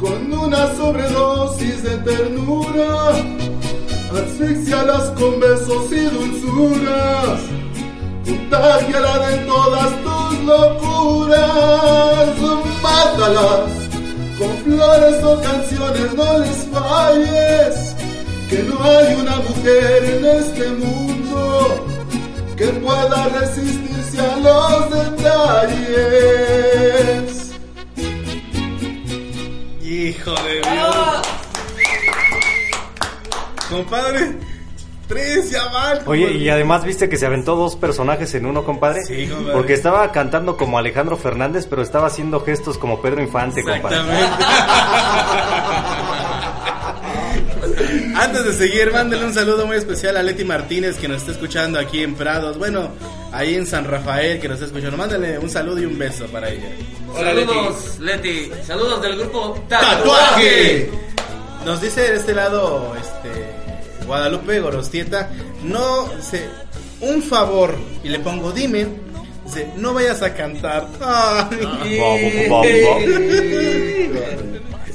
con 0.00 0.32
una 0.32 0.74
sobredosis 0.76 1.82
de 1.82 1.96
ternura, 1.98 3.10
asfixialas 4.12 5.10
con 5.10 5.40
besos 5.40 5.92
y 5.92 6.04
dulzuras 6.04 7.40
contágiala 8.24 9.18
de 9.28 9.36
todas 9.38 9.90
tus 10.02 10.38
locuras, 10.44 11.38
mátalas 12.82 13.70
con 14.38 14.56
flores 14.64 15.22
o 15.22 15.40
canciones, 15.40 16.14
no 16.14 16.38
les 16.38 16.66
falles, 16.72 17.94
que 18.48 18.62
no 18.62 18.82
hay 18.82 19.14
una 19.14 19.36
mujer 19.36 20.04
en 20.04 20.24
este 20.24 20.68
mundo 20.70 21.86
que 22.56 22.66
pueda 22.66 23.28
resistirse 23.28 24.20
a 24.20 24.36
los 24.36 24.90
detalles. 24.90 25.94
Hijo 29.82 30.34
de 30.42 30.60
Dios. 30.60 31.22
Compadre, 33.70 34.38
tres 35.06 35.50
ya 35.50 35.66
van. 35.68 35.98
Oye, 36.06 36.32
y 36.32 36.48
además 36.48 36.84
viste 36.84 37.08
que 37.08 37.16
se 37.16 37.26
aventó 37.26 37.56
dos 37.56 37.76
personajes 37.76 38.34
en 38.34 38.46
uno, 38.46 38.64
compadre. 38.64 39.04
Sí, 39.04 39.26
compadre. 39.26 39.52
Porque 39.52 39.74
estaba 39.74 40.10
cantando 40.12 40.56
como 40.56 40.78
Alejandro 40.78 41.16
Fernández, 41.16 41.66
pero 41.68 41.82
estaba 41.82 42.06
haciendo 42.06 42.40
gestos 42.40 42.78
como 42.78 43.00
Pedro 43.00 43.22
Infante, 43.22 43.62
compadre. 43.62 43.98
Antes 48.14 48.44
de 48.44 48.52
seguir, 48.52 48.92
mándale 48.92 49.24
un 49.24 49.34
saludo 49.34 49.66
muy 49.66 49.76
especial 49.76 50.16
a 50.16 50.22
Leti 50.22 50.44
Martínez 50.44 50.96
que 50.98 51.08
nos 51.08 51.18
está 51.18 51.32
escuchando 51.32 51.78
aquí 51.78 52.02
en 52.02 52.14
Prados. 52.14 52.58
Bueno, 52.58 52.90
ahí 53.32 53.54
en 53.56 53.66
San 53.66 53.84
Rafael 53.84 54.40
que 54.40 54.48
nos 54.48 54.56
está 54.56 54.66
escuchando. 54.66 54.96
Mándale 54.96 55.38
un 55.38 55.50
saludo 55.50 55.80
y 55.80 55.84
un 55.84 55.98
beso 55.98 56.26
para 56.26 56.48
ella. 56.48 56.70
Saludos, 57.14 57.98
Leti. 57.98 58.50
Saludos 58.64 59.02
del 59.02 59.18
grupo 59.18 59.58
Tatuaje. 59.68 60.90
Nos 61.64 61.80
dice 61.80 62.02
de 62.02 62.16
este 62.16 62.34
lado, 62.34 62.94
este, 62.94 63.73
Guadalupe 64.06 64.60
Gorostieta, 64.60 65.30
no, 65.62 66.08
dice, 66.16 66.48
un 67.00 67.22
favor, 67.22 67.74
y 68.02 68.08
le 68.08 68.18
pongo, 68.20 68.52
dime, 68.52 68.86
dice, 69.44 69.68
no 69.76 69.92
vayas 69.94 70.22
a 70.22 70.34
cantar. 70.34 70.88
Ay. 71.00 71.90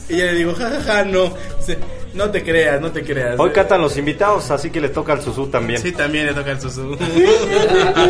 y 0.09 0.17
yo 0.17 0.25
le 0.25 0.33
digo, 0.33 0.53
jajaja, 0.53 1.05
no, 1.05 1.33
dice, 1.57 1.77
no 2.19 2.29
te 2.31 2.43
creas, 2.43 2.81
no 2.81 2.91
te 2.91 3.01
creas. 3.03 3.35
Hoy 3.39 3.51
cantan 3.51 3.81
los 3.81 3.95
invitados, 3.97 4.51
así 4.51 4.69
que 4.69 4.81
le 4.81 4.89
toca 4.89 5.13
al 5.13 5.21
Susú 5.21 5.47
también. 5.47 5.81
Sí, 5.81 5.93
también 5.93 6.25
le 6.27 6.33
toca 6.33 6.51
el 6.51 6.59
susú. 6.61 6.97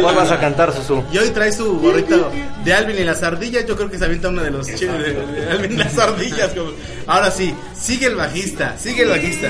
¿Cuál 0.02 0.15
vas 0.15 0.31
a 0.31 0.40
cantar, 0.40 0.73
Susú? 0.73 1.03
Y 1.14 1.18
hoy 1.19 1.30
trae 1.30 1.52
su 1.52 1.80
gorrito 1.80 2.31
de 2.65 2.73
Alvin 2.73 2.98
y 2.98 3.03
las 3.03 3.22
ardillas. 3.22 3.65
Yo 3.68 3.76
creo 3.76 3.90
que 3.90 3.98
se 3.99 4.06
avienta 4.06 4.30
uno 4.30 4.41
de 4.44 4.49
los 4.52 4.65
chiles 4.68 4.98
de, 4.99 5.14
de 5.14 5.52
Alvin 5.52 5.72
y 5.73 5.76
las 5.77 5.98
ardillas. 5.98 6.49
como- 6.53 6.72
Ahora 7.06 7.30
sí, 7.31 7.53
sigue 7.80 8.07
el 8.07 8.15
bajista, 8.15 8.76
sigue 8.77 9.03
el 9.03 9.10
bajista. 9.10 9.48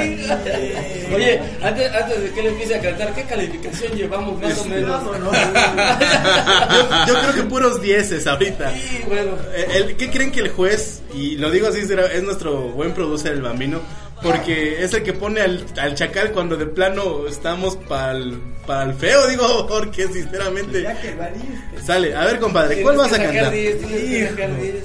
Oye, 1.15 1.40
antes, 1.61 1.94
antes 1.94 2.22
de 2.23 2.30
que 2.31 2.40
él 2.41 2.48
empiece 2.48 2.76
a 2.76 2.81
cantar, 2.81 3.14
¿qué 3.15 3.23
calificación 3.23 3.94
llevamos 3.94 4.41
más 4.41 4.57
o 4.60 4.65
menos? 4.65 5.03
Yo, 7.07 7.14
yo 7.14 7.19
creo 7.22 7.34
que 7.36 7.44
puros 7.44 7.81
dieces 7.81 8.26
ahorita. 8.27 8.72
Sí, 8.72 9.02
bueno. 9.07 9.31
Eh, 9.53 9.68
el- 9.76 9.95
¿Qué 9.98 10.10
creen 10.10 10.31
que 10.31 10.40
el 10.41 10.49
juez, 10.49 11.02
y 11.14 11.36
lo 11.38 11.49
digo 11.52 11.68
así, 11.68 11.86
será- 11.86 12.07
es 12.14 12.23
nuestro 12.23 12.69
buen 12.69 12.94
producer, 12.94 13.34
el 13.34 13.41
bambino? 13.41 13.81
Porque 14.21 14.83
es 14.83 14.93
el 14.93 15.03
que 15.03 15.13
pone 15.13 15.41
al, 15.41 15.65
al 15.77 15.95
chacal 15.95 16.31
cuando 16.31 16.57
de 16.57 16.65
plano 16.65 17.27
estamos 17.27 17.77
para 17.77 18.11
el 18.11 18.39
feo, 18.97 19.27
digo, 19.27 19.67
porque 19.67 20.07
sinceramente 20.07 20.85
sale. 21.85 22.15
A 22.15 22.25
ver, 22.25 22.39
compadre, 22.39 22.81
¿cuál 22.81 22.97
vas 22.97 23.11
a 23.13 23.17
que 23.17 23.23
cantar? 23.25 23.43
sacar 23.45 23.53
10, 23.53 23.77
tienes 23.79 24.01
que 24.03 24.29
sacar 24.29 24.61
10. 24.61 24.75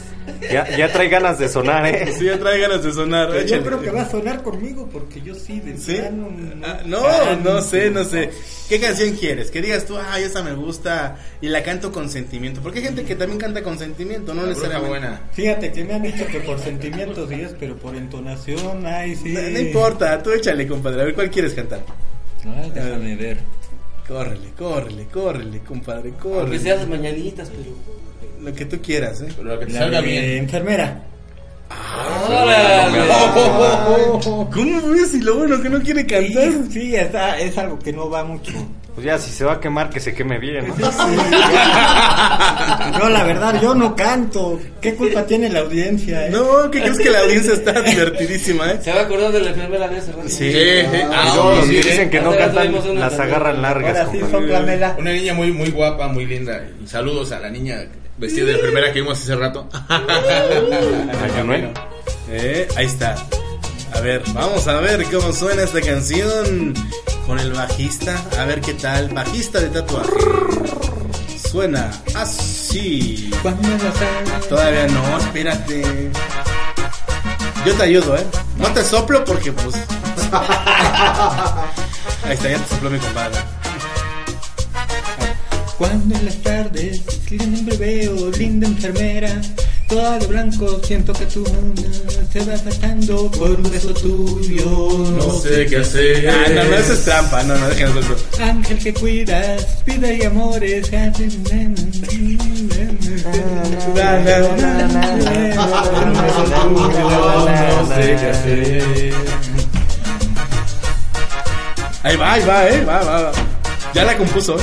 Ya, 0.50 0.76
ya 0.76 0.90
trae 0.90 1.08
ganas 1.08 1.38
de 1.38 1.48
sonar, 1.50 1.86
¿eh? 1.86 2.10
Sí, 2.18 2.24
ya 2.24 2.38
trae 2.38 2.58
ganas 2.58 2.82
de 2.82 2.92
sonar. 2.94 3.28
Pero 3.30 3.46
yo 3.46 3.62
creo 3.62 3.82
que 3.82 3.90
va 3.90 4.02
a 4.02 4.10
sonar 4.10 4.42
conmigo 4.42 4.88
porque 4.90 5.20
yo 5.20 5.34
sí, 5.34 5.60
de 5.60 5.76
¿Sí? 5.76 5.96
plano, 5.96 6.28
Ah, 6.64 6.80
no, 6.86 7.36
no 7.42 7.60
sé, 7.60 7.90
no 7.90 8.04
sé. 8.04 8.30
¿Qué 8.68 8.80
canción 8.80 9.14
quieres? 9.16 9.50
Que 9.50 9.60
digas 9.60 9.84
tú, 9.84 9.98
ay, 9.98 10.24
esa 10.24 10.42
me 10.42 10.54
gusta 10.54 11.16
y 11.42 11.48
la 11.48 11.62
canto 11.62 11.92
con 11.92 12.08
sentimiento. 12.08 12.62
Porque 12.62 12.78
hay 12.78 12.86
gente 12.86 13.04
que 13.04 13.14
también 13.16 13.38
canta 13.38 13.62
con 13.62 13.78
sentimiento, 13.78 14.32
no 14.32 14.42
La 14.42 14.48
necesariamente. 14.48 14.88
buena. 14.88 15.20
Fíjate 15.32 15.70
que 15.72 15.84
me 15.84 15.92
han 15.94 16.02
dicho 16.02 16.26
que 16.26 16.40
por 16.40 16.58
sentimientos 16.58 17.28
sí 17.28 17.42
es, 17.42 17.54
pero 17.60 17.76
por 17.76 17.94
entonación, 17.94 18.86
ay, 18.86 19.14
sí. 19.16 19.28
No, 19.34 19.42
no 19.42 19.58
importa, 19.58 20.22
tú 20.22 20.30
échale, 20.30 20.66
compadre. 20.66 21.02
A 21.02 21.04
ver, 21.04 21.14
¿cuál 21.14 21.30
quieres 21.30 21.52
cantar? 21.52 21.80
Ay, 22.46 22.70
déjame 22.74 23.14
ver. 23.16 23.38
Córrele, 24.06 24.50
córrele, 24.58 25.06
córrele, 25.06 25.60
compadre, 25.60 26.10
Aunque 26.10 26.22
córrele. 26.28 26.58
seas 26.58 26.86
mañanitas, 26.88 27.50
pero. 27.50 27.74
Lo 28.42 28.52
que 28.54 28.66
tú 28.66 28.78
quieras, 28.82 29.20
¿eh? 29.22 29.28
Pero 29.36 29.48
lo 29.54 29.58
que 29.60 29.66
te 29.66 29.72
salga 29.72 30.00
bien. 30.02 30.24
enfermera. 30.24 31.06
¡Órale! 32.28 33.08
¿Cómo 34.52 34.88
ves? 34.90 35.14
Y 35.14 35.20
lo 35.22 35.36
bueno 35.38 35.62
que 35.62 35.70
no 35.70 35.80
quiere 35.80 36.04
cantar. 36.06 36.52
Sí, 36.52 36.64
sí, 36.70 36.96
está- 36.96 37.38
es 37.38 37.56
algo 37.56 37.78
que 37.78 37.92
no 37.92 38.10
va 38.10 38.24
mucho. 38.24 38.52
Pues 38.94 39.06
ya, 39.06 39.18
si 39.18 39.32
se 39.32 39.44
va 39.44 39.54
a 39.54 39.60
quemar, 39.60 39.90
que 39.90 39.98
se 39.98 40.14
queme 40.14 40.38
bien. 40.38 40.68
¿no? 40.68 40.74
No, 42.98 43.08
la 43.08 43.24
verdad, 43.24 43.60
yo 43.60 43.74
no 43.74 43.94
canto. 43.96 44.60
¿Qué 44.80 44.94
culpa 44.94 45.26
tiene 45.26 45.48
la 45.50 45.60
audiencia? 45.60 46.26
eh? 46.26 46.30
No, 46.30 46.70
¿qué 46.70 46.80
crees 46.80 46.98
que 46.98 47.10
la 47.10 47.20
audiencia 47.20 47.54
está 47.54 47.80
divertidísima, 47.80 48.70
eh? 48.70 48.78
Se 48.82 48.92
va 48.92 49.00
a 49.00 49.02
acordar 49.04 49.32
de 49.32 49.40
la 49.40 49.50
enfermera 49.50 49.88
de 49.88 49.98
hace 49.98 50.12
rato. 50.12 50.28
Sí, 50.28 50.52
sí. 50.52 50.98
Ah, 51.12 51.34
los 51.36 51.66
que 51.66 51.72
dicen 51.82 52.10
que 52.10 52.20
no 52.20 52.36
cantan, 52.36 52.72
las 52.98 53.18
agarran 53.18 53.62
largas, 53.62 53.96
Ahora 53.98 54.12
sí 54.12 54.18
compadre. 54.20 54.32
son 54.38 54.46
clamela. 54.48 54.96
Una 54.98 55.12
niña 55.12 55.34
muy, 55.34 55.52
muy 55.52 55.70
guapa, 55.70 56.08
muy 56.08 56.26
linda. 56.26 56.62
Y 56.82 56.86
saludos 56.86 57.32
a 57.32 57.40
la 57.40 57.50
niña 57.50 57.84
vestida 58.16 58.46
de 58.46 58.52
enfermera 58.52 58.92
que 58.92 59.00
vimos 59.00 59.20
hace 59.20 59.34
rato. 59.34 59.68
Manuel. 61.36 61.70
Eh, 62.30 62.68
ahí 62.76 62.86
está. 62.86 63.16
A 63.94 64.00
ver, 64.00 64.22
vamos 64.32 64.66
a 64.68 64.80
ver 64.80 65.04
cómo 65.10 65.32
suena 65.32 65.62
esta 65.62 65.80
canción 65.80 66.74
con 67.26 67.38
el 67.38 67.52
bajista. 67.52 68.22
A 68.38 68.44
ver 68.44 68.60
qué 68.60 68.74
tal. 68.74 69.08
Bajista 69.08 69.60
de 69.60 69.68
tatuaje. 69.68 70.10
Suena 71.50 71.90
así. 72.14 73.30
Todavía 74.48 74.86
no, 74.88 75.18
espérate. 75.18 76.10
Yo 77.64 77.74
te 77.74 77.82
ayudo, 77.82 78.16
¿eh? 78.16 78.26
No 78.58 78.68
te 78.72 78.84
soplo 78.84 79.24
porque, 79.24 79.52
pues. 79.52 79.74
Ahí 82.24 82.32
está, 82.32 82.50
ya 82.50 82.58
te 82.58 82.74
sopló 82.74 82.90
mi 82.90 82.98
compadre. 82.98 83.38
Cuando 85.78 86.14
en 86.16 86.24
las 86.26 86.36
tardes 86.42 87.02
siempre 87.26 87.76
veo 87.76 88.30
linda 88.30 88.66
enfermera, 88.66 89.40
toda 89.88 90.18
de 90.18 90.26
blanco, 90.26 90.80
siento 90.84 91.12
que 91.12 91.26
tu 91.26 91.44
luna 91.44 91.82
se 92.32 92.40
va 92.40 92.54
pasando 92.56 93.30
por 93.30 93.50
un 93.50 93.70
beso 93.70 93.94
tuyo. 93.94 95.14
No 95.16 95.40
sé 95.40 95.66
qué 95.66 95.78
hacer. 95.78 96.28
Ah, 96.28 96.46
no, 96.48 96.64
no, 96.64 96.76
eso 96.76 96.92
es 96.92 97.04
trampa. 97.04 97.42
No, 97.42 97.56
no, 97.56 97.68
déjenlo 97.68 98.00
eso. 98.00 98.16
Ángel 98.42 98.78
que 98.78 98.94
cuidas, 98.94 99.84
vida 99.84 100.12
y 100.12 100.22
amores. 100.22 100.90
No 100.90 101.14
sé 107.94 108.16
qué 108.20 108.30
hacer. 108.30 109.14
Ahí 112.02 112.16
va, 112.16 112.32
ahí 112.32 112.44
va, 112.44 112.68
eh. 112.68 112.84
Va, 112.84 113.02
va, 113.02 113.22
va. 113.22 113.32
Ya 113.94 114.04
la 114.04 114.16
compuso, 114.16 114.58
¿eh? 114.58 114.62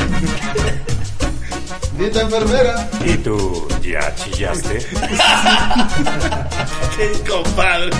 Enfermera. 2.03 2.89
¿Y 3.05 3.17
tú 3.17 3.67
ya 3.83 4.13
chillaste? 4.15 4.79
Qué 6.97 7.29
compadre. 7.29 7.91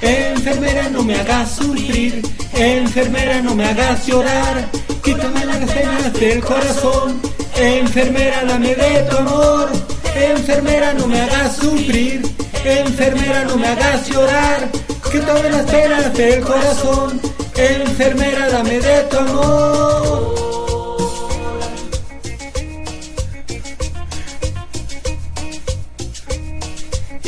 Enfermera, 0.00 0.88
no 0.88 1.02
me 1.02 1.16
hagas 1.16 1.56
sufrir. 1.56 2.22
Enfermera, 2.54 3.42
no 3.42 3.54
me 3.54 3.66
hagas 3.66 4.06
llorar. 4.06 4.64
Quítame 5.04 5.44
las 5.44 5.70
penas 5.70 6.12
del 6.14 6.40
corazón. 6.42 7.20
Enfermera, 7.56 8.42
dame 8.44 8.74
de 8.74 9.02
tu 9.10 9.16
amor. 9.18 9.68
Enfermera, 10.14 10.94
no 10.94 11.06
me 11.06 11.20
hagas 11.20 11.56
sufrir. 11.56 12.22
Enfermera, 12.64 13.44
no 13.44 13.56
me 13.58 13.68
hagas 13.68 14.08
llorar. 14.08 14.68
Quítame 15.12 15.50
las 15.50 15.70
penas 15.70 16.14
del 16.14 16.40
corazón. 16.40 17.20
Enfermera, 17.54 18.48
dame 18.48 18.80
de 18.80 19.02
tu 19.02 19.18
amor. 19.18 20.45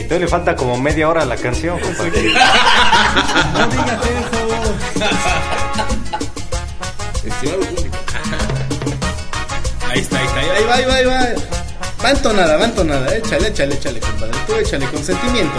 Todavía 0.08 0.26
le 0.26 0.28
falta 0.28 0.56
como 0.56 0.76
media 0.78 1.08
hora 1.08 1.22
a 1.22 1.26
la 1.26 1.36
canción, 1.36 1.78
compadre. 1.78 2.32
No 3.52 3.66
digas 3.68 4.00
eso. 4.04 4.48
Estimado 7.26 7.60
público. 7.60 7.96
Ahí 9.90 10.00
está, 10.00 10.18
ahí 10.18 10.26
está. 10.26 10.40
Ahí 10.40 10.64
va, 10.64 10.74
ahí 10.74 10.84
va, 10.84 10.94
ahí 10.94 11.04
va. 11.04 11.20
Va 12.04 12.10
entonada, 12.10 12.56
va 12.56 12.64
entonada. 12.64 13.14
Échale, 13.16 13.48
échale, 13.48 13.74
échale, 13.74 14.00
compadre. 14.00 14.34
Tú 14.46 14.54
échale 14.54 14.86
con 14.86 15.04
sentimiento. 15.04 15.56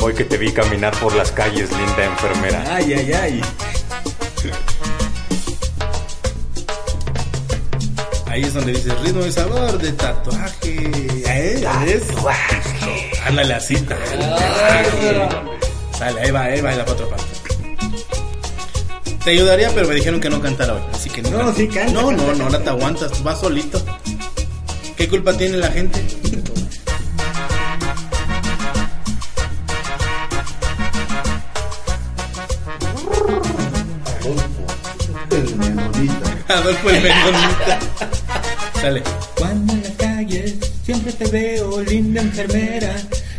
Hoy 0.00 0.14
que 0.14 0.24
te 0.24 0.36
vi 0.36 0.52
caminar 0.52 0.94
por 0.98 1.14
las 1.14 1.32
calles, 1.32 1.70
linda 1.70 2.04
enfermera. 2.04 2.64
Ay, 2.74 2.94
ay, 2.94 3.12
ay. 3.12 3.40
Ahí 8.38 8.44
es 8.44 8.54
donde 8.54 8.70
dice 8.72 8.94
ritmo 9.02 9.26
y 9.26 9.32
sabor 9.32 9.76
de 9.78 9.90
tatuaje. 9.94 10.90
¿Eh? 11.26 11.58
¿Ya 11.60 11.76
ves? 11.84 12.04
Ándale 13.26 13.54
así. 13.54 13.74
Tatuaje. 13.74 15.28
Sale, 15.98 16.20
ahí 16.20 16.30
va, 16.30 16.42
ahí 16.44 16.60
va 16.60 16.72
la 16.72 16.84
otra 16.84 17.08
parte. 17.08 17.24
Te 19.24 19.30
ayudaría, 19.32 19.70
pero 19.74 19.88
me 19.88 19.96
dijeron 19.96 20.20
que 20.20 20.30
no 20.30 20.40
cantara 20.40 20.74
hoy. 20.74 20.82
Así 20.94 21.10
que 21.10 21.20
no. 21.20 21.30
No, 21.30 21.52
sí 21.52 21.66
canta, 21.66 21.92
No, 21.92 22.10
canta, 22.10 22.34
no, 22.34 22.48
no, 22.48 22.58
te 22.60 22.70
aguantas. 22.70 23.24
Vas 23.24 23.40
solito. 23.40 23.84
¿Qué 24.96 25.08
culpa 25.08 25.32
tiene 25.36 25.56
la 25.56 25.72
gente? 25.72 26.00
El 35.32 35.56
menonita. 35.56 36.54
Adolfo 36.54 36.88
el 36.88 37.02
Menonita. 37.02 37.80
Sale. 38.80 39.02
Cuando 39.36 39.72
en 39.72 39.82
las 39.82 39.92
calles 39.92 40.54
siempre 40.84 41.12
te 41.12 41.26
veo, 41.26 41.80
linda 41.82 42.20
enfermera, 42.20 42.94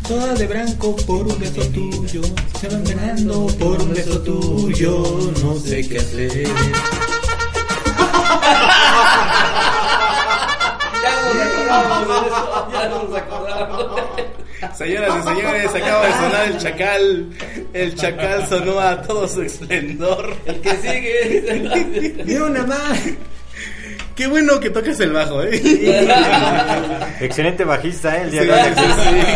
toda 0.07 0.33
de 0.33 0.47
blanco 0.47 0.95
por 0.97 1.27
un 1.27 1.39
beso 1.39 1.61
tuyo, 1.69 2.21
se 2.59 2.67
van 2.67 2.83
ganando 2.83 3.47
por 3.57 3.81
un 3.81 3.93
beso 3.93 4.19
tuyo, 4.21 5.31
no 5.41 5.55
sé 5.55 5.87
qué 5.87 5.97
hacer. 5.99 6.47
Ya 11.03 11.11
nos 11.23 11.37
acordamos 11.47 12.07
de 12.07 12.27
eso. 12.27 12.69
Ya 12.73 12.89
nos 12.89 13.17
acordamos. 13.17 14.01
Señoras 14.77 15.13
y 15.19 15.27
señores, 15.27 15.75
acaba 15.75 16.05
de 16.05 16.13
sonar 16.13 16.47
el 16.47 16.57
chacal. 16.57 17.29
El 17.73 17.95
chacal 17.95 18.47
sonó 18.49 18.79
a 18.79 19.01
todo 19.01 19.27
su 19.27 19.41
esplendor. 19.41 20.35
El 20.45 20.59
que 20.59 20.75
sigue. 20.75 22.23
Ni 22.25 22.35
una 22.35 22.65
más. 22.65 22.99
Qué 24.19 24.27
bueno 24.27 24.59
que 24.59 24.69
tocas 24.69 24.99
el 24.99 25.13
bajo, 25.13 25.41
¿eh? 25.43 25.49
Excelente 27.21 27.63
bajista, 27.63 28.17
¿eh? 28.17 28.23
El 28.23 28.31
día 28.31 28.41
Sí, 28.41 28.47
de 28.47 28.53
hoy. 28.53 28.59
sí, 28.75 28.83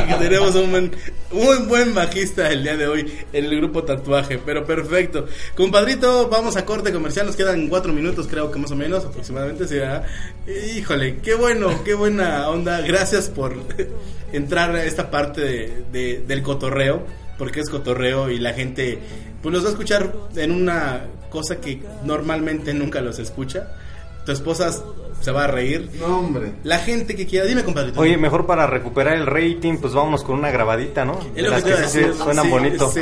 sí, 0.09 0.13
tenemos 0.19 0.55
un 0.55 0.71
buen, 1.31 1.67
buen 1.69 1.95
bajista 1.95 2.49
el 2.51 2.63
día 2.63 2.75
de 2.75 2.87
hoy 2.87 3.13
en 3.31 3.45
el 3.45 3.55
grupo 3.61 3.83
Tatuaje, 3.85 4.39
pero 4.45 4.65
perfecto. 4.65 5.25
Compadrito, 5.55 6.27
vamos 6.27 6.57
a 6.57 6.65
corte 6.65 6.91
comercial, 6.91 7.25
nos 7.27 7.37
quedan 7.37 7.69
cuatro 7.69 7.93
minutos 7.93 8.27
creo 8.29 8.51
que 8.51 8.59
más 8.59 8.71
o 8.71 8.75
menos, 8.75 9.05
aproximadamente, 9.05 9.65
sí, 9.69 9.75
¿verdad? 9.75 10.03
Híjole, 10.75 11.15
qué 11.23 11.35
bueno, 11.35 11.81
qué 11.85 11.93
buena 11.93 12.49
onda, 12.49 12.81
gracias 12.81 13.29
por 13.29 13.55
entrar 14.33 14.75
a 14.75 14.83
esta 14.83 15.09
parte 15.09 15.39
de- 15.39 15.83
de- 15.93 16.23
del 16.27 16.41
cotorreo, 16.41 17.07
porque 17.37 17.61
es 17.61 17.69
cotorreo 17.69 18.29
y 18.29 18.37
la 18.37 18.51
gente 18.51 18.99
pues 19.41 19.53
los 19.53 19.63
va 19.63 19.67
a 19.69 19.71
escuchar 19.71 20.13
en 20.35 20.51
una 20.51 21.05
cosa 21.29 21.61
que 21.61 21.81
normalmente 22.03 22.73
nunca 22.73 22.99
los 22.99 23.17
escucha. 23.19 23.69
Tu 24.25 24.31
esposa 24.31 24.71
se 25.21 25.31
va 25.31 25.45
a 25.45 25.47
reír. 25.47 25.89
No, 25.99 26.19
hombre. 26.19 26.53
La 26.63 26.79
gente 26.79 27.15
que 27.15 27.25
quiera, 27.25 27.45
dime 27.45 27.63
compadrito. 27.63 27.99
Oye, 27.99 28.17
mejor 28.17 28.45
para 28.45 28.67
recuperar 28.67 29.15
el 29.15 29.25
rating, 29.25 29.77
pues 29.77 29.93
vámonos 29.93 30.23
con 30.23 30.37
una 30.37 30.51
grabadita, 30.51 31.05
¿no? 31.05 31.19
Es 31.19 31.33
De 31.35 31.41
lo 31.43 31.49
que 31.49 31.51
las 31.55 31.63
te 31.63 31.69
iba 31.69 31.79
a 31.79 31.81
que 31.83 31.87
sí 31.89 31.99
decir. 31.99 32.13
suenan 32.15 32.45
Sí, 32.45 32.51
bonito. 32.51 32.91
sí. 32.91 33.01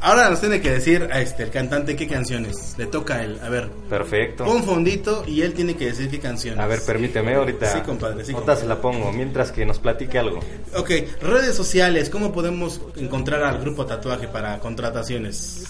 Ahora 0.00 0.30
nos 0.30 0.40
tiene 0.40 0.60
que 0.60 0.70
decir 0.70 1.08
a 1.12 1.20
este, 1.20 1.42
el 1.44 1.50
cantante 1.50 1.94
qué 1.94 2.08
canciones. 2.08 2.74
Le 2.78 2.86
toca 2.86 3.16
a 3.16 3.22
él. 3.24 3.38
A 3.42 3.48
ver, 3.50 3.68
Perfecto. 3.88 4.44
pon 4.44 4.64
fondito 4.64 5.24
y 5.26 5.42
él 5.42 5.52
tiene 5.54 5.76
que 5.76 5.86
decir 5.86 6.08
qué 6.10 6.18
canciones. 6.18 6.58
A 6.60 6.66
ver, 6.66 6.80
permíteme 6.84 7.34
ahorita. 7.34 7.72
Sí, 7.72 7.80
compadre, 7.82 8.24
sí, 8.24 8.34
se 8.58 8.66
la 8.66 8.80
pongo, 8.80 9.12
mientras 9.12 9.52
que 9.52 9.64
nos 9.66 9.78
platique 9.78 10.18
algo. 10.18 10.40
Ok, 10.76 10.90
redes 11.20 11.54
sociales. 11.54 12.10
¿Cómo 12.10 12.32
podemos 12.32 12.80
encontrar 12.96 13.44
al 13.44 13.60
grupo 13.60 13.86
Tatuaje 13.86 14.26
para 14.26 14.58
contrataciones? 14.58 15.64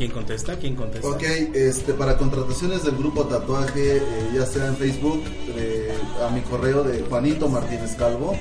¿Quién 0.00 0.12
contesta? 0.12 0.56
¿Quién 0.56 0.76
contesta? 0.76 1.06
Ok, 1.06 1.22
este, 1.52 1.92
para 1.92 2.16
contrataciones 2.16 2.84
del 2.84 2.96
grupo 2.96 3.26
Tatuaje, 3.26 3.98
eh, 3.98 4.00
ya 4.34 4.46
sea 4.46 4.68
en 4.68 4.76
Facebook, 4.78 5.22
eh, 5.58 5.92
a 6.26 6.30
mi 6.30 6.40
correo 6.40 6.82
de 6.82 7.02
Juanito 7.02 7.50
Martínez 7.50 7.96
Calvo, 7.96 8.34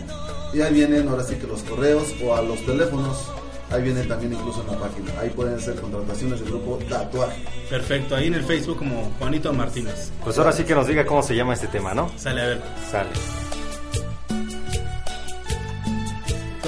y 0.54 0.62
ahí 0.62 0.74
vienen 0.74 1.10
ahora 1.10 1.26
sí 1.26 1.36
que 1.36 1.46
los 1.48 1.62
correos 1.64 2.16
o 2.24 2.34
a 2.34 2.42
los 2.42 2.66
teléfonos, 2.66 3.30
ahí 3.72 3.82
vienen 3.82 4.08
también 4.08 4.32
incluso 4.32 4.62
en 4.62 4.68
la 4.68 4.80
página, 4.80 5.20
ahí 5.20 5.32
pueden 5.32 5.60
ser 5.60 5.76
contrataciones 5.76 6.40
del 6.40 6.48
grupo 6.48 6.80
Tatuaje. 6.88 7.44
Perfecto, 7.70 8.16
ahí 8.16 8.28
en 8.28 8.36
el 8.36 8.46
Facebook 8.46 8.78
como 8.78 9.12
Juanito 9.20 9.52
Martínez. 9.52 10.12
Pues 10.24 10.38
ahora 10.38 10.54
sí 10.54 10.64
que 10.64 10.74
nos 10.74 10.88
diga 10.88 11.06
cómo 11.06 11.22
se 11.22 11.36
llama 11.36 11.56
este 11.56 11.68
tema, 11.68 11.94
¿no? 11.94 12.10
Sale 12.18 12.42
a 12.42 12.46
ver. 12.46 12.62
Sale. 12.90 13.10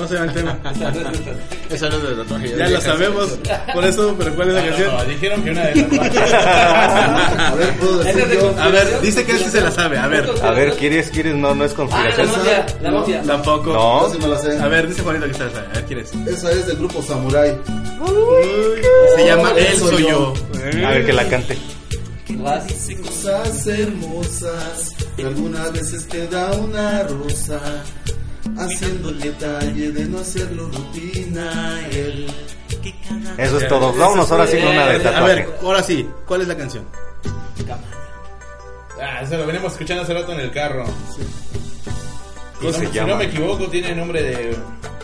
¿Cómo 0.02 0.10
se 0.10 0.16
llama 0.16 0.32
el 0.32 0.34
tema? 0.34 0.58
Esa 1.70 1.90
no 1.90 1.98
es 1.98 2.04
de 2.10 2.16
tatuaje. 2.16 2.56
Ya 2.58 2.70
lo 2.70 2.82
sabemos, 2.82 3.30
por 3.72 3.86
eso, 3.86 4.16
pero 4.18 4.34
¿cuál 4.34 4.48
es 4.48 4.54
la 4.56 4.66
canción? 4.66 4.98
no, 4.98 5.04
dijeron 5.06 5.44
que 5.44 5.52
una 5.52 5.62
de 5.68 5.84
tatuaje. 5.84 6.36
A 6.36 7.54
ver, 7.56 7.74
¿puedo 7.76 7.98
decir 8.00 8.28
yo? 8.34 8.56
A 8.60 8.68
ver, 8.70 9.02
dice 9.02 9.24
que 9.24 9.34
él 9.34 9.38
sí 9.38 9.50
se 9.52 9.62
la 9.62 9.70
sabe, 9.70 10.00
a 10.00 10.08
ver. 10.08 10.28
A 10.42 10.52
ver, 10.54 10.74
¿quieres, 10.74 11.12
quieres? 11.12 11.36
No, 11.36 11.54
no 11.54 11.66
es 11.66 11.74
conspiración. 11.74 12.30
Ah, 12.34 12.66
la 12.82 12.92
mafia. 12.92 13.22
Tampoco. 13.22 13.74
No. 13.74 14.10
Sí 14.12 14.18
me 14.18 14.28
la 14.28 14.40
sé. 14.40 14.58
A 14.58 14.68
ver, 14.70 14.88
dice 14.88 15.04
Juanito 15.04 15.28
que 15.28 15.34
se 15.36 15.44
la 15.46 15.52
sabe. 15.52 15.68
A 15.68 15.74
ver, 15.74 15.86
¿quién 15.86 16.00
es? 16.00 16.12
Esa 16.28 16.52
es 16.52 16.66
del 16.66 16.78
grupo 16.78 17.04
Samurai. 17.04 17.56
Se 19.18 19.26
llama 19.28 19.52
Él 19.56 19.78
Soy. 19.78 20.08
Yo. 20.08 20.34
A 20.84 20.90
ver 20.90 21.06
que 21.06 21.14
la 21.14 21.28
cante. 21.30 21.60
Cosas 22.42 23.68
hermosas 23.68 24.96
que 25.16 25.24
algunas 25.26 25.72
veces 25.74 26.08
te 26.08 26.28
da 26.28 26.52
una 26.54 27.04
rosa, 27.04 27.60
haciendo 28.58 29.10
el 29.10 29.20
detalle 29.20 29.92
de 29.92 30.06
no 30.06 30.20
hacerlo 30.20 30.68
rutina. 30.70 31.80
El 31.92 32.28
Eso 33.38 33.58
es 33.60 33.68
todo. 33.68 33.94
Vámonos 33.94 34.32
ahora 34.32 34.48
sí 34.48 34.58
con 34.58 34.68
una 34.70 34.88
de 34.88 34.96
A 34.98 35.04
tatuaje. 35.04 35.36
ver, 35.36 35.50
ahora 35.62 35.84
sí, 35.84 36.08
¿cuál 36.28 36.42
es 36.42 36.48
la 36.48 36.58
canción? 36.58 36.86
Ah, 39.02 39.22
eso 39.24 39.36
lo 39.38 39.48
venimos 39.48 39.72
escuchando 39.72 40.04
hace 40.04 40.14
rato 40.14 40.32
en 40.34 40.42
el 40.42 40.52
carro. 40.52 40.86
¿Cómo 42.60 42.72
Si 42.72 42.80
se 42.80 42.84
no, 42.86 42.90
si 42.92 42.96
llama? 42.96 43.10
no 43.10 43.18
me 43.18 43.24
equivoco, 43.26 43.68
tiene 43.68 43.96
nombre 43.96 44.22
de... 44.22 44.58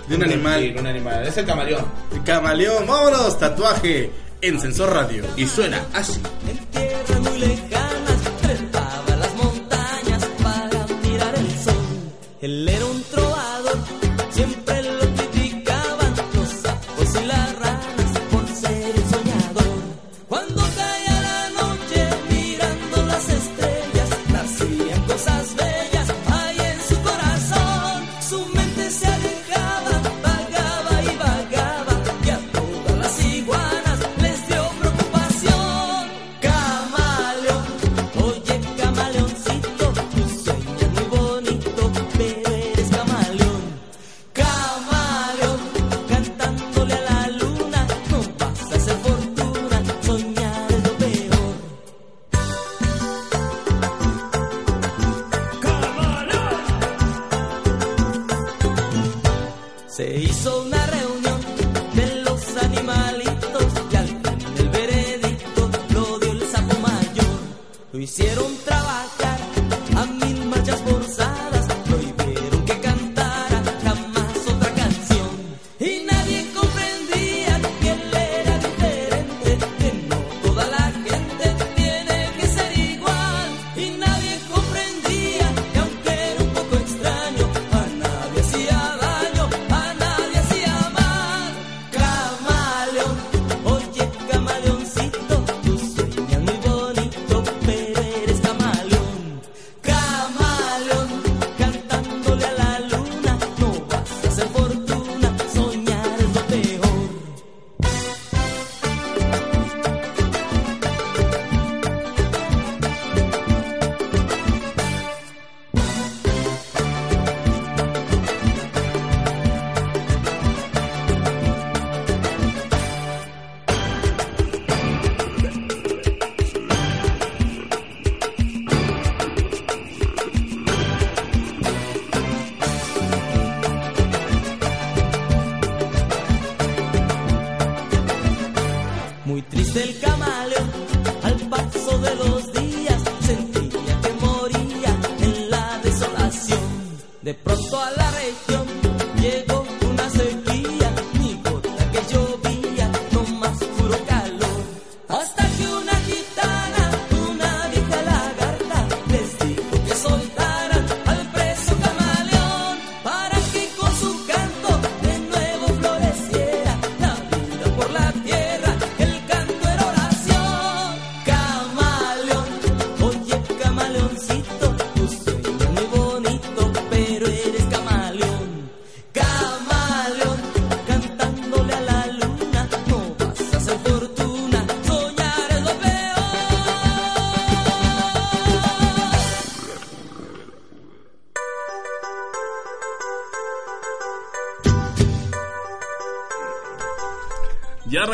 De 0.08 0.16
un 0.16 0.24
animal. 0.24 0.62
Sí, 0.62 0.76
un 0.80 0.88
animal. 0.88 1.28
Es 1.28 1.36
el 1.38 1.46
camaleón. 1.46 1.86
Camaleón, 2.24 2.86
vámonos, 2.88 3.38
tatuaje 3.40 4.12
en 4.42 4.60
Sensor 4.60 4.94
Radio. 4.94 5.26
Y 5.36 5.46
suena 5.48 5.84
así. 5.94 6.22
tierras 6.72 7.20
muy 7.22 7.40
lejanas 7.40 8.22
trepaba 8.42 9.16
las 9.20 9.36
montañas 9.36 10.26
para 10.44 10.86
mirar 11.04 11.34
el 12.42 12.70
era 12.70 12.86
un 12.86 13.02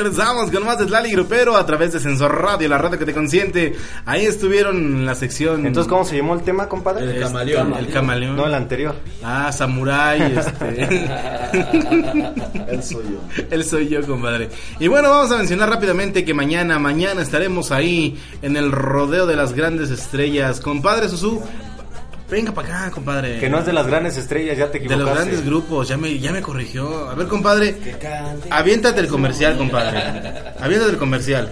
regresamos 0.03 0.51
con 0.51 0.65
más 0.65 0.77
de 0.77 0.85
Slali 0.85 1.11
Grupero 1.11 1.55
a 1.55 1.65
través 1.65 1.93
de 1.93 1.99
Sensor 1.99 2.41
Radio, 2.41 2.67
la 2.67 2.77
radio 2.77 2.99
que 2.99 3.05
te 3.05 3.13
consiente. 3.13 3.73
Ahí 4.05 4.25
estuvieron 4.25 4.75
en 4.75 5.05
la 5.05 5.15
sección. 5.15 5.65
Entonces, 5.65 5.89
¿cómo 5.89 6.03
se 6.03 6.17
llamó 6.17 6.34
el 6.34 6.41
tema, 6.41 6.67
compadre? 6.67 7.05
El 7.05 7.21
camaleón. 7.21 7.73
El 7.73 7.88
camaleón. 7.88 8.35
No, 8.35 8.45
el 8.45 8.53
anterior. 8.53 8.95
Ah, 9.23 9.51
Samurai, 9.53 10.34
este. 10.38 10.84
Él 12.67 12.84
soy 12.84 13.03
yo. 13.03 13.45
Él 13.49 13.63
soy 13.63 13.88
yo, 13.88 14.05
compadre. 14.05 14.49
Y 14.80 14.89
bueno, 14.89 15.09
vamos 15.09 15.31
a 15.31 15.38
mencionar 15.38 15.69
rápidamente 15.69 16.25
que 16.25 16.34
mañana, 16.34 16.80
mañana 16.80 17.21
estaremos 17.21 17.71
ahí 17.71 18.19
en 18.41 18.57
el 18.57 18.71
rodeo 18.71 19.25
de 19.25 19.38
las 19.38 19.53
grandes 19.53 19.89
estrellas. 19.89 20.59
Compadre 20.59 21.07
Susu, 21.07 21.41
venga 22.34 22.51
para 22.53 22.68
acá, 22.85 22.91
compadre. 22.91 23.39
Que 23.39 23.49
no 23.49 23.60
es 23.60 23.65
de 23.65 23.73
las 23.73 23.88
grandes 23.88 24.18
estrellas, 24.18 24.57
ya 24.57 24.68
te 24.72 24.80
De 24.80 24.85
equivocaste. 24.85 25.05
los 25.05 25.15
grandes 25.15 25.45
grupos, 25.45 25.88
ya 25.88 25.97
me, 25.97 26.19
ya 26.19 26.31
me 26.31 26.41
corrigió. 26.41 27.10
A 27.10 27.15
ver, 27.15 27.27
compadre, 27.27 27.76
aviéntate 28.49 28.99
el 28.99 29.07
comercial, 29.07 29.57
compadre. 29.57 29.99
Aviéntate 30.60 30.91
el 30.91 30.97
comercial. 30.97 31.49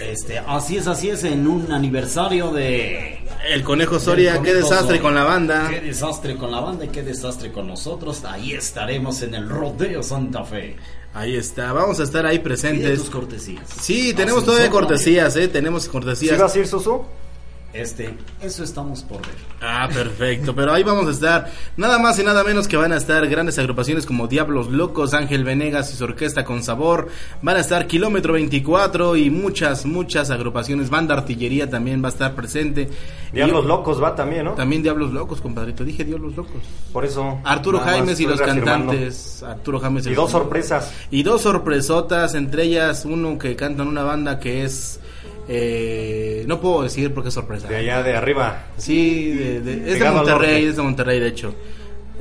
Este, 0.00 0.38
así 0.38 0.76
es, 0.76 0.86
así 0.86 1.08
es, 1.08 1.24
en 1.24 1.46
un 1.46 1.72
aniversario 1.72 2.50
de... 2.52 3.24
El 3.48 3.62
Conejo 3.62 3.98
Soria, 3.98 4.40
qué 4.42 4.52
desastre 4.52 4.86
Soria. 4.98 5.02
con 5.02 5.14
la 5.14 5.24
banda. 5.24 5.68
Qué 5.70 5.80
desastre 5.80 6.36
con 6.36 6.50
la 6.50 6.60
banda 6.60 6.84
y 6.84 6.88
qué 6.88 7.02
desastre 7.02 7.50
con 7.52 7.66
nosotros. 7.68 8.24
Ahí 8.24 8.52
estaremos 8.52 9.22
en 9.22 9.34
el 9.34 9.48
Rodeo 9.48 10.02
Santa 10.02 10.44
Fe. 10.44 10.76
Ahí 11.14 11.34
está, 11.36 11.72
vamos 11.72 11.98
a 12.00 12.02
estar 12.02 12.26
ahí 12.26 12.38
Pide 12.38 12.44
presentes. 12.44 12.98
tus 12.98 13.08
cortesías. 13.10 13.62
Sí, 13.80 14.12
tenemos 14.12 14.42
Ascensor 14.42 14.44
todavía 14.44 14.70
cortesías, 14.70 15.34
eh, 15.36 15.48
tenemos 15.48 15.88
cortesías. 15.88 16.34
¿Sí 16.36 16.42
vas 16.42 16.54
a 16.54 16.58
ir, 16.58 16.66
Susu? 16.66 17.02
Este, 17.76 18.14
eso 18.40 18.64
estamos 18.64 19.02
por 19.02 19.18
ver. 19.20 19.34
Ah, 19.60 19.86
perfecto, 19.92 20.54
pero 20.54 20.72
ahí 20.72 20.82
vamos 20.82 21.06
a 21.08 21.10
estar. 21.10 21.50
Nada 21.76 21.98
más 21.98 22.18
y 22.18 22.24
nada 22.24 22.42
menos 22.42 22.66
que 22.68 22.76
van 22.78 22.92
a 22.92 22.96
estar 22.96 23.26
grandes 23.28 23.58
agrupaciones 23.58 24.06
como 24.06 24.28
Diablos 24.28 24.68
Locos, 24.70 25.12
Ángel 25.12 25.44
Venegas 25.44 25.92
y 25.92 25.96
su 25.96 26.04
orquesta 26.04 26.44
con 26.44 26.62
sabor. 26.62 27.08
Van 27.42 27.56
a 27.56 27.60
estar 27.60 27.86
Kilómetro 27.86 28.32
24 28.32 29.16
y 29.16 29.28
muchas, 29.30 29.84
muchas 29.84 30.30
agrupaciones. 30.30 30.88
Banda 30.88 31.16
Artillería 31.16 31.68
también 31.68 32.02
va 32.02 32.08
a 32.08 32.12
estar 32.12 32.34
presente. 32.34 32.88
Diablos 33.32 33.64
Y- 33.64 33.68
Locos 33.68 34.02
va 34.02 34.14
también, 34.14 34.46
¿no? 34.46 34.52
También 34.52 34.82
Diablos 34.82 35.12
Locos, 35.12 35.42
compadrito. 35.42 35.84
Dije 35.84 36.04
Diablos 36.04 36.34
Locos. 36.34 36.62
Por 36.92 37.04
eso. 37.04 37.38
Arturo 37.44 37.80
Jaimes 37.80 38.18
y 38.20 38.26
los 38.26 38.40
cantantes. 38.40 39.42
Arturo 39.42 39.80
Jaimes 39.80 40.06
Y 40.06 40.10
los 40.10 40.16
dos 40.16 40.30
sorpresas. 40.30 40.92
Y 41.10 41.22
dos 41.22 41.42
sorpresotas, 41.42 42.34
entre 42.34 42.62
ellas 42.64 43.04
uno 43.04 43.36
que 43.36 43.54
canta 43.54 43.82
en 43.82 43.88
una 43.88 44.02
banda 44.02 44.38
que 44.38 44.64
es... 44.64 45.00
eh, 45.48 46.44
no 46.46 46.60
puedo 46.60 46.82
decir 46.82 47.12
porque 47.14 47.28
es 47.28 47.34
sorpresa. 47.34 47.68
De 47.68 47.76
allá 47.76 48.02
de 48.02 48.16
arriba. 48.16 48.64
Sí, 48.78 49.30
de, 49.32 49.60
de- 49.60 49.92
es 49.92 49.98
de 50.00 50.10
Monterrey, 50.10 50.64
es 50.66 50.76
de 50.76 50.82
Monterrey 50.82 51.20
de 51.20 51.28
hecho. 51.28 51.54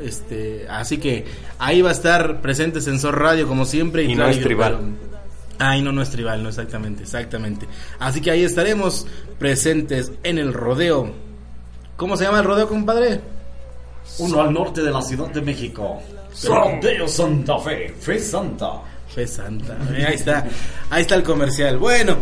Este, 0.03 0.65
así 0.69 0.97
que 0.97 1.25
ahí 1.57 1.81
va 1.81 1.89
a 1.89 1.93
estar 1.93 2.41
presente 2.41 2.81
Sensor 2.81 3.17
Radio 3.17 3.47
como 3.47 3.63
siempre 3.65 4.03
Y 4.03 4.09
no 4.09 4.15
Claro, 4.15 4.31
es 4.31 4.41
tribal. 4.41 4.77
pero- 4.79 5.15
Ay, 5.57 5.81
no, 5.81 5.93
no 5.93 6.01
es 6.01 6.09
tribal, 6.09 6.43
no 6.43 6.49
exactamente, 6.49 7.03
exactamente. 7.03 7.65
Así 7.99 8.19
que 8.19 8.29
ahí 8.29 8.43
estaremos 8.43 9.07
presentes 9.39 10.11
en 10.23 10.37
el 10.37 10.53
rodeo. 10.53 11.13
¿Cómo 11.95 12.17
se 12.17 12.25
llama 12.25 12.39
el 12.39 12.43
rodeo, 12.45 12.67
compadre? 12.67 13.21
Uno 14.19 14.41
al 14.41 14.53
norte 14.53 14.81
de 14.83 14.91
la 14.91 15.01
Ciudad 15.01 15.27
de 15.29 15.41
México. 15.41 16.01
Rodeo 16.43 17.07
Santa 17.07 17.57
Fe, 17.59 17.93
Fe 17.97 18.19
Santa. 18.19 18.81
Fe 19.07 19.25
Santa. 19.25 19.77
Ahí 20.05 20.15
está, 20.15 20.45
ahí 20.89 21.01
está 21.03 21.15
el 21.15 21.23
comercial. 21.23 21.77
Bueno, 21.77 22.17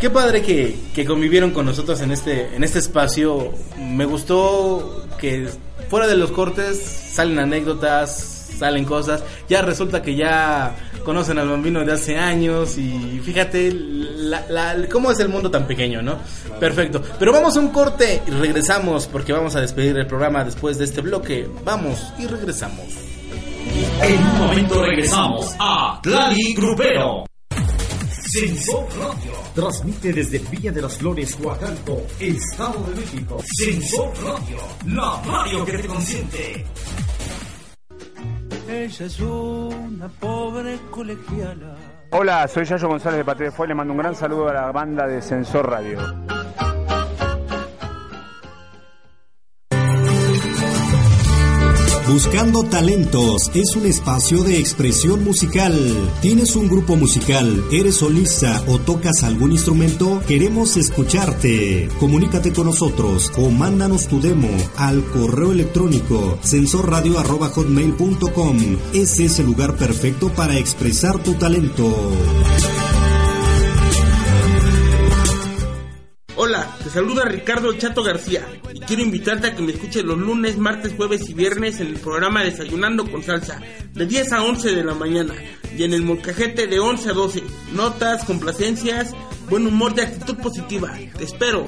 qué 0.00 0.10
padre 0.10 0.42
que, 0.42 0.76
que 0.94 1.04
convivieron 1.04 1.50
con 1.50 1.66
nosotros 1.66 2.00
en 2.00 2.10
este, 2.12 2.54
en 2.54 2.64
este 2.64 2.78
espacio. 2.78 3.52
Me 3.78 4.04
gustó 4.04 5.06
que 5.18 5.48
fuera 5.88 6.06
de 6.06 6.16
los 6.16 6.30
cortes 6.32 6.80
salen 7.12 7.38
anécdotas, 7.38 8.46
salen 8.58 8.84
cosas. 8.84 9.22
Ya 9.48 9.62
resulta 9.62 10.02
que 10.02 10.14
ya 10.16 10.74
conocen 11.04 11.38
al 11.38 11.48
bambino 11.48 11.84
de 11.84 11.92
hace 11.92 12.18
años 12.18 12.76
y 12.76 13.20
fíjate 13.24 13.72
la- 13.72 14.44
la- 14.48 14.88
cómo 14.90 15.10
es 15.10 15.18
el 15.20 15.28
mundo 15.28 15.50
tan 15.50 15.66
pequeño, 15.66 16.02
¿no? 16.02 16.16
Perfecto. 16.58 17.02
Pero 17.18 17.32
vamos 17.32 17.56
a 17.56 17.60
un 17.60 17.68
corte 17.70 18.22
y 18.26 18.30
regresamos 18.30 19.06
porque 19.06 19.32
vamos 19.32 19.56
a 19.56 19.60
despedir 19.60 19.96
el 19.98 20.06
programa 20.06 20.44
después 20.44 20.76
de 20.78 20.84
este 20.84 21.00
bloque. 21.00 21.48
Vamos 21.64 22.12
y 22.18 22.26
regresamos. 22.26 22.84
En 24.02 24.18
un 24.26 24.38
momento 24.38 24.82
regresamos 24.82 25.54
a 25.58 26.00
Tlali 26.02 26.54
Grupero. 26.54 27.24
Sensor 28.32 28.86
Radio. 28.96 29.32
Transmite 29.56 30.12
desde 30.12 30.38
Villa 30.38 30.70
de 30.70 30.80
las 30.80 30.96
Flores, 30.96 31.36
Huacalco, 31.40 32.02
Estado 32.20 32.80
de 32.84 33.00
México. 33.00 33.42
Sensor 33.44 34.12
Radio, 34.22 34.56
la 34.86 35.20
radio 35.26 35.64
que 35.64 35.72
te 35.72 35.88
consiente. 35.88 36.64
Ella 38.68 39.06
es 39.06 39.18
una 39.18 40.08
pobre 40.20 40.78
colegiala. 40.92 41.74
Hola, 42.12 42.46
soy 42.46 42.64
Yayo 42.66 42.86
González 42.86 43.18
de 43.18 43.24
Patria 43.24 43.50
de 43.50 43.56
Fuego. 43.56 43.68
Le 43.70 43.74
mando 43.74 43.94
un 43.94 43.98
gran 43.98 44.14
saludo 44.14 44.48
a 44.48 44.54
la 44.54 44.70
banda 44.70 45.08
de 45.08 45.20
Sensor 45.20 45.68
Radio. 45.68 45.98
Buscando 52.08 52.62
Talentos 52.64 53.50
es 53.54 53.76
un 53.76 53.86
espacio 53.86 54.42
de 54.42 54.58
expresión 54.58 55.22
musical. 55.22 55.72
¿Tienes 56.20 56.56
un 56.56 56.68
grupo 56.68 56.96
musical, 56.96 57.62
eres 57.70 57.94
solista 57.96 58.64
o 58.66 58.78
tocas 58.78 59.22
algún 59.22 59.52
instrumento? 59.52 60.20
Queremos 60.26 60.76
escucharte. 60.76 61.88
Comunícate 62.00 62.52
con 62.52 62.66
nosotros 62.66 63.30
o 63.36 63.50
mándanos 63.50 64.08
tu 64.08 64.20
demo 64.20 64.48
al 64.76 65.04
correo 65.04 65.52
electrónico 65.52 66.40
sensorradio.hotmail.com. 66.42 68.58
Ese 68.92 69.26
es 69.26 69.38
el 69.38 69.46
lugar 69.46 69.76
perfecto 69.76 70.30
para 70.30 70.58
expresar 70.58 71.22
tu 71.22 71.34
talento. 71.34 71.86
Hola, 76.42 76.74
te 76.82 76.88
saluda 76.88 77.26
Ricardo 77.26 77.70
Chato 77.74 78.02
García 78.02 78.40
y 78.72 78.80
quiero 78.80 79.02
invitarte 79.02 79.48
a 79.48 79.54
que 79.54 79.60
me 79.60 79.72
escuches 79.72 80.02
los 80.02 80.16
lunes, 80.16 80.56
martes, 80.56 80.94
jueves 80.96 81.28
y 81.28 81.34
viernes 81.34 81.80
en 81.80 81.88
el 81.88 81.98
programa 81.98 82.42
Desayunando 82.42 83.04
con 83.10 83.22
Salsa 83.22 83.60
de 83.92 84.06
10 84.06 84.32
a 84.32 84.42
11 84.44 84.74
de 84.74 84.82
la 84.82 84.94
mañana 84.94 85.34
y 85.76 85.84
en 85.84 85.92
el 85.92 86.00
molcajete 86.00 86.66
de 86.66 86.80
11 86.80 87.10
a 87.10 87.12
12. 87.12 87.42
Notas, 87.74 88.24
complacencias, 88.24 89.14
buen 89.50 89.66
humor 89.66 89.92
de 89.92 90.04
actitud 90.04 90.38
positiva. 90.38 90.94
Te 91.18 91.24
espero. 91.24 91.66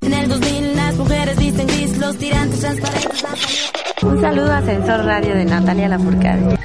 En 0.00 0.14
el 0.14 0.30
2000 0.30 0.76
las 0.76 0.96
mujeres 0.96 1.36
visten 1.38 1.66
gris, 1.66 1.98
los 1.98 2.16
tirantes 2.16 2.60
transparentes. 2.60 3.70
Un 4.00 4.18
saludo 4.22 4.50
a 4.50 4.62
Sensor 4.62 5.04
Radio 5.04 5.34
de 5.34 5.44
Natalia 5.44 5.88
Lafourcade. 5.88 6.56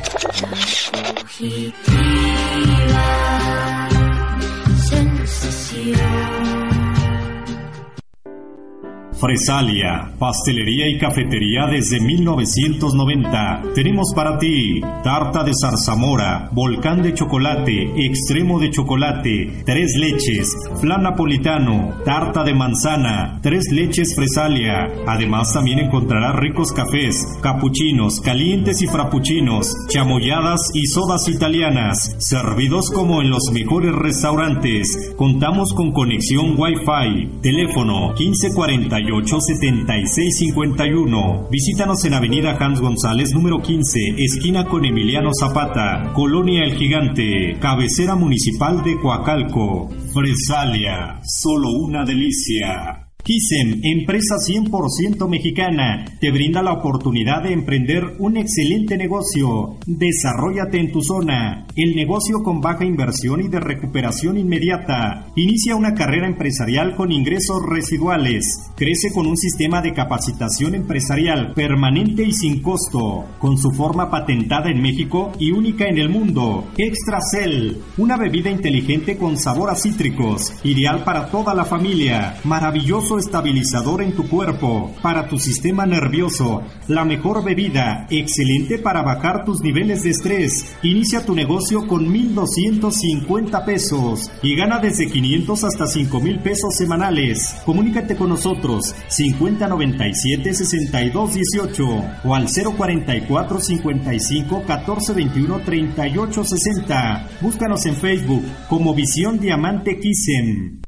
Fresalia, 9.22 10.14
pastelería 10.18 10.88
y 10.88 10.98
cafetería 10.98 11.68
desde 11.68 12.00
1990. 12.00 13.62
Tenemos 13.76 14.14
para 14.16 14.40
ti 14.40 14.82
tarta 15.04 15.44
de 15.44 15.52
zarzamora, 15.54 16.50
volcán 16.52 17.04
de 17.04 17.14
chocolate, 17.14 17.94
extremo 18.04 18.60
de 18.60 18.72
chocolate, 18.72 19.62
tres 19.64 19.92
leches, 19.96 20.52
flan 20.80 21.04
napolitano, 21.04 22.02
tarta 22.04 22.44
de 22.44 22.56
manzana, 22.56 23.40
tres 23.44 23.72
leches 23.72 24.16
Fresalia. 24.16 24.90
Además 25.06 25.54
también 25.54 25.78
encontrarás 25.78 26.36
ricos 26.38 26.72
cafés, 26.72 27.24
capuchinos, 27.44 28.22
calientes 28.22 28.82
y 28.82 28.88
frappuccinos, 28.88 29.72
chamoyadas 29.88 30.72
y 30.74 30.88
sodas 30.88 31.30
italianas, 31.30 32.16
servidos 32.18 32.90
como 32.90 33.22
en 33.22 33.30
los 33.30 33.52
mejores 33.54 33.94
restaurantes. 33.94 35.14
Contamos 35.16 35.76
con 35.76 35.92
conexión 35.92 36.56
Wi-Fi, 36.58 37.42
teléfono 37.44 38.16
1548 38.18 39.11
7651. 39.20 41.50
Visítanos 41.52 42.06
en 42.06 42.14
Avenida 42.14 42.56
Hans 42.60 42.80
González 42.80 43.34
número 43.34 43.62
15, 43.62 44.16
esquina 44.18 44.66
con 44.66 44.86
Emiliano 44.86 45.32
Zapata, 45.38 46.14
Colonia 46.14 46.64
El 46.64 46.76
Gigante, 46.76 47.58
cabecera 47.60 48.16
municipal 48.16 48.82
de 48.84 48.98
Coacalco. 49.00 49.90
Fresalia, 50.14 51.20
solo 51.24 51.72
una 51.72 52.06
delicia. 52.06 53.11
Kisen, 53.24 53.82
empresa 53.84 54.36
100% 54.36 55.30
mexicana, 55.30 56.06
te 56.20 56.32
brinda 56.32 56.64
la 56.64 56.74
oportunidad 56.74 57.44
de 57.44 57.54
emprender 57.54 58.16
un 58.18 58.36
excelente 58.36 58.98
negocio. 58.98 59.78
Desarrollate 59.86 60.80
en 60.80 60.92
tu 60.92 61.04
zona. 61.04 61.68
El 61.76 61.96
negocio 61.96 62.42
con 62.44 62.62
baja 62.62 62.84
inversión 62.84 63.42
y 63.42 63.48
de 63.48 63.60
recuperación 63.60 64.38
inmediata. 64.38 65.28
Inicia 65.36 65.76
una 65.76 65.94
carrera 65.94 66.28
empresarial 66.28 66.96
con 66.96 67.12
ingresos 67.12 67.62
residuales. 67.64 68.72
Crece 68.76 69.14
con 69.14 69.28
un 69.28 69.38
sistema 69.38 69.82
de 69.82 69.94
capacitación 69.94 70.74
empresarial 70.74 71.54
permanente 71.54 72.24
y 72.24 72.34
sin 72.34 72.62
costo, 72.62 73.26
con 73.38 73.58
su 73.58 73.72
forma 73.72 74.10
patentada 74.10 74.72
en 74.72 74.82
México 74.82 75.32
y 75.38 75.52
única 75.52 75.86
en 75.86 76.00
el 76.00 76.10
mundo. 76.10 76.68
Extracel, 76.78 77.82
una 77.98 78.18
bebida 78.18 78.50
inteligente 78.50 79.18
con 79.18 79.38
sabor 79.38 79.70
a 79.70 79.76
cítricos, 79.76 80.54
ideal 80.64 81.04
para 81.04 81.28
toda 81.28 81.54
la 81.54 81.66
familia. 81.66 82.38
Maravilloso 82.44 83.11
estabilizador 83.18 84.02
en 84.02 84.16
tu 84.16 84.28
cuerpo, 84.28 84.94
para 85.02 85.28
tu 85.28 85.40
sistema 85.40 85.86
nervioso, 85.86 86.64
la 86.88 87.06
mejor 87.06 87.44
bebida, 87.44 88.08
excelente 88.10 88.78
para 88.78 89.02
bajar 89.02 89.46
tus 89.46 89.62
niveles 89.62 90.04
de 90.04 90.12
estrés. 90.12 90.76
Inicia 90.84 91.26
tu 91.26 91.36
negocio 91.36 91.88
con 91.88 92.08
1,250 92.12 93.66
pesos 93.66 94.32
y 94.42 94.56
gana 94.56 94.80
desde 94.80 95.08
500 95.08 95.64
hasta 95.64 95.88
5 95.88 96.20
mil 96.20 96.40
pesos 96.40 96.76
semanales. 96.76 97.56
Comunícate 97.66 98.16
con 98.16 98.30
nosotros 98.30 98.94
5097 99.08 100.54
62 100.54 101.34
18 101.34 101.84
o 102.24 102.36
al 102.36 102.48
044 102.48 103.60
55 103.60 104.64
14 104.66 105.14
21 105.14 105.60
38 105.62 106.44
60. 106.44 107.30
Búscanos 107.42 107.86
en 107.86 107.96
Facebook 107.96 108.44
como 108.70 108.94
Visión 108.94 109.40
Diamante 109.40 110.00
Kisen. 110.00 110.82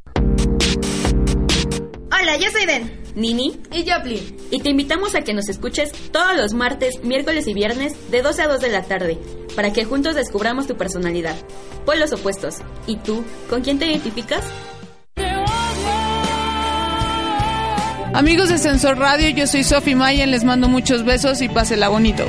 Hola, 2.33 2.45
yo 2.45 2.51
soy 2.51 2.65
Den. 2.65 2.91
Nini 3.13 3.61
Y 3.71 3.87
Joplin. 3.87 4.35
y 4.49 4.59
te 4.59 4.71
invitamos 4.71 5.13
a 5.13 5.21
que 5.21 5.35
nos 5.35 5.49
escuches 5.49 5.91
todos 6.11 6.35
los 6.35 6.55
martes, 6.55 7.03
miércoles 7.03 7.45
y 7.45 7.53
viernes 7.53 7.93
de 8.09 8.23
12 8.23 8.41
a 8.41 8.47
2 8.47 8.59
de 8.59 8.69
la 8.69 8.81
tarde 8.81 9.19
para 9.55 9.71
que 9.71 9.85
juntos 9.85 10.15
descubramos 10.15 10.65
tu 10.65 10.75
personalidad. 10.75 11.35
Pueblos 11.85 12.11
opuestos. 12.11 12.55
¿Y 12.87 12.95
tú? 12.95 13.23
¿Con 13.51 13.61
quién 13.61 13.77
te 13.77 13.85
identificas? 13.85 14.43
Amigos 18.15 18.49
de 18.49 18.57
Sensor 18.57 18.97
Radio, 18.97 19.29
yo 19.29 19.45
soy 19.45 19.63
Sofi 19.63 19.93
Mayen, 19.93 20.31
les 20.31 20.43
mando 20.43 20.67
muchos 20.67 21.05
besos 21.05 21.39
y 21.43 21.49
pásela 21.49 21.89
bonito. 21.89 22.25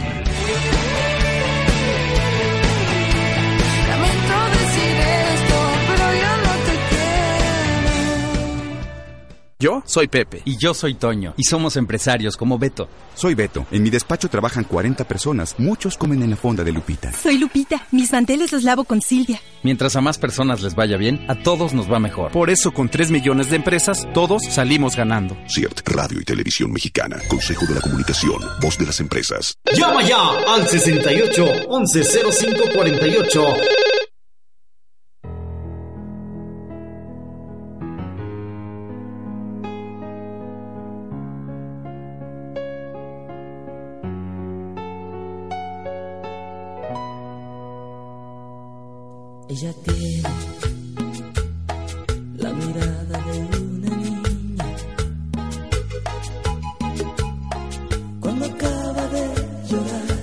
Yo 9.59 9.83
soy 9.87 10.09
Pepe. 10.09 10.43
Y 10.45 10.57
yo 10.59 10.75
soy 10.75 10.95
Toño. 10.95 11.35
Y 11.37 11.45
somos 11.45 11.77
empresarios 11.77 12.37
como 12.37 12.59
Beto. 12.59 12.89
Soy 13.15 13.35
Beto. 13.35 13.67
En 13.71 13.83
mi 13.85 13.91
despacho 13.91 14.29
trabajan 14.29 14.65
40 14.65 15.07
personas. 15.07 15.55
Muchos 15.59 15.97
comen 15.97 16.23
en 16.23 16.31
la 16.31 16.37
fonda 16.37 16.65
de 16.65 16.73
Lupita. 16.73 17.13
Soy 17.13 17.39
Lupita. 17.39 17.87
Mis 17.93 18.13
manteles 18.13 18.53
los 18.53 18.65
lavo 18.65 18.85
con 18.85 19.01
Silvia. 19.01 19.41
Mientras 19.63 19.95
a 19.95 20.01
más 20.01 20.19
personas 20.19 20.61
les 20.63 20.75
vaya 20.75 20.97
bien, 20.97 21.25
a 21.29 21.37
todos 21.37 21.73
nos 21.73 21.91
va 21.91 22.01
mejor. 22.01 22.33
Por 22.33 22.51
eso, 22.51 22.73
con 22.73 22.89
3 22.89 23.11
millones 23.13 23.49
de 23.51 23.57
empresas, 23.57 24.09
todos 24.13 24.43
salimos 24.45 24.97
ganando. 24.97 25.37
CIRT, 25.49 25.89
Radio 25.89 26.21
y 26.21 26.25
Televisión 26.25 26.73
Mexicana. 26.73 27.19
Consejo 27.29 27.65
de 27.67 27.77
la 27.77 27.81
Comunicación. 27.81 28.43
Voz 28.61 28.77
de 28.77 28.87
las 28.87 28.99
empresas. 29.01 29.55
Llama 29.73 30.03
ya 30.03 30.31
al 30.49 30.67
68 30.69 31.45
1105 31.71 32.65
48. 32.75 33.45
Ella 49.57 49.73
tiene 49.85 50.23
la 52.39 52.51
mirada 52.51 53.19
de 53.19 53.39
una 53.39 53.91
niña. 53.99 54.67
Cuando 58.19 58.47
acaba 58.47 59.07
de 59.15 59.25
llorar, 59.71 60.19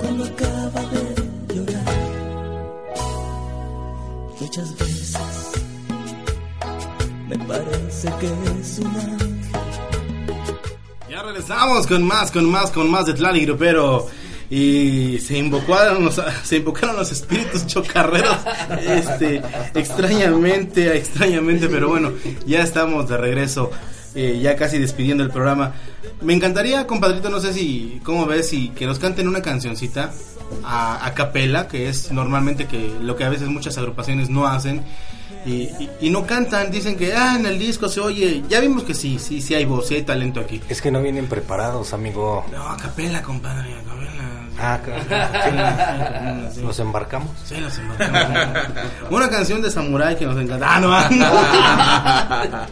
cuando 0.00 0.24
acaba 0.24 0.80
de 0.90 1.54
llorar, 1.54 1.94
muchas 4.40 4.78
veces 4.78 5.52
me 7.28 7.38
parece 7.38 8.12
que 8.18 8.26
es 8.60 8.78
un 8.80 8.96
ángel. 8.96 9.40
Ya 11.08 11.22
regresamos 11.22 11.86
con 11.86 12.02
más, 12.02 12.32
con 12.32 12.50
más, 12.50 12.72
con 12.72 12.90
más 12.90 13.06
de 13.06 13.14
Tlali 13.14 13.46
Grupero. 13.46 14.08
Y 14.50 15.18
se 15.18 15.38
invocaron 15.38 16.04
los, 16.04 16.20
se 16.44 16.56
invocaron 16.56 16.96
los 16.96 17.10
espíritus 17.12 17.66
chocarreros. 17.66 18.36
Este, 18.80 19.42
extrañamente, 19.74 20.96
extrañamente, 20.96 21.68
pero 21.68 21.88
bueno, 21.88 22.12
ya 22.46 22.62
estamos 22.62 23.08
de 23.08 23.16
regreso. 23.16 23.70
eh, 24.14 24.38
ya 24.40 24.56
casi 24.56 24.78
despidiendo 24.78 25.22
el 25.24 25.30
programa. 25.30 25.74
Me 26.22 26.32
encantaría, 26.32 26.86
compadrito, 26.86 27.28
no 27.28 27.40
sé 27.40 27.52
si, 27.52 28.00
¿cómo 28.02 28.24
ves? 28.26 28.52
Y 28.52 28.70
que 28.70 28.86
nos 28.86 28.98
canten 28.98 29.28
una 29.28 29.42
cancioncita 29.42 30.12
a, 30.64 31.04
a 31.04 31.12
capela, 31.14 31.68
que 31.68 31.88
es 31.88 32.10
normalmente 32.12 32.66
que 32.66 32.90
lo 33.02 33.14
que 33.16 33.24
a 33.24 33.28
veces 33.28 33.48
muchas 33.48 33.76
agrupaciones 33.76 34.30
no 34.30 34.46
hacen. 34.46 34.82
Y, 35.44 35.50
y- 35.52 35.90
y 36.00 36.10
no 36.10 36.26
cantan, 36.26 36.70
dicen 36.70 36.96
que 36.96 37.14
ah, 37.14 37.36
en 37.38 37.46
el 37.46 37.58
disco 37.58 37.88
se 37.88 38.00
oye. 38.00 38.42
Ya 38.48 38.60
vimos 38.60 38.82
que 38.84 38.94
sí, 38.94 39.18
sí, 39.18 39.40
sí 39.40 39.54
hay 39.54 39.64
voz, 39.64 39.86
sí 39.88 39.94
hay 39.94 40.02
talento 40.02 40.40
aquí. 40.40 40.60
Es 40.68 40.80
que 40.82 40.90
no 40.90 41.00
vienen 41.02 41.26
preparados, 41.28 41.92
amigo. 41.92 42.44
No, 42.52 42.68
a 42.68 42.76
capela, 42.76 43.22
compadre, 43.22 43.72
a 43.74 43.82
capela. 43.82 44.22
Ah, 44.58 44.80
Sí. 46.54 46.60
¿Los 46.62 46.78
embarcamos? 46.80 47.30
Sí, 47.44 47.56
los 47.58 47.76
embarcamos. 47.78 48.58
Una 49.10 49.28
canción 49.28 49.60
de 49.60 49.70
Samurai 49.70 50.16
que 50.16 50.24
nos 50.26 50.40
encanta. 50.40 50.66
Ah, 50.76 50.80
no, 50.80 50.88
ah, 50.92 51.08
no. 52.50 52.66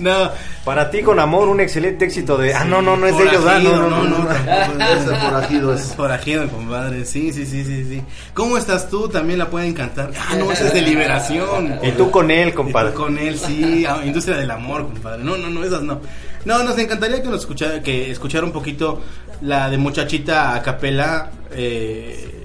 No. 0.00 0.30
Para 0.64 0.90
ti, 0.90 1.02
con 1.02 1.18
amor, 1.20 1.48
un 1.48 1.60
excelente 1.60 2.04
éxito 2.04 2.36
de. 2.36 2.54
Ah, 2.54 2.64
no, 2.64 2.82
no, 2.82 2.96
no 2.96 3.06
es 3.06 3.16
de 3.16 3.24
ellos. 3.24 3.44
Ah, 3.46 3.58
no, 3.58 3.76
no, 3.76 4.04
no. 4.04 4.18
no. 4.18 4.26
tampoco, 4.26 4.82
ese 4.82 5.16
forajido 5.16 5.74
es. 5.74 5.94
Forajido, 5.94 6.48
compadre. 6.48 7.04
Sí, 7.04 7.32
sí, 7.32 7.46
sí, 7.46 7.64
sí, 7.64 7.84
sí. 7.84 8.02
¿Cómo 8.34 8.58
estás 8.58 8.90
tú? 8.90 9.08
También 9.08 9.38
la 9.38 9.48
pueden 9.48 9.74
cantar. 9.74 10.10
Ah, 10.18 10.34
no, 10.36 10.50
esa 10.50 10.66
es 10.66 10.74
de 10.74 10.82
liberación. 10.82 11.78
Y 11.82 11.92
tú 11.92 12.10
con 12.10 12.30
él, 12.30 12.52
compadre. 12.52 12.94
Con 12.94 13.16
él, 13.18 13.38
sí. 13.38 13.84
ah, 13.86 14.00
Industria 14.04 14.36
del 14.36 14.50
amor, 14.50 14.86
compadre. 14.86 15.22
No, 15.22 15.36
no, 15.36 15.48
no, 15.48 15.62
esas 15.64 15.82
no. 15.82 16.00
No, 16.44 16.62
nos 16.62 16.78
encantaría 16.78 17.22
que 17.22 17.28
nos 17.28 17.40
escuchara, 17.40 17.82
que 17.82 18.10
escuchara 18.10 18.44
un 18.44 18.52
poquito 18.52 19.02
la 19.42 19.68
de 19.70 19.78
muchachita 19.78 20.54
a 20.54 20.62
capela. 20.62 21.30
Eh, 21.52 22.35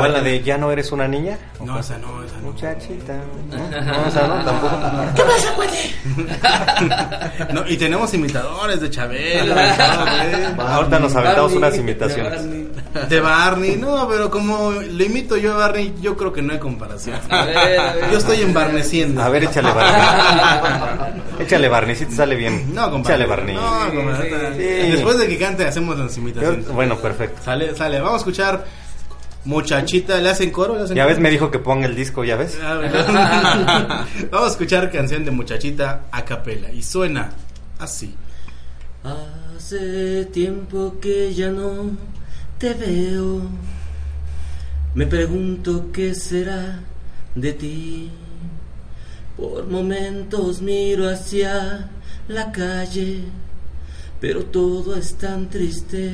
¿Cuál, 0.00 0.12
la 0.12 0.20
de 0.20 0.42
ya 0.42 0.58
no 0.58 0.72
eres 0.72 0.90
una 0.92 1.06
niña? 1.06 1.38
No, 1.64 1.78
esa 1.78 1.96
no, 1.98 2.22
esa 2.24 2.36
no. 2.38 2.50
Muchachita. 2.52 3.14
No, 3.50 3.56
no, 3.82 4.06
esa 4.08 4.26
no, 4.26 4.44
tampoco. 4.44 4.76
¿Qué 5.14 5.22
pasa, 5.22 5.54
No, 7.52 7.66
y 7.68 7.76
tenemos 7.76 8.12
imitadores 8.12 8.80
de 8.80 8.88
güey. 8.88 9.38
Ahorita 10.58 10.98
nos 10.98 11.14
aventamos 11.14 11.52
unas 11.52 11.76
imitaciones. 11.76 12.42
De 13.08 13.20
Barney, 13.20 13.76
no, 13.76 14.08
pero 14.08 14.30
como 14.30 14.72
le 14.72 15.04
imito 15.04 15.36
yo 15.36 15.54
a 15.54 15.56
Barney, 15.58 15.94
yo 16.00 16.16
creo 16.16 16.32
que 16.32 16.42
no 16.42 16.52
hay 16.52 16.58
comparación. 16.58 17.18
A 17.30 17.44
ver, 17.44 17.78
a 17.80 17.92
ver. 17.94 18.10
Yo 18.12 18.18
estoy 18.18 18.40
embarneciendo. 18.42 19.22
A 19.22 19.28
ver, 19.28 19.44
échale 19.44 19.72
Barney. 19.72 21.22
échale 21.40 21.68
Barney, 21.68 21.96
si 21.96 22.06
te 22.06 22.14
sale 22.14 22.36
bien. 22.36 22.72
No, 22.74 22.90
compadre. 22.90 23.24
Échale 23.24 23.26
Barney. 23.26 23.54
No, 23.56 23.94
compadre. 23.94 24.52
Sí. 24.84 24.90
Después 24.92 25.18
de 25.18 25.28
que 25.28 25.38
cante, 25.38 25.66
hacemos 25.66 25.98
las 25.98 26.16
imitaciones. 26.16 26.66
Yo- 26.66 26.72
bueno, 26.72 26.96
perfecto. 26.98 27.40
Sale, 27.44 27.74
sale. 27.74 27.98
Vamos 27.98 28.14
a 28.14 28.18
escuchar 28.18 28.64
Muchachita. 29.44 30.20
¿Le 30.20 30.30
hacen 30.30 30.50
coro? 30.50 30.76
¿Le 30.76 30.82
hacen 30.84 30.96
Ya 30.96 31.04
coro? 31.04 31.14
ves, 31.14 31.22
me 31.22 31.30
dijo 31.30 31.50
que 31.50 31.58
ponga 31.58 31.86
el 31.86 31.94
disco, 31.94 32.24
¿ya 32.24 32.36
ves? 32.36 32.58
Ah. 32.62 34.06
Vamos 34.30 34.48
a 34.48 34.52
escuchar 34.52 34.90
canción 34.90 35.24
de 35.24 35.30
Muchachita 35.30 36.06
a 36.10 36.24
capela. 36.24 36.70
Y 36.72 36.82
suena 36.82 37.30
así. 37.78 38.14
Hace 39.02 40.24
tiempo 40.26 40.96
que 41.00 41.34
ya 41.34 41.50
no 41.50 41.90
te 42.58 42.72
veo. 42.74 43.42
Me 44.94 45.06
pregunto 45.06 45.86
qué 45.92 46.14
será 46.14 46.80
de 47.34 47.52
ti. 47.52 48.10
Por 49.36 49.66
momentos 49.66 50.62
miro 50.62 51.08
hacia 51.10 51.90
la 52.28 52.52
calle, 52.52 53.24
pero 54.20 54.44
todo 54.44 54.94
es 54.96 55.16
tan 55.16 55.50
triste 55.50 56.12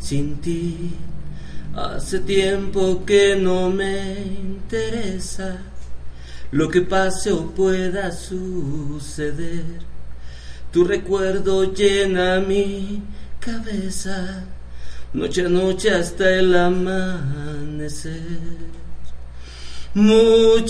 sin 0.00 0.36
ti. 0.40 0.90
Hace 1.82 2.18
tiempo 2.18 3.06
que 3.06 3.36
no 3.36 3.70
me 3.70 4.20
interesa 4.20 5.56
lo 6.50 6.68
que 6.68 6.82
pase 6.82 7.32
o 7.32 7.52
pueda 7.52 8.12
suceder. 8.12 9.64
Tu 10.70 10.84
recuerdo 10.84 11.72
llena 11.72 12.38
mi 12.40 13.02
cabeza, 13.40 14.44
noche 15.14 15.46
a 15.46 15.48
noche 15.48 15.90
hasta 15.90 16.28
el 16.28 16.54
amanecer. 16.54 18.20
Muchachita, 19.94 20.66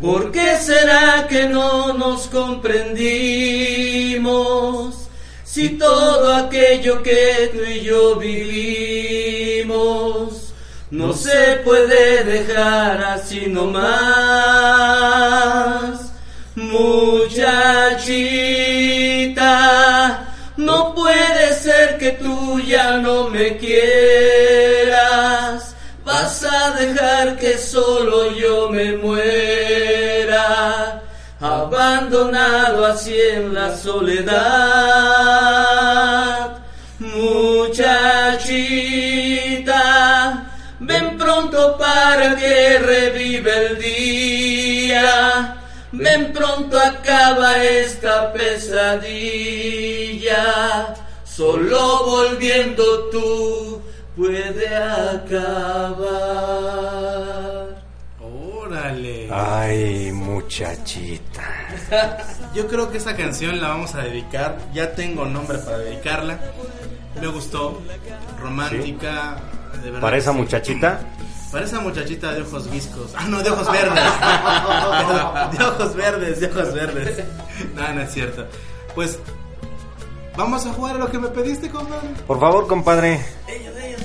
¿por 0.00 0.32
qué 0.32 0.56
será 0.56 1.26
que 1.28 1.50
no 1.50 1.92
nos 1.92 2.28
comprendimos? 2.28 5.03
Si 5.54 5.68
todo 5.78 6.34
aquello 6.34 7.00
que 7.00 7.52
tú 7.54 7.62
y 7.62 7.82
yo 7.82 8.16
vivimos 8.16 9.72
no 10.90 11.12
se 11.12 11.60
puede 11.64 12.24
dejar 12.24 13.00
así 13.04 13.46
nomás. 13.46 13.84
Muchachita, 16.56 17.44
no 20.56 20.92
puede 20.92 21.54
ser 21.54 21.98
que 21.98 22.10
tú 22.10 22.58
ya 22.58 22.96
no 22.96 23.30
me 23.30 23.56
quieras. 23.56 24.96
Vas 26.04 26.42
a 26.42 26.72
dejar 26.72 27.36
que 27.36 27.56
solo 27.58 28.32
yo 28.32 28.70
me 28.70 28.96
muera, 28.96 30.34
abandonado 31.40 32.86
así 32.86 33.14
en 33.32 33.54
la 33.54 33.76
soledad. 33.76 34.34
Muchachita, 36.98 38.06
ven 40.80 41.18
pronto 41.18 41.76
para 41.76 42.36
que 42.36 42.78
revive 42.78 43.66
el 43.66 43.78
día. 43.78 45.56
Ven 45.92 46.32
pronto 46.32 46.78
acaba 46.78 47.62
esta 47.62 48.32
pesadilla. 48.32 49.74
Solo 51.24 52.04
volviendo 52.04 53.10
tú 53.10 53.82
puede 54.16 54.66
acabar. 54.66 56.04
Órale. 58.78 59.28
Ay, 59.32 60.10
muchachita. 60.12 61.42
Yo 62.54 62.66
creo 62.66 62.90
que 62.90 62.98
esa 62.98 63.14
canción 63.16 63.60
la 63.60 63.68
vamos 63.68 63.94
a 63.94 64.02
dedicar. 64.02 64.58
Ya 64.72 64.92
tengo 64.94 65.24
nombre 65.26 65.58
para 65.58 65.78
dedicarla. 65.78 66.38
Me 67.20 67.28
gustó. 67.28 67.80
Romántica. 68.40 69.36
De 69.80 69.90
verdad 69.90 70.00
Para 70.00 70.16
esa 70.16 70.32
sí. 70.32 70.38
muchachita, 70.38 71.00
Para 71.52 71.64
esa 71.66 71.78
muchachita 71.80 72.32
de 72.32 72.42
ojos 72.42 72.68
viscos. 72.70 73.12
Ah, 73.16 73.26
no, 73.28 73.42
de 73.42 73.50
ojos 73.50 73.70
verdes. 73.70 74.02
de, 75.52 75.58
de 75.58 75.64
ojos 75.64 75.94
verdes, 75.94 76.40
de 76.40 76.46
ojos 76.46 76.74
verdes. 76.74 77.24
No, 77.76 77.92
no 77.92 78.02
es 78.02 78.12
cierto. 78.12 78.46
Pues, 78.94 79.18
vamos 80.36 80.66
a 80.66 80.72
jugar 80.72 80.96
a 80.96 80.98
lo 80.98 81.10
que 81.10 81.18
me 81.18 81.28
pediste, 81.28 81.70
compadre. 81.70 82.08
por 82.26 82.40
favor, 82.40 82.66
compadre. 82.66 83.24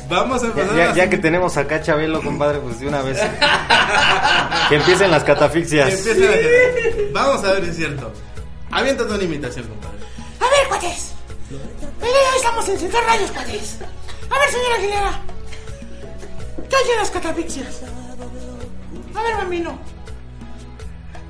Vamos 0.09 0.41
a 0.43 0.47
Ya, 0.47 0.49
empezar. 0.51 0.75
ya- 0.77 0.89
a- 0.91 0.95
ya 0.95 1.09
que 1.09 1.17
tenemos 1.17 1.55
acá 1.57 1.75
a 1.75 1.81
Chabelo, 1.81 2.21
compadre, 2.21 2.59
pues 2.59 2.79
de 2.79 2.87
una 2.87 3.01
vez. 3.01 3.19
que 4.69 4.75
empiecen 4.75 5.11
las 5.11 5.23
que 5.23 5.33
catafixias. 5.33 5.93
empiece 5.93 6.19
la- 7.13 7.21
Vamos 7.21 7.43
a 7.45 7.53
ver 7.53 7.63
si 7.65 7.69
es 7.71 7.75
cierto. 7.77 8.11
Aviéntate 8.71 9.13
una 9.13 9.23
imitación, 9.23 9.67
compadre. 9.67 9.97
A 10.39 10.43
ver, 10.43 10.67
cuates. 10.67 11.11
El 11.51 11.57
día 11.57 12.09
de 12.09 12.29
hoy 12.29 12.35
estamos 12.37 12.69
en 12.69 12.79
Centro 12.79 13.01
Radios, 13.01 13.31
cuates. 13.31 13.77
A 14.29 14.39
ver, 14.39 14.49
señora 14.51 14.75
Aguilera. 14.77 15.21
¿Qué 16.69 16.75
hay 16.75 16.91
en 16.91 16.97
las 16.99 17.09
catafixias? 17.11 17.81
A 19.15 19.21
ver, 19.23 19.35
bambino. 19.37 19.79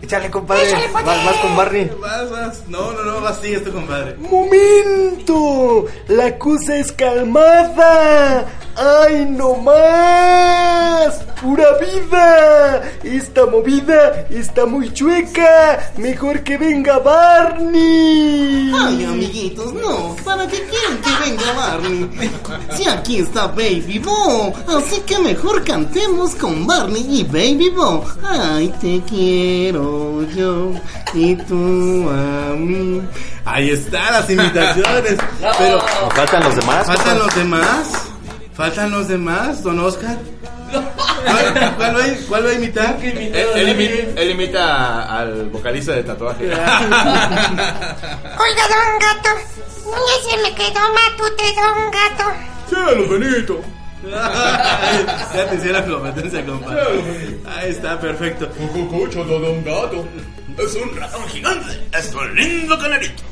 Échale, 0.02 0.32
compadre. 0.32 0.68
Échale, 0.68 0.88
Vas, 0.94 1.04
vas 1.06 1.38
con 1.42 1.56
Barney. 1.58 1.92
Vas, 2.00 2.30
vas. 2.32 2.64
No, 2.68 2.92
no, 2.94 3.04
no, 3.04 3.22
vas, 3.22 3.40
sigues 3.42 3.64
tú, 3.64 3.72
compadre. 3.72 4.16
¡Momento! 4.16 5.86
La 6.08 6.38
cosa 6.38 6.78
es 6.78 6.92
calmada. 6.94 8.46
¡Ay, 8.78 9.26
no 9.30 9.56
más! 9.56 11.16
¡Pura 11.42 11.66
vida! 11.80 12.82
Esta 13.04 13.46
movida 13.46 14.26
está 14.30 14.66
muy 14.66 14.94
chueca. 14.94 15.92
Mejor 15.98 16.44
que 16.44 16.58
venga 16.58 17.00
Barney. 17.00 18.72
Ay, 18.74 19.04
amiguitos, 19.04 19.74
no. 19.74 20.16
¿Para 20.24 20.48
qué 20.48 20.64
quieren 20.64 20.98
que 21.02 21.30
venga 21.30 21.54
Barney? 21.54 22.10
Si 22.78 22.88
aquí 22.88 23.18
está 23.20 23.48
Baby 23.48 24.00
Bo. 24.00 24.54
Así 24.78 25.02
que 25.02 25.20
mejor 25.20 25.64
cantemos 25.66 26.36
con 26.36 26.66
Barney 26.66 27.06
y 27.20 27.24
Baby 27.24 27.70
Bo. 27.76 28.06
Ay, 28.24 28.74
te 28.80 29.02
quiero 29.10 29.89
yo 30.36 30.72
y 31.14 31.36
tú 31.36 32.10
a 32.10 32.54
mí. 32.56 33.02
Ahí 33.46 33.72
están 33.72 34.12
las 34.14 34.30
imitaciones. 34.30 35.18
Pero 35.58 35.78
Nos 35.78 36.14
faltan 36.14 36.44
los 36.44 36.56
demás. 36.56 36.88
¿Faltan 36.88 37.20
los 37.20 37.36
demás? 37.36 37.92
¿Faltan 38.54 38.92
los 38.92 39.08
demás, 39.08 39.64
don 39.64 39.80
Oscar? 39.80 40.18
¿Cuál, 40.72 41.74
cuál 41.78 41.96
va, 41.98 42.04
a- 42.04 42.18
cuál 42.28 42.46
va 42.46 42.50
a 42.50 42.54
imitar? 42.54 42.98
Él, 43.02 43.34
él 43.56 43.68
imi- 43.78 44.14
él 44.18 44.32
imita 44.32 45.18
al 45.18 45.50
vocalista 45.50 45.94
de 45.94 46.04
tatuaje. 46.04 46.46
Oiga, 46.46 46.58
don 48.68 49.00
gato. 49.00 49.30
Ya 49.86 50.30
se 50.30 50.38
me 50.44 50.54
quedó 50.56 50.80
matute, 50.94 51.44
don 51.56 51.92
gato. 51.92 52.26
¡Cielo, 52.70 53.04
Benito! 53.10 53.62
ya 54.10 55.50
te 55.50 55.56
hicieron 55.56 55.92
competencia, 55.92 56.46
compadre. 56.46 56.82
Ahí 57.48 57.70
está, 57.70 58.00
perfecto. 58.00 58.50
Cucucucho 58.50 59.26
de 59.26 59.40
Don 59.40 59.64
Gato. 59.64 60.06
Es 60.58 60.76
un 60.76 60.96
ratón 60.96 61.24
gigante. 61.28 61.88
Es 61.98 62.14
un 62.14 62.36
lindo 62.36 62.78
canarito. 62.80 63.24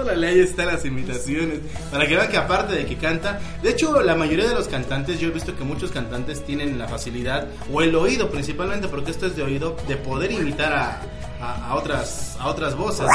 Órale, 0.00 0.26
ahí 0.28 0.40
están 0.40 0.66
las 0.66 0.84
imitaciones. 0.84 1.60
Para 1.90 2.06
que 2.06 2.16
vean 2.16 2.28
que 2.28 2.36
aparte 2.36 2.74
de 2.74 2.86
que 2.86 2.96
canta, 2.96 3.40
de 3.62 3.70
hecho 3.70 4.00
la 4.02 4.14
mayoría 4.14 4.48
de 4.48 4.54
los 4.54 4.68
cantantes, 4.68 5.18
yo 5.20 5.28
he 5.28 5.30
visto 5.32 5.56
que 5.56 5.64
muchos 5.64 5.90
cantantes 5.90 6.44
tienen 6.44 6.78
la 6.78 6.88
facilidad, 6.88 7.46
o 7.72 7.82
el 7.82 7.94
oído 7.94 8.30
principalmente, 8.30 8.88
porque 8.88 9.10
esto 9.10 9.26
es 9.26 9.36
de 9.36 9.42
oído, 9.42 9.76
de 9.88 9.96
poder 9.96 10.32
imitar 10.32 10.72
a, 10.72 11.00
a, 11.40 11.68
a 11.70 11.74
otras, 11.74 12.36
a 12.38 12.46
otras 12.48 12.74
voces. 12.76 13.00
¿no? 13.02 13.08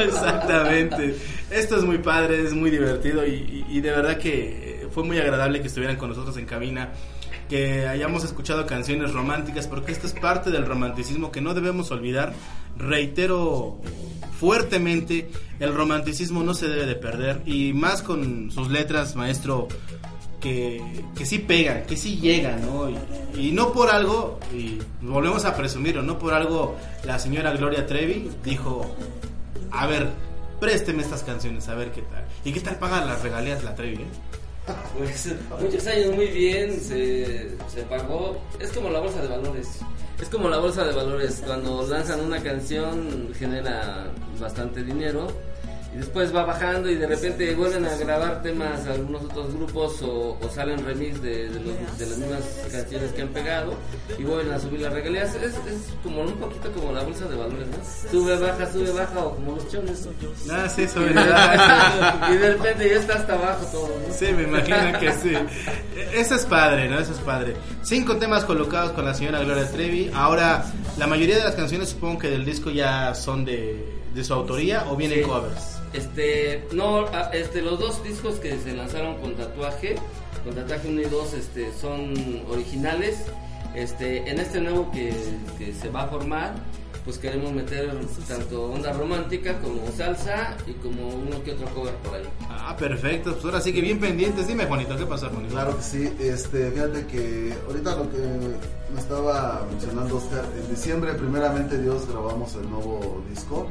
Exactamente. 0.00 1.16
Esto 1.50 1.76
es 1.76 1.82
muy 1.84 1.98
padre, 1.98 2.42
es 2.42 2.52
muy 2.54 2.70
divertido 2.70 3.26
y- 3.26 3.64
y 3.68 3.80
de 3.80 3.90
verdad 3.90 4.16
que 4.18 4.88
fue 4.92 5.04
muy 5.04 5.18
agradable 5.18 5.60
que 5.60 5.68
estuvieran 5.68 5.96
con 5.96 6.08
nosotros 6.08 6.36
en 6.38 6.46
cabina, 6.46 6.90
que 7.48 7.86
hayamos 7.86 8.24
escuchado 8.24 8.66
canciones 8.66 9.12
románticas, 9.12 9.66
porque 9.66 9.92
esto 9.92 10.06
es 10.06 10.12
parte 10.12 10.50
del 10.50 10.66
romanticismo 10.66 11.30
que 11.30 11.40
no 11.40 11.54
debemos 11.54 11.90
olvidar. 11.90 12.32
Reitero 12.76 13.78
fuertemente, 14.38 15.30
el 15.60 15.74
romanticismo 15.74 16.42
no 16.42 16.54
se 16.54 16.68
debe 16.68 16.86
de 16.86 16.96
perder 16.96 17.42
y 17.46 17.72
más 17.72 18.02
con 18.02 18.50
sus 18.50 18.70
letras, 18.70 19.16
maestro. 19.16 19.68
Que, 20.40 20.82
que 21.16 21.24
sí 21.24 21.38
pegan, 21.38 21.84
que 21.84 21.96
sí 21.96 22.18
llegan, 22.18 22.66
¿no? 22.66 22.90
Y, 23.38 23.52
no 23.52 23.72
por 23.72 23.90
algo, 23.90 24.40
y 24.52 24.76
volvemos 25.00 25.44
a 25.44 25.54
presumirlo, 25.54 26.02
no 26.02 26.18
por 26.18 26.34
algo 26.34 26.76
la 27.04 27.20
señora 27.20 27.52
Gloria 27.52 27.86
Trevi 27.86 28.28
dijo, 28.42 28.92
a 29.70 29.86
ver, 29.86 30.08
présteme 30.58 31.04
estas 31.04 31.22
canciones, 31.22 31.68
a 31.68 31.76
ver 31.76 31.92
qué 31.92 32.02
tal. 32.02 32.24
¿Y 32.44 32.50
qué 32.50 32.58
tal 32.58 32.76
paga 32.80 33.04
las 33.04 33.22
regalías 33.22 33.62
la 33.62 33.76
Trevi, 33.76 34.02
eh? 34.02 34.06
Pues 34.96 35.34
muchos 35.60 35.86
años 35.86 36.14
muy 36.14 36.26
bien, 36.28 36.78
se, 36.80 37.50
se 37.68 37.82
pagó. 37.88 38.40
Es 38.60 38.70
como 38.72 38.90
la 38.90 39.00
bolsa 39.00 39.20
de 39.22 39.28
valores. 39.28 39.80
Es 40.20 40.28
como 40.28 40.48
la 40.48 40.58
bolsa 40.58 40.84
de 40.84 40.92
valores. 40.92 41.42
Cuando 41.44 41.84
lanzan 41.86 42.20
una 42.20 42.40
canción 42.42 43.30
genera 43.36 44.06
bastante 44.38 44.84
dinero 44.84 45.28
y 45.94 45.98
después 45.98 46.34
va 46.34 46.44
bajando 46.44 46.88
y 46.90 46.94
de 46.94 47.06
repente 47.06 47.54
vuelven 47.54 47.84
a 47.84 47.94
grabar 47.96 48.40
temas 48.42 48.86
algunos 48.86 49.24
otros 49.24 49.52
grupos 49.54 50.00
o, 50.02 50.38
o 50.40 50.48
salen 50.54 50.82
remix 50.86 51.20
de, 51.20 51.50
de 51.50 51.60
los- 51.60 51.98
de 51.98 52.06
las 52.06 52.18
mismas 52.18 52.42
canciones 52.72 53.12
que 53.12 53.22
han 53.22 53.28
pegado 53.28 53.74
y 54.18 54.22
vuelven 54.22 54.52
a 54.54 54.58
subir 54.58 54.80
las 54.80 54.92
regalías. 54.92 55.34
Es, 55.34 55.52
es 55.52 55.58
como 56.02 56.22
un 56.22 56.32
poquito 56.38 56.72
como 56.72 56.92
la 56.92 57.02
bolsa 57.02 57.26
de 57.26 57.36
valores, 57.36 57.66
¿no? 57.68 58.10
Sube, 58.10 58.38
baja, 58.38 58.72
sube, 58.72 58.90
baja 58.90 59.18
o 59.20 59.34
como 59.34 59.56
los 59.56 59.68
chones. 59.70 60.08
Ah, 60.50 60.66
sí, 60.68 60.82
y, 60.82 60.86
de, 60.86 61.12
baja. 61.12 62.28
y 62.32 62.36
de 62.38 62.52
repente 62.54 62.88
ya 62.88 62.96
está 62.96 63.14
hasta 63.14 63.34
abajo 63.34 63.66
todo. 63.66 63.88
¿no? 63.88 64.14
Sí, 64.14 64.26
me 64.32 64.44
imagino 64.44 64.98
que 64.98 65.12
sí. 65.12 65.32
Eso 66.14 66.34
es 66.36 66.46
padre, 66.46 66.88
¿no? 66.88 66.98
Eso 67.00 67.12
es 67.12 67.18
padre. 67.18 67.54
Cinco 67.82 68.16
temas 68.16 68.44
colocados 68.44 68.92
con 68.92 69.04
la 69.04 69.12
señora 69.14 69.40
Gloria 69.42 69.70
Trevi. 69.70 70.10
Ahora, 70.14 70.64
la 70.96 71.06
mayoría 71.06 71.36
de 71.36 71.44
las 71.44 71.54
canciones 71.54 71.90
supongo 71.90 72.20
que 72.20 72.30
del 72.30 72.44
disco 72.46 72.70
ya 72.70 73.14
son 73.14 73.44
de, 73.44 74.00
de 74.14 74.24
su 74.24 74.32
autoría 74.32 74.86
o 74.90 74.96
vienen 74.96 75.18
Sí. 75.18 75.24
covers. 75.24 75.81
Este, 75.92 76.66
no, 76.72 77.06
este, 77.32 77.62
los 77.62 77.78
dos 77.78 78.02
discos 78.02 78.36
que 78.36 78.58
se 78.58 78.74
lanzaron 78.74 79.20
con 79.20 79.34
tatuaje, 79.34 79.96
con 80.44 80.54
tatuaje 80.54 80.88
1 80.88 81.00
y 81.02 81.04
2, 81.04 81.34
este, 81.34 81.72
son 81.80 82.14
originales. 82.48 83.24
Este, 83.74 84.28
en 84.30 84.38
este 84.38 84.60
nuevo 84.60 84.90
que, 84.90 85.14
que 85.58 85.72
se 85.72 85.88
va 85.88 86.02
a 86.02 86.08
formar, 86.08 86.54
pues 87.04 87.18
queremos 87.18 87.52
meter 87.52 87.90
tanto 88.28 88.70
onda 88.70 88.92
romántica 88.92 89.58
como 89.58 89.90
salsa 89.96 90.56
y 90.66 90.72
como 90.74 91.08
uno 91.08 91.42
que 91.42 91.52
otro 91.52 91.66
cover 91.74 91.94
por 91.96 92.14
ahí. 92.14 92.24
Ah, 92.48 92.76
perfecto. 92.78 93.32
Pues 93.32 93.44
ahora 93.44 93.60
sí 93.60 93.72
que 93.72 93.80
bien 93.80 93.98
pendientes. 93.98 94.46
Dime, 94.46 94.66
Juanito, 94.66 94.96
¿qué 94.96 95.06
pasó, 95.06 95.28
Juanito? 95.28 95.52
Claro 95.52 95.76
que 95.76 95.82
sí, 95.82 96.12
este, 96.20 96.70
fíjate 96.70 97.06
que 97.06 97.54
ahorita 97.66 97.96
lo 97.96 98.10
que 98.10 98.18
me 98.94 99.00
estaba 99.00 99.66
mencionando 99.70 100.16
Oscar, 100.16 100.44
en 100.56 100.70
diciembre 100.70 101.14
primeramente 101.14 101.78
Dios 101.78 102.06
grabamos 102.08 102.54
el 102.54 102.70
nuevo 102.70 103.22
disco. 103.28 103.68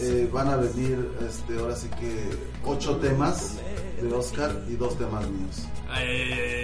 Eh, 0.00 0.28
van 0.32 0.48
a 0.48 0.56
venir, 0.56 1.10
este, 1.26 1.58
ahora 1.58 1.76
sí 1.76 1.88
que 2.00 2.30
ocho 2.64 2.96
temas 2.96 3.58
de 4.02 4.12
Oscar 4.14 4.50
y 4.68 4.74
dos 4.76 4.96
temas 4.98 5.26
míos. 5.28 5.62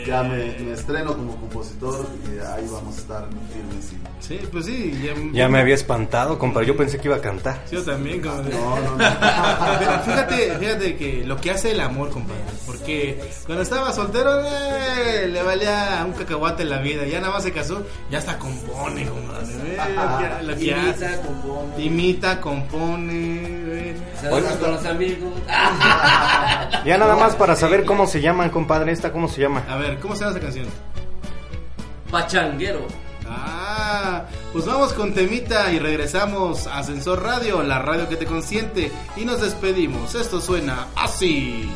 Ya 0.06 0.22
me, 0.24 0.58
me 0.58 0.72
estreno 0.72 1.14
como 1.14 1.36
compositor 1.36 2.04
y 2.26 2.38
ahí 2.38 2.66
vamos 2.72 2.96
a 2.96 3.00
estar 3.00 3.28
firmes. 3.52 3.92
y- 3.92 4.00
Sí, 4.20 4.38
pues 4.52 4.66
sí. 4.66 5.00
Ya, 5.02 5.12
Ya 5.32 5.48
me 5.48 5.60
había 5.60 5.74
espantado, 5.74 6.38
compadre. 6.38 6.66
Yo 6.66 6.76
pensé 6.76 6.98
que 6.98 7.08
iba 7.08 7.16
a 7.16 7.20
cantar. 7.20 7.64
Yo 7.70 7.82
también, 7.82 8.20
compadre. 8.20 8.54
No, 8.54 8.76
no, 8.80 8.90
no. 8.96 8.98
Pero 9.78 9.98
fíjate, 10.04 10.56
fíjate 10.58 10.96
que 10.96 11.24
lo 11.24 11.36
que 11.40 11.50
hace 11.52 11.70
el 11.70 11.80
amor, 11.80 12.10
compadre. 12.10 12.40
Porque 12.66 13.20
cuando 13.46 13.62
estaba 13.62 13.92
soltero 13.92 14.42
eh, 14.44 15.28
le 15.28 15.42
valía 15.42 16.02
un 16.06 16.12
cacahuate 16.12 16.64
en 16.64 16.70
la 16.70 16.78
vida. 16.78 17.06
Ya 17.06 17.20
nada 17.20 17.32
más 17.34 17.42
se 17.44 17.52
casó, 17.52 17.84
ya 18.10 18.18
hasta 18.18 18.36
compone, 18.38 19.06
compadre. 19.08 19.46
eh, 19.52 19.76
ya- 19.76 20.40
lo 20.44 20.56
que 20.56 20.64
Imita, 20.64 20.90
hace. 21.06 21.20
compone. 21.20 21.84
Imita, 21.84 22.40
compone. 22.40 23.14
eh. 23.90 23.96
Se 24.20 24.28
con 24.28 24.72
los 24.72 24.84
amigos. 24.84 25.32
Ya 26.84 26.96
nada 26.98 27.16
más 27.16 27.19
para 27.28 27.54
saber 27.54 27.84
cómo 27.84 28.06
se 28.06 28.20
llaman, 28.20 28.50
compadre. 28.50 28.92
¿Esta 28.92 29.12
cómo 29.12 29.28
se 29.28 29.42
llama? 29.42 29.64
A 29.68 29.76
ver, 29.76 29.98
¿cómo 29.98 30.14
se 30.14 30.20
llama 30.24 30.32
esa 30.32 30.40
canción? 30.40 30.66
Pachanguero. 32.10 32.86
Ah, 33.28 34.24
pues 34.52 34.64
vamos 34.64 34.92
con 34.94 35.14
temita 35.14 35.70
y 35.72 35.78
regresamos 35.78 36.66
a 36.66 36.78
Ascensor 36.78 37.22
Radio, 37.22 37.62
la 37.62 37.78
radio 37.78 38.08
que 38.08 38.16
te 38.16 38.26
consiente, 38.26 38.90
y 39.16 39.24
nos 39.24 39.40
despedimos. 39.40 40.14
Esto 40.14 40.40
suena 40.40 40.88
así. 40.96 41.70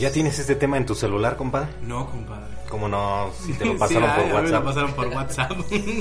¿Ya 0.00 0.10
tienes 0.10 0.38
este 0.38 0.54
tema 0.54 0.78
en 0.78 0.86
tu 0.86 0.94
celular, 0.94 1.36
compadre? 1.36 1.68
No, 1.82 2.06
compadre. 2.10 2.46
¿Cómo 2.70 2.88
no? 2.88 3.30
Si 3.44 3.52
te 3.52 3.66
lo 3.66 3.72
Sí, 3.72 3.78
pasaron 3.78 4.08
ay, 4.08 4.16
por 4.16 4.26
me 4.26 4.32
WhatsApp. 4.34 4.52
lo 4.52 4.64
pasaron 4.64 4.92
por 4.94 5.06
WhatsApp. 5.08 5.52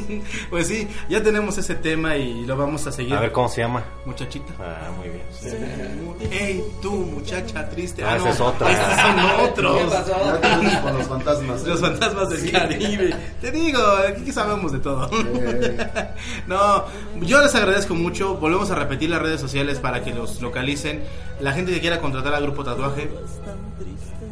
pues 0.49 0.67
sí, 0.67 0.87
ya 1.09 1.21
tenemos 1.21 1.57
ese 1.57 1.75
tema 1.75 2.15
y 2.15 2.45
lo 2.45 2.55
vamos 2.55 2.87
a 2.87 2.93
seguir. 2.93 3.13
A 3.13 3.19
ver 3.19 3.33
cómo 3.33 3.49
se 3.49 3.59
llama. 3.61 3.83
Muchachita. 4.05 4.53
Ah, 4.57 4.89
muy 4.97 5.09
bien. 5.09 6.31
Ey, 6.31 6.63
tú, 6.81 6.91
muchacha 6.91 7.67
triste. 7.69 8.01
Ah, 8.05 8.15
esa 8.15 8.29
es 8.29 8.39
otra. 8.39 8.71
Estos 8.71 9.01
son 9.01 9.19
otros. 9.49 9.77
¿Qué 9.77 9.89
pasó? 9.89 10.25
Ya 10.25 10.39
tenemos 10.41 10.75
con 10.77 10.97
los 10.97 11.07
fantasmas. 11.07 11.61
¿eh? 11.63 11.67
Los 11.67 11.81
fantasmas 11.81 12.29
del 12.29 12.51
Caribe. 12.51 13.15
Te 13.41 13.51
digo, 13.51 13.81
aquí 14.07 14.31
sabemos 14.31 14.71
de 14.71 14.79
todo. 14.79 15.09
no, 16.47 16.85
yo 17.21 17.41
les 17.41 17.53
agradezco 17.53 17.95
mucho. 17.95 18.35
Volvemos 18.35 18.71
a 18.71 18.75
repetir 18.75 19.09
las 19.09 19.21
redes 19.21 19.41
sociales 19.41 19.79
para 19.79 20.03
que 20.05 20.13
los 20.13 20.41
localicen. 20.41 21.03
La 21.39 21.53
gente 21.53 21.71
que 21.71 21.79
quiera 21.79 21.99
contratar 22.01 22.33
al 22.33 22.43
grupo 22.43 22.63
Tatuaje. 22.63 23.09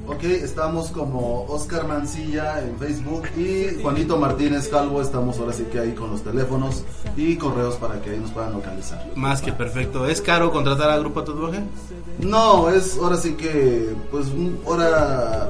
Ok, 0.10 0.24
estamos 0.24 0.88
como 0.92 1.44
Oscar 1.50 1.86
Mancilla 1.86 2.62
en 2.64 2.78
Facebook 2.78 3.24
y 3.38 3.82
Juanito 3.82 4.18
Martínez 4.18 4.70
Calvo. 4.70 5.02
Estamos 5.02 5.38
ahora 5.38 5.52
sí 5.54 5.64
que 5.72 5.80
ahí 5.80 5.92
con 5.94 6.12
los 6.12 6.22
teléfonos 6.24 6.84
y 7.18 7.36
correos 7.36 7.76
para 7.76 8.02
que 8.02 8.12
ahí 8.12 8.20
nos 8.20 8.32
puedan 8.32 8.54
localizar. 8.54 9.06
Más 9.16 9.42
que 9.42 9.52
perfecto. 9.52 10.06
¿Es 10.08 10.22
caro 10.22 10.52
contratar 10.52 10.90
al 10.90 11.02
grupo 11.02 11.24
Tatuaje? 11.24 11.60
No, 12.20 12.70
es 12.70 12.98
ahora 12.98 13.18
sí 13.18 13.34
que, 13.34 13.94
pues, 14.10 14.28
ahora 14.66 15.50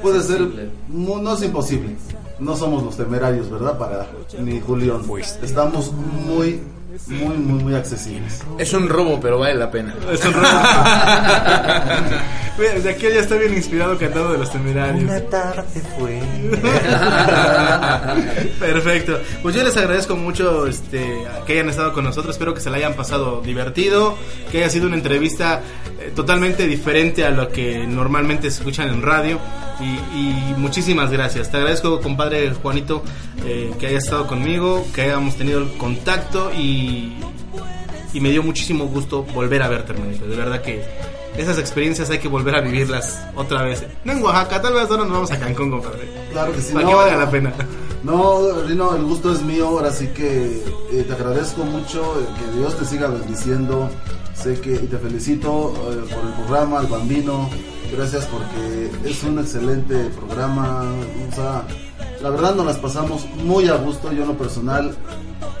puede 0.00 0.22
ser, 0.22 0.70
mu- 0.88 1.18
no 1.20 1.34
es 1.34 1.42
imposible. 1.42 1.96
No 2.38 2.54
somos 2.56 2.82
los 2.84 2.96
temerarios, 2.96 3.50
¿verdad? 3.50 3.76
Para 3.78 4.06
ni 4.40 4.60
Julián. 4.60 5.00
Estamos 5.42 5.92
muy, 5.92 6.60
muy, 7.08 7.36
muy, 7.36 7.62
muy 7.62 7.74
accesibles. 7.74 8.42
Es 8.58 8.72
un 8.72 8.88
robo, 8.88 9.20
pero 9.20 9.38
vale 9.38 9.54
la 9.54 9.70
pena. 9.70 9.94
Es 10.10 10.24
un 10.24 10.32
robo. 10.32 10.46
De 12.56 12.88
aquí 12.88 13.02
ya 13.02 13.20
está 13.20 13.36
bien 13.36 13.52
inspirado 13.52 13.98
cantando 13.98 14.32
de 14.32 14.38
los 14.38 14.50
temerarios. 14.50 15.04
Una 15.04 15.20
tarde 15.20 15.82
fue. 15.98 16.22
Perfecto. 18.58 19.20
Pues 19.42 19.54
yo 19.54 19.62
les 19.62 19.76
agradezco 19.76 20.16
mucho 20.16 20.66
este, 20.66 21.18
que 21.46 21.52
hayan 21.52 21.68
estado 21.68 21.92
con 21.92 22.04
nosotros. 22.04 22.34
Espero 22.34 22.54
que 22.54 22.60
se 22.60 22.70
la 22.70 22.78
hayan 22.78 22.94
pasado 22.94 23.42
divertido. 23.42 24.16
Que 24.50 24.58
haya 24.58 24.70
sido 24.70 24.86
una 24.86 24.96
entrevista 24.96 25.60
eh, 26.00 26.12
totalmente 26.16 26.66
diferente 26.66 27.26
a 27.26 27.30
lo 27.30 27.50
que 27.50 27.86
normalmente 27.86 28.50
se 28.50 28.60
escuchan 28.60 28.88
en 28.88 29.02
radio. 29.02 29.38
Y, 29.78 29.84
y 30.18 30.54
muchísimas 30.56 31.10
gracias. 31.10 31.50
Te 31.50 31.58
agradezco, 31.58 32.00
compadre 32.00 32.50
Juanito, 32.54 33.02
eh, 33.44 33.70
que 33.78 33.88
hayas 33.88 34.04
estado 34.04 34.26
conmigo, 34.26 34.86
que 34.94 35.02
hayamos 35.02 35.36
tenido 35.36 35.60
el 35.60 35.76
contacto 35.76 36.50
y, 36.54 37.18
y 38.14 38.20
me 38.20 38.30
dio 38.30 38.42
muchísimo 38.42 38.86
gusto 38.86 39.24
volver 39.24 39.62
a 39.62 39.68
verte, 39.68 39.92
hermanito. 39.92 40.26
De 40.26 40.36
verdad 40.36 40.62
que 40.62 40.82
esas 41.36 41.58
experiencias 41.58 42.10
hay 42.10 42.18
que 42.18 42.28
volver 42.28 42.56
a 42.56 42.60
vivirlas 42.60 43.20
otra 43.34 43.62
vez. 43.62 43.84
No 44.04 44.12
en 44.12 44.22
Oaxaca, 44.22 44.62
tal 44.62 44.74
vez 44.74 44.90
ahora 44.90 45.04
nos 45.04 45.12
vamos 45.12 45.30
a 45.32 45.38
Cancún, 45.38 45.70
compadre. 45.70 46.08
Claro 46.32 46.52
que 46.52 46.60
sí. 46.60 46.72
Para 46.72 46.84
no, 46.84 46.90
que 46.90 46.96
valga 46.96 47.16
la 47.16 47.30
pena. 47.30 47.52
No, 48.02 48.62
Rino, 48.62 48.94
el 48.94 49.04
gusto 49.04 49.32
es 49.32 49.42
mío, 49.42 49.66
ahora 49.66 49.90
sí 49.90 50.06
que 50.08 50.62
eh, 50.92 51.04
te 51.06 51.12
agradezco 51.12 51.64
mucho, 51.64 52.20
eh, 52.20 52.26
que 52.38 52.58
Dios 52.58 52.76
te 52.76 52.84
siga 52.84 53.08
bendiciendo, 53.08 53.90
sé 54.32 54.60
que, 54.60 54.74
y 54.74 54.86
te 54.86 54.96
felicito 54.98 55.72
eh, 55.74 56.14
por 56.14 56.24
el 56.24 56.32
programa, 56.34 56.80
el 56.80 56.86
bambino, 56.86 57.50
gracias 57.90 58.26
porque 58.26 58.90
es 59.04 59.24
un 59.24 59.40
excelente 59.40 60.10
programa, 60.16 60.84
o 61.28 61.34
sea, 61.34 61.66
la 62.22 62.30
verdad 62.30 62.54
nos 62.54 62.66
las 62.66 62.76
pasamos 62.76 63.26
muy 63.42 63.66
a 63.66 63.74
gusto, 63.74 64.12
yo 64.12 64.22
en 64.22 64.28
lo 64.28 64.38
personal 64.38 64.94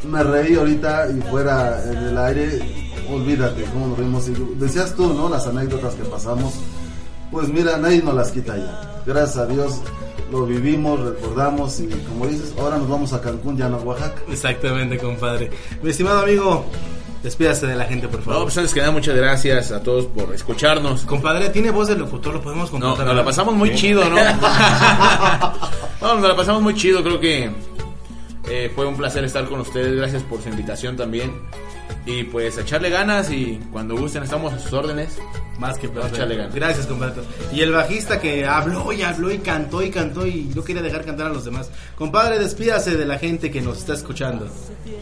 me 0.04 0.22
reí 0.22 0.54
ahorita 0.54 1.08
y 1.10 1.20
fuera 1.22 1.82
en 1.84 1.96
el 1.96 2.18
aire, 2.18 2.60
olvídate 3.10 3.64
cómo 3.72 3.88
nos 3.88 3.98
vimos, 3.98 4.28
y 4.28 4.34
decías 4.58 4.94
tú, 4.94 5.12
¿no? 5.14 5.28
Las 5.28 5.46
anécdotas 5.46 5.94
que 5.94 6.04
pasamos, 6.04 6.54
pues 7.30 7.48
mira, 7.48 7.76
nadie 7.76 8.02
nos 8.02 8.14
las 8.14 8.30
quita 8.32 8.56
ya, 8.56 9.02
gracias 9.06 9.36
a 9.38 9.46
Dios 9.46 9.80
lo 10.30 10.44
vivimos, 10.44 10.98
recordamos 10.98 11.78
y 11.78 11.86
como 11.86 12.26
dices, 12.26 12.52
ahora 12.58 12.78
nos 12.78 12.88
vamos 12.88 13.12
a 13.12 13.20
Cancún, 13.20 13.56
ya 13.56 13.68
no 13.68 13.76
a 13.76 13.80
Oaxaca. 13.80 14.22
Exactamente, 14.28 14.98
compadre. 14.98 15.50
Mi 15.82 15.90
estimado 15.90 16.22
amigo, 16.22 16.64
despídase 17.22 17.68
de 17.68 17.76
la 17.76 17.84
gente, 17.84 18.08
por 18.08 18.18
No, 18.18 18.24
favor. 18.24 18.42
pues 18.42 18.58
antes 18.58 18.74
que 18.74 18.80
nada, 18.80 18.90
muchas 18.90 19.14
gracias 19.14 19.70
a 19.70 19.80
todos 19.84 20.06
por 20.06 20.34
escucharnos. 20.34 21.02
Compadre, 21.02 21.50
tiene 21.50 21.70
voz 21.70 21.86
de 21.86 21.94
locutor, 21.96 22.34
lo 22.34 22.42
podemos 22.42 22.72
No, 22.72 22.80
contratar. 22.80 23.06
nos 23.06 23.16
la 23.16 23.24
pasamos 23.24 23.54
muy 23.54 23.70
Sí. 23.70 23.76
chido, 23.76 24.02
¿no? 24.10 24.16
no, 26.00 26.14
nos 26.16 26.28
la 26.28 26.34
pasamos 26.36 26.60
muy 26.60 26.74
chido, 26.74 27.04
creo 27.04 27.20
que 27.20 27.50
eh, 28.48 28.72
fue 28.74 28.84
un 28.86 28.96
placer 28.96 29.22
estar 29.24 29.44
con 29.48 29.60
ustedes, 29.60 29.94
gracias 29.96 30.22
por 30.24 30.42
su 30.42 30.48
invitación 30.48 30.96
también. 30.96 31.32
Y 32.06 32.22
pues 32.22 32.56
a 32.56 32.60
echarle 32.60 32.88
ganas 32.88 33.30
y 33.32 33.58
cuando 33.72 33.96
gusten 33.96 34.22
estamos 34.22 34.52
a 34.52 34.58
sus 34.60 34.72
órdenes. 34.72 35.18
Más 35.58 35.76
que 35.78 35.88
perfecto. 35.88 36.16
echarle 36.16 36.36
ganas. 36.36 36.54
Gracias, 36.54 36.86
compadre. 36.86 37.22
Y 37.52 37.62
el 37.62 37.72
bajista 37.72 38.20
que 38.20 38.44
habló 38.46 38.92
y 38.92 39.02
habló 39.02 39.32
y 39.32 39.38
cantó 39.38 39.82
y 39.82 39.90
cantó 39.90 40.24
y 40.26 40.52
no 40.54 40.62
quería 40.62 40.82
dejar 40.82 41.04
cantar 41.04 41.26
a 41.26 41.30
los 41.30 41.44
demás. 41.44 41.68
Compadre, 41.96 42.38
despídase 42.38 42.96
de 42.96 43.04
la 43.06 43.18
gente 43.18 43.50
que 43.50 43.60
nos 43.60 43.78
está 43.78 43.94
escuchando. 43.94 44.48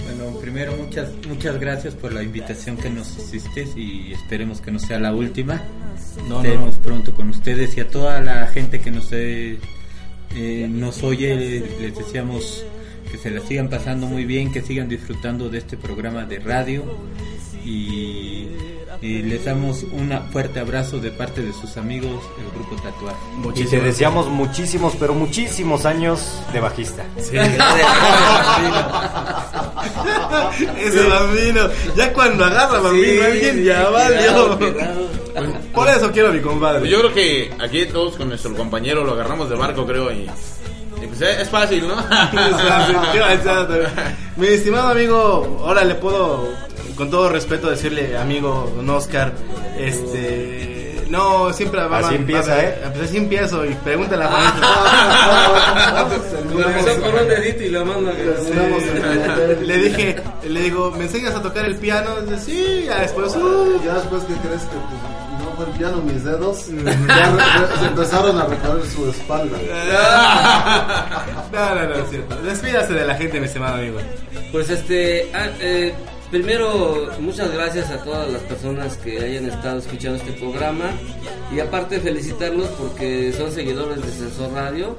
Bueno, 0.05 0.39
primero 0.40 0.72
muchas 0.76 1.10
muchas 1.28 1.60
gracias 1.60 1.94
por 1.94 2.12
la 2.12 2.22
invitación 2.22 2.76
que 2.78 2.89
nos 2.89 3.18
hiciste 3.18 3.68
y 3.76 4.12
esperemos 4.12 4.60
que 4.62 4.70
no 4.70 4.78
sea 4.78 4.98
la 4.98 5.12
última. 5.14 5.60
No, 6.28 6.43
Estemos 6.43 6.76
no. 6.76 6.82
pronto 6.82 7.14
con 7.14 7.28
ustedes 7.28 7.76
y 7.76 7.81
a 7.81 7.89
toda 7.89 8.20
la 8.20 8.47
gente 8.47 8.81
que 8.81 8.90
nos 8.90 9.09
eh, 9.12 9.59
eh, 10.36 10.66
nos 10.70 11.02
oye 11.02 11.35
les 11.81 11.97
deseamos 11.97 12.64
que 13.15 13.20
se 13.20 13.31
la 13.31 13.41
sigan 13.41 13.69
pasando 13.69 14.09
muy 14.09 14.24
bien, 14.24 14.51
que 14.51 14.61
sigan 14.61 14.89
disfrutando 14.89 15.49
de 15.49 15.59
este 15.59 15.77
programa 15.77 16.24
de 16.24 16.41
radio 16.41 16.82
y, 17.65 18.49
y 19.01 19.23
les 19.23 19.45
damos 19.45 19.85
un 19.85 20.11
fuerte 20.32 20.59
abrazo 20.59 20.99
de 20.99 21.12
parte 21.12 21.43
de 21.43 21.53
sus 21.53 21.77
amigos 21.77 22.24
el 22.41 22.51
grupo 22.51 22.74
Tatuaje. 22.82 23.16
Y 23.55 23.66
te 23.66 23.81
deseamos 23.81 24.28
muchísimos, 24.28 24.97
pero 24.99 25.15
muchísimos 25.15 25.86
años 25.86 26.41
de 26.53 26.59
bajista. 26.59 27.05
Sí. 27.19 27.36
Ese 30.81 31.09
bambino. 31.09 31.69
Ya 31.95 32.12
cuando 32.12 32.45
agarra 32.45 32.81
bambino 32.81 33.05
Sí, 33.05 33.20
alguien, 33.20 33.57
sí, 33.59 33.62
ya 33.62 33.91
valió. 33.91 34.59
Por 35.73 35.89
eso 35.89 36.11
quiero 36.11 36.31
a 36.31 36.32
mi 36.32 36.41
compadre. 36.41 36.81
Pues 36.81 36.91
yo 36.91 36.99
creo 36.99 37.15
que 37.15 37.53
aquí 37.61 37.86
todos 37.86 38.16
con 38.16 38.28
nuestro 38.28 38.57
compañero 38.57 39.05
lo 39.05 39.12
agarramos 39.12 39.49
de 39.49 39.55
barco, 39.55 39.86
creo, 39.86 40.11
y 40.11 40.28
pues 41.09 41.20
es 41.22 41.39
es 41.40 41.48
fácil, 41.51 41.89
¿no? 41.89 41.97
Mi 44.36 44.47
estimado 44.48 44.89
amigo, 44.90 45.62
ahora 45.64 45.85
le 45.85 45.94
puedo, 45.94 46.48
con 46.97 47.10
todo 47.10 47.28
respeto, 47.28 47.70
decirle 47.70 48.16
amigo 48.16 48.72
Don 48.76 48.89
Oscar, 48.90 49.32
este, 49.78 51.05
no, 51.09 51.52
siempre 51.52 51.85
va 51.86 51.98
Así 51.98 52.09
va- 52.09 52.14
empieza, 52.16 52.55
va- 52.56 52.62
¿eh? 52.62 52.78
Pues 52.93 53.09
así 53.09 53.16
empiezo 53.18 53.64
y 53.64 53.74
pregúntale 53.74 54.24
a 54.24 54.28
Comenzó 56.52 57.01
con 57.02 57.14
un 57.14 57.28
dedito 57.28 57.62
y 57.62 57.68
la 57.70 57.85
mano 57.85 58.10
que 58.12 59.64
Le 59.64 59.76
dije, 59.76 60.16
le 60.48 60.60
digo, 60.60 60.90
¿me 60.93 61.05
enseñas 61.05 61.35
a 61.35 61.43
tocar 61.43 61.64
el 61.66 61.76
piano? 61.76 62.20
Dice, 62.22 62.39
sí, 62.44 62.85
ya 62.86 63.01
después, 63.01 63.35
uh. 63.36 63.81
Ya 63.85 63.94
después 63.94 64.22
que 64.24 64.35
crees 64.35 64.62
que 64.62 64.76
pues, 64.76 65.14
fue 65.56 65.66
el 65.66 65.72
piano 65.72 65.98
mis 66.02 66.24
dedos, 66.24 66.66
ya 66.68 66.82
re- 67.31 67.66
re- 67.66 67.78
se 67.81 67.86
empezaron 67.86 68.39
a 68.39 68.47
recorrer 68.47 68.86
su 68.86 69.09
espalda. 69.10 69.56
No, 71.52 71.74
no, 71.74 71.89
no, 71.89 71.94
es 71.94 72.10
cierto. 72.10 72.36
Despídase 72.43 72.93
de 72.94 73.05
la 73.06 73.14
gente, 73.14 73.39
mi 73.39 73.47
estimado 73.47 73.76
amigo. 73.76 73.98
Pues 74.51 74.70
este, 74.70 75.31
ah, 75.35 75.48
eh, 75.60 75.94
primero 76.31 77.10
muchas 77.20 77.52
gracias 77.52 77.90
a 77.90 77.98
todas 78.02 78.31
las 78.31 78.43
personas 78.43 78.97
que 78.97 79.18
hayan 79.20 79.47
estado 79.47 79.78
escuchando 79.78 80.18
este 80.18 80.32
programa 80.32 80.86
y 81.55 81.60
aparte 81.60 82.01
felicitarlos 82.01 82.66
porque 82.70 83.32
son 83.36 83.52
seguidores 83.52 84.02
de 84.05 84.10
Sensor 84.10 84.52
Radio, 84.52 84.97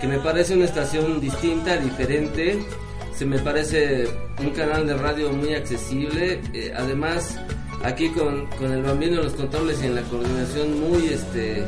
que 0.00 0.06
me 0.06 0.18
parece 0.18 0.54
una 0.54 0.64
estación 0.64 1.20
distinta, 1.20 1.76
diferente, 1.76 2.58
se 3.14 3.26
me 3.26 3.38
parece 3.38 4.08
un 4.38 4.50
canal 4.50 4.86
de 4.86 4.94
radio 4.94 5.30
muy 5.32 5.54
accesible, 5.54 6.40
eh, 6.54 6.72
además 6.76 7.38
aquí 7.84 8.08
con, 8.10 8.46
con 8.58 8.72
el 8.72 8.82
bambino 8.82 9.16
en 9.16 9.24
los 9.24 9.34
controles 9.34 9.82
y 9.82 9.86
en 9.86 9.94
la 9.94 10.02
coordinación 10.02 10.80
muy 10.80 11.08
este 11.08 11.64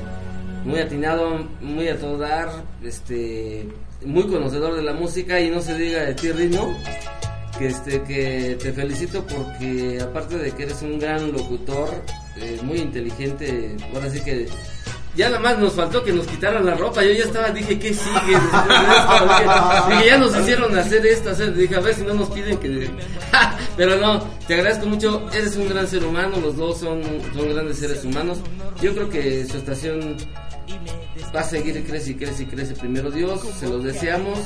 muy 0.64 0.78
atinado, 0.78 1.48
muy 1.62 1.88
a 1.88 1.98
todo 1.98 2.18
dar, 2.18 2.50
este 2.82 3.66
muy 4.04 4.26
conocedor 4.26 4.76
de 4.76 4.82
la 4.82 4.92
música 4.92 5.40
y 5.40 5.50
no 5.50 5.60
se 5.60 5.76
diga 5.76 6.02
de 6.02 6.14
ti 6.14 6.32
Rino 6.32 6.76
que 7.58 7.66
este 7.68 8.02
que 8.02 8.56
te 8.60 8.72
felicito 8.72 9.24
porque 9.26 9.98
aparte 10.00 10.38
de 10.38 10.52
que 10.52 10.62
eres 10.64 10.82
un 10.82 10.98
gran 10.98 11.32
locutor 11.32 11.88
eh, 12.36 12.58
muy 12.62 12.78
inteligente 12.78 13.76
ahora 13.94 14.10
sí 14.10 14.20
que 14.22 14.48
ya 15.16 15.28
nada 15.28 15.40
más 15.40 15.58
nos 15.58 15.72
faltó 15.72 16.04
que 16.04 16.12
nos 16.12 16.26
quitaran 16.26 16.64
la 16.64 16.74
ropa. 16.74 17.02
Yo 17.02 17.12
ya 17.12 17.24
estaba 17.24 17.50
dije 17.50 17.78
qué 17.78 17.92
sigue 17.92 18.10
después 18.26 18.68
de 19.88 19.94
dije, 19.94 20.06
ya 20.06 20.18
nos 20.18 20.38
hicieron 20.38 20.78
hacer 20.78 21.04
esto 21.04 21.30
hacer 21.30 21.54
dije 21.54 21.74
a 21.74 21.80
ver 21.80 21.94
si 21.94 22.02
no 22.02 22.14
nos 22.14 22.30
piden 22.30 22.56
que 22.58 22.68
pero 23.76 23.96
no 23.96 24.20
te 24.46 24.54
agradezco 24.54 24.86
mucho 24.86 25.28
eres 25.32 25.56
un 25.56 25.68
gran 25.68 25.86
ser 25.86 26.04
humano 26.04 26.36
los 26.40 26.56
dos 26.56 26.78
son 26.78 27.02
son 27.34 27.52
grandes 27.52 27.78
seres 27.78 28.04
humanos. 28.04 28.38
Yo 28.82 28.94
creo 28.94 29.08
que 29.08 29.44
su 29.46 29.56
estación 29.58 30.16
va 31.34 31.40
a 31.40 31.44
seguir 31.44 31.84
crece 31.84 32.12
y 32.12 32.14
crece 32.14 32.42
y 32.44 32.46
crece. 32.46 32.74
Primero 32.74 33.10
Dios 33.10 33.40
se 33.58 33.68
los 33.68 33.84
deseamos. 33.84 34.38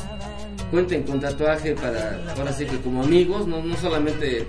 Cuenten 0.70 1.04
con 1.04 1.20
tatuaje 1.20 1.74
para 1.74 2.18
ahora 2.36 2.52
sí 2.52 2.64
que 2.64 2.80
como 2.80 3.04
amigos 3.04 3.46
no 3.46 3.62
no 3.62 3.76
solamente 3.76 4.48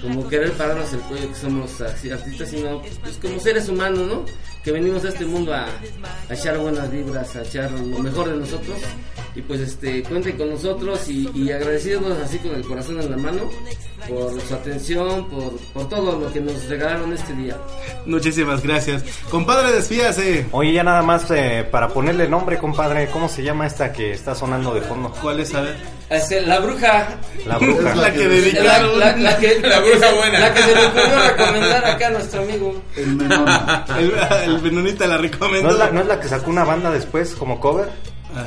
como 0.00 0.26
querer 0.26 0.52
pararnos 0.52 0.90
el 0.92 1.00
cuello 1.00 1.28
que 1.28 1.34
somos 1.34 1.80
artistas 1.80 2.48
sino 2.48 2.80
pues 3.02 3.18
como 3.20 3.38
seres 3.40 3.68
humanos 3.68 3.98
no 4.06 4.24
que 4.64 4.72
venimos 4.72 5.04
a 5.04 5.08
este 5.08 5.26
mundo 5.26 5.52
a, 5.52 5.66
a 5.66 6.34
echar 6.34 6.56
buenas 6.58 6.90
vibras 6.90 7.36
a 7.36 7.42
echar 7.42 7.70
lo 7.72 7.98
mejor 7.98 8.30
de 8.30 8.36
nosotros 8.36 8.78
y 9.36 9.42
pues 9.42 9.60
este 9.60 10.02
cuenten 10.02 10.36
con 10.36 10.48
nosotros 10.50 11.08
y, 11.08 11.28
y 11.34 11.52
agradecidos 11.52 12.18
así 12.24 12.38
con 12.38 12.54
el 12.54 12.62
corazón 12.64 13.00
en 13.00 13.10
la 13.10 13.16
mano 13.18 13.42
por 14.08 14.40
su 14.40 14.54
atención 14.54 15.28
por, 15.28 15.56
por 15.74 15.88
todo 15.88 16.18
lo 16.18 16.32
que 16.32 16.40
nos 16.40 16.64
regalaron 16.68 17.12
este 17.12 17.32
día 17.34 17.56
Muchísimas 18.06 18.62
gracias. 18.62 19.02
Compadre, 19.30 19.72
despídase. 19.72 20.46
Oye, 20.52 20.72
ya 20.74 20.84
nada 20.84 21.02
más 21.02 21.28
eh, 21.32 21.66
para 21.70 21.88
ponerle 21.88 22.28
nombre, 22.28 22.56
compadre, 22.56 23.08
¿cómo 23.08 23.28
se 23.28 23.42
llama 23.42 23.66
esta 23.66 23.92
que 23.92 24.12
está 24.12 24.32
sonando 24.34 24.72
de 24.72 24.80
fondo? 24.82 25.12
¿Cuál 25.20 25.40
es? 25.40 25.52
A 25.54 25.60
ver. 25.62 25.76
Este, 26.08 26.40
la 26.42 26.60
bruja 26.60 27.08
La 27.46 27.58
bruja. 27.58 27.94
La 27.96 28.12
que 28.12 28.18
la, 28.20 28.28
dedicaron. 28.28 28.98
la- 29.00 29.16
la 29.16 29.36
que, 29.38 29.58
La 29.60 29.80
bruja 29.80 30.14
buena. 30.14 30.38
la 30.38 30.54
que 30.54 30.62
se 30.62 30.74
le 30.76 30.86
ocurrió 30.86 31.28
recomendar 31.36 31.84
acá 31.84 32.06
a 32.06 32.10
nuestro 32.10 32.42
amigo 32.42 32.82
El 32.96 33.06
menor. 33.16 33.48
El, 33.98 34.12
el 34.52 34.58
Benonita 34.60 35.06
la 35.08 35.18
recomendó. 35.18 35.66
¿No 35.68 35.72
es, 35.74 35.78
la, 35.80 35.90
¿No 35.90 36.00
es 36.02 36.06
la 36.06 36.20
que 36.20 36.28
sacó 36.28 36.48
una 36.50 36.62
banda 36.64 36.92
después 36.92 37.34
como 37.34 37.58
cover? 37.58 37.88
Ah. 38.36 38.46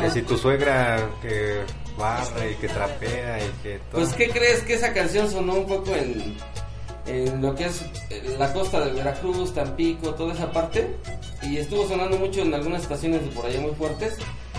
Que 0.00 0.10
si 0.10 0.22
tu 0.22 0.36
suegra 0.38 1.10
que 1.20 1.60
barre 1.98 2.52
y 2.52 2.54
que 2.54 2.68
trapea 2.68 3.38
y 3.38 3.50
que 3.62 3.78
todo. 3.90 4.02
Pues, 4.02 4.14
¿qué 4.14 4.28
crees 4.30 4.62
que 4.62 4.74
esa 4.74 4.92
canción 4.92 5.30
sonó 5.30 5.54
un 5.54 5.66
poco 5.66 5.94
en, 5.94 6.36
en 7.06 7.42
lo 7.42 7.54
que 7.54 7.66
es 7.66 7.82
eh, 8.10 8.36
la 8.38 8.52
costa 8.52 8.80
de 8.84 8.92
Veracruz, 8.92 9.52
Tampico, 9.52 10.14
toda 10.14 10.32
esa 10.32 10.50
parte? 10.50 10.96
Y 11.42 11.58
estuvo 11.58 11.86
sonando 11.86 12.16
mucho 12.18 12.40
en 12.40 12.54
algunas 12.54 12.82
estaciones 12.82 13.22
de 13.22 13.28
por 13.28 13.46
allá 13.46 13.60
muy 13.60 13.72
fuertes. 13.72 14.16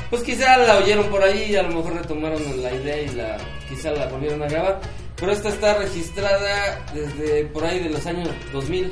Pues 0.10 0.24
quizá 0.24 0.58
la 0.58 0.78
oyeron 0.78 1.08
por 1.08 1.24
ahí 1.24 1.52
y 1.52 1.56
a 1.56 1.64
lo 1.64 1.70
mejor 1.70 1.94
retomaron 1.94 2.42
la 2.62 2.74
idea 2.74 3.02
y 3.02 3.08
la 3.10 3.38
quizá 3.70 3.92
la 3.92 4.08
volvieron 4.08 4.44
a 4.44 4.48
grabar. 4.48 4.82
Pero 5.16 5.32
esta 5.32 5.50
está 5.50 5.76
registrada 5.76 6.86
desde 6.94 7.46
por 7.46 7.64
ahí 7.64 7.80
de 7.80 7.90
los 7.90 8.06
años 8.06 8.30
2000. 8.52 8.92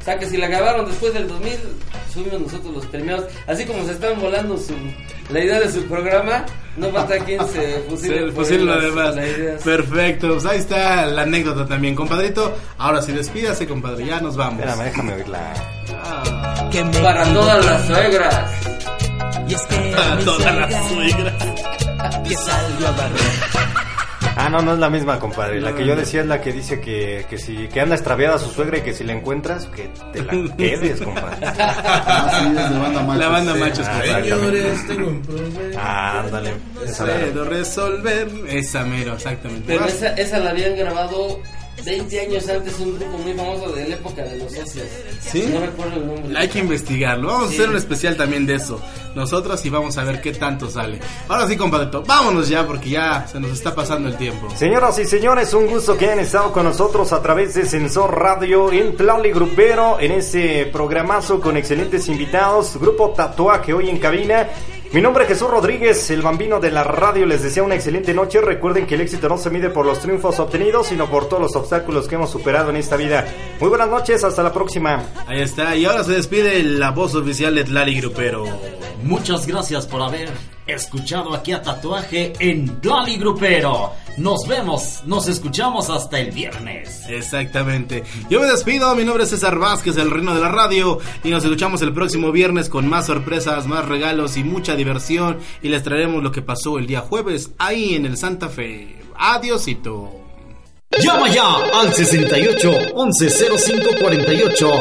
O 0.00 0.02
sea 0.02 0.18
que 0.18 0.26
si 0.26 0.38
la 0.38 0.48
grabaron 0.48 0.86
después 0.86 1.12
del 1.12 1.28
2000, 1.28 1.58
subimos 2.12 2.40
nosotros 2.40 2.74
los 2.74 2.86
premiados. 2.86 3.26
Así 3.46 3.66
como 3.66 3.84
se 3.84 3.92
están 3.92 4.18
volando 4.18 4.56
su, 4.56 4.74
la 5.30 5.44
idea 5.44 5.60
de 5.60 5.70
su 5.70 5.84
programa, 5.84 6.46
no 6.78 6.90
falta 6.90 7.18
quien 7.18 7.46
se 7.48 7.80
fusile, 7.88 8.32
Sí, 8.44 8.58
lo 8.58 8.80
demás. 8.80 9.14
Perfecto, 9.62 10.28
pues 10.28 10.46
ahí 10.46 10.58
está 10.58 11.04
la 11.04 11.22
anécdota 11.22 11.66
también, 11.66 11.94
compadrito. 11.94 12.56
Ahora 12.78 13.02
sí, 13.02 13.12
despídase, 13.12 13.66
compadre, 13.66 14.06
ya 14.06 14.20
nos 14.20 14.36
vamos. 14.36 14.60
Espérame, 14.60 14.84
déjame 14.84 15.12
oírla. 15.12 15.52
Para 17.02 17.24
todas 17.34 17.66
las 17.66 17.86
suegras. 17.86 18.50
Y 19.48 19.54
es 19.54 19.62
que 19.62 19.92
Para 19.96 20.18
todas 20.24 20.54
las 20.56 20.88
suegra 20.88 21.36
que 22.26 22.34
salió 22.36 22.88
a 22.88 22.90
barrer. 22.92 23.89
Ah, 24.42 24.48
no, 24.48 24.62
no 24.62 24.72
es 24.72 24.78
la 24.78 24.88
misma, 24.88 25.18
compadre. 25.18 25.60
La 25.60 25.74
que 25.74 25.84
yo 25.84 25.94
decía 25.94 26.20
es 26.22 26.26
la 26.26 26.40
que 26.40 26.52
dice 26.52 26.80
que, 26.80 27.26
que 27.28 27.36
si 27.38 27.68
que 27.68 27.80
anda 27.80 27.94
extraviada 27.94 28.38
su 28.38 28.50
suegra 28.50 28.78
y 28.78 28.80
que 28.80 28.94
si 28.94 29.04
la 29.04 29.12
encuentras, 29.12 29.66
que 29.66 29.90
te 30.12 30.22
la 30.22 30.32
quedes, 30.56 31.00
compadre. 31.02 31.46
Ah, 31.46 32.30
sí, 32.40 32.46
es 32.58 32.70
de 32.70 32.78
banda 32.78 33.02
machos. 33.02 33.16
La 33.18 33.28
banda 33.28 33.54
machos, 33.54 33.86
Ah, 33.88 34.00
compadre. 34.00 34.28
exactamente. 34.28 34.94
tengo 34.94 35.08
un 35.08 35.22
problema. 35.22 35.58
Ah, 35.78 36.20
ándale. 36.20 36.54
Esa 36.84 37.06
la- 37.06 37.14
Puedo 37.20 37.44
resolver 37.44 38.28
esa 38.48 38.84
mero, 38.84 39.14
exactamente. 39.14 39.64
Pero 39.66 39.84
esa 39.84 40.38
la 40.38 40.50
habían 40.50 40.76
grabado 40.76 41.40
20 41.84 42.20
años 42.20 42.48
antes 42.48 42.78
un 42.80 42.98
grupo 42.98 43.18
muy 43.18 43.32
famoso 43.34 43.72
de 43.72 43.88
la 43.88 43.94
época 43.94 44.22
de 44.22 44.36
los 44.38 44.52
socios. 44.52 44.86
¿Sí? 45.20 45.44
No 45.52 45.60
recuerdo 45.60 45.96
el 45.96 46.06
nombre. 46.06 46.38
Hay 46.38 46.48
que 46.48 46.58
investigarlo. 46.60 47.28
Vamos 47.28 47.48
Sí. 47.50 47.54
a 47.54 47.58
hacer 47.60 47.70
un 47.70 47.76
especial 47.76 48.16
también 48.16 48.46
de 48.46 48.54
eso. 48.54 48.80
Nosotros 49.14 49.64
y 49.66 49.70
vamos 49.70 49.98
a 49.98 50.04
ver 50.04 50.20
qué 50.20 50.32
tanto 50.32 50.70
sale. 50.70 51.00
Ahora 51.28 51.46
sí, 51.48 51.56
compadrito, 51.56 52.02
vámonos 52.02 52.48
ya 52.48 52.66
porque 52.66 52.90
ya 52.90 53.26
se 53.26 53.40
nos 53.40 53.50
está 53.52 53.74
pasando 53.74 54.08
el 54.08 54.16
tiempo. 54.16 54.48
Señoras 54.56 54.98
y 54.98 55.04
señores, 55.04 55.52
un 55.54 55.66
gusto 55.66 55.96
que 55.96 56.06
hayan 56.06 56.20
estado 56.20 56.52
con 56.52 56.64
nosotros 56.64 57.12
a 57.12 57.20
través 57.22 57.54
de 57.54 57.66
Sensor 57.66 58.16
Radio 58.18 58.70
en 58.72 58.96
Tlali 58.96 59.32
Grupero, 59.32 59.98
en 60.00 60.12
ese 60.12 60.68
programazo 60.72 61.40
con 61.40 61.56
excelentes 61.56 62.08
invitados, 62.08 62.76
Grupo 62.80 63.10
Tatuaje 63.10 63.72
hoy 63.72 63.88
en 63.88 63.98
cabina. 63.98 64.48
Mi 64.92 65.00
nombre 65.00 65.22
es 65.22 65.28
Jesús 65.28 65.48
Rodríguez, 65.48 66.10
el 66.10 66.20
bambino 66.20 66.58
de 66.58 66.72
la 66.72 66.82
radio. 66.82 67.24
Les 67.24 67.44
desea 67.44 67.62
una 67.62 67.76
excelente 67.76 68.12
noche. 68.12 68.40
Recuerden 68.40 68.88
que 68.88 68.96
el 68.96 69.02
éxito 69.02 69.28
no 69.28 69.38
se 69.38 69.48
mide 69.48 69.70
por 69.70 69.86
los 69.86 70.00
triunfos 70.00 70.40
obtenidos, 70.40 70.88
sino 70.88 71.08
por 71.08 71.28
todos 71.28 71.40
los 71.40 71.54
obstáculos 71.54 72.08
que 72.08 72.16
hemos 72.16 72.30
superado 72.30 72.70
en 72.70 72.76
esta 72.76 72.96
vida. 72.96 73.24
Muy 73.60 73.68
buenas 73.68 73.88
noches, 73.88 74.24
hasta 74.24 74.42
la 74.42 74.52
próxima. 74.52 75.04
Ahí 75.28 75.42
está, 75.42 75.76
y 75.76 75.84
ahora 75.84 76.02
se 76.02 76.14
despide 76.14 76.60
la 76.64 76.90
voz 76.90 77.14
oficial 77.14 77.54
de 77.54 77.62
Tlali 77.62 78.00
Grupero. 78.00 78.44
Muchas 79.04 79.46
gracias 79.46 79.86
por 79.86 80.02
haber 80.02 80.28
escuchado 80.66 81.34
aquí 81.34 81.52
a 81.52 81.62
Tatuaje 81.62 82.32
en 82.40 82.80
Tlali 82.80 83.16
Grupero. 83.16 83.92
Nos 84.16 84.46
vemos, 84.46 85.02
nos 85.06 85.28
escuchamos 85.28 85.88
hasta 85.88 86.18
el 86.18 86.30
viernes. 86.30 87.04
Exactamente. 87.08 88.04
Yo 88.28 88.40
me 88.40 88.46
despido, 88.46 88.94
mi 88.94 89.04
nombre 89.04 89.24
es 89.24 89.30
César 89.30 89.58
Vázquez, 89.58 89.96
el 89.96 90.10
reino 90.10 90.34
de 90.34 90.40
la 90.40 90.48
radio, 90.48 90.98
y 91.24 91.30
nos 91.30 91.44
escuchamos 91.44 91.80
el 91.82 91.94
próximo 91.94 92.30
viernes 92.30 92.68
con 92.68 92.88
más 92.88 93.06
sorpresas, 93.06 93.66
más 93.66 93.86
regalos 93.86 94.36
y 94.36 94.44
mucha 94.44 94.74
diversión, 94.84 95.38
y 95.62 95.68
les 95.68 95.82
traeremos 95.82 96.22
lo 96.22 96.32
que 96.32 96.42
pasó 96.42 96.78
el 96.78 96.86
día 96.86 97.00
jueves 97.00 97.52
ahí 97.58 97.94
en 97.94 98.06
el 98.06 98.16
Santa 98.16 98.48
Fe. 98.48 98.96
Adiosito. 99.16 100.20
Llama 100.98 101.28
ya 101.28 101.54
al 101.80 101.94
68 101.94 102.72
11 102.94 103.30
05 103.30 103.90
48 104.00 104.72